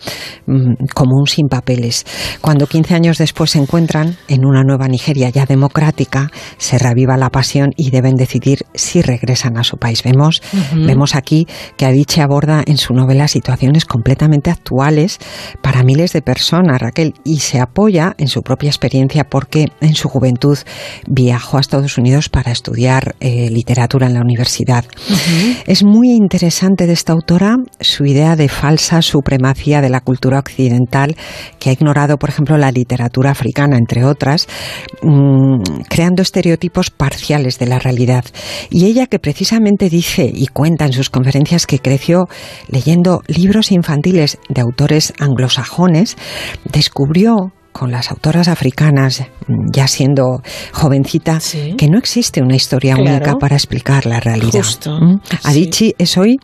mm, 0.46 0.86
como 0.94 1.18
un 1.18 1.28
sin 1.28 1.48
papeles. 1.48 2.06
Cuando 2.42 2.68
15 2.68 2.96
años 2.96 3.18
después 3.26 3.50
se 3.50 3.58
encuentran 3.58 4.18
en 4.28 4.46
una 4.46 4.62
nueva 4.62 4.88
Nigeria 4.88 5.32
ya 5.32 5.48
democrática, 5.48 6.30
se 6.60 6.78
reaviva 6.78 7.18
la 7.18 7.32
pasión 7.32 7.72
y 7.76 7.90
deben 7.90 8.14
decidir 8.14 8.60
si 8.76 9.02
regresan 9.02 9.58
a 9.58 9.64
su 9.64 9.78
país. 9.78 10.04
Vemos, 10.04 10.44
Ujú. 10.54 10.86
vemos 10.86 11.16
aquí 11.16 11.48
que 11.76 11.88
Adichie 11.88 12.22
aborda 12.22 12.62
en 12.68 12.78
su 12.78 12.94
novela 12.94 13.28
situaciones 13.28 13.86
completamente 13.86 14.52
actuales 14.52 15.18
para 15.64 15.82
miles 15.82 16.14
de 16.14 16.22
personas, 16.22 16.80
Raquel, 16.80 17.16
y 17.24 17.40
se 17.40 17.60
apoya 17.60 18.14
en 18.20 18.28
su 18.28 18.44
propia 18.44 18.70
experiencia 18.70 19.24
porque 19.24 19.70
en 19.82 19.96
su 19.96 20.08
juventud 20.08 20.60
viajó 21.08 21.58
a 21.58 21.62
Estados 21.62 21.98
Unidos 21.98 22.30
para 22.30 22.52
estudiar 22.52 23.16
eh, 23.22 23.50
literatura 23.50 24.06
en 24.06 24.14
la 24.14 24.22
universidad. 24.22 24.86
Es 25.66 25.84
muy 25.84 26.12
interesante 26.12 26.86
de 26.86 26.94
esta 26.94 27.14
autora 27.14 27.56
su 27.80 28.06
idea 28.06 28.36
de 28.36 28.50
falsa 28.50 29.02
supremacía 29.02 29.82
de 29.82 29.90
la 29.90 30.02
cultura 30.02 30.38
occidental 30.38 31.16
que 31.58 31.72
ha 31.72 31.74
ignorado, 31.74 32.18
por 32.18 32.30
ejemplo, 32.30 32.56
la 32.60 32.72
literatura 32.72 33.15
africana, 33.26 33.78
entre 33.78 34.04
otras, 34.04 34.48
mm, 35.02 35.84
creando 35.90 36.22
estereotipos 36.22 36.90
parciales 36.92 37.58
de 37.60 37.68
la 37.68 37.80
realidad. 37.80 38.26
Y 38.70 38.86
ella 38.86 39.08
que 39.08 39.20
precisamente 39.20 39.90
dice 39.90 40.30
y 40.34 40.48
cuenta 40.48 40.86
en 40.86 40.94
sus 40.94 41.10
conferencias 41.10 41.66
que 41.66 41.80
creció 41.80 42.28
leyendo 42.68 43.22
libros 43.28 43.72
infantiles 43.72 44.38
de 44.50 44.62
autores 44.62 45.14
anglosajones, 45.20 46.18
descubrió 46.72 47.52
con 47.72 47.92
las 47.92 48.10
autoras 48.10 48.48
africanas, 48.48 49.22
mm, 49.48 49.72
ya 49.74 49.88
siendo 49.88 50.42
jovencita, 50.72 51.40
que 51.78 51.90
no 51.90 51.98
existe 51.98 52.42
una 52.42 52.56
historia 52.56 52.96
Claro. 52.96 53.18
única 53.18 53.36
para 53.36 53.56
explicar 53.56 54.06
la 54.06 54.22
realidad. 54.22 54.52
Justo, 54.64 54.98
¿Mm? 55.00 55.20
Adichie 55.44 55.94
es 55.98 56.18
hoy 56.18 56.38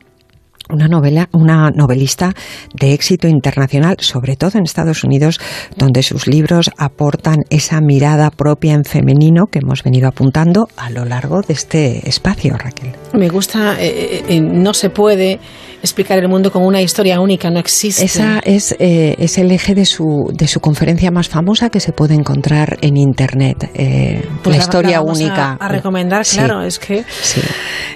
una 0.69 0.87
novela, 0.87 1.27
una 1.33 1.69
novelista 1.71 2.33
de 2.73 2.93
éxito 2.93 3.27
internacional, 3.27 3.97
sobre 3.99 4.35
todo 4.35 4.57
en 4.57 4.63
Estados 4.63 5.03
Unidos, 5.03 5.39
donde 5.77 6.03
sus 6.03 6.27
libros 6.27 6.71
aportan 6.77 7.37
esa 7.49 7.81
mirada 7.81 8.29
propia 8.31 8.73
en 8.73 8.83
femenino 8.85 9.45
que 9.47 9.59
hemos 9.59 9.83
venido 9.83 10.07
apuntando 10.07 10.67
a 10.77 10.89
lo 10.89 11.05
largo 11.05 11.41
de 11.41 11.53
este 11.53 12.07
espacio, 12.07 12.55
Raquel. 12.57 12.91
Me 13.13 13.27
gusta, 13.29 13.75
eh, 13.81 14.23
eh, 14.27 14.41
no 14.41 14.73
se 14.73 14.89
puede 14.89 15.39
explicar 15.83 16.19
el 16.19 16.29
mundo 16.29 16.51
como 16.51 16.67
una 16.67 16.79
historia 16.81 17.19
única, 17.19 17.49
no 17.49 17.59
existe. 17.59 18.05
Esa 18.05 18.39
es, 18.45 18.75
eh, 18.79 19.15
es 19.17 19.37
el 19.39 19.51
eje 19.51 19.73
de 19.73 19.85
su, 19.85 20.31
de 20.31 20.47
su 20.47 20.59
conferencia 20.59 21.09
más 21.09 21.27
famosa 21.27 21.69
que 21.69 21.79
se 21.79 21.91
puede 21.91 22.13
encontrar 22.13 22.77
en 22.81 22.97
Internet. 22.97 23.69
eh, 23.73 24.23
Pues 24.43 24.57
la 24.57 24.61
historia 24.63 24.99
vamos 24.99 25.19
a- 25.19 25.23
única. 25.23 25.53
A, 25.59 25.67
recomendar, 25.67 26.23
Sí. 26.25 26.37
claro, 26.37 26.61
es 26.61 26.77
que. 26.77 27.03
Sí. 27.21 27.41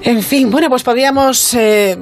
En 0.04 0.22
fin, 0.24 0.50
bueno, 0.50 0.68
pues 0.70 0.82
podríamos 0.84 1.54
eh, 1.54 1.96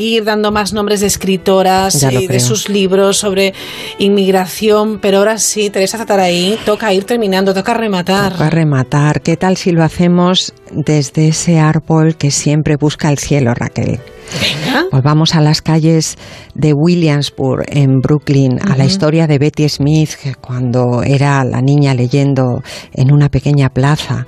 seguir 0.00 0.24
dando 0.24 0.50
más 0.50 0.72
nombres 0.72 1.00
de 1.00 1.08
escritoras 1.08 2.02
y 2.10 2.26
de 2.26 2.40
sus 2.40 2.70
libros 2.70 3.18
sobre 3.18 3.52
inmigración, 3.98 4.98
pero 4.98 5.18
ahora 5.18 5.36
sí, 5.36 5.68
Teresa 5.68 5.98
Zataraí, 5.98 6.58
toca 6.64 6.94
ir 6.94 7.04
terminando, 7.04 7.52
toca 7.52 7.74
rematar. 7.74 8.32
Toca 8.32 8.48
rematar. 8.48 9.20
¿Qué 9.20 9.36
tal 9.36 9.58
si 9.58 9.72
lo 9.72 9.84
hacemos 9.84 10.54
desde 10.70 11.28
ese 11.28 11.58
árbol 11.58 12.16
que 12.16 12.30
siempre 12.30 12.76
busca 12.80 13.10
el 13.10 13.18
cielo, 13.18 13.52
Raquel? 13.52 14.00
Venga. 14.40 14.86
Volvamos 14.90 15.34
a 15.34 15.42
las 15.42 15.60
calles 15.60 16.16
de 16.54 16.72
Williamsburg, 16.72 17.66
en 17.68 17.98
Brooklyn, 18.00 18.58
a 18.66 18.78
la 18.78 18.86
historia 18.86 19.26
de 19.26 19.38
Betty 19.38 19.68
Smith, 19.68 20.12
cuando 20.40 21.02
era 21.02 21.44
la 21.44 21.60
niña 21.60 21.92
leyendo 21.92 22.62
en 22.94 23.12
una 23.12 23.28
pequeña 23.28 23.68
plaza. 23.68 24.24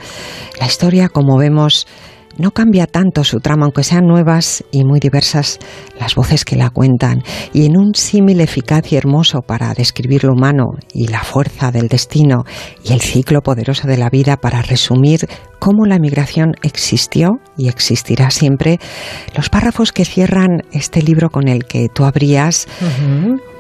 La 0.60 0.66
historia, 0.66 1.08
como 1.08 1.38
vemos, 1.38 1.86
no 2.38 2.50
cambia 2.50 2.86
tanto 2.86 3.24
su 3.24 3.40
trama, 3.40 3.64
aunque 3.64 3.84
sean 3.84 4.06
nuevas 4.06 4.64
y 4.70 4.84
muy 4.84 5.00
diversas 5.00 5.58
las 5.98 6.14
voces 6.14 6.44
que 6.44 6.56
la 6.56 6.70
cuentan. 6.70 7.22
Y 7.52 7.66
en 7.66 7.76
un 7.76 7.94
símil 7.94 8.40
eficaz 8.40 8.92
y 8.92 8.96
hermoso 8.96 9.40
para 9.42 9.74
describir 9.74 10.24
lo 10.24 10.32
humano 10.32 10.64
y 10.92 11.08
la 11.08 11.22
fuerza 11.22 11.70
del 11.70 11.88
destino 11.88 12.44
y 12.84 12.92
el 12.92 13.00
ciclo 13.00 13.42
poderoso 13.42 13.86
de 13.86 13.96
la 13.96 14.10
vida 14.10 14.36
para 14.36 14.62
resumir 14.62 15.28
cómo 15.58 15.86
la 15.86 16.00
migración 16.00 16.54
existió 16.62 17.38
y 17.56 17.68
existirá 17.68 18.30
siempre, 18.30 18.80
los 19.36 19.48
párrafos 19.48 19.92
que 19.92 20.04
cierran 20.04 20.62
este 20.72 21.02
libro 21.02 21.30
con 21.30 21.46
el 21.46 21.66
que 21.66 21.88
tú 21.88 22.04
abrías 22.04 22.66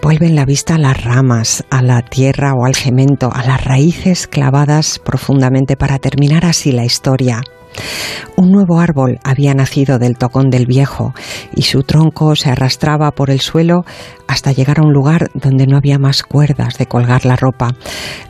vuelven 0.02 0.34
la 0.34 0.44
vista 0.44 0.74
a 0.74 0.78
las 0.78 1.04
ramas, 1.04 1.64
a 1.70 1.80
la 1.80 2.02
tierra 2.02 2.54
o 2.54 2.66
al 2.66 2.74
cemento, 2.74 3.30
a 3.32 3.44
las 3.44 3.64
raíces 3.64 4.26
clavadas 4.26 4.98
profundamente 4.98 5.76
para 5.76 6.00
terminar 6.00 6.44
así 6.44 6.72
la 6.72 6.84
historia. 6.84 7.42
Un 8.36 8.50
nuevo 8.50 8.80
árbol 8.80 9.18
había 9.24 9.54
nacido 9.54 9.98
del 9.98 10.16
tocón 10.16 10.50
del 10.50 10.66
viejo 10.66 11.14
y 11.54 11.62
su 11.62 11.82
tronco 11.82 12.34
se 12.34 12.50
arrastraba 12.50 13.10
por 13.10 13.30
el 13.30 13.40
suelo 13.40 13.84
hasta 14.26 14.52
llegar 14.52 14.78
a 14.80 14.82
un 14.82 14.92
lugar 14.92 15.30
donde 15.34 15.66
no 15.66 15.76
había 15.76 15.98
más 15.98 16.22
cuerdas 16.22 16.78
de 16.78 16.86
colgar 16.86 17.26
la 17.26 17.36
ropa. 17.36 17.74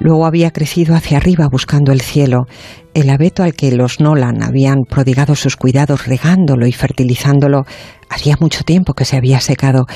Luego 0.00 0.26
había 0.26 0.50
crecido 0.50 0.96
hacia 0.96 1.18
arriba 1.18 1.48
buscando 1.50 1.92
el 1.92 2.00
cielo. 2.00 2.46
El 2.94 3.08
abeto 3.08 3.42
al 3.42 3.54
que 3.54 3.72
los 3.72 4.00
Nolan 4.00 4.42
habían 4.42 4.78
prodigado 4.88 5.34
sus 5.34 5.56
cuidados 5.56 6.06
regándolo 6.06 6.66
y 6.66 6.72
fertilizándolo 6.72 7.64
hacía 8.10 8.36
mucho 8.38 8.64
tiempo 8.64 8.92
que 8.92 9.04
se 9.04 9.16
había 9.16 9.40
secado, 9.40 9.86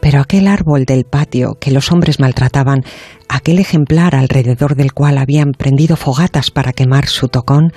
pero 0.00 0.20
aquel 0.20 0.46
árbol 0.46 0.84
del 0.84 1.04
patio 1.04 1.56
que 1.60 1.72
los 1.72 1.90
hombres 1.90 2.20
maltrataban, 2.20 2.82
aquel 3.28 3.58
ejemplar 3.58 4.14
alrededor 4.14 4.76
del 4.76 4.92
cual 4.92 5.18
habían 5.18 5.52
prendido 5.52 5.96
fogatas 5.96 6.50
para 6.50 6.72
quemar 6.72 7.06
su 7.06 7.28
tocón, 7.28 7.72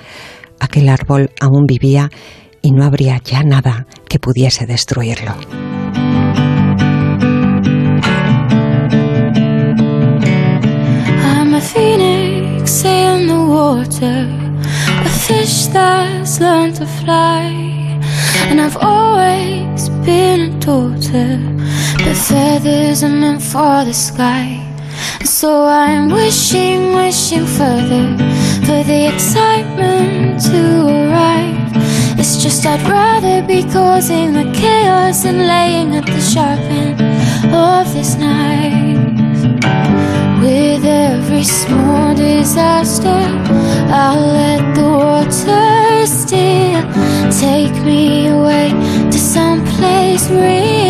aquel 0.60 0.88
árbol 0.88 1.30
aún 1.40 1.66
vivía 1.66 2.10
y 2.62 2.72
no 2.72 2.84
habría 2.84 3.18
ya 3.24 3.42
nada 3.42 3.86
que 4.08 4.18
pudiese 4.18 4.66
destruirlo. 4.66 5.34
I'm 11.24 11.54
a 11.54 11.60
phoenix 11.60 12.84
in 12.84 13.26
the 13.28 13.38
water, 13.38 14.26
a 15.04 15.08
fish 15.08 15.68
that's 15.68 16.40
learned 16.40 16.76
to 16.76 16.86
fly. 16.86 17.68
And 18.50 18.60
I've 18.60 18.76
always 18.76 19.88
been 20.04 20.40
a 20.40 20.60
daughter, 20.60 21.38
but 21.98 22.16
feathers 22.16 23.02
are 23.02 23.08
meant 23.08 23.42
for 23.42 23.84
the 23.84 23.92
sky. 23.94 24.64
So 25.24 25.64
I'm 25.66 26.08
wishing, 26.08 26.92
wishing 26.94 27.46
further 27.46 28.06
for 28.66 28.82
the 28.90 29.08
excitement 29.12 30.42
to 30.50 30.86
arrive. 30.86 31.72
It's 32.18 32.42
just 32.42 32.66
I'd 32.66 32.82
rather 32.88 33.46
be 33.46 33.62
causing 33.62 34.32
the 34.32 34.50
chaos 34.52 35.24
and 35.24 35.38
laying 35.38 35.94
at 35.94 36.06
the 36.06 36.20
sharp 36.20 36.60
end 36.60 37.00
of 37.54 37.92
this 37.94 38.16
knife. 38.16 38.98
With 40.42 40.84
every 40.84 41.44
small 41.44 42.14
disaster, 42.14 43.20
I'll 43.90 44.26
let 44.40 44.74
the 44.74 44.88
water 45.04 46.06
still 46.06 46.82
take 47.40 47.74
me 47.84 48.28
away 48.28 48.70
to 49.10 49.18
some 49.18 49.64
place 49.64 50.28
real. 50.30 50.87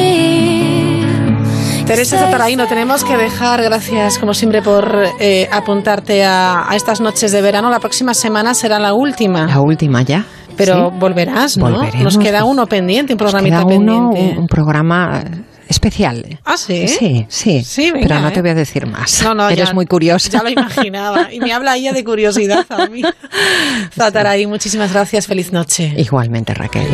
Teresa 1.89 2.19
Zataraí, 2.19 2.55
no 2.55 2.67
tenemos 2.67 3.03
que 3.03 3.17
dejar, 3.17 3.63
gracias 3.63 4.19
como 4.19 4.35
siempre 4.35 4.61
por 4.61 5.05
eh, 5.21 5.49
apuntarte 5.51 6.23
a, 6.23 6.71
a 6.71 6.77
estas 6.77 7.01
noches 7.01 7.33
de 7.33 7.41
verano. 7.41 7.71
La 7.71 7.81
próxima 7.81 8.13
semana 8.13 8.53
será 8.53 8.79
la 8.79 8.93
última. 8.93 9.47
La 9.47 9.61
última 9.61 10.03
ya. 10.03 10.25
Pero 10.57 10.91
¿sí? 10.91 10.97
volverás, 10.99 11.57
¿no? 11.57 11.71
Volveremos. 11.71 12.03
Nos 12.03 12.19
queda 12.19 12.45
uno 12.45 12.67
pendiente, 12.67 13.15
un 13.15 13.17
Nos 13.19 13.33
programita 13.33 13.65
queda 13.67 13.77
uno, 13.79 14.11
pendiente. 14.11 14.39
un, 14.39 14.47
programa 14.47 15.23
eh, 15.25 15.41
especial. 15.69 16.39
Ah, 16.45 16.59
sí. 16.59 16.87
Sí, 16.89 17.25
sí. 17.29 17.65
Sí, 17.65 17.91
venga, 17.91 18.07
pero 18.09 18.21
no 18.21 18.29
¿eh? 18.29 18.33
te 18.33 18.41
voy 18.43 18.51
a 18.51 18.55
decir 18.55 18.87
más. 18.87 19.23
No, 19.23 19.35
no, 19.35 19.49
Eres 19.49 19.69
ya- 19.69 19.75
muy 19.75 19.87
curiosa. 19.87 20.29
Ya 20.31 20.43
lo 20.43 20.51
imaginaba. 20.51 21.33
Y 21.33 21.41
me 21.41 21.53
habla 21.55 21.75
ella 21.77 21.93
de 21.93 22.05
curiosidad 22.05 22.67
a 22.69 22.87
mí. 22.87 23.01
Zataraí, 23.97 24.47
muchísimas 24.47 24.93
gracias. 24.93 25.27
Feliz 25.27 25.53
noche. 25.53 25.95
Igualmente, 25.97 26.53
Raquel. 26.53 26.87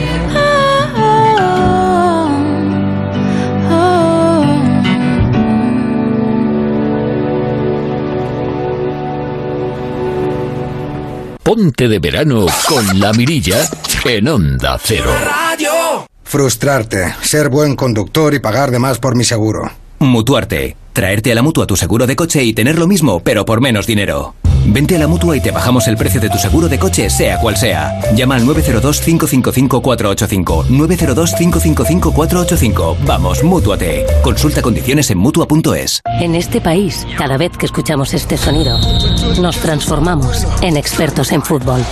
Ponte 11.44 11.88
de 11.88 11.98
verano 11.98 12.46
con 12.66 12.98
la 12.98 13.12
mirilla 13.12 13.68
en 14.06 14.28
Onda 14.28 14.80
Cero. 14.82 15.10
Frustrarte, 16.22 17.14
ser 17.20 17.50
buen 17.50 17.76
conductor 17.76 18.32
y 18.32 18.38
pagar 18.38 18.70
de 18.70 18.78
más 18.78 18.98
por 18.98 19.14
mi 19.14 19.24
seguro. 19.24 19.70
Mutuarte. 19.98 20.76
Traerte 20.92 21.32
a 21.32 21.34
la 21.34 21.42
mutua 21.42 21.66
tu 21.66 21.76
seguro 21.76 22.06
de 22.06 22.14
coche 22.14 22.44
y 22.44 22.52
tener 22.52 22.78
lo 22.78 22.86
mismo, 22.86 23.20
pero 23.20 23.44
por 23.44 23.60
menos 23.60 23.86
dinero. 23.86 24.34
Vente 24.66 24.96
a 24.96 24.98
la 24.98 25.06
mutua 25.06 25.36
y 25.36 25.40
te 25.40 25.50
bajamos 25.50 25.86
el 25.88 25.96
precio 25.96 26.20
de 26.20 26.28
tu 26.30 26.38
seguro 26.38 26.68
de 26.68 26.78
coche, 26.78 27.10
sea 27.10 27.38
cual 27.38 27.56
sea. 27.56 28.00
Llama 28.14 28.36
al 28.36 28.44
902-555-485. 28.44 30.66
902-555-485. 30.68 32.96
Vamos, 33.04 33.44
mútuate. 33.44 34.06
Consulta 34.22 34.62
condiciones 34.62 35.10
en 35.10 35.18
mutua.es. 35.18 36.00
En 36.20 36.34
este 36.34 36.60
país, 36.60 37.06
cada 37.18 37.36
vez 37.36 37.52
que 37.58 37.66
escuchamos 37.66 38.14
este 38.14 38.38
sonido, 38.38 38.78
nos 39.40 39.58
transformamos 39.58 40.46
en 40.62 40.76
expertos 40.76 41.32
en 41.32 41.42
fútbol. 41.42 41.84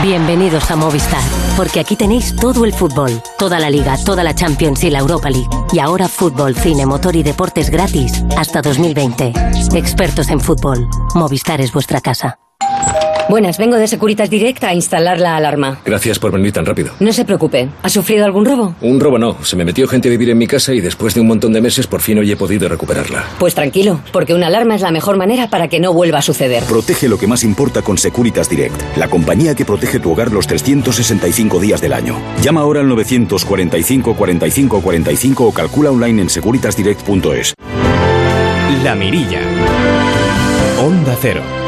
Bienvenidos 0.00 0.70
a 0.70 0.76
Movistar, 0.76 1.22
porque 1.54 1.78
aquí 1.78 1.96
tenéis 1.96 2.34
todo 2.34 2.64
el 2.64 2.72
fútbol, 2.72 3.22
toda 3.38 3.60
la 3.60 3.68
liga, 3.68 3.96
toda 4.04 4.24
la 4.24 4.34
Champions 4.34 4.82
y 4.84 4.90
la 4.90 5.00
Europa 5.00 5.28
League. 5.28 5.48
Y 5.70 5.80
ahora 5.80 6.08
fútbol, 6.08 6.56
cine, 6.56 6.86
motor 6.86 7.14
y 7.14 7.22
deportes 7.22 7.68
gratis 7.68 8.24
hasta 8.36 8.62
2020. 8.62 9.32
Expertos 9.74 10.30
en 10.30 10.40
fútbol. 10.40 10.88
Movistar 11.14 11.60
es 11.60 11.72
vuestra 11.72 12.00
casa. 12.00 12.41
Buenas, 13.28 13.56
vengo 13.56 13.76
de 13.76 13.86
Securitas 13.86 14.28
Direct 14.28 14.62
a 14.64 14.74
instalar 14.74 15.18
la 15.18 15.36
alarma. 15.36 15.78
Gracias 15.84 16.18
por 16.18 16.32
venir 16.32 16.52
tan 16.52 16.66
rápido. 16.66 16.92
No 17.00 17.12
se 17.12 17.24
preocupe. 17.24 17.68
¿Ha 17.82 17.88
sufrido 17.88 18.24
algún 18.24 18.44
robo? 18.44 18.74
Un 18.80 19.00
robo 19.00 19.18
no. 19.18 19.42
Se 19.42 19.56
me 19.56 19.64
metió 19.64 19.88
gente 19.88 20.08
a 20.08 20.10
vivir 20.10 20.28
en 20.30 20.38
mi 20.38 20.46
casa 20.46 20.74
y 20.74 20.80
después 20.80 21.14
de 21.14 21.20
un 21.20 21.28
montón 21.28 21.52
de 21.52 21.60
meses 21.62 21.86
por 21.86 22.00
fin 22.02 22.18
hoy 22.18 22.30
he 22.30 22.36
podido 22.36 22.68
recuperarla. 22.68 23.24
Pues 23.38 23.54
tranquilo, 23.54 24.00
porque 24.12 24.34
una 24.34 24.48
alarma 24.48 24.74
es 24.74 24.82
la 24.82 24.90
mejor 24.90 25.16
manera 25.16 25.48
para 25.48 25.68
que 25.68 25.80
no 25.80 25.92
vuelva 25.94 26.18
a 26.18 26.22
suceder. 26.22 26.64
Protege 26.64 27.08
lo 27.08 27.16
que 27.16 27.26
más 27.26 27.42
importa 27.44 27.80
con 27.80 27.96
Securitas 27.96 28.50
Direct, 28.50 28.80
la 28.96 29.08
compañía 29.08 29.54
que 29.54 29.64
protege 29.64 29.98
tu 29.98 30.10
hogar 30.12 30.30
los 30.30 30.46
365 30.46 31.58
días 31.60 31.80
del 31.80 31.94
año. 31.94 32.18
Llama 32.42 32.60
ahora 32.60 32.80
al 32.80 32.88
945 32.88 34.14
45 34.14 34.80
45 34.82 35.46
o 35.46 35.52
calcula 35.52 35.90
online 35.90 36.22
en 36.22 36.28
securitasdirect.es. 36.28 37.54
La 38.82 38.94
Mirilla. 38.94 39.40
Onda 40.80 41.16
Cero. 41.20 41.61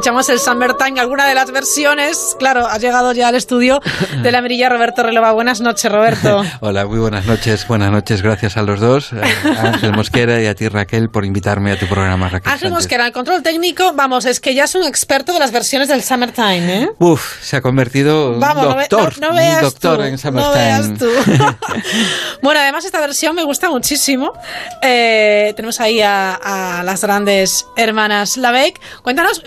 Escuchamos 0.00 0.30
el 0.30 0.40
Summertime, 0.40 0.98
alguna 0.98 1.26
de 1.26 1.34
las 1.34 1.50
versiones, 1.50 2.34
claro, 2.38 2.66
ha 2.66 2.78
llegado 2.78 3.12
ya 3.12 3.28
al 3.28 3.34
estudio 3.34 3.82
de 4.22 4.32
la 4.32 4.40
mirilla 4.40 4.70
Roberto 4.70 5.02
Relova. 5.02 5.32
Buenas 5.32 5.60
noches, 5.60 5.92
Roberto. 5.92 6.42
Hola, 6.60 6.86
muy 6.86 6.98
buenas 7.00 7.26
noches. 7.26 7.66
Buenas 7.68 7.92
noches, 7.92 8.22
gracias 8.22 8.56
a 8.56 8.62
los 8.62 8.80
dos, 8.80 9.12
a 9.12 9.60
Ángel 9.74 9.92
Mosquera 9.92 10.40
y 10.40 10.46
a 10.46 10.54
ti, 10.54 10.68
Raquel, 10.68 11.10
por 11.10 11.26
invitarme 11.26 11.72
a 11.72 11.78
tu 11.78 11.86
programa, 11.86 12.30
Raquel. 12.30 12.50
Ángel. 12.50 12.70
Mosquera, 12.72 13.06
el 13.08 13.12
control 13.12 13.42
técnico, 13.42 13.92
vamos, 13.92 14.24
es 14.24 14.40
que 14.40 14.54
ya 14.54 14.64
es 14.64 14.74
un 14.74 14.84
experto 14.84 15.34
de 15.34 15.38
las 15.38 15.52
versiones 15.52 15.88
del 15.88 16.02
Summertime, 16.02 16.82
¿eh? 16.84 16.90
Uf, 16.98 17.42
se 17.42 17.58
ha 17.58 17.60
convertido 17.60 18.32
en 18.32 18.40
no 18.40 18.54
doctor, 18.54 19.20
no- 19.20 19.28
no 19.28 19.34
veas 19.34 19.60
doctor 19.60 19.98
tú, 19.98 20.02
en 20.04 20.12
no 20.12 20.18
Summertime. 20.18 20.54
veas 20.64 20.98
tú. 20.98 21.10
Bueno, 22.42 22.58
además 22.60 22.86
esta 22.86 23.00
versión 23.00 23.34
me 23.36 23.42
gusta 23.44 23.68
muchísimo. 23.68 24.32
Eh, 24.80 25.52
tenemos 25.56 25.78
ahí 25.78 26.00
a, 26.00 26.32
a 26.78 26.82
las 26.84 27.02
grandes 27.02 27.66
hermanas 27.76 28.38
Lavec. 28.38 28.80
Cuéntanos, 29.02 29.42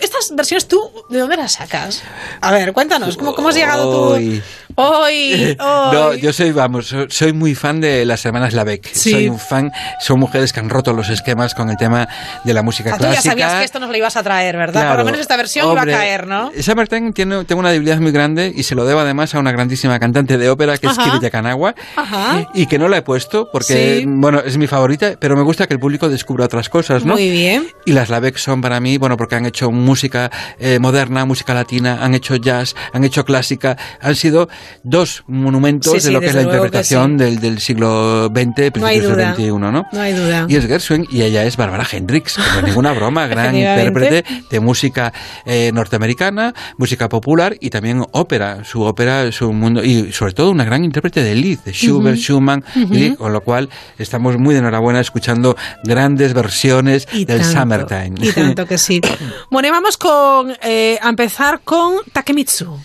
estas 0.00 0.34
versiones 0.34 0.68
tú, 0.68 0.80
¿de 1.10 1.18
dónde 1.18 1.36
las 1.36 1.52
sacas? 1.52 2.02
A 2.40 2.50
ver, 2.52 2.72
cuéntanos, 2.72 3.16
¿cómo, 3.16 3.34
cómo 3.34 3.48
has 3.48 3.54
llegado 3.54 3.90
tú? 3.90 3.98
Hoy. 4.14 4.42
Hoy, 4.74 5.56
No, 5.58 6.14
yo 6.14 6.32
soy, 6.32 6.50
vamos, 6.52 6.86
so- 6.88 7.10
soy 7.10 7.32
muy 7.32 7.54
fan 7.54 7.80
de 7.80 8.04
las 8.06 8.24
hermanas 8.24 8.54
Lavec. 8.54 8.88
Sí. 8.92 9.10
Soy 9.10 9.28
un 9.28 9.38
fan, 9.38 9.70
son 10.00 10.18
mujeres 10.18 10.52
que 10.52 10.60
han 10.60 10.70
roto 10.70 10.92
los 10.94 11.10
esquemas 11.10 11.54
con 11.54 11.68
el 11.68 11.76
tema 11.76 12.08
de 12.44 12.54
la 12.54 12.62
música 12.62 12.94
Ah, 12.94 12.96
tú 12.96 13.04
ya 13.04 13.10
clásica. 13.10 13.30
sabías 13.32 13.52
que 13.54 13.64
esto 13.64 13.80
nos 13.80 13.90
lo 13.90 13.96
ibas 13.96 14.16
a 14.16 14.22
traer, 14.22 14.56
¿verdad? 14.56 14.88
Por 14.90 14.98
lo 15.00 15.04
menos 15.04 15.20
esta 15.20 15.36
versión 15.36 15.66
Hombre, 15.66 15.90
iba 15.90 15.98
a 15.98 16.00
caer, 16.02 16.26
¿no? 16.26 16.50
Summertime 16.58 17.12
tiene, 17.12 17.44
tengo 17.44 17.60
una 17.60 17.70
debilidad 17.70 17.98
muy 17.98 18.12
grande 18.12 18.52
y 18.54 18.62
se 18.62 18.74
lo 18.74 18.84
debo 18.86 19.00
además 19.00 19.34
a 19.34 19.40
una 19.40 19.52
grandísima 19.52 19.98
cantante 19.98 20.38
de 20.38 20.48
ópera 20.48 20.78
que 20.78 20.86
Ajá. 20.86 21.18
es 21.22 21.30
Kanagua 21.30 21.74
Ajá. 21.96 22.48
y 22.54 22.66
que 22.66 22.78
no 22.78 22.88
la 22.88 22.98
he 22.98 23.02
puesto 23.02 23.50
porque, 23.52 23.98
Sí. 24.00 24.04
bueno, 24.06 24.40
es 24.40 24.56
mi 24.58 24.66
favorita, 24.66 25.14
pero 25.18 25.36
me 25.36 25.42
gusta 25.42 25.66
que 25.66 25.74
el 25.74 25.80
público 25.80 26.08
descubra 26.08 26.46
otras 26.46 26.68
cosas, 26.68 27.04
¿no? 27.04 27.14
Muy 27.14 27.30
bien. 27.30 27.68
Y 27.84 27.92
las 27.92 28.08
Lavec 28.08 28.36
son 28.38 28.60
para 28.62 28.80
mí, 28.80 28.96
bueno, 28.96 29.16
porque 29.16 29.34
han 29.34 29.44
hecho 29.46 29.70
música 29.72 30.30
eh, 30.58 30.78
moderna, 30.78 31.24
música 31.24 31.54
latina, 31.54 31.98
han 32.02 32.14
hecho 32.14 32.36
jazz, 32.36 32.74
han 32.92 33.04
hecho 33.04 33.24
clásica, 33.24 33.76
han 34.00 34.14
sido 34.14 34.48
dos 34.82 35.24
monumentos 35.26 35.92
Sí, 35.92 36.06
de 36.06 36.12
lo 36.12 36.20
que 36.20 36.26
es 36.26 36.34
la 36.34 36.42
interpretación 36.42 37.18
sí. 37.18 37.24
del, 37.24 37.40
del 37.40 37.60
siglo 37.60 38.26
XX, 38.26 38.46
No 38.46 38.72
principios 38.72 39.16
del. 39.16 39.34
XXI, 39.34 39.48
¿no? 39.50 39.86
No 39.92 40.00
hay 40.00 40.12
duda. 40.12 40.46
Y 40.48 40.56
es 40.56 40.66
Gershwin 40.66 41.06
y 41.10 41.22
ella 41.22 41.44
es 41.44 41.56
Barbara 41.56 41.86
Hendricks, 41.90 42.34
que 42.36 42.42
no 42.42 42.58
es 42.58 42.64
ninguna 42.64 42.92
broma, 42.94 43.26
gran 43.26 43.54
intérprete 43.54 44.24
de 44.50 44.60
música 44.60 45.12
eh, 45.44 45.70
norteamericana, 45.72 46.54
música 46.78 47.08
popular 47.08 47.56
y 47.60 47.70
también 47.70 48.04
ópera. 48.12 48.64
Su 48.64 48.82
ópera, 48.82 49.30
su 49.32 49.52
mundo 49.52 49.82
y 49.84 50.12
sobre 50.12 50.32
todo 50.32 50.50
una 50.50 50.64
gran 50.64 50.84
intérprete 50.84 51.22
de 51.22 51.34
Lied, 51.34 51.58
de 51.60 51.72
Schubert. 51.72 52.18
Schumann, 52.18 52.64
y 52.74 53.14
con 53.14 53.32
lo 53.32 53.40
cual 53.42 53.68
estamos 53.98 54.38
muy 54.38 54.54
de 54.54 54.60
enhorabuena 54.60 55.00
escuchando 55.00 55.56
grandes 55.84 56.34
versiones 56.34 57.06
del 57.06 57.26
tanto, 57.26 57.44
Summertime. 57.44 58.12
Y 58.20 58.32
tanto 58.32 58.66
que 58.66 58.78
sí. 58.78 59.00
Bueno, 59.50 59.61
vamos 59.70 59.96
con, 59.96 60.56
eh, 60.62 60.98
a 61.00 61.08
empezar 61.08 61.60
con 61.60 61.96
Takemitsu. 62.12 62.78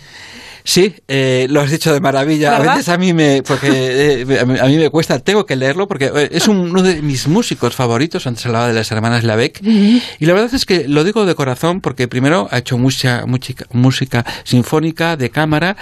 Sí, 0.70 0.94
eh, 1.08 1.46
lo 1.48 1.62
has 1.62 1.70
dicho 1.70 1.94
de 1.94 1.98
maravilla. 1.98 2.54
A 2.54 2.58
veces 2.60 2.90
a 2.90 2.98
mí 2.98 3.14
me, 3.14 3.42
porque 3.42 4.20
eh, 4.20 4.38
a 4.38 4.44
mí- 4.44 4.58
a 4.58 4.64
mí 4.66 4.76
me 4.76 4.90
cuesta, 4.90 5.18
tengo 5.18 5.46
que 5.46 5.56
leerlo 5.56 5.88
porque 5.88 6.10
eh, 6.14 6.28
es 6.30 6.46
un- 6.46 6.58
uno 6.72 6.82
de 6.82 7.00
mis 7.00 7.26
músicos 7.26 7.74
favoritos. 7.74 8.26
Antes 8.26 8.44
hablaba 8.44 8.68
de 8.68 8.74
las 8.74 8.92
hermanas 8.92 9.24
Lavec 9.24 9.62
y 9.62 10.26
la 10.26 10.34
verdad 10.34 10.52
es 10.52 10.66
que 10.66 10.86
lo 10.86 11.04
digo 11.04 11.24
de 11.24 11.34
corazón 11.34 11.80
porque 11.80 12.06
primero 12.06 12.48
ha 12.50 12.58
hecho 12.58 12.76
mucha 12.76 13.24
música, 13.24 13.64
música 13.72 14.26
sinfónica 14.44 15.16
de 15.16 15.30
cámara. 15.30 15.74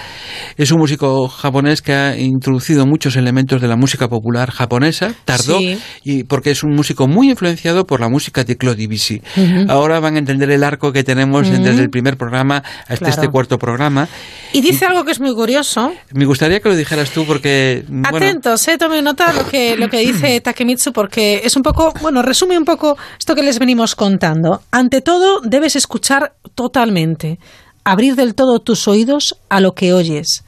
Es 0.55 0.71
un 0.71 0.79
músico 0.79 1.27
japonés 1.27 1.81
que 1.81 1.91
ha 1.91 2.17
introducido 2.17 2.85
muchos 2.85 3.17
elementos 3.17 3.61
de 3.61 3.67
la 3.67 3.75
música 3.75 4.07
popular 4.07 4.51
japonesa. 4.51 5.13
Tardó 5.25 5.59
Sí. 5.59 5.77
y 6.05 6.23
porque 6.23 6.51
es 6.51 6.63
un 6.63 6.73
músico 6.73 7.09
muy 7.09 7.29
influenciado 7.29 7.85
por 7.85 7.99
la 7.99 8.07
música 8.07 8.45
de 8.45 8.55
Claude 8.55 8.77
Debussy. 8.87 9.21
Ahora 9.67 9.99
van 9.99 10.15
a 10.15 10.19
entender 10.19 10.49
el 10.49 10.63
arco 10.63 10.93
que 10.93 11.03
tenemos 11.03 11.49
desde 11.51 11.81
el 11.81 11.89
primer 11.89 12.15
programa 12.15 12.63
hasta 12.83 12.95
Claro. 12.99 13.13
este 13.13 13.27
cuarto 13.27 13.57
programa. 13.57 14.07
Y 14.53 14.61
dice 14.61 14.76
algo 14.85 15.03
que 15.03 15.11
es 15.11 15.19
muy 15.19 15.33
curioso. 15.33 15.91
Me 16.13 16.25
gustaría 16.25 16.59
que 16.59 16.69
lo 16.69 16.75
dijeras 16.75 17.11
tú 17.11 17.25
porque... 17.25 17.83
bueno, 17.87 18.07
Atentos, 18.17 18.67
eh, 18.67 18.77
tome 18.77 19.01
nota 19.01 19.33
lo 19.33 19.47
que, 19.47 19.75
lo 19.77 19.89
que 19.89 19.99
dice 19.99 20.41
Takemitsu 20.43 20.91
porque 20.93 21.41
es 21.43 21.55
un 21.55 21.63
poco, 21.63 21.93
bueno, 22.01 22.21
resume 22.21 22.57
un 22.57 22.65
poco 22.65 22.97
esto 23.17 23.35
que 23.35 23.43
les 23.43 23.59
venimos 23.59 23.95
contando. 23.95 24.61
Ante 24.71 25.01
todo, 25.01 25.41
debes 25.41 25.75
escuchar 25.75 26.33
totalmente, 26.55 27.39
abrir 27.83 28.15
del 28.15 28.35
todo 28.35 28.59
tus 28.59 28.87
oídos 28.87 29.37
a 29.49 29.59
lo 29.59 29.73
que 29.73 29.93
oyes. 29.93 30.43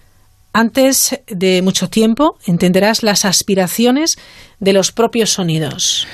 Antes 0.51 1.19
de 1.27 1.61
mucho 1.61 1.89
tiempo 1.89 2.37
entenderás 2.45 3.03
las 3.03 3.23
aspiraciones 3.23 4.17
de 4.59 4.73
los 4.73 4.91
propios 4.91 5.29
sonidos. 5.31 6.07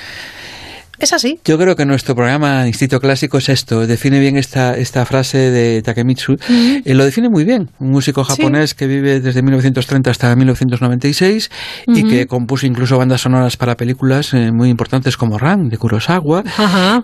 Es 0.98 1.12
así. 1.12 1.38
Yo 1.44 1.58
creo 1.58 1.76
que 1.76 1.84
nuestro 1.84 2.14
programa 2.14 2.66
Instinto 2.66 3.00
Clásico 3.00 3.38
es 3.38 3.48
esto, 3.48 3.86
define 3.86 4.18
bien 4.18 4.36
esta, 4.36 4.76
esta 4.76 5.04
frase 5.04 5.38
de 5.50 5.82
Takemitsu, 5.82 6.36
Eh, 6.48 6.94
lo 6.94 7.04
define 7.04 7.28
muy 7.28 7.44
bien, 7.44 7.70
un 7.78 7.90
músico 7.90 8.24
Sí. 8.24 8.32
japonés 8.36 8.74
que 8.74 8.86
vive 8.86 9.20
desde 9.20 9.42
1930 9.42 10.10
hasta 10.10 10.34
1996 10.34 11.50
y 11.88 12.04
que 12.04 12.26
compuso 12.26 12.66
incluso 12.66 12.96
bandas 12.98 13.20
sonoras 13.22 13.56
para 13.56 13.76
películas 13.76 14.32
eh, 14.34 14.52
muy 14.52 14.68
importantes 14.70 15.16
como 15.16 15.38
Ran, 15.38 15.68
de 15.68 15.76
Kurosawa, 15.78 16.42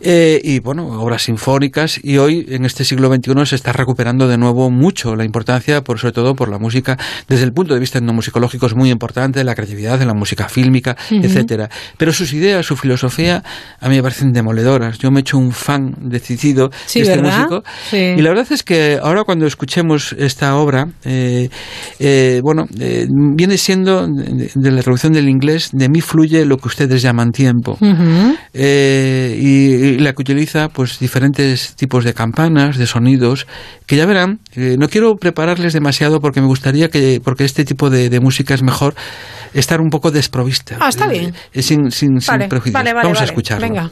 eh, 0.01 0.41
y 0.43 0.61
bueno, 0.61 0.87
obras 1.01 1.23
sinfónicas. 1.25 2.01
Y 2.03 2.17
hoy 2.19 2.47
en 2.49 2.65
este 2.65 2.85
siglo 2.85 3.13
XXI 3.15 3.47
se 3.47 3.57
está 3.57 3.73
recuperando 3.73 4.27
de 4.29 4.39
nuevo 4.39 4.71
mucho 4.71 5.17
la 5.17 5.25
importancia, 5.25 5.85
por 5.85 5.99
sobre 5.99 6.13
todo 6.13 6.35
por 6.35 6.49
la 6.49 6.59
música, 6.59 6.97
desde 7.29 7.45
el 7.45 7.53
punto 7.53 7.75
de 7.75 7.81
vista 7.81 7.99
etnomusicológico 7.99 8.67
es 8.67 8.75
muy 8.75 8.91
importante, 8.91 9.45
la 9.45 9.55
creatividad 9.55 9.99
de 9.99 10.07
la 10.07 10.15
música 10.15 10.49
fílmica, 10.49 10.97
etcétera. 11.11 11.69
Pero 11.99 12.13
sus 12.13 12.33
ideas, 12.33 12.65
su 12.67 12.77
filosofía, 12.77 13.43
a 13.83 13.89
mí 13.89 13.97
me 13.97 14.03
parecen 14.03 14.33
demoledoras. 14.33 14.99
Yo 14.99 15.11
me 15.11 15.19
he 15.19 15.23
hecho 15.23 15.37
un 15.39 15.53
fan 15.53 15.95
decidido 16.01 16.71
Sí, 16.87 17.01
de 17.01 17.05
este 17.07 17.17
¿verdad? 17.23 17.37
músico. 17.39 17.63
Sí. 17.91 17.97
Y 17.97 18.23
la 18.23 18.31
verdad 18.31 18.47
es 18.51 18.63
que 18.63 18.99
ahora 19.03 19.25
cuando 19.25 19.47
escuchemos 19.47 20.15
esta 20.19 20.57
obra, 20.57 20.87
eh, 21.05 21.49
eh, 21.99 22.41
bueno, 22.43 22.67
eh, 22.79 23.07
viene 23.37 23.59
siendo 23.59 24.07
de, 24.07 24.51
de 24.55 24.71
la 24.71 24.83
traducción 24.83 25.13
del 25.13 25.29
inglés, 25.29 25.71
de 25.73 25.89
mí 25.89 26.01
fluye 26.01 26.45
lo 26.47 26.57
que 26.59 26.69
ustedes 26.69 27.03
llaman 27.03 27.33
tiempo. 27.33 27.77
Eh, 28.55 29.37
y, 29.41 29.47
y 29.47 29.99
la 29.99 30.13
que 30.13 30.23
utiliza 30.23 30.69
pues 30.69 30.99
diferentes 30.99 31.75
tipos 31.77 32.05
de 32.05 32.15
campanas, 32.15 32.77
de 32.79 32.87
sonidos, 32.87 33.47
que 33.87 33.97
ya 33.97 34.07
verán, 34.07 34.41
eh, 34.55 34.77
no 34.79 34.89
quiero 34.89 35.17
prepararles 35.17 35.73
demasiado 35.73 36.21
porque 36.21 36.41
me 36.41 36.47
gustaría 36.47 36.89
que, 36.89 37.21
porque 37.23 37.45
este 37.45 37.65
tipo 37.65 37.91
de, 37.91 38.11
de 38.11 38.21
música 38.21 38.55
es 38.55 38.63
mejor 38.63 38.95
estar 39.55 39.81
un 39.81 39.91
poco 39.91 40.11
desprovista. 40.11 40.77
Ah, 40.81 40.89
está 40.89 41.07
bien. 41.09 41.35
Eh, 41.53 41.63
sin, 41.63 41.91
sin, 41.91 42.21
sin 42.21 42.33
Vale, 42.33 42.49
prejuicios. 42.49 42.75
vale, 42.75 42.93
vale, 42.93 43.07
Vamos 43.07 43.21
a 43.21 43.25
escucharlo. 43.25 43.67
Venga. 43.67 43.91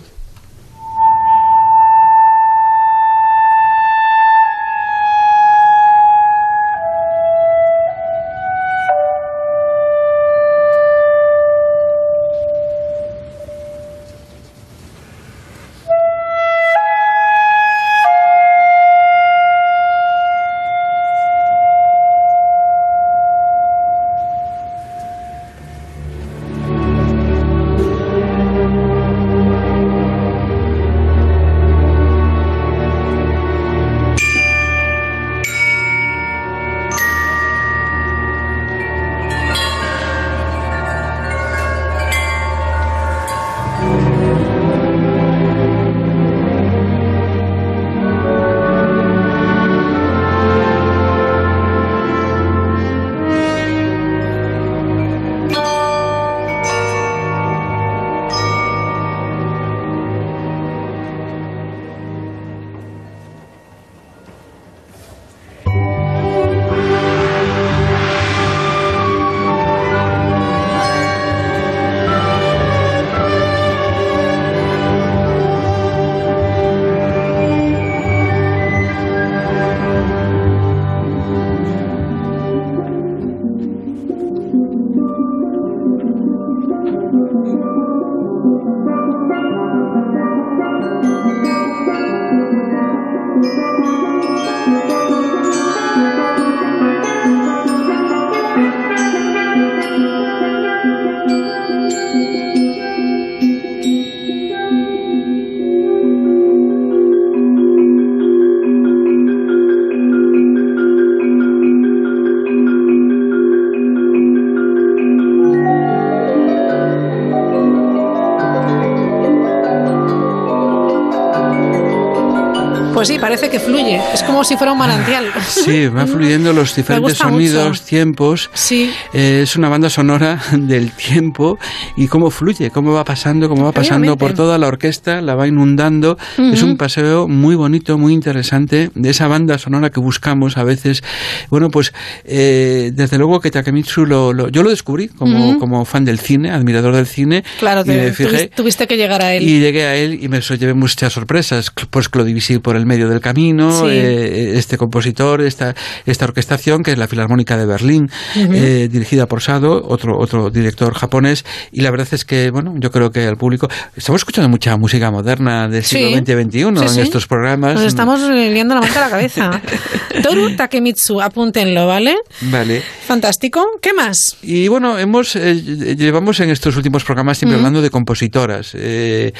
Es 124.12 124.24
como 124.24 124.42
si 124.44 124.56
fuera 124.56 124.72
un 124.72 124.78
manantial. 124.78 125.26
Sí, 125.48 125.86
va 125.88 126.06
fluyendo 126.06 126.52
los 126.52 126.74
diferentes 126.74 127.18
sonidos, 127.18 127.68
mucho. 127.68 127.84
tiempos. 127.84 128.50
Sí. 128.54 128.90
Eh, 129.12 129.40
es 129.42 129.56
una 129.56 129.68
banda 129.68 129.88
sonora 129.90 130.40
del 130.52 130.90
tiempo 130.92 131.58
y 131.96 132.06
cómo 132.08 132.30
fluye, 132.30 132.70
cómo 132.70 132.92
va 132.92 133.04
pasando, 133.04 133.48
cómo 133.48 133.64
va 133.64 133.72
pasando 133.72 134.16
por 134.16 134.32
toda 134.34 134.58
la 134.58 134.66
orquesta, 134.68 135.20
la 135.20 135.34
va 135.34 135.46
inundando. 135.46 136.16
Es 136.38 136.62
Ujú. 136.62 136.72
un 136.72 136.76
paseo 136.76 137.28
muy 137.28 137.54
bonito, 137.54 137.98
muy 137.98 138.12
interesante 138.12 138.90
de 138.94 139.10
esa 139.10 139.28
banda 139.28 139.58
sonora 139.58 139.90
que 139.90 140.00
buscamos 140.00 140.56
a 140.56 140.64
veces. 140.64 141.02
Bueno, 141.50 141.70
pues 141.70 141.92
eh, 142.24 142.90
desde 142.94 143.18
luego 143.18 143.40
que 143.40 143.50
Takemitsu 143.50 144.06
lo, 144.06 144.32
lo- 144.32 144.48
yo 144.48 144.62
lo 144.62 144.70
descubrí 144.70 145.08
como, 145.08 145.50
Ujú. 145.50 145.58
como 145.60 145.84
fan 145.84 146.04
del 146.04 146.18
cine, 146.18 146.50
admirador 146.50 146.94
del 146.96 147.06
cine. 147.06 147.44
Claro, 147.58 147.82
y 147.82 147.84
te- 147.84 147.96
me 147.96 148.12
fijé. 148.12 148.50
tuvis- 148.50 148.54
tuviste 148.56 148.86
que 148.86 148.96
llegar 148.96 149.22
a 149.22 149.34
él. 149.34 149.42
Y 149.42 149.60
llegué 149.60 149.84
a 149.84 149.94
él 149.96 150.18
y 150.22 150.28
me 150.28 150.40
llevé 150.40 150.74
muchas 150.74 151.12
sorpresas. 151.12 151.70
Pues 151.90 152.08
Clodivisí 152.08 152.58
por 152.58 152.76
el 152.76 152.86
medio 152.86 153.08
del 153.08 153.20
camino, 153.20 153.70
Sí. 153.82 153.86
eh, 153.90 153.99
este 154.00 154.76
compositor, 154.76 155.40
esta, 155.42 155.74
esta 156.06 156.24
orquestación 156.24 156.82
que 156.82 156.92
es 156.92 156.98
la 156.98 157.08
Filarmónica 157.08 157.56
de 157.56 157.66
Berlín, 157.66 158.10
eh, 158.36 158.88
dirigida 158.90 159.26
por 159.26 159.42
Sado, 159.42 159.82
otro, 159.86 160.18
otro 160.18 160.50
director 160.50 160.94
japonés. 160.94 161.44
Y 161.72 161.80
la 161.82 161.90
verdad 161.90 162.08
es 162.12 162.24
que, 162.24 162.50
bueno, 162.50 162.74
yo 162.78 162.90
creo 162.90 163.10
que 163.10 163.24
al 163.26 163.36
público. 163.36 163.68
Estamos 163.96 164.20
escuchando 164.20 164.48
mucha 164.48 164.76
música 164.76 165.10
moderna 165.10 165.68
del 165.68 165.84
siglo 165.84 166.08
Sí. 166.08 166.14
XX-XXI 166.14 166.50
Sí, 166.50 166.66
en 166.84 166.88
sí. 166.88 167.00
estos 167.00 167.26
programas. 167.26 167.74
Nos 167.74 167.84
estamos 167.84 168.20
liando 168.30 168.74
la 168.74 168.80
manta 168.80 168.98
a 169.00 169.04
la 169.06 169.10
cabeza. 169.10 169.60
Toru 170.22 170.56
Takemitsu, 170.56 171.20
apúntenlo, 171.20 171.86
¿vale? 171.86 172.16
Vale. 172.42 172.82
Fantástico. 173.06 173.64
¿Qué 173.80 173.92
más? 173.92 174.36
Y 174.42 174.68
bueno, 174.68 174.98
hemos 174.98 175.36
eh, 175.36 175.54
llevamos 175.96 176.40
en 176.40 176.50
estos 176.50 176.76
últimos 176.76 177.04
programas 177.04 177.38
siempre 177.38 177.56
hablando 177.56 177.80
de 177.82 177.90
compositoras. 177.90 178.72
Eh, 178.74 179.32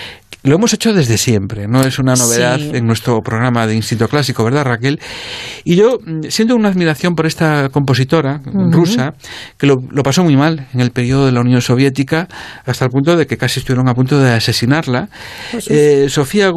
lo 0.42 0.54
hemos 0.54 0.72
hecho 0.72 0.94
desde 0.94 1.18
siempre, 1.18 1.68
no 1.68 1.82
es 1.82 1.98
una 1.98 2.14
novedad 2.14 2.58
Sí. 2.58 2.70
en 2.72 2.86
nuestro 2.86 3.20
programa 3.22 3.66
de 3.66 3.74
Instinto 3.74 4.08
Clásico, 4.08 4.42
¿verdad, 4.50 4.64
Raquel? 4.64 5.00
Y 5.64 5.76
yo 5.76 5.98
mm, 6.04 6.28
siento 6.28 6.56
una 6.56 6.68
admiración 6.68 7.14
por 7.14 7.26
esta 7.26 7.68
compositora 7.70 8.40
rusa 8.70 9.14
que 9.58 9.66
lo, 9.66 9.76
lo 9.90 10.02
pasó 10.02 10.24
muy 10.24 10.36
mal 10.36 10.66
en 10.74 10.80
el 10.80 10.90
periodo 10.90 11.26
de 11.26 11.32
la 11.32 11.40
Unión 11.40 11.60
Soviética 11.60 12.28
hasta 12.66 12.84
el 12.84 12.90
punto 12.90 13.16
de 13.16 13.26
que 13.26 13.36
casi 13.36 13.60
estuvieron 13.60 13.88
a 13.88 13.94
punto 13.94 14.18
de 14.18 14.32
asesinarla. 14.32 15.08
Jesús. 15.50 15.70
Eh, 15.70 16.08
Sofía 16.08 16.50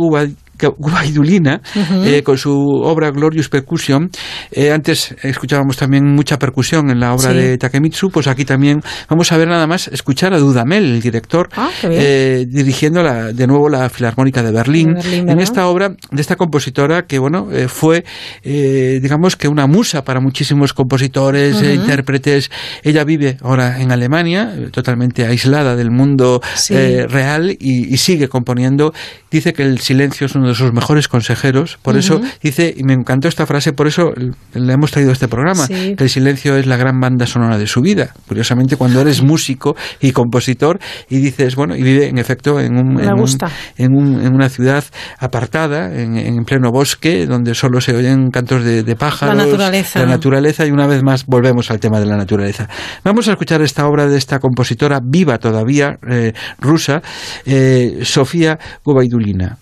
Ujú. 0.70 2.04
eh, 2.04 2.24
con 2.24 2.38
su 2.38 2.52
obra 2.84 3.12
Glorious 3.12 3.50
Percussion. 3.50 4.10
Eh, 4.52 4.72
antes 4.72 5.16
escuchábamos 5.24 5.78
también 5.78 6.06
mucha 6.06 6.38
percusión 6.38 6.90
en 6.90 7.00
la 7.00 7.14
obra 7.14 7.32
Sí. 7.32 7.38
de 7.38 7.58
Takemitsu, 7.58 8.10
pues 8.10 8.28
aquí 8.28 8.46
también 8.46 8.82
vamos 9.10 9.32
a 9.32 9.38
ver 9.38 9.48
nada 9.48 9.68
más 9.68 9.88
escuchar 9.88 10.34
a 10.34 10.40
Dudamel, 10.40 10.84
el 10.86 11.02
director, 11.02 11.50
Ah, 11.56 11.70
eh, 11.84 12.46
dirigiendo 12.48 13.04
la- 13.04 13.32
de 13.34 13.48
nuevo 13.48 13.70
la 13.70 13.90
Filarmónica 13.90 14.44
de 14.44 14.52
Berlín, 14.52 14.94
De 14.94 15.02
Berlín, 15.02 15.30
en 15.30 15.40
esta 15.40 15.68
obra 15.68 15.90
de 16.12 16.22
esta 16.22 16.36
compositora 16.36 17.06
que 17.06 17.20
bueno 17.20 17.48
fue 17.68 18.04
digamos 18.44 19.36
que 19.36 19.48
una 19.48 19.68
musa 19.68 20.04
para 20.04 20.20
muchísimos 20.20 20.74
compositores, 20.74 21.56
Ujú. 21.56 21.66
intérpretes. 21.72 22.50
Ella 22.84 23.04
vive 23.04 23.38
ahora 23.42 23.82
en 23.82 23.92
Alemania, 23.92 24.54
totalmente 24.72 25.26
aislada 25.26 25.76
del 25.76 25.92
mundo 25.92 26.42
Sí. 26.56 26.74
real 27.08 27.52
y, 27.60 27.94
y 27.94 27.98
sigue 27.98 28.28
componiendo. 28.28 28.94
Dice 29.32 29.54
que 29.54 29.64
el 29.64 29.80
silencio 29.80 30.26
es 30.26 30.36
uno 30.36 30.48
de 30.48 30.53
sus 30.56 30.74
mejores 30.74 31.08
consejeros. 31.08 31.78
Por 31.82 31.98
eso 31.98 32.22
dice, 32.42 32.74
y 32.76 32.84
me 32.84 32.94
encantó 32.94 33.28
esta 33.28 33.46
frase, 33.46 33.74
por 33.74 33.88
eso 33.88 34.12
le 34.54 34.74
hemos 34.74 34.92
traído 34.92 35.12
este 35.12 35.28
programa, 35.28 35.66
Sí. 35.68 35.96
que 35.98 36.04
el 36.04 36.10
silencio 36.10 36.56
es 36.58 36.66
la 36.66 36.78
gran 36.78 37.00
banda 37.00 37.26
sonora 37.28 37.58
de 37.58 37.68
su 37.68 37.82
vida. 37.82 38.14
Curiosamente, 38.28 38.76
cuando 38.76 39.02
eres 39.02 39.22
músico 39.24 39.76
y 40.02 40.12
compositor 40.12 40.80
y 41.10 41.18
dices, 41.20 41.56
bueno, 41.56 41.76
y 41.76 41.82
vive 41.84 42.08
en 42.08 42.18
efecto 42.18 42.60
en, 42.60 42.78
un, 42.78 43.00
en, 43.00 43.14
un- 43.14 43.38
en, 43.78 43.96
un- 43.96 44.22
en 44.26 44.34
una 44.34 44.50
ciudad 44.50 44.84
apartada, 45.20 45.94
en, 45.94 46.18
en 46.18 46.44
pleno 46.46 46.72
bosque, 46.72 47.26
donde 47.26 47.54
solo 47.56 47.82
se 47.82 47.96
oyen 47.96 48.30
cantos 48.32 48.64
de, 48.64 48.84
de 48.84 48.96
pájaros. 48.96 49.36
La 49.38 49.44
naturaleza. 49.46 50.00
La 50.00 50.06
naturaleza, 50.06 50.66
y 50.66 50.72
una 50.72 50.88
vez 50.88 51.04
más 51.04 51.26
volvemos 51.26 51.72
al 51.72 51.80
tema 51.80 52.00
de 52.00 52.06
la 52.06 52.18
naturaleza. 52.18 52.68
Vamos 53.04 53.28
a 53.28 53.32
escuchar 53.32 53.62
esta 53.62 53.88
obra 53.88 54.08
de 54.08 54.18
esta 54.18 54.40
compositora 54.40 55.00
viva 55.04 55.38
todavía, 55.38 55.98
eh, 56.10 56.34
rusa, 56.60 57.02
eh, 57.46 58.00
Sofía 58.04 58.58
Gubaidulina. 58.84 59.58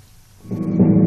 thank 0.51 0.79
you 0.79 1.00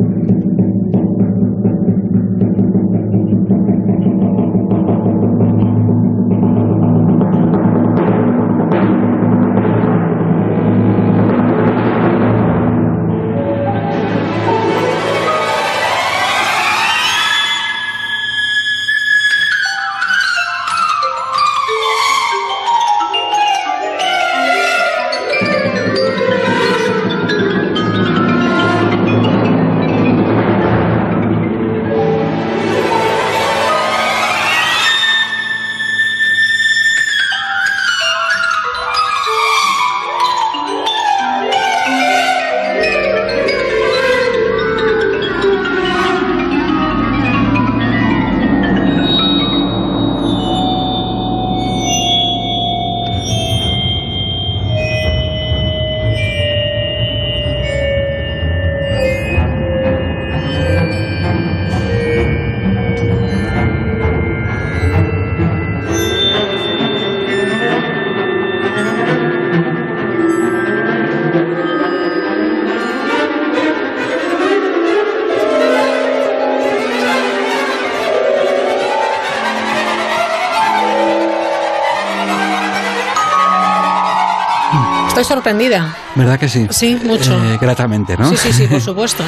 sorprendida. 85.48 85.94
¿Verdad 86.14 86.38
que 86.40 86.48
sí? 86.48 86.66
Sí, 86.70 86.98
mucho. 87.04 87.34
Eh, 87.44 87.58
gratamente, 87.60 88.16
¿no? 88.16 88.30
Sí, 88.30 88.36
sí, 88.36 88.52
sí, 88.52 88.66
por 88.66 88.80
supuesto. 88.80 89.22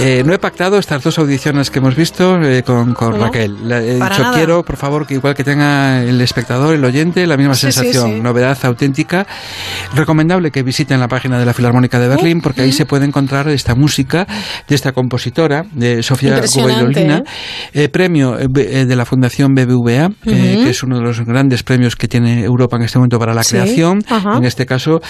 Eh, 0.00 0.24
no 0.26 0.32
he 0.34 0.38
pactado 0.40 0.78
estas 0.78 1.00
dos 1.02 1.16
audiciones 1.18 1.70
que 1.70 1.78
hemos 1.78 1.94
visto 1.94 2.42
eh, 2.42 2.64
con, 2.64 2.92
con 2.94 3.16
No, 3.16 3.26
Raquel. 3.26 3.68
La- 3.68 3.80
he 3.80 3.98
para 3.98 4.10
dicho, 4.10 4.22
nada. 4.24 4.36
quiero, 4.36 4.64
por 4.64 4.76
favor, 4.76 5.06
que 5.06 5.14
igual 5.14 5.36
que 5.36 5.44
tenga 5.44 6.02
el 6.02 6.20
espectador, 6.20 6.74
el 6.74 6.84
oyente, 6.84 7.24
la 7.28 7.36
misma 7.36 7.54
Sí, 7.54 7.66
sí, 7.70 7.72
sensación, 7.72 8.14
sí. 8.14 8.20
novedad 8.20 8.58
auténtica. 8.64 9.26
Recomendable 9.94 10.50
que 10.50 10.62
visiten 10.62 10.98
la 11.00 11.08
página 11.08 11.38
de 11.38 11.46
la 11.46 11.54
Filarmónica 11.54 11.98
de 11.98 12.08
Berlín, 12.08 12.40
porque 12.40 12.62
ahí 12.62 12.72
se 12.72 12.84
puede 12.86 13.04
encontrar 13.04 13.48
esta 13.48 13.74
música 13.74 14.26
de 14.68 14.74
esta 14.74 14.92
compositora, 14.92 15.64
de 15.72 16.02
Sofía 16.02 16.40
Gubaidulina, 16.54 17.22
eh, 17.72 17.88
premio 17.88 18.38
eh, 18.38 18.48
eh, 18.56 18.84
de 18.86 18.96
la 18.96 19.04
Fundación 19.04 19.54
BBVA, 19.54 20.10
eh, 20.26 20.60
que 20.64 20.70
es 20.70 20.82
uno 20.82 20.96
de 20.98 21.02
los 21.02 21.20
grandes 21.24 21.62
premios 21.62 21.96
que 21.96 22.08
tiene 22.08 22.44
Europa 22.44 22.76
en 22.76 22.82
este 22.82 22.98
momento 22.98 23.18
para 23.18 23.34
la 23.34 23.44
Sí, 23.44 23.52
creación, 23.52 24.02
ajá. 24.08 24.36
en 24.36 24.44
este 24.44 24.66
caso 24.66 25.00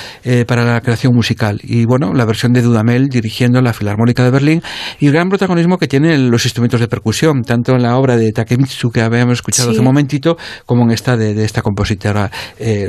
para 0.46 0.64
la 0.64 0.80
creación 0.80 1.14
musical. 1.14 1.60
Y 1.62 1.84
bueno, 1.86 2.12
la 2.12 2.24
versión 2.24 2.52
de 2.52 2.62
Dudamel 2.62 3.08
dirigiendo 3.08 3.60
la 3.62 3.72
Filarmónica 3.72 4.24
de 4.24 4.30
Berlín 4.30 4.62
y 4.98 5.06
el 5.06 5.12
gran 5.12 5.28
protagonismo 5.28 5.78
que 5.78 5.86
tienen 5.88 6.30
los 6.30 6.44
instrumentos 6.44 6.80
de 6.80 6.88
percusión, 6.88 7.42
tanto 7.42 7.72
en 7.72 7.82
la 7.82 7.96
obra 7.96 8.16
de 8.16 8.32
Takemitsu 8.32 8.90
que 8.90 9.00
habíamos 9.00 9.34
escuchado 9.34 9.68
Sí. 9.68 9.72
hace 9.72 9.80
un 9.80 9.86
momentito, 9.86 10.36
como 10.66 10.82
en 10.84 10.90
esta 10.90 11.16
de, 11.16 11.34
de 11.34 11.44
esta 11.44 11.62
compositora 11.62 12.30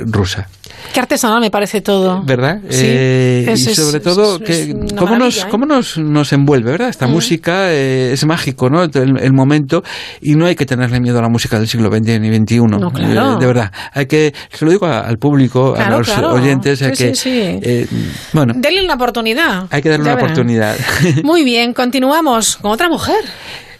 rusa. 0.05 0.47
Qué 0.93 0.99
artesanal 0.99 1.39
me 1.41 1.49
parece 1.51 1.81
todo. 1.85 2.21
¿Verdad? 2.25 2.59
Sí. 2.69 2.81
Eh, 2.83 3.45
Es- 3.47 3.65
y 3.67 3.73
sobre 3.75 3.97
es- 3.99 4.03
todo, 4.03 4.35
es 4.35 4.41
que, 4.41 4.75
¿cómo, 4.97 5.15
nos, 5.17 5.37
¿eh? 5.37 5.47
cómo 5.49 5.65
nos, 5.65 5.97
nos 5.97 6.33
envuelve, 6.33 6.71
¿verdad? 6.71 6.89
Esta 6.89 7.07
Mm. 7.07 7.11
música 7.11 7.71
eh, 7.71 8.11
es 8.11 8.25
mágico, 8.25 8.69
¿no? 8.69 8.83
El, 8.83 9.17
el 9.21 9.31
momento, 9.31 9.81
y 10.21 10.35
no 10.35 10.45
hay 10.47 10.55
que 10.55 10.65
tenerle 10.65 10.99
miedo 10.99 11.19
a 11.19 11.21
la 11.21 11.29
música 11.29 11.57
del 11.57 11.69
siglo 11.69 11.89
XX 11.89 12.19
ni 12.19 12.35
XXI. 12.35 12.59
No, 12.67 12.91
claro. 12.91 13.35
Eh, 13.35 13.39
de 13.39 13.45
verdad. 13.47 13.71
Hay 13.93 14.07
que, 14.07 14.33
se 14.51 14.65
lo 14.65 14.71
digo 14.71 14.85
a- 14.85 14.99
al 14.99 15.17
público, 15.17 15.73
Claro, 15.75 15.95
a 15.95 15.97
los 15.99 16.07
claro. 16.09 16.33
oyentes, 16.33 16.81
hay 16.81 16.95
Sí, 16.95 17.03
que, 17.05 17.15
sí, 17.15 17.59
sí. 17.63 17.87
bueno, 18.33 18.53
Denle 18.57 18.83
una 18.83 18.95
oportunidad. 18.95 19.67
hay 19.69 19.81
que 19.81 19.89
darle 19.89 20.05
Ya 20.05 20.11
una 20.11 20.15
verán. 20.15 20.31
oportunidad. 20.31 20.75
Muy 21.23 21.43
bien, 21.45 21.73
continuamos 21.73 22.57
con 22.57 22.71
otra 22.71 22.89
mujer. 22.89 23.15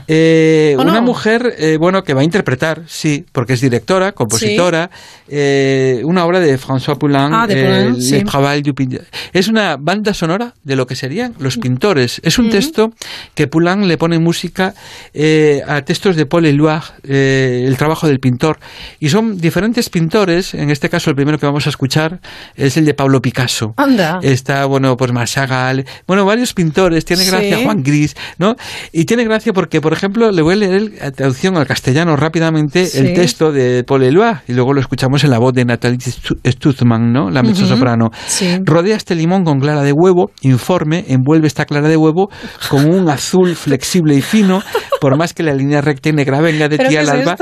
Eh, 0.08 0.76
¿O 0.78 0.82
una 0.82 0.96
no? 0.96 1.02
mujer, 1.02 1.56
eh, 1.58 1.78
bueno, 1.78 2.04
que 2.04 2.14
va 2.14 2.22
a 2.22 2.24
interpretar, 2.24 2.84
sí, 2.88 3.26
porque 3.32 3.54
es 3.54 3.62
directora, 3.62 4.12
compositora, 4.12 4.90
eh, 5.28 6.02
una 6.04 6.26
obra 6.26 6.40
de 6.40 6.60
François 6.60 6.98
Poulain, 6.98 7.34
Ah, 7.34 7.48
de 7.48 7.60
eh, 7.60 7.64
Poulain, 7.66 8.02
sí. 8.02 8.12
Le 8.18 8.24
Travail 8.24 8.62
du 8.64 8.74
Pinteur. 8.76 9.06
Es 9.34 9.48
una 9.48 9.78
banda 9.78 10.14
sonora 10.14 10.54
de 10.64 10.76
lo 10.76 10.86
que 10.86 10.96
serían 10.96 11.34
los 11.40 11.58
pintores. 11.58 12.22
Es 12.24 12.38
un 12.38 12.46
Ujú. 12.46 12.56
texto 12.56 12.94
que 13.34 13.48
Poulain 13.48 13.88
le 13.88 13.98
pone 13.98 14.20
música 14.20 14.74
eh, 15.14 15.62
a 15.68 15.82
textos 15.82 16.16
de 16.16 16.26
Paul 16.26 16.46
Éluard, 16.46 16.84
eh, 17.04 17.64
el 17.68 17.78
trabajo 17.78 18.08
del 18.08 18.20
pintor. 18.20 18.60
Y 19.00 19.10
son 19.10 19.38
diferentes 19.40 19.90
pintores, 19.90 20.54
en 20.54 20.70
este 20.70 20.90
caso 20.90 21.10
el 21.10 21.16
primero 21.16 21.40
que 21.40 21.46
vamos 21.46 21.66
a 21.66 21.70
escuchar 21.70 22.20
es 22.56 22.78
el 22.78 22.86
de 22.86 22.94
Pablo 22.94 23.22
Picasso. 23.22 23.74
Anda. 23.78 24.20
Está, 24.22 24.66
bueno, 24.66 24.96
pues 24.98 25.12
Marchagall, 25.12 25.86
bueno, 26.08 26.26
varios 26.26 26.54
pintores, 26.54 27.06
tiene 27.06 27.24
Sí. 27.24 27.32
gracia 27.32 27.58
Juan 27.64 27.82
Gris, 27.84 28.16
¿no? 28.38 28.56
Y 28.92 29.06
tiene 29.06 29.24
gracia 29.24 29.52
porque, 29.54 29.82
por 29.82 29.94
ejemplo, 29.96 30.32
le 30.32 30.42
voy 30.42 30.54
a 30.54 30.58
leer 30.58 30.74
el- 30.74 30.94
a 31.02 31.12
traducción 31.12 31.58
al 31.58 31.66
castellano 31.68 32.16
rápidamente 32.16 32.86
Sí. 32.86 33.00
el 33.00 33.14
texto 33.14 33.52
de 33.52 33.84
Paul 33.84 34.04
Eluard 34.04 34.40
y 34.48 34.54
luego 34.54 34.74
lo 34.74 34.80
escuchamos 34.82 35.24
en 35.24 35.32
la 35.32 35.40
voz 35.40 35.54
de 35.54 35.66
Natalie 35.66 35.98
Stu- 36.00 36.38
Stutzman, 36.46 37.12
¿no? 37.12 37.30
La 37.30 37.44
mezzosoprano. 37.44 38.10
Sí. 38.28 38.58
Rodea 38.64 38.96
este 38.96 39.16
limón 39.16 39.44
con 39.44 39.60
clara 39.60 39.82
de 39.84 39.92
huevo, 39.94 40.32
informe, 40.42 41.06
envuelve 41.08 41.48
esta 41.48 41.66
clara 41.66 41.88
de 41.88 41.98
huevo 41.98 42.30
con 42.70 42.86
un 42.86 43.10
azul 43.10 43.56
flexible 43.56 44.16
y 44.16 44.22
fino, 44.22 44.62
por 45.02 45.18
más 45.18 45.34
que 45.34 45.44
la 45.44 45.54
línea 45.54 45.82
recta 45.82 46.10
y 46.10 46.14
negra 46.14 46.42
venga 46.42 46.68
de 46.68 46.78
¿Pero 46.78 46.90
ti 46.90 46.98
al 46.98 47.10
alba. 47.10 47.36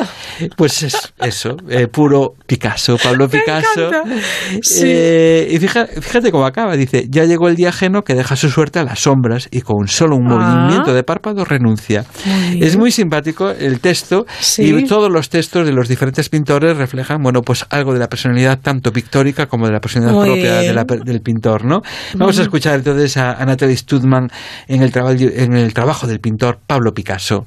Pues 0.58 0.84
es 0.84 1.14
eso, 1.22 1.56
eh, 1.70 1.88
puro 1.88 2.34
Picasso, 2.48 2.98
Pablo 3.02 3.28
Picasso. 3.30 3.90
Sí. 4.62 4.84
Eh, 4.86 5.48
y 5.52 5.58
fija- 5.60 5.88
fíjate, 5.88 6.32
cómo 6.32 6.46
acaba, 6.46 6.76
dice, 6.76 7.06
ya 7.10 7.26
llegó 7.26 7.48
el 7.48 7.56
día 7.56 7.70
ajeno 7.70 8.02
que 8.04 8.16
deja 8.16 8.36
su 8.36 8.50
suerte 8.50 8.80
a 8.80 8.84
las 8.84 9.00
sombras 9.00 9.48
y 9.52 9.62
con 9.62 9.88
solo 9.88 10.16
un 10.16 10.32
Ah. 10.32 10.36
movimiento 10.66 10.94
de 10.94 11.04
párpado 11.04 11.46
renuncia. 11.46 12.06
Muy. 12.26 12.43
Es 12.60 12.78
muy 12.78 12.92
simpático 12.92 13.50
el 13.50 13.80
texto 13.80 14.26
Sí. 14.40 14.64
y 14.64 14.86
todos 14.86 15.12
los 15.12 15.30
textos 15.30 15.66
de 15.66 15.72
los 15.74 15.88
diferentes 15.88 16.30
pintores 16.30 16.78
reflejan, 16.78 17.22
bueno, 17.22 17.42
pues 17.42 17.66
algo 17.70 17.94
de 17.94 18.00
la 18.00 18.08
personalidad 18.08 18.60
tanto 18.62 18.92
pictórica 18.92 19.48
como 19.48 19.68
de 19.68 19.74
la 19.74 19.80
personalidad 19.80 20.16
Muy 20.16 20.28
propia 20.28 20.56
de 20.60 20.74
la 20.74 20.84
del 20.84 21.22
pintor, 21.22 21.66
¿no? 21.66 21.82
Vamos 22.16 22.40
a 22.40 22.44
escuchar 22.44 22.76
entonces 22.76 23.18
a, 23.18 23.34
a 23.34 23.46
Natalie 23.46 23.78
Studman 23.78 24.30
en 24.68 24.82
el, 24.84 24.92
en 25.36 25.54
el 25.54 25.74
trabajo 25.74 26.08
del 26.08 26.20
pintor 26.20 26.60
Pablo 26.66 26.94
Picasso. 26.94 27.46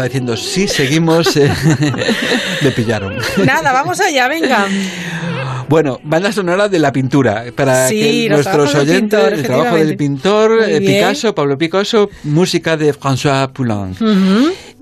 Estaba 0.00 0.08
diciendo, 0.08 0.36
sí, 0.36 0.66
seguimos. 0.68 1.36
eh, 1.36 1.50
Le 2.62 2.70
pillaron. 2.72 3.16
Nada, 3.44 3.72
vamos 3.72 4.00
allá, 4.00 4.28
venga. 4.28 4.66
Bueno, 5.68 6.00
banda 6.02 6.32
sonora 6.32 6.68
de 6.68 6.78
la 6.78 6.90
pintura. 6.90 7.44
Para 7.54 7.86
Sí, 7.88 8.24
que 8.24 8.28
nuestros 8.30 8.74
oyentes, 8.74 9.20
pintor, 9.20 9.32
el 9.34 9.42
trabajo 9.42 9.76
del 9.76 9.96
pintor, 9.96 10.58
eh. 10.66 10.80
Picasso, 10.80 11.34
Pablo 11.34 11.56
Picasso, 11.58 12.10
música 12.24 12.76
de 12.76 12.92
François 12.92 13.48
Poulain. 13.52 13.94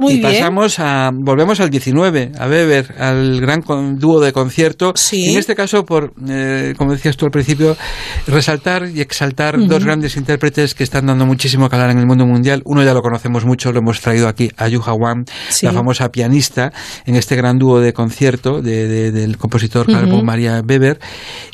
Muy 0.08 0.14
y 0.14 0.20
bien. 0.20 0.32
pasamos 0.32 0.78
a, 0.78 1.10
volvemos 1.12 1.60
al 1.60 1.70
19, 1.70 2.32
a 2.38 2.46
Weber, 2.46 2.94
al 2.98 3.40
gran 3.40 3.62
con- 3.62 3.98
dúo 3.98 4.20
de 4.20 4.32
concierto. 4.32 4.92
Sí. 4.96 5.30
En 5.32 5.38
este 5.38 5.54
caso, 5.54 5.84
por, 5.84 6.12
eh, 6.28 6.74
como 6.76 6.92
decías 6.92 7.16
tú 7.16 7.24
al 7.26 7.30
principio, 7.30 7.76
resaltar 8.26 8.88
y 8.88 9.00
exaltar 9.00 9.56
dos 9.66 9.84
grandes 9.84 10.16
intérpretes 10.16 10.74
que 10.74 10.84
están 10.84 11.06
dando 11.06 11.26
muchísimo 11.26 11.68
calar 11.68 11.90
en 11.90 11.98
el 11.98 12.06
mundo 12.06 12.26
mundial. 12.26 12.62
Uno 12.64 12.82
ya 12.82 12.94
lo 12.94 13.00
conocemos 13.02 13.44
mucho, 13.44 13.72
lo 13.72 13.78
hemos 13.80 14.00
traído 14.00 14.28
aquí, 14.28 14.50
Ayuha 14.56 14.92
Wang, 14.94 15.24
Sí. 15.48 15.66
la 15.66 15.72
famosa 15.72 16.08
pianista, 16.10 16.72
en 17.06 17.14
este 17.16 17.36
gran 17.36 17.58
dúo 17.58 17.80
de 17.80 17.92
concierto 17.92 18.60
de- 18.62 18.88
de- 18.88 19.12
del 19.12 19.36
compositor 19.38 19.86
Carlo 19.86 20.16
Ujú. 20.16 20.24
Maria 20.24 20.62
Weber. 20.66 20.98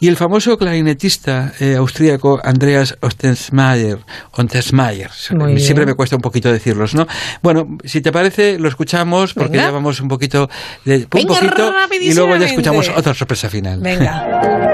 Y 0.00 0.08
el 0.08 0.16
famoso 0.16 0.56
clarinetista 0.56 1.52
eh, 1.60 1.74
austríaco 1.76 2.40
Andreas 2.42 2.96
Ostensmayer. 3.00 3.98
Ostensmayer. 4.32 5.10
Siempre 5.12 5.56
bien. 5.84 5.88
me 5.88 5.94
cuesta 5.94 6.16
un 6.16 6.22
poquito 6.22 6.52
decirlos, 6.52 6.94
¿no? 6.94 7.06
Bueno, 7.42 7.64
si 7.84 8.00
te 8.00 8.12
parece, 8.12 8.43
lo 8.58 8.68
escuchamos 8.68 9.34
porque 9.34 9.52
Venga. 9.52 9.64
ya 9.64 9.70
vamos 9.70 10.00
un 10.00 10.08
poquito, 10.08 10.48
de, 10.84 10.96
un 10.96 11.08
Venga, 11.10 11.34
poquito 11.34 11.74
y 12.00 12.14
luego 12.14 12.36
ya 12.36 12.46
escuchamos 12.46 12.88
otra 12.88 13.14
sorpresa 13.14 13.48
final. 13.48 13.80
Venga. 13.80 14.70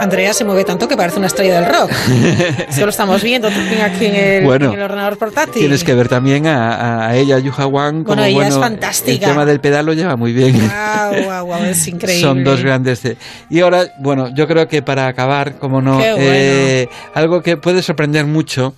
Andrea 0.00 0.32
se 0.32 0.44
mueve 0.44 0.64
tanto 0.64 0.86
que 0.86 0.96
parece 0.96 1.18
una 1.18 1.26
estrella 1.26 1.60
del 1.60 1.66
rock. 1.72 1.90
Esto 2.68 2.84
lo 2.84 2.90
estamos 2.90 3.22
viendo 3.22 3.48
también 3.48 3.80
aquí 3.82 4.06
en 4.06 4.14
el, 4.14 4.44
Bueno, 4.44 4.66
en 4.72 4.74
el 4.78 4.82
ordenador 4.82 5.18
portátil. 5.18 5.54
Tienes 5.60 5.82
que 5.84 5.94
ver 5.94 6.08
también 6.08 6.46
a, 6.46 7.08
a 7.08 7.16
ella, 7.16 7.38
Yuha 7.38 7.66
Wang, 7.66 8.04
como 8.04 8.16
Bueno, 8.16 8.24
ella 8.24 8.48
es 8.48 8.54
bueno, 8.56 8.60
fantástica. 8.60 9.26
El 9.26 9.32
tema 9.32 9.44
del 9.44 9.60
pedal 9.60 9.86
lo 9.86 9.92
lleva 9.94 10.16
muy 10.16 10.32
bien. 10.32 10.58
Guau, 11.24 11.44
guau, 11.44 11.64
es 11.64 11.86
increíble. 11.88 12.20
Son 12.22 12.44
dos 12.44 12.62
grandes. 12.62 13.02
de- 13.02 13.16
Y 13.50 13.60
ahora, 13.60 13.86
bueno, 13.98 14.28
yo 14.34 14.46
creo 14.46 14.68
que 14.68 14.82
para 14.82 15.08
acabar, 15.08 15.56
como 15.58 15.80
no, 15.82 15.96
bueno. 15.96 16.16
eh, 16.18 16.88
algo 17.14 17.42
que 17.42 17.56
puede 17.56 17.82
sorprender 17.82 18.24
mucho. 18.26 18.74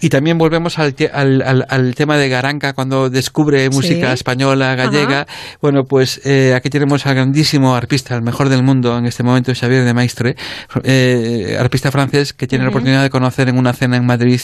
Y 0.00 0.08
también 0.10 0.38
volvemos 0.38 0.78
al, 0.78 0.94
te- 0.94 1.10
al, 1.12 1.42
al- 1.42 1.66
al 1.68 1.94
tema 1.94 2.16
de 2.16 2.28
Garanca 2.28 2.72
cuando 2.72 3.10
descubre 3.10 3.68
música 3.70 4.08
Sí. 4.08 4.14
española, 4.14 4.74
gallega. 4.74 5.26
Bueno, 5.60 5.84
pues 5.84 6.20
eh, 6.24 6.54
aquí 6.54 6.70
tenemos 6.70 7.04
al 7.06 7.14
grandísimo 7.14 7.74
arpista, 7.74 8.14
el 8.14 8.22
mejor 8.22 8.48
del 8.48 8.62
mundo 8.62 8.96
en 8.96 9.06
este 9.06 9.22
momento, 9.22 9.52
Xavier 9.54 9.84
de 9.84 9.94
Maistre, 9.94 10.36
eh, 10.84 11.56
arpista 11.58 11.90
francés 11.90 12.32
que 12.32 12.46
tiene 12.46 12.64
la 12.64 12.70
oportunidad 12.70 13.02
de 13.02 13.10
conocer 13.10 13.48
en 13.48 13.58
una 13.58 13.72
cena 13.72 13.96
en 13.96 14.06
Madrid 14.06 14.40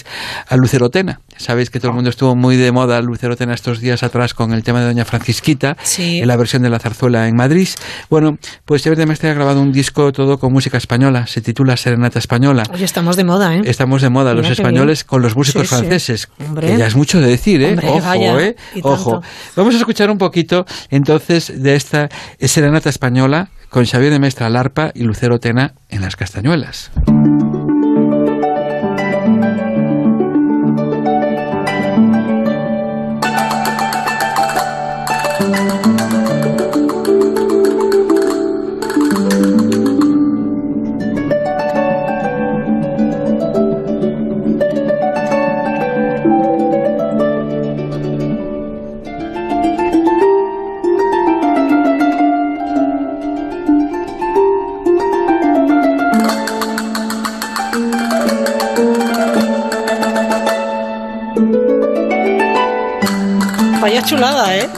a 0.48 0.56
Lucero 0.56 0.90
Tena. 0.90 1.20
Sabéis 1.36 1.70
que 1.70 1.78
todo 1.78 1.90
el 1.90 1.94
mundo 1.94 2.10
estuvo 2.10 2.35
muy 2.35 2.56
de 2.56 2.72
moda 2.72 3.01
Lucero 3.01 3.36
Tena 3.36 3.55
estos 3.55 3.80
días 3.80 4.02
atrás 4.02 4.35
con 4.35 4.52
el 4.52 4.62
tema 4.62 4.80
de 4.80 4.86
Doña 4.86 5.05
Francisquita, 5.05 5.76
Sí. 5.82 6.18
en 6.20 6.28
la 6.28 6.36
versión 6.36 6.62
de 6.62 6.70
la 6.70 6.78
zarzuela 6.78 7.28
en 7.28 7.36
Madrid. 7.36 7.68
Bueno, 8.10 8.39
pues 8.64 8.82
Xavier 8.82 8.98
de 8.98 9.06
Maistre 9.06 9.30
ha 9.30 9.35
grabado 9.35 9.60
un 9.60 9.72
disco 9.72 10.12
todo 10.12 10.39
con 10.39 10.52
música 10.52 10.78
española, 10.78 11.26
se 11.26 11.40
titula 11.40 11.76
Serenata 11.76 12.18
Española. 12.18 12.64
Oye, 12.72 12.85
estamos 12.85 13.16
de 13.16 13.24
moda, 13.24 13.55
¿eh? 13.56 13.62
Estamos 13.64 14.02
de 14.02 14.09
moda 14.10 14.35
Mira 14.35 14.43
los 14.48 14.51
españoles 14.59 15.01
bien. 15.01 15.09
con 15.09 15.22
los 15.22 15.36
músicos 15.36 15.62
Sí, 15.62 15.68
sí. 15.68 15.74
franceses. 15.76 16.28
Hombre. 16.44 16.66
Que 16.68 16.76
ya 16.78 16.86
es 16.86 16.97
mucho 16.97 17.20
de 17.20 17.26
decir, 17.28 17.62
¿eh? 17.62 17.70
Hombre, 17.70 17.89
Ojo, 17.89 18.01
vaya, 18.01 18.40
¿eh? 18.40 18.56
Ojo. 18.82 19.22
Vamos 19.56 19.74
a 19.74 19.78
escuchar 19.78 20.10
un 20.10 20.18
poquito 20.18 20.66
entonces 20.90 21.62
de 21.62 21.76
esta 21.76 22.09
serenata 22.40 22.89
española 22.90 23.48
con 23.69 23.85
Xavier 23.85 24.12
de 24.12 24.19
Mestra 24.19 24.47
al 24.47 24.57
arpa 24.57 24.90
y 24.95 25.05
Lucero 25.05 25.40
Tena 25.40 25.74
en 25.89 26.03
las 26.03 26.16
castañuelas. 26.16 26.90
Vaya 63.89 64.02
chulada, 64.02 64.55
¿eh? 64.55 64.69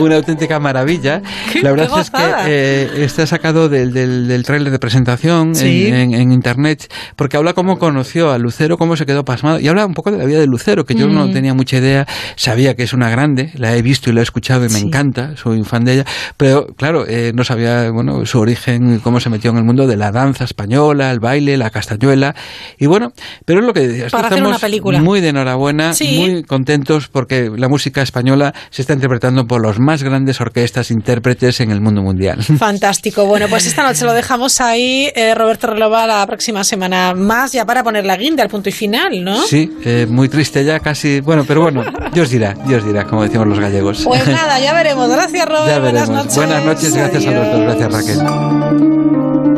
Una 0.00 0.16
auténtica 0.16 0.58
maravilla. 0.60 1.22
La 1.62 1.70
verdad 1.70 2.00
es 2.00 2.10
que 2.10 2.22
eh, 2.46 3.04
está 3.04 3.26
sacado 3.26 3.68
del, 3.68 3.92
del, 3.92 4.28
del 4.28 4.42
tráiler 4.44 4.70
de 4.72 4.78
presentación 4.78 5.54
Sí. 5.54 5.86
en, 5.86 5.94
en- 5.94 6.14
en 6.14 6.32
internet, 6.32 6.92
porque 7.16 7.36
habla 7.36 7.52
cómo 7.54 7.78
conoció 7.78 8.30
a 8.32 8.38
Lucero, 8.38 8.76
cómo 8.78 8.96
se 8.96 9.06
quedó 9.06 9.24
pasmado, 9.24 9.60
y 9.60 9.68
habla 9.68 9.86
un 9.86 9.94
poco 9.94 10.10
de 10.10 10.18
la 10.18 10.24
vida 10.24 10.38
de 10.40 10.46
Lucero, 10.46 10.84
que 10.84 10.94
yo 10.94 11.06
no 11.08 11.26
Mm. 11.28 11.32
tenía 11.32 11.54
mucha 11.54 11.76
idea, 11.78 12.06
sabía 12.36 12.74
que 12.74 12.82
es 12.82 12.92
una 12.92 13.10
grande, 13.10 13.50
la 13.54 13.74
he 13.76 13.82
visto 13.82 14.10
y 14.10 14.12
la 14.12 14.20
he 14.20 14.22
escuchado 14.22 14.64
y 14.64 14.68
me 14.68 14.78
encanta, 14.78 15.36
soy 15.36 15.58
un 15.58 15.64
fan 15.64 15.84
de 15.84 15.94
ella, 15.94 16.04
pero 16.36 16.66
claro, 16.76 17.04
eh, 17.08 17.32
no 17.34 17.44
sabía 17.44 17.90
bueno 17.90 18.24
su 18.26 18.38
origen, 18.38 19.00
cómo 19.00 19.20
se 19.20 19.30
metió 19.30 19.50
en 19.50 19.58
el 19.58 19.64
mundo 19.64 19.86
de 19.86 19.96
la 19.96 20.10
danza 20.12 20.44
española, 20.44 21.10
el 21.10 21.20
baile, 21.20 21.56
la 21.56 21.70
castañuela, 21.70 22.34
y 22.78 22.86
bueno, 22.86 23.12
pero 23.44 23.60
es 23.60 23.66
lo 23.66 23.72
que 23.72 23.86
decías, 23.86 24.12
Para 24.12 24.28
hacer 24.28 24.38
estamos 24.38 24.56
una 24.56 24.58
película. 24.60 25.00
muy 25.00 25.20
de 25.20 25.28
enhorabuena, 25.28 25.92
Sí. 25.92 26.18
muy 26.18 26.42
contentos 26.44 27.08
porque 27.08 27.50
la 27.56 27.68
música 27.68 28.02
española 28.02 28.54
se 28.70 28.82
está 28.82 28.94
interpretando 28.94 29.46
por 29.46 29.60
los 29.62 29.78
más 29.88 30.02
grandes 30.02 30.38
orquestas 30.38 30.90
intérpretes 30.90 31.60
en 31.60 31.70
el 31.70 31.80
mundo 31.80 32.02
mundial. 32.02 32.44
Fantástico. 32.58 33.24
Bueno, 33.24 33.46
pues 33.48 33.64
esta 33.64 33.82
noche 33.82 34.04
lo 34.04 34.12
dejamos 34.12 34.60
ahí. 34.60 35.10
Eh, 35.16 35.34
Roberto 35.34 35.66
Relova 35.68 36.06
la 36.06 36.26
próxima 36.26 36.62
semana 36.62 37.14
más, 37.14 37.52
ya 37.52 37.64
para 37.64 37.82
poner 37.82 38.04
la 38.04 38.18
guinda 38.18 38.42
al 38.42 38.50
punto 38.50 38.68
y 38.68 38.72
final, 38.72 39.24
¿no? 39.24 39.42
Sí, 39.46 39.70
eh, 39.86 40.06
muy 40.06 40.28
triste 40.28 40.62
ya, 40.62 40.78
casi. 40.80 41.20
Bueno, 41.22 41.44
pero 41.48 41.62
bueno, 41.62 41.82
Dios 42.12 42.28
dirá, 42.28 42.52
Dios 42.66 42.84
dirá, 42.84 43.04
como 43.04 43.22
decimos 43.22 43.46
los 43.46 43.58
gallegos. 43.58 44.02
Pues 44.04 44.28
nada, 44.28 44.60
ya 44.60 44.74
veremos. 44.74 45.08
Gracias, 45.08 45.48
Robert. 45.48 45.68
ya 45.68 45.78
Buenas 45.78 46.10
noches. 46.10 46.36
Buenas 46.36 46.64
noches, 46.66 46.94
gracias 46.94 47.26
a 47.26 47.30
los 47.30 47.46
dos, 47.50 47.62
gracias 47.62 47.92
Raquel. 47.94 49.57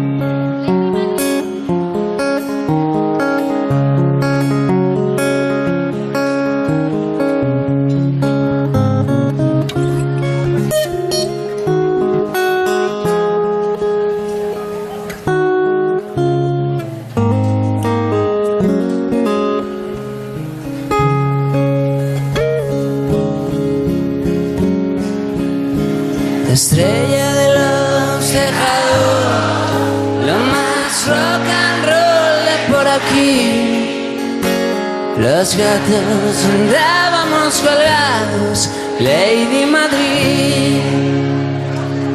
Los 35.41 35.57
gatos 35.57 36.45
andábamos 36.45 37.61
colgados, 37.61 38.69
Lady 38.99 39.65
Madrid. 39.65 40.81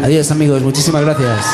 Adiós 0.05 0.31
amigos, 0.31 0.63
muchísimas 0.63 1.03
gracias. 1.03 1.45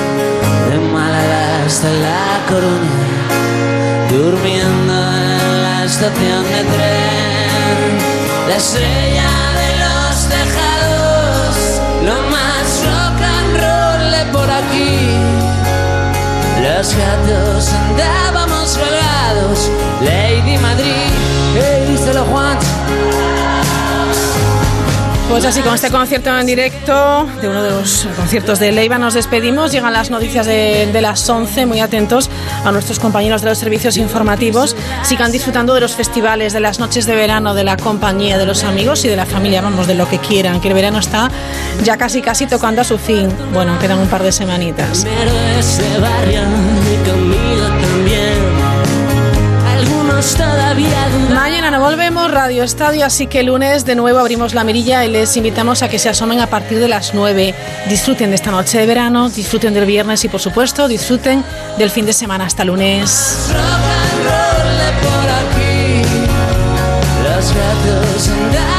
de 0.70 0.78
Málaga 0.94 1.44
hasta 1.66 1.90
La 1.90 2.26
Coruña 2.50 3.12
durmiendo 4.10 4.94
en 4.94 5.64
la 5.64 5.76
estación 5.86 6.44
de 6.44 6.62
tren, 6.74 7.90
la 8.50 8.56
estrella 8.58 9.32
de 9.60 9.70
los 9.82 10.16
tejados, 10.30 10.63
Los 16.84 16.98
gatos 16.98 17.70
andábamos 17.72 18.78
colgados, 18.78 19.72
Lady 20.02 20.58
Madrid, 20.58 21.14
hey, 21.56 21.86
díselo 21.88 22.26
Juan. 22.26 22.58
Pues 25.30 25.46
así, 25.46 25.62
con 25.62 25.74
este 25.74 25.90
concierto 25.90 26.38
en 26.38 26.46
directo, 26.46 27.26
de 27.42 27.50
uno 27.50 27.64
de 27.64 27.72
los 27.72 28.08
conciertos 28.16 28.60
de 28.60 28.72
Leiva, 28.72 28.98
nos 29.00 29.16
despedimos. 29.16 29.72
Llegan 29.72 29.94
las 29.94 30.12
noticias 30.12 30.46
de, 30.46 30.90
de 30.92 31.02
las 31.02 31.28
11. 31.28 31.66
Muy 31.66 31.80
atentos 31.80 32.30
a 32.64 32.72
nuestros 32.72 33.00
compañeros 33.00 33.42
de 33.42 33.50
los 33.50 33.58
servicios 33.58 33.98
informativos. 33.98 34.76
Sigan 35.02 35.32
disfrutando 35.32 35.74
de 35.74 35.80
los 35.80 35.96
festivales, 35.96 36.54
de 36.54 36.60
las 36.60 36.80
noches 36.80 37.08
de 37.08 37.16
verano, 37.16 37.56
de 37.56 37.64
la 37.64 37.78
compañía, 37.78 38.38
de 38.38 38.46
los 38.46 38.64
amigos 38.64 39.06
y 39.06 39.08
de 39.08 39.16
la 39.16 39.26
familia. 39.26 39.62
Vamos, 39.62 39.88
de 39.88 39.96
lo 39.96 40.08
que 40.08 40.20
quieran, 40.20 40.62
que 40.62 40.68
el 40.68 40.74
verano 40.76 41.00
está 41.00 41.32
ya 41.84 41.98
casi, 41.98 42.22
casi 42.22 42.46
tocando 42.48 42.82
a 42.82 42.84
su 42.84 42.98
fin. 42.98 43.30
Bueno, 43.54 43.78
quedan 43.80 44.00
un 44.00 44.08
par 44.08 44.24
de 44.24 44.32
semanitas. 44.32 45.06
Ese 45.58 46.00
barrio. 46.00 46.42
Mañana 51.34 51.70
no 51.70 51.82
volvemos, 51.82 52.32
Radio 52.32 52.64
Estadio, 52.64 53.06
así 53.06 53.28
que 53.28 53.42
el 53.42 53.48
lunes 53.48 53.84
de 53.84 53.96
nuevo 53.96 54.20
abrimos 54.20 54.54
la 54.54 54.64
mirilla 54.64 55.04
y 55.04 55.10
les 55.10 55.36
invitamos 55.36 55.84
a 55.84 55.90
que 55.90 56.00
se 56.00 56.08
asomen 56.08 56.40
a 56.40 56.48
partir 56.48 56.80
de 56.80 56.88
las 56.88 57.14
9. 57.14 57.54
Disfruten 57.90 58.30
de 58.30 58.36
esta 58.36 58.50
noche 58.50 58.80
de 58.80 58.86
verano, 58.86 59.30
disfruten 59.30 59.74
del 59.74 59.86
viernes 59.86 60.24
y 60.24 60.30
por 60.30 60.40
supuesto 60.40 60.88
disfruten 60.88 61.44
del 61.78 61.90
fin 61.90 62.06
de 62.06 62.14
semana 62.14 62.46
hasta 62.46 62.64
lunes. 62.64 63.50
rock 63.50 63.58
and 63.58 64.24
roll 64.24 64.78
de 64.78 64.92
por 65.04 65.30
aquí. 65.42 66.02
Los 67.24 67.54
gatos 67.54 68.30
andaban 68.30 68.73